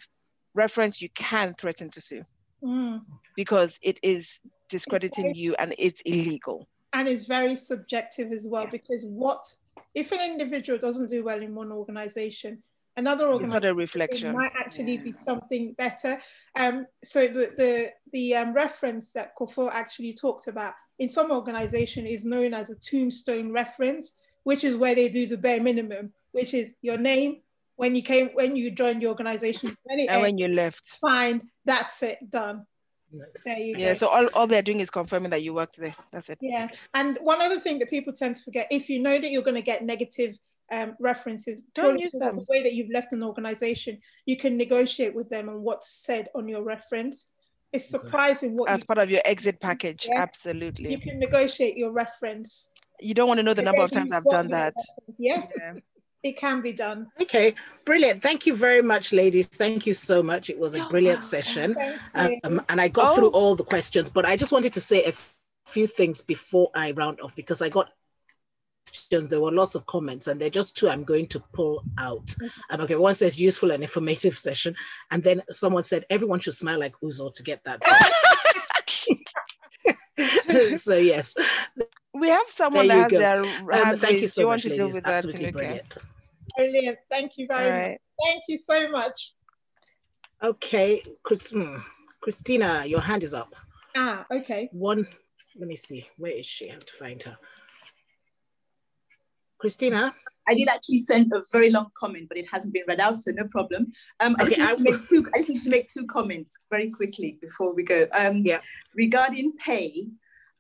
reference, 0.53 1.01
you 1.01 1.09
can 1.09 1.55
threaten 1.55 1.89
to 1.89 1.99
sue. 1.99 2.23
Mm. 2.63 3.01
Because 3.35 3.77
it 3.81 3.99
is 4.01 4.39
discrediting 4.69 5.35
you 5.35 5.55
and 5.59 5.75
it's 5.77 5.99
illegal. 6.05 6.69
And 6.95 7.09
it's 7.09 7.25
very 7.25 7.57
subjective 7.57 8.31
as 8.31 8.47
well 8.47 8.63
yeah. 8.63 8.69
because 8.71 9.03
what 9.03 9.43
if 9.93 10.11
an 10.13 10.21
individual 10.21 10.79
doesn't 10.79 11.09
do 11.09 11.25
well 11.25 11.41
in 11.41 11.53
one 11.53 11.71
organization, 11.71 12.63
another 12.95 13.27
organization 13.27 14.33
might 14.33 14.53
actually 14.57 14.95
yeah. 14.95 15.03
be 15.03 15.13
something 15.25 15.73
better. 15.73 16.19
Um, 16.55 16.87
so 17.03 17.27
the 17.27 17.51
the 17.55 17.91
the 18.13 18.35
um, 18.35 18.53
reference 18.53 19.09
that 19.09 19.35
Kofo 19.35 19.69
actually 19.71 20.13
talked 20.13 20.47
about 20.47 20.73
in 20.97 21.09
some 21.09 21.31
organization 21.31 22.07
is 22.07 22.23
known 22.23 22.53
as 22.53 22.69
a 22.69 22.75
tombstone 22.75 23.51
reference, 23.51 24.13
which 24.43 24.63
is 24.63 24.77
where 24.77 24.95
they 24.95 25.09
do 25.09 25.27
the 25.27 25.37
bare 25.37 25.61
minimum, 25.61 26.13
which 26.31 26.53
is 26.53 26.73
your 26.81 26.97
name, 26.97 27.41
when 27.75 27.95
you 27.95 28.01
came 28.01 28.29
when 28.29 28.55
you 28.55 28.71
joined 28.71 29.01
the 29.01 29.07
organization 29.07 29.75
when 29.83 29.99
and 29.99 30.09
ends, 30.09 30.21
when 30.21 30.37
you 30.37 30.47
left 30.47 30.97
fine 31.01 31.41
that's 31.65 32.01
it 32.03 32.17
done 32.29 32.65
yeah, 33.45 33.93
so 33.93 34.07
all, 34.07 34.27
all 34.33 34.47
they're 34.47 34.61
doing 34.61 34.79
is 34.79 34.89
confirming 34.89 35.31
that 35.31 35.43
you 35.43 35.53
worked 35.53 35.77
there. 35.77 35.95
That's 36.11 36.29
it. 36.29 36.39
Yeah. 36.41 36.67
And 36.93 37.17
one 37.21 37.41
other 37.41 37.59
thing 37.59 37.79
that 37.79 37.89
people 37.89 38.13
tend 38.13 38.35
to 38.35 38.43
forget, 38.43 38.67
if 38.71 38.89
you 38.89 38.99
know 38.99 39.19
that 39.19 39.29
you're 39.29 39.43
going 39.43 39.55
to 39.55 39.61
get 39.61 39.83
negative 39.83 40.37
um, 40.71 40.95
references, 40.99 41.61
don't 41.75 41.99
use 41.99 42.11
them. 42.13 42.35
the 42.35 42.45
way 42.49 42.63
that 42.63 42.73
you've 42.73 42.91
left 42.91 43.13
an 43.13 43.23
organization, 43.23 43.99
you 44.25 44.37
can 44.37 44.57
negotiate 44.57 45.15
with 45.15 45.29
them 45.29 45.49
on 45.49 45.61
what's 45.61 45.91
said 45.91 46.29
on 46.35 46.47
your 46.47 46.63
reference. 46.63 47.25
It's 47.71 47.89
surprising 47.89 48.55
what 48.55 48.69
as 48.69 48.85
part 48.85 48.99
of 48.99 49.09
your 49.09 49.21
exit 49.25 49.59
package. 49.59 50.07
Yeah. 50.09 50.21
Absolutely. 50.21 50.91
You 50.91 50.99
can 50.99 51.19
negotiate 51.19 51.77
your 51.77 51.91
reference. 51.91 52.67
You 52.99 53.13
don't 53.13 53.27
want 53.27 53.39
to 53.39 53.43
know 53.43 53.53
the 53.53 53.61
number 53.61 53.81
of 53.81 53.91
times 53.91 54.11
I've 54.11 54.23
done 54.25 54.49
that. 54.49 54.73
Yeah. 55.17 55.47
yeah 55.59 55.73
it 56.25 56.37
can 56.37 56.59
be 56.59 56.73
done. 56.73 57.11
Okay, 57.21 57.53
brilliant. 57.85 58.23
Thank 58.23 58.47
you 58.47 58.55
very 58.55 58.81
much, 58.81 59.13
ladies. 59.13 59.45
Thank 59.45 59.85
you 59.85 59.93
so 59.93 60.23
much. 60.23 60.49
It 60.49 60.57
was 60.57 60.73
a 60.73 60.83
brilliant 60.89 61.23
session. 61.23 61.77
Um, 62.15 62.61
and 62.67 62.81
I 62.81 62.87
got 62.87 63.11
oh. 63.11 63.15
through 63.15 63.29
all 63.29 63.55
the 63.55 63.63
questions, 63.63 64.09
but 64.09 64.25
I 64.25 64.35
just 64.35 64.51
wanted 64.51 64.73
to 64.73 64.81
say 64.81 65.03
a 65.03 65.13
few 65.67 65.85
things 65.85 66.21
before 66.21 66.71
I 66.73 66.91
round 66.91 67.21
off 67.21 67.35
because 67.35 67.61
I 67.61 67.69
got 67.69 67.91
questions. 68.87 69.29
There 69.29 69.39
were 69.39 69.51
lots 69.51 69.75
of 69.75 69.85
comments, 69.85 70.25
and 70.25 70.41
they're 70.41 70.49
just 70.49 70.75
two 70.75 70.89
I'm 70.89 71.03
going 71.03 71.27
to 71.27 71.39
pull 71.53 71.83
out. 71.99 72.35
Um, 72.71 72.81
okay, 72.81 72.95
one 72.95 73.13
says 73.13 73.39
useful 73.39 73.69
and 73.69 73.83
informative 73.83 74.39
session, 74.39 74.75
and 75.11 75.21
then 75.21 75.43
someone 75.51 75.83
said 75.83 76.07
everyone 76.09 76.39
should 76.39 76.55
smile 76.55 76.79
like 76.79 76.95
Uzo 77.03 77.31
to 77.35 77.43
get 77.43 77.63
that. 77.65 77.83
so 80.79 80.95
yes, 80.95 81.35
we 82.15 82.29
have 82.29 82.47
someone 82.47 82.87
that 82.87 83.11
has 83.11 83.19
their 83.19 83.41
um, 83.41 83.97
Thank 83.99 84.21
you 84.21 84.27
so 84.27 84.41
you 84.41 84.47
much, 84.47 84.65
ladies. 84.65 84.99
Absolutely 85.05 85.51
brilliant. 85.51 85.99
Brilliant. 86.57 86.97
Thank 87.09 87.37
you 87.37 87.47
very 87.47 87.69
right. 87.69 87.91
much. 87.91 87.99
Thank 88.23 88.43
you 88.47 88.57
so 88.57 88.89
much. 88.89 89.33
Okay, 90.43 91.01
Chris, 91.23 91.49
hmm, 91.49 91.77
Christina, 92.21 92.83
your 92.85 93.01
hand 93.01 93.23
is 93.23 93.33
up. 93.33 93.55
Ah, 93.95 94.25
okay. 94.31 94.69
One, 94.71 95.07
let 95.57 95.67
me 95.67 95.75
see. 95.75 96.07
Where 96.17 96.31
is 96.31 96.45
she? 96.45 96.69
I 96.69 96.73
have 96.73 96.85
to 96.85 96.93
find 96.93 97.21
her. 97.23 97.37
Christina? 99.57 100.13
I 100.47 100.53
did 100.53 100.67
actually 100.67 100.99
send 100.99 101.31
a 101.33 101.41
very 101.51 101.71
long 101.71 101.89
comment, 101.97 102.27
but 102.29 102.37
it 102.37 102.45
hasn't 102.51 102.73
been 102.73 102.83
read 102.87 102.99
out, 102.99 103.17
so 103.17 103.31
no 103.31 103.45
problem. 103.45 103.91
Um, 104.19 104.35
I, 104.37 104.43
okay, 104.43 104.55
just 104.55 104.79
need 104.81 104.91
to 104.91 104.91
make 104.91 105.07
two, 105.07 105.25
I 105.33 105.37
just 105.39 105.49
need 105.49 105.63
to 105.63 105.69
make 105.69 105.87
two 105.87 106.05
comments 106.05 106.59
very 106.69 106.91
quickly 106.91 107.39
before 107.41 107.73
we 107.73 107.83
go. 107.83 108.05
Um, 108.19 108.43
yeah. 108.45 108.59
Regarding 108.93 109.53
pay, 109.53 110.07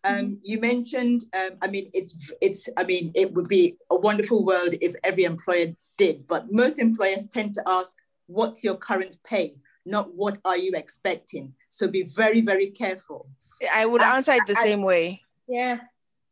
um, 0.05 0.15
mm-hmm. 0.15 0.33
you 0.43 0.59
mentioned, 0.59 1.25
um, 1.33 1.57
I 1.61 1.67
mean, 1.67 1.89
it's, 1.93 2.15
it's, 2.41 2.69
I 2.77 2.83
mean, 2.83 3.11
it 3.15 3.33
would 3.33 3.47
be 3.47 3.77
a 3.89 3.95
wonderful 3.95 4.45
world 4.45 4.75
if 4.81 4.93
every 5.03 5.23
employer 5.23 5.67
did, 5.97 6.27
but 6.27 6.51
most 6.51 6.79
employers 6.79 7.25
tend 7.25 7.53
to 7.55 7.63
ask, 7.65 7.97
what's 8.27 8.63
your 8.63 8.75
current 8.75 9.17
pay? 9.23 9.55
Not 9.85 10.13
what 10.13 10.37
are 10.45 10.57
you 10.57 10.71
expecting? 10.75 11.53
So 11.69 11.87
be 11.87 12.03
very, 12.03 12.41
very 12.41 12.67
careful. 12.67 13.27
I 13.73 13.85
would 13.85 14.01
answer 14.01 14.33
it 14.33 14.41
the 14.47 14.57
I, 14.57 14.63
same 14.63 14.81
way. 14.83 15.21
Yeah. 15.47 15.79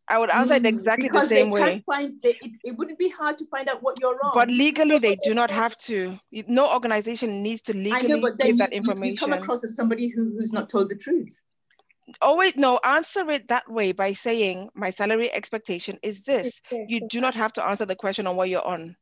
I 0.07 0.17
would 0.17 0.29
answer 0.29 0.55
it 0.55 0.63
mm, 0.63 0.69
exactly 0.69 1.07
the 1.07 1.27
same 1.27 1.49
way. 1.49 1.83
Find, 1.85 2.15
it, 2.23 2.35
it 2.63 2.77
wouldn't 2.77 2.99
be 2.99 3.09
hard 3.09 3.37
to 3.37 3.45
find 3.45 3.69
out 3.69 3.81
what 3.81 3.99
you're 4.01 4.19
wrong. 4.21 4.33
But 4.33 4.49
legally, 4.49 4.97
they 4.97 5.15
do 5.23 5.33
not 5.33 5.49
have 5.49 5.77
to. 5.79 6.19
No 6.47 6.73
organization 6.73 7.41
needs 7.41 7.61
to 7.63 7.73
legally 7.73 8.19
know, 8.19 8.31
give 8.31 8.47
you, 8.47 8.55
that 8.57 8.73
information. 8.73 9.13
You 9.13 9.17
come 9.17 9.33
across 9.33 9.63
as 9.63 9.75
somebody 9.75 10.09
who, 10.09 10.33
who's 10.37 10.51
not 10.51 10.67
told 10.69 10.89
the 10.89 10.95
truth. 10.95 11.39
Always 12.21 12.55
no. 12.55 12.80
Answer 12.84 13.30
it 13.31 13.47
that 13.47 13.69
way 13.69 13.91
by 13.91 14.13
saying 14.13 14.69
my 14.73 14.91
salary 14.91 15.31
expectation 15.31 15.99
is 16.03 16.21
this. 16.21 16.61
You 16.71 17.07
do 17.07 17.21
not 17.21 17.35
have 17.35 17.53
to 17.53 17.65
answer 17.65 17.85
the 17.85 17.95
question 17.95 18.27
on 18.27 18.35
what 18.35 18.49
you're 18.49 18.65
on. 18.65 18.95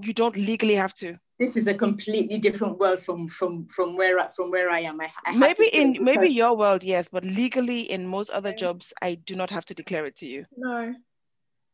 You 0.00 0.12
don't 0.12 0.36
legally 0.36 0.74
have 0.74 0.94
to 0.94 1.18
this 1.38 1.56
is 1.56 1.68
a 1.68 1.74
completely 1.74 2.38
different 2.38 2.78
world 2.78 3.02
from 3.02 3.28
from 3.28 3.66
from 3.68 3.96
where 3.96 4.18
I, 4.18 4.28
from 4.28 4.50
where 4.50 4.70
I 4.70 4.80
am. 4.80 5.00
I, 5.00 5.08
I 5.24 5.36
maybe 5.36 5.68
in 5.72 5.96
maybe 6.00 6.28
your 6.30 6.56
world, 6.56 6.82
yes, 6.82 7.08
but 7.08 7.24
legally 7.24 7.82
in 7.82 8.06
most 8.06 8.30
other 8.30 8.52
jobs, 8.52 8.92
I 9.00 9.14
do 9.14 9.36
not 9.36 9.50
have 9.50 9.64
to 9.66 9.74
declare 9.74 10.06
it 10.06 10.16
to 10.16 10.26
you. 10.26 10.46
No. 10.56 10.94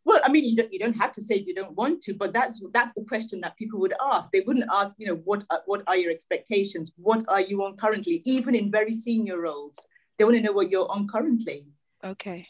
Well, 0.07 0.21
I 0.23 0.29
mean, 0.31 0.45
you 0.45 0.55
don't 0.55 0.71
you 0.71 0.79
don't 0.79 1.01
have 1.01 1.13
to 1.13 1.23
say 1.23 1.37
if 1.37 1.47
you 1.47 1.55
don't 1.55 1.75
want 1.75 2.03
to, 2.03 2.15
but 2.15 2.35
that's 2.35 2.63
that's 2.75 2.93
the 2.93 3.05
question 3.05 3.41
that 3.41 3.57
people 3.57 3.81
would 3.81 3.95
ask. 4.13 4.31
They 4.31 4.43
wouldn't 4.43 4.69
ask, 4.71 4.95
you 4.99 5.07
know, 5.07 5.23
what 5.25 5.47
what 5.65 5.83
are 5.87 5.97
your 5.97 6.11
expectations? 6.11 6.93
What 6.97 7.25
are 7.29 7.41
you 7.41 7.65
on 7.65 7.77
currently? 7.77 8.21
Even 8.27 8.55
in 8.55 8.71
very 8.71 8.93
senior 8.93 9.41
roles, 9.41 9.87
they 10.19 10.25
want 10.25 10.37
to 10.37 10.43
know 10.43 10.53
what 10.53 10.71
you're 10.71 10.91
on 10.91 11.09
currently. 11.09 11.67
Okay. 12.05 12.47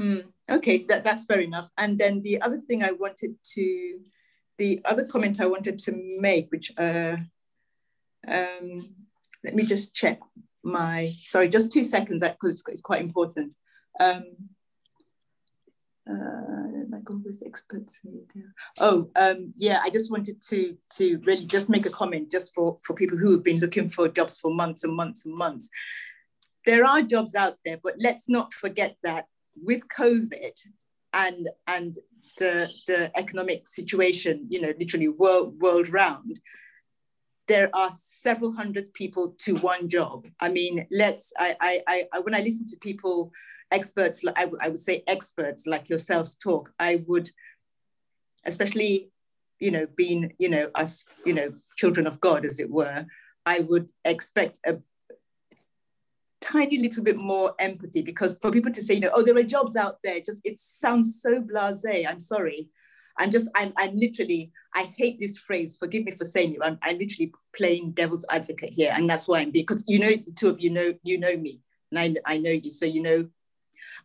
Mm, 0.00 0.24
okay, 0.50 0.84
that, 0.88 1.04
that's 1.04 1.26
fair 1.26 1.40
enough. 1.40 1.70
And 1.76 1.98
then 1.98 2.22
the 2.22 2.40
other 2.40 2.58
thing 2.58 2.82
I 2.82 2.92
wanted 2.92 3.36
to 3.54 4.00
the 4.58 4.80
other 4.84 5.04
comment 5.04 5.40
I 5.40 5.46
wanted 5.46 5.78
to 5.80 5.92
make, 6.20 6.50
which 6.52 6.70
uh, 6.78 7.16
um, 8.28 8.78
let 9.42 9.54
me 9.54 9.64
just 9.64 9.94
check 9.94 10.20
my, 10.62 11.10
sorry, 11.16 11.48
just 11.48 11.72
two 11.72 11.82
seconds 11.82 12.22
because 12.22 12.62
it's 12.68 12.82
quite 12.82 13.00
important. 13.00 13.52
Um, 13.98 14.24
uh, 16.08 16.62
go 17.04 17.20
with 17.24 17.42
experts. 17.44 18.00
Oh, 18.78 19.10
um, 19.16 19.52
yeah, 19.56 19.80
I 19.82 19.90
just 19.90 20.10
wanted 20.10 20.40
to, 20.50 20.76
to 20.96 21.18
really 21.24 21.46
just 21.46 21.68
make 21.68 21.86
a 21.86 21.90
comment 21.90 22.30
just 22.30 22.54
for, 22.54 22.78
for 22.84 22.94
people 22.94 23.18
who 23.18 23.32
have 23.32 23.44
been 23.44 23.58
looking 23.58 23.88
for 23.88 24.08
jobs 24.08 24.38
for 24.38 24.54
months 24.54 24.84
and 24.84 24.94
months 24.94 25.26
and 25.26 25.34
months. 25.34 25.68
There 26.66 26.84
are 26.84 27.02
jobs 27.02 27.34
out 27.34 27.58
there, 27.64 27.78
but 27.82 27.94
let's 27.98 28.28
not 28.28 28.52
forget 28.54 28.96
that 29.02 29.26
with 29.60 29.86
COVID 29.88 30.52
and, 31.12 31.48
and 31.66 31.96
the, 32.38 32.70
the 32.86 33.10
economic 33.18 33.68
situation, 33.68 34.46
you 34.48 34.60
know, 34.60 34.72
literally 34.78 35.08
world, 35.08 35.60
world 35.60 35.88
round, 35.90 36.40
there 37.48 37.70
are 37.74 37.90
several 37.92 38.52
hundred 38.52 38.92
people 38.94 39.34
to 39.38 39.56
one 39.56 39.88
job. 39.88 40.26
I 40.40 40.48
mean, 40.48 40.86
let's, 40.90 41.32
I, 41.38 41.82
I, 41.86 42.06
I 42.12 42.20
when 42.20 42.34
I 42.34 42.40
listen 42.40 42.66
to 42.68 42.76
people, 42.78 43.32
experts, 43.72 44.22
I, 44.36 44.50
I 44.60 44.68
would 44.68 44.78
say 44.78 45.02
experts 45.06 45.66
like 45.66 45.88
yourselves 45.88 46.34
talk, 46.36 46.72
I 46.78 47.02
would, 47.06 47.28
especially, 48.46 49.10
you 49.58 49.70
know, 49.70 49.86
being, 49.96 50.32
you 50.38 50.48
know, 50.48 50.68
us, 50.74 51.04
you 51.24 51.34
know, 51.34 51.52
children 51.76 52.06
of 52.06 52.20
God, 52.20 52.44
as 52.46 52.60
it 52.60 52.70
were, 52.70 53.04
I 53.46 53.60
would 53.60 53.90
expect 54.04 54.60
a 54.66 54.76
tiny 56.42 56.78
little 56.78 57.02
bit 57.02 57.16
more 57.16 57.54
empathy 57.58 58.02
because 58.02 58.36
for 58.42 58.50
people 58.50 58.72
to 58.72 58.82
say, 58.82 58.94
you 58.94 59.00
know, 59.00 59.10
oh, 59.14 59.22
there 59.22 59.36
are 59.36 59.42
jobs 59.42 59.76
out 59.76 59.98
there, 60.02 60.20
just 60.20 60.40
it 60.44 60.58
sounds 60.58 61.22
so 61.22 61.40
blasé. 61.40 62.06
I'm 62.06 62.20
sorry. 62.20 62.68
I'm 63.18 63.30
just, 63.30 63.50
I'm, 63.54 63.72
I'm 63.76 63.96
literally, 63.96 64.52
I 64.74 64.92
hate 64.96 65.20
this 65.20 65.38
phrase. 65.38 65.76
Forgive 65.76 66.04
me 66.04 66.12
for 66.12 66.24
saying 66.24 66.54
it. 66.54 66.60
I'm, 66.62 66.78
I'm 66.82 66.98
literally 66.98 67.32
playing 67.54 67.92
devil's 67.92 68.24
advocate 68.30 68.72
here, 68.72 68.90
and 68.94 69.08
that's 69.08 69.28
why 69.28 69.40
I'm 69.40 69.50
because 69.50 69.84
you 69.86 69.98
know 69.98 70.10
the 70.10 70.32
two 70.34 70.48
of 70.48 70.60
you 70.60 70.70
know 70.70 70.92
you 71.04 71.18
know 71.18 71.36
me, 71.36 71.60
and 71.90 72.18
I, 72.26 72.34
I 72.34 72.38
know 72.38 72.50
you, 72.50 72.70
so 72.70 72.86
you 72.86 73.02
know, 73.02 73.28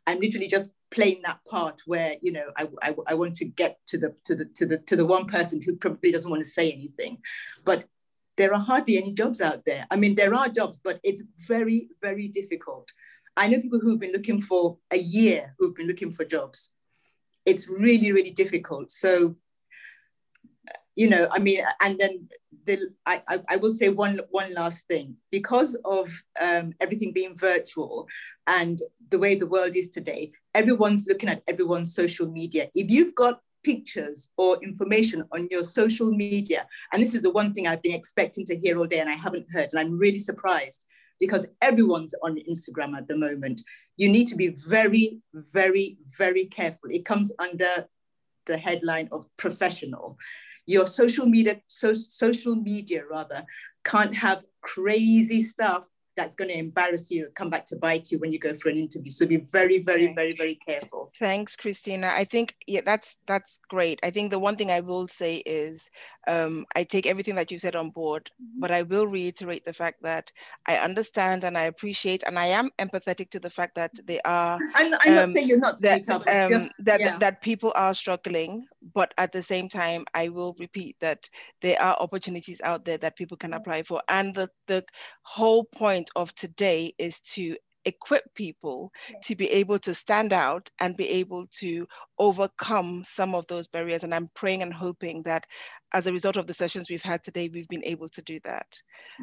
I'm 0.06 0.20
literally 0.20 0.48
just 0.48 0.72
playing 0.92 1.22
that 1.26 1.40
part 1.50 1.82
where 1.86 2.16
you 2.22 2.34
know 2.34 2.52
I, 2.58 2.68
I, 2.82 2.96
I 3.08 3.14
want 3.14 3.36
to 3.36 3.46
get 3.46 3.78
to 3.88 3.98
the 3.98 4.14
to 4.26 4.36
the 4.36 4.46
to 4.56 4.66
the 4.66 4.78
to 4.80 4.96
the 4.98 5.06
one 5.06 5.26
person 5.26 5.62
who 5.62 5.76
probably 5.78 6.12
doesn't 6.12 6.30
want 6.30 6.44
to 6.44 6.50
say 6.50 6.70
anything, 6.72 7.20
but 7.64 7.86
there 8.38 8.54
are 8.54 8.62
hardly 8.62 8.98
any 8.98 9.12
jobs 9.12 9.42
out 9.42 9.66
there. 9.66 9.86
I 9.92 9.98
mean, 9.98 10.16
there 10.16 10.34
are 10.34 10.48
jobs, 10.48 10.80
but 10.80 11.00
it's 11.04 11.24
very, 11.48 11.90
very 12.02 12.28
difficult. 12.28 12.92
I 13.36 13.48
know 13.48 13.60
people 13.60 13.80
who've 13.80 14.00
been 14.00 14.14
looking 14.14 14.42
for 14.42 14.78
a 14.92 14.98
year 14.98 15.54
who've 15.60 15.76
been 15.76 15.88
looking 15.88 16.12
for 16.12 16.24
jobs. 16.24 16.76
It's 17.46 17.68
really, 17.68 18.12
really 18.12 18.32
difficult. 18.32 18.92
So, 18.92 19.36
you 20.96 21.10
know, 21.10 21.28
I 21.32 21.40
mean, 21.40 21.60
and 21.82 22.00
then 22.00 22.28
the, 22.66 22.90
I, 23.06 23.22
I, 23.48 23.56
will 23.58 23.72
say 23.72 23.90
one, 23.90 24.20
one 24.32 24.54
last 24.54 24.88
thing. 24.88 25.16
Because 25.32 25.76
of 25.86 26.10
um, 26.42 26.74
everything 26.82 27.14
being 27.14 27.36
virtual 27.38 28.08
and 28.48 28.80
the 29.10 29.20
way 29.20 29.36
the 29.36 29.48
world 29.48 29.76
is 29.76 29.90
today, 29.90 30.32
everyone's 30.54 31.06
looking 31.08 31.30
at 31.30 31.44
everyone's 31.48 31.94
social 31.94 32.30
media. 32.30 32.68
If 32.74 32.92
you've 32.92 33.16
got 33.16 33.40
pictures 33.68 34.30
or 34.38 34.58
information 34.64 35.26
on 35.34 35.46
your 35.52 35.62
social 35.62 36.10
media. 36.10 36.66
And 36.94 37.04
this 37.04 37.14
is 37.14 37.22
the 37.22 37.30
one 37.30 37.54
thing 37.54 37.68
I've 37.68 37.84
been 37.84 38.00
expecting 38.02 38.46
to 38.46 38.58
hear 38.58 38.78
all 38.78 38.88
day 38.88 39.00
and 39.00 39.10
I 39.10 39.16
haven't 39.26 39.46
heard. 39.52 39.68
And 39.74 39.80
I'm 39.82 39.98
really 39.98 40.20
surprised 40.20 40.86
because 41.20 41.46
everyone's 41.62 42.16
on 42.24 42.40
Instagram 42.50 42.96
at 42.98 43.10
the 43.10 43.18
moment. 43.18 43.62
You 43.98 44.08
need 44.08 44.30
to 44.30 44.38
be 44.38 44.56
very, 44.70 45.20
very, 45.34 45.98
very 46.18 46.46
careful. 46.46 46.90
It 46.90 47.04
comes 47.04 47.34
under 47.40 47.90
the 48.46 48.58
headline 48.58 49.10
of 49.12 49.26
professional. 49.36 50.18
Your 50.66 50.86
social 50.86 51.26
media, 51.26 51.62
so, 51.68 51.92
social 51.92 52.56
media 52.56 53.04
rather, 53.12 53.44
can't 53.84 54.16
have 54.16 54.46
crazy 54.62 55.42
stuff 55.42 55.84
that's 56.18 56.36
going 56.36 56.50
to 56.50 56.58
embarrass 56.58 57.10
you, 57.12 57.30
come 57.36 57.50
back 57.50 57.66
to 57.68 57.78
bite 57.78 58.12
you 58.12 58.20
when 58.20 58.32
you 58.32 58.40
go 58.40 58.54
for 58.56 58.70
an 58.70 58.78
interview. 58.78 59.10
So 59.10 59.26
be 59.26 59.38
very, 59.38 59.80
very, 59.80 60.14
very, 60.14 60.36
very 60.36 60.56
careful. 60.68 61.12
Thanks, 61.20 61.56
Christina. 61.56 62.12
I 62.14 62.26
think 62.26 62.56
yeah, 62.66 62.82
that's 62.84 63.18
that's 63.28 63.60
great. 63.70 64.00
I 64.04 64.10
think 64.10 64.32
the 64.32 64.40
one 64.40 64.58
thing 64.58 64.72
I 64.72 64.82
will 64.82 65.08
say 65.08 65.38
is 65.38 65.90
um, 66.28 66.66
I 66.76 66.84
take 66.84 67.06
everything 67.06 67.36
that 67.36 67.52
you 67.52 67.60
said 67.60 67.76
on 67.76 67.92
board, 67.92 68.30
mm-hmm. 68.34 68.60
but 68.60 68.72
I 68.72 68.82
will 68.82 69.08
reiterate 69.08 69.64
the 69.66 69.74
fact 69.74 70.02
that 70.04 70.32
I 70.66 70.78
understand 70.78 71.46
and 71.46 71.58
I 71.58 71.64
appreciate 71.64 72.24
and 72.24 72.38
I 72.38 72.48
am 72.48 72.70
empathetic 72.80 73.30
to 73.32 73.40
the 73.40 73.50
fact 73.50 73.76
that 73.76 73.92
they 74.06 74.20
are. 74.22 74.60
I'm, 74.76 74.94
I'm 74.94 75.10
um, 75.10 75.16
not 75.16 75.28
saying 75.28 75.48
you're 75.48 75.60
not, 75.60 75.80
that, 75.82 76.10
um, 76.10 76.48
just, 76.48 76.84
that, 76.84 77.00
yeah. 77.00 77.18
that 77.20 77.42
people 77.42 77.72
are 77.76 77.94
struggling, 77.94 78.66
but 78.94 79.14
at 79.18 79.32
the 79.32 79.42
same 79.42 79.70
time, 79.70 80.06
I 80.14 80.30
will 80.30 80.56
repeat 80.60 80.98
that 81.00 81.30
there 81.62 81.82
are 81.82 81.96
opportunities 82.00 82.62
out 82.64 82.84
there 82.84 82.98
that 82.98 83.16
people 83.16 83.38
can 83.38 83.54
apply 83.54 83.84
for, 83.84 84.02
and 84.10 84.36
the 84.36 84.50
the 84.68 84.84
whole 85.24 85.64
point 85.64 86.07
of 86.16 86.34
today 86.36 86.94
is 86.98 87.20
to 87.22 87.56
equip 87.86 88.24
people 88.36 88.92
yes. 89.10 89.26
to 89.26 89.36
be 89.36 89.50
able 89.50 89.80
to 89.80 89.94
stand 89.94 90.34
out 90.34 90.70
and 90.80 90.98
be 90.98 91.08
able 91.08 91.48
to 91.48 91.88
overcome 92.20 93.04
some 93.06 93.34
of 93.34 93.48
those 93.48 93.68
barriers. 93.68 94.04
And 94.04 94.14
I'm 94.14 94.30
praying 94.36 94.62
and 94.62 94.74
hoping 94.74 95.24
that 95.24 95.46
as 95.94 96.06
a 96.06 96.12
result 96.12 96.38
of 96.38 96.48
the 96.48 96.54
sessions 96.54 96.90
we've 96.90 97.02
had 97.02 97.24
today, 97.24 97.50
we've 97.54 97.68
been 97.70 97.86
able 97.86 98.10
to 98.10 98.22
do 98.22 98.40
that. 98.44 98.68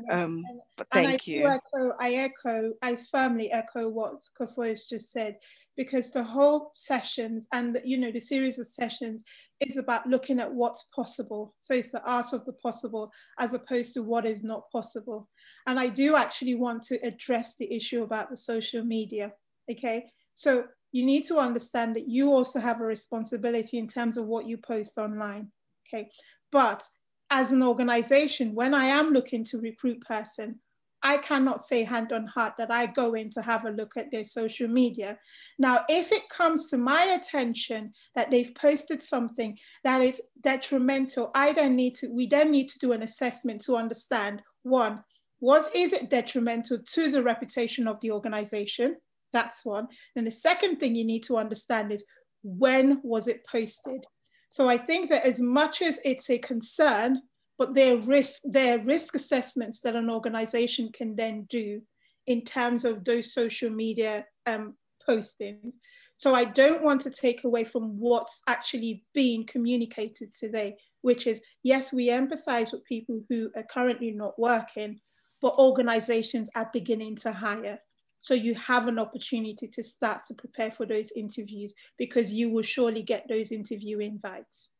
Yes. 0.08 0.22
Um, 0.22 0.42
and, 0.48 0.60
but 0.76 0.86
thank 0.92 1.08
I 1.08 1.18
you. 1.24 1.46
Echo, 1.46 1.92
I 2.00 2.14
echo, 2.14 2.72
I 2.82 2.96
firmly 2.96 3.52
echo 3.52 3.88
what 3.88 4.14
Kofo's 4.38 4.86
just 4.86 5.12
said, 5.12 5.36
because 5.76 6.10
the 6.10 6.24
whole 6.24 6.72
sessions 6.74 7.46
and 7.52 7.78
you 7.84 7.98
know 7.98 8.10
the 8.10 8.20
series 8.20 8.58
of 8.58 8.66
sessions 8.66 9.24
is 9.60 9.76
about 9.76 10.06
looking 10.06 10.40
at 10.40 10.52
what's 10.52 10.84
possible. 10.94 11.54
So 11.60 11.74
it's 11.74 11.90
the 11.90 12.02
art 12.02 12.32
of 12.32 12.44
the 12.46 12.54
possible 12.54 13.12
as 13.38 13.54
opposed 13.54 13.94
to 13.94 14.02
what 14.02 14.24
is 14.24 14.42
not 14.42 14.70
possible. 14.70 15.28
And 15.66 15.78
I 15.78 15.88
do 15.88 16.16
actually 16.16 16.54
want 16.54 16.82
to 16.84 16.96
address 17.06 17.56
the 17.56 17.72
issue 17.74 18.02
about 18.02 18.30
the 18.30 18.36
social 18.36 18.84
media. 18.84 19.32
Okay, 19.70 20.06
So 20.34 20.64
you 20.92 21.04
need 21.04 21.26
to 21.26 21.38
understand 21.38 21.96
that 21.96 22.08
you 22.08 22.30
also 22.30 22.60
have 22.60 22.80
a 22.80 22.84
responsibility 22.84 23.78
in 23.78 23.88
terms 23.88 24.16
of 24.16 24.26
what 24.26 24.46
you 24.46 24.58
post 24.58 24.98
online. 24.98 25.50
Okay. 25.86 26.10
But 26.50 26.82
as 27.30 27.52
an 27.52 27.62
organization, 27.62 28.54
when 28.54 28.74
I 28.74 28.86
am 28.86 29.12
looking 29.12 29.44
to 29.46 29.60
recruit 29.60 30.00
person, 30.02 30.60
I 31.02 31.18
cannot 31.18 31.60
say 31.60 31.84
hand 31.84 32.12
on 32.12 32.26
heart 32.26 32.54
that 32.56 32.70
I 32.70 32.86
go 32.86 33.12
in 33.12 33.28
to 33.32 33.42
have 33.42 33.66
a 33.66 33.70
look 33.70 33.98
at 33.98 34.10
their 34.10 34.24
social 34.24 34.68
media. 34.68 35.18
Now, 35.58 35.84
if 35.86 36.12
it 36.12 36.30
comes 36.30 36.70
to 36.70 36.78
my 36.78 37.02
attention 37.02 37.92
that 38.14 38.30
they've 38.30 38.54
posted 38.54 39.02
something 39.02 39.58
that 39.84 40.00
is 40.00 40.22
detrimental, 40.40 41.30
I 41.34 41.52
then 41.52 41.76
need 41.76 41.96
to, 41.96 42.08
we 42.08 42.26
then 42.26 42.50
need 42.50 42.70
to 42.70 42.78
do 42.78 42.92
an 42.92 43.02
assessment 43.02 43.60
to 43.66 43.76
understand 43.76 44.40
one, 44.62 45.04
was 45.40 45.68
is 45.74 45.92
it 45.92 46.08
detrimental 46.08 46.78
to 46.78 47.10
the 47.10 47.22
reputation 47.22 47.86
of 47.86 48.00
the 48.00 48.10
organization? 48.10 48.96
That's 49.30 49.62
one. 49.62 49.88
And 50.16 50.26
the 50.26 50.30
second 50.30 50.76
thing 50.80 50.96
you 50.96 51.04
need 51.04 51.24
to 51.24 51.36
understand 51.36 51.92
is 51.92 52.06
when 52.42 53.00
was 53.02 53.28
it 53.28 53.46
posted? 53.46 54.06
So 54.54 54.68
I 54.68 54.76
think 54.78 55.10
that 55.10 55.26
as 55.26 55.40
much 55.40 55.82
as 55.82 55.98
it's 56.04 56.30
a 56.30 56.38
concern 56.38 57.22
but 57.58 57.74
there 57.74 57.94
are 57.96 58.00
risk 58.02 58.42
there 58.44 58.78
are 58.78 58.84
risk 58.84 59.16
assessments 59.16 59.80
that 59.80 59.96
an 59.96 60.08
organization 60.08 60.90
can 60.92 61.16
then 61.16 61.48
do 61.50 61.82
in 62.28 62.44
terms 62.44 62.84
of 62.84 63.04
those 63.04 63.34
social 63.34 63.68
media 63.68 64.24
um, 64.46 64.76
postings. 65.08 65.74
So 66.18 66.36
I 66.36 66.44
don't 66.44 66.84
want 66.84 67.00
to 67.00 67.10
take 67.10 67.42
away 67.42 67.64
from 67.64 67.98
what's 67.98 68.42
actually 68.46 69.02
being 69.12 69.44
communicated 69.44 70.30
today, 70.38 70.76
which 71.02 71.26
is 71.26 71.40
yes, 71.64 71.92
we 71.92 72.10
empathize 72.10 72.70
with 72.70 72.84
people 72.84 73.22
who 73.28 73.50
are 73.56 73.66
currently 73.68 74.12
not 74.12 74.38
working, 74.38 75.00
but 75.42 75.58
organizations 75.58 76.48
are 76.54 76.70
beginning 76.72 77.16
to 77.16 77.32
hire. 77.32 77.80
So 78.24 78.32
you 78.32 78.54
have 78.54 78.88
an 78.88 78.98
opportunity 78.98 79.68
to 79.68 79.82
start 79.82 80.22
to 80.28 80.34
prepare 80.34 80.70
for 80.70 80.86
those 80.86 81.12
interviews 81.14 81.74
because 81.98 82.32
you 82.32 82.48
will 82.48 82.62
surely 82.62 83.02
get 83.02 83.26
those 83.28 83.52
interview 83.52 83.98
invites. 83.98 84.70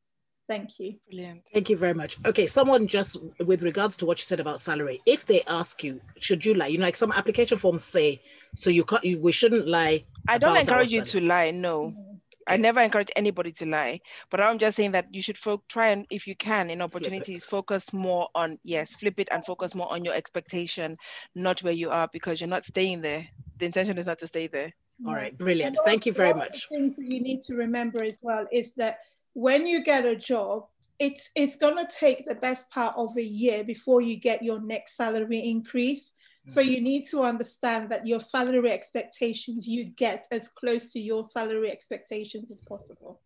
Thank 0.48 0.78
you. 0.78 0.94
Brilliant. 1.10 1.42
Thank 1.52 1.68
you 1.68 1.76
very 1.76 1.92
much. 1.92 2.16
Okay, 2.24 2.46
someone 2.46 2.88
just 2.88 3.18
with 3.44 3.62
regards 3.62 3.96
to 3.96 4.06
what 4.06 4.18
you 4.18 4.24
said 4.24 4.40
about 4.40 4.62
salary, 4.62 5.02
if 5.04 5.26
they 5.26 5.42
ask 5.42 5.84
you, 5.84 6.00
should 6.18 6.42
you 6.46 6.54
lie? 6.54 6.68
You 6.68 6.78
know, 6.78 6.86
like 6.86 6.96
some 6.96 7.12
application 7.12 7.58
forms 7.58 7.84
say, 7.84 8.22
so 8.56 8.70
you 8.70 8.82
can't, 8.82 9.04
you, 9.04 9.20
we 9.20 9.30
shouldn't 9.32 9.68
lie. 9.68 10.06
I 10.26 10.38
don't 10.38 10.56
encourage 10.56 10.88
you 10.88 11.04
to 11.04 11.20
lie. 11.20 11.50
No, 11.50 11.92
mm. 11.94 12.13
I 12.46 12.56
never 12.56 12.80
encourage 12.80 13.10
anybody 13.16 13.52
to 13.52 13.66
lie. 13.66 14.00
But 14.30 14.40
I'm 14.40 14.58
just 14.58 14.76
saying 14.76 14.92
that 14.92 15.06
you 15.12 15.22
should 15.22 15.38
fo- 15.38 15.62
try 15.68 15.88
and, 15.90 16.06
if 16.10 16.26
you 16.26 16.36
can, 16.36 16.70
in 16.70 16.82
opportunities, 16.82 17.44
focus 17.44 17.92
more 17.92 18.28
on 18.34 18.58
yes, 18.64 18.94
flip 18.94 19.18
it 19.18 19.28
and 19.30 19.44
focus 19.44 19.74
more 19.74 19.92
on 19.92 20.04
your 20.04 20.14
expectation, 20.14 20.96
not 21.34 21.62
where 21.62 21.72
you 21.72 21.90
are, 21.90 22.08
because 22.12 22.40
you're 22.40 22.48
not 22.48 22.64
staying 22.64 23.00
there. 23.02 23.26
The 23.58 23.66
intention 23.66 23.98
is 23.98 24.06
not 24.06 24.18
to 24.20 24.26
stay 24.26 24.46
there. 24.46 24.72
All 25.06 25.14
right, 25.14 25.36
brilliant. 25.36 25.78
Thank 25.84 26.06
you 26.06 26.12
very 26.12 26.34
much. 26.34 26.68
things 26.68 26.96
that 26.96 27.06
you 27.06 27.20
need 27.20 27.42
to 27.42 27.54
remember 27.54 28.02
as 28.04 28.18
well 28.22 28.46
is 28.52 28.74
that 28.74 28.98
when 29.32 29.66
you 29.66 29.82
get 29.82 30.06
a 30.06 30.16
job, 30.16 30.66
it's 30.98 31.30
it's 31.34 31.56
gonna 31.56 31.86
take 31.88 32.24
the 32.24 32.36
best 32.36 32.70
part 32.70 32.94
of 32.96 33.16
a 33.16 33.22
year 33.22 33.64
before 33.64 34.00
you 34.00 34.16
get 34.16 34.42
your 34.42 34.60
next 34.60 34.96
salary 34.96 35.40
increase. 35.40 36.12
Mm-hmm. 36.44 36.52
So 36.52 36.60
you 36.60 36.80
need 36.80 37.08
to 37.08 37.22
understand 37.22 37.90
that 37.90 38.06
your 38.06 38.20
salary 38.20 38.70
expectations 38.70 39.66
you 39.66 39.84
get 39.84 40.26
as 40.30 40.48
close 40.48 40.92
to 40.92 41.00
your 41.00 41.24
salary 41.24 41.70
expectations 41.70 42.50
as 42.50 42.60
possible. 42.60 43.20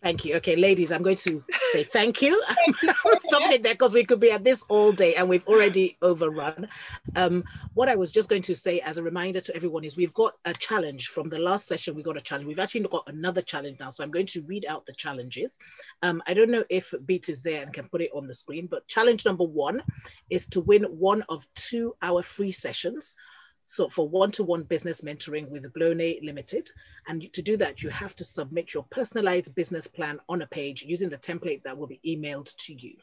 Thank 0.00 0.24
you. 0.24 0.36
Okay, 0.36 0.54
ladies, 0.54 0.92
I'm 0.92 1.02
going 1.02 1.16
to 1.16 1.42
say 1.72 1.82
thank 1.82 2.22
you. 2.22 2.40
I'm 2.82 3.20
stopping 3.20 3.52
it 3.52 3.64
there 3.64 3.74
because 3.74 3.92
we 3.92 4.04
could 4.04 4.20
be 4.20 4.30
at 4.30 4.44
this 4.44 4.64
all 4.68 4.92
day 4.92 5.16
and 5.16 5.28
we've 5.28 5.46
already 5.48 5.96
overrun. 6.02 6.68
Um, 7.16 7.42
what 7.74 7.88
I 7.88 7.96
was 7.96 8.12
just 8.12 8.28
going 8.28 8.42
to 8.42 8.54
say 8.54 8.78
as 8.80 8.98
a 8.98 9.02
reminder 9.02 9.40
to 9.40 9.56
everyone 9.56 9.82
is 9.82 9.96
we've 9.96 10.14
got 10.14 10.34
a 10.44 10.54
challenge 10.54 11.08
from 11.08 11.28
the 11.28 11.40
last 11.40 11.66
session. 11.66 11.96
We 11.96 12.04
got 12.04 12.16
a 12.16 12.20
challenge. 12.20 12.46
We've 12.46 12.60
actually 12.60 12.82
got 12.82 13.08
another 13.08 13.42
challenge 13.42 13.80
now. 13.80 13.90
So 13.90 14.04
I'm 14.04 14.12
going 14.12 14.26
to 14.26 14.42
read 14.42 14.66
out 14.66 14.86
the 14.86 14.94
challenges. 14.94 15.58
Um, 16.02 16.22
I 16.28 16.34
don't 16.34 16.50
know 16.50 16.64
if 16.70 16.94
Beat 17.04 17.28
is 17.28 17.42
there 17.42 17.64
and 17.64 17.72
can 17.72 17.88
put 17.88 18.00
it 18.00 18.10
on 18.14 18.28
the 18.28 18.34
screen, 18.34 18.68
but 18.70 18.86
challenge 18.86 19.26
number 19.26 19.44
one 19.44 19.82
is 20.30 20.46
to 20.48 20.60
win 20.60 20.84
one 20.84 21.24
of 21.28 21.44
two 21.56 21.96
hour 22.02 22.22
free 22.22 22.52
sessions 22.52 23.16
so 23.70 23.86
for 23.86 24.08
one-to-one 24.08 24.62
business 24.62 25.02
mentoring 25.02 25.50
with 25.50 25.70
Blone 25.74 25.98
Limited. 26.22 26.70
And 27.06 27.30
to 27.34 27.42
do 27.42 27.58
that, 27.58 27.82
you 27.82 27.90
have 27.90 28.16
to 28.16 28.24
submit 28.24 28.72
your 28.72 28.86
personalized 28.88 29.54
business 29.54 29.86
plan 29.86 30.20
on 30.26 30.40
a 30.40 30.46
page 30.46 30.82
using 30.82 31.10
the 31.10 31.18
template 31.18 31.64
that 31.64 31.76
will 31.76 31.86
be 31.86 32.00
emailed 32.02 32.56
to 32.64 32.72
you. 32.72 32.96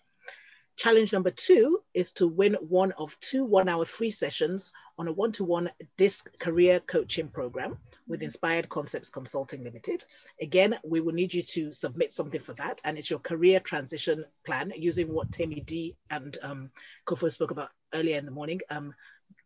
Challenge 0.75 1.13
number 1.13 1.29
two 1.29 1.83
is 1.93 2.11
to 2.13 2.27
win 2.27 2.55
one 2.55 2.91
of 2.93 3.17
two 3.21 3.45
one 3.45 3.69
hour 3.69 3.85
free 3.85 4.09
sessions 4.09 4.73
on 4.97 5.07
a 5.07 5.13
one 5.13 5.31
to 5.33 5.45
one 5.45 5.69
DISC 5.97 6.37
career 6.39 6.81
coaching 6.81 7.29
program 7.29 7.77
with 8.07 8.23
Inspired 8.23 8.67
Concepts 8.67 9.09
Consulting 9.09 9.63
Limited. 9.63 10.03
Again, 10.41 10.77
we 10.83 10.99
will 10.99 11.13
need 11.13 11.33
you 11.33 11.43
to 11.43 11.71
submit 11.71 12.11
something 12.11 12.41
for 12.41 12.53
that, 12.53 12.81
and 12.83 12.97
it's 12.97 13.09
your 13.09 13.19
career 13.19 13.61
transition 13.61 14.25
plan 14.45 14.73
using 14.75 15.13
what 15.13 15.31
Tammy 15.31 15.61
D 15.61 15.95
and 16.09 16.37
um, 16.41 16.71
Kofo 17.05 17.31
spoke 17.31 17.51
about 17.51 17.69
earlier 17.93 18.17
in 18.17 18.25
the 18.25 18.31
morning. 18.31 18.59
Um, 18.69 18.93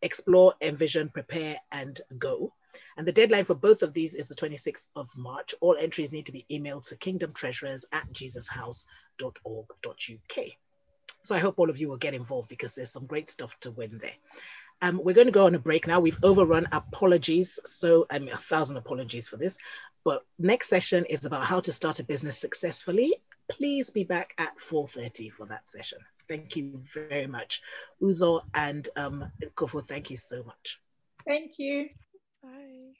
explore, 0.01 0.53
envision, 0.61 1.09
prepare, 1.09 1.57
and 1.71 1.99
go. 2.17 2.53
And 2.97 3.07
the 3.07 3.11
deadline 3.11 3.45
for 3.45 3.55
both 3.55 3.81
of 3.81 3.93
these 3.93 4.13
is 4.13 4.27
the 4.27 4.35
26th 4.35 4.87
of 4.95 5.09
March. 5.15 5.55
All 5.61 5.77
entries 5.77 6.11
need 6.11 6.25
to 6.25 6.31
be 6.31 6.45
emailed 6.51 6.87
to 6.89 6.97
kingdomtreasurers 6.97 7.85
at 7.91 8.11
jesushouse.org.uk. 8.11 10.45
So 11.23 11.35
I 11.35 11.39
hope 11.39 11.59
all 11.59 11.69
of 11.69 11.79
you 11.79 11.89
will 11.89 11.97
get 11.97 12.13
involved 12.13 12.49
because 12.49 12.75
there's 12.75 12.91
some 12.91 13.05
great 13.05 13.29
stuff 13.29 13.57
to 13.61 13.71
win 13.71 13.99
there. 14.01 14.13
Um, 14.81 15.01
we're 15.03 15.15
going 15.15 15.27
to 15.27 15.31
go 15.31 15.45
on 15.45 15.55
a 15.55 15.59
break 15.59 15.87
now. 15.87 15.99
We've 15.99 16.19
overrun 16.23 16.67
apologies. 16.71 17.59
So 17.65 18.05
I 18.09 18.19
mean, 18.19 18.29
a 18.29 18.37
thousand 18.37 18.77
apologies 18.77 19.27
for 19.27 19.37
this. 19.37 19.57
But 20.05 20.23
next 20.37 20.69
session 20.69 21.05
is 21.05 21.25
about 21.25 21.43
how 21.43 21.59
to 21.61 21.73
start 21.73 21.99
a 21.99 22.03
business 22.03 22.37
successfully. 22.37 23.15
Please 23.49 23.89
be 23.89 24.03
back 24.03 24.33
at 24.37 24.57
4.30 24.57 25.33
for 25.33 25.45
that 25.47 25.67
session. 25.67 25.99
Thank 26.29 26.55
you 26.55 26.83
very 26.93 27.27
much. 27.27 27.61
Uzo 28.01 28.41
and 28.53 28.87
um, 28.95 29.31
Kofo, 29.55 29.83
thank 29.85 30.11
you 30.11 30.17
so 30.17 30.43
much. 30.43 30.79
Thank 31.25 31.57
you. 31.57 31.89
Bye. 32.43 32.93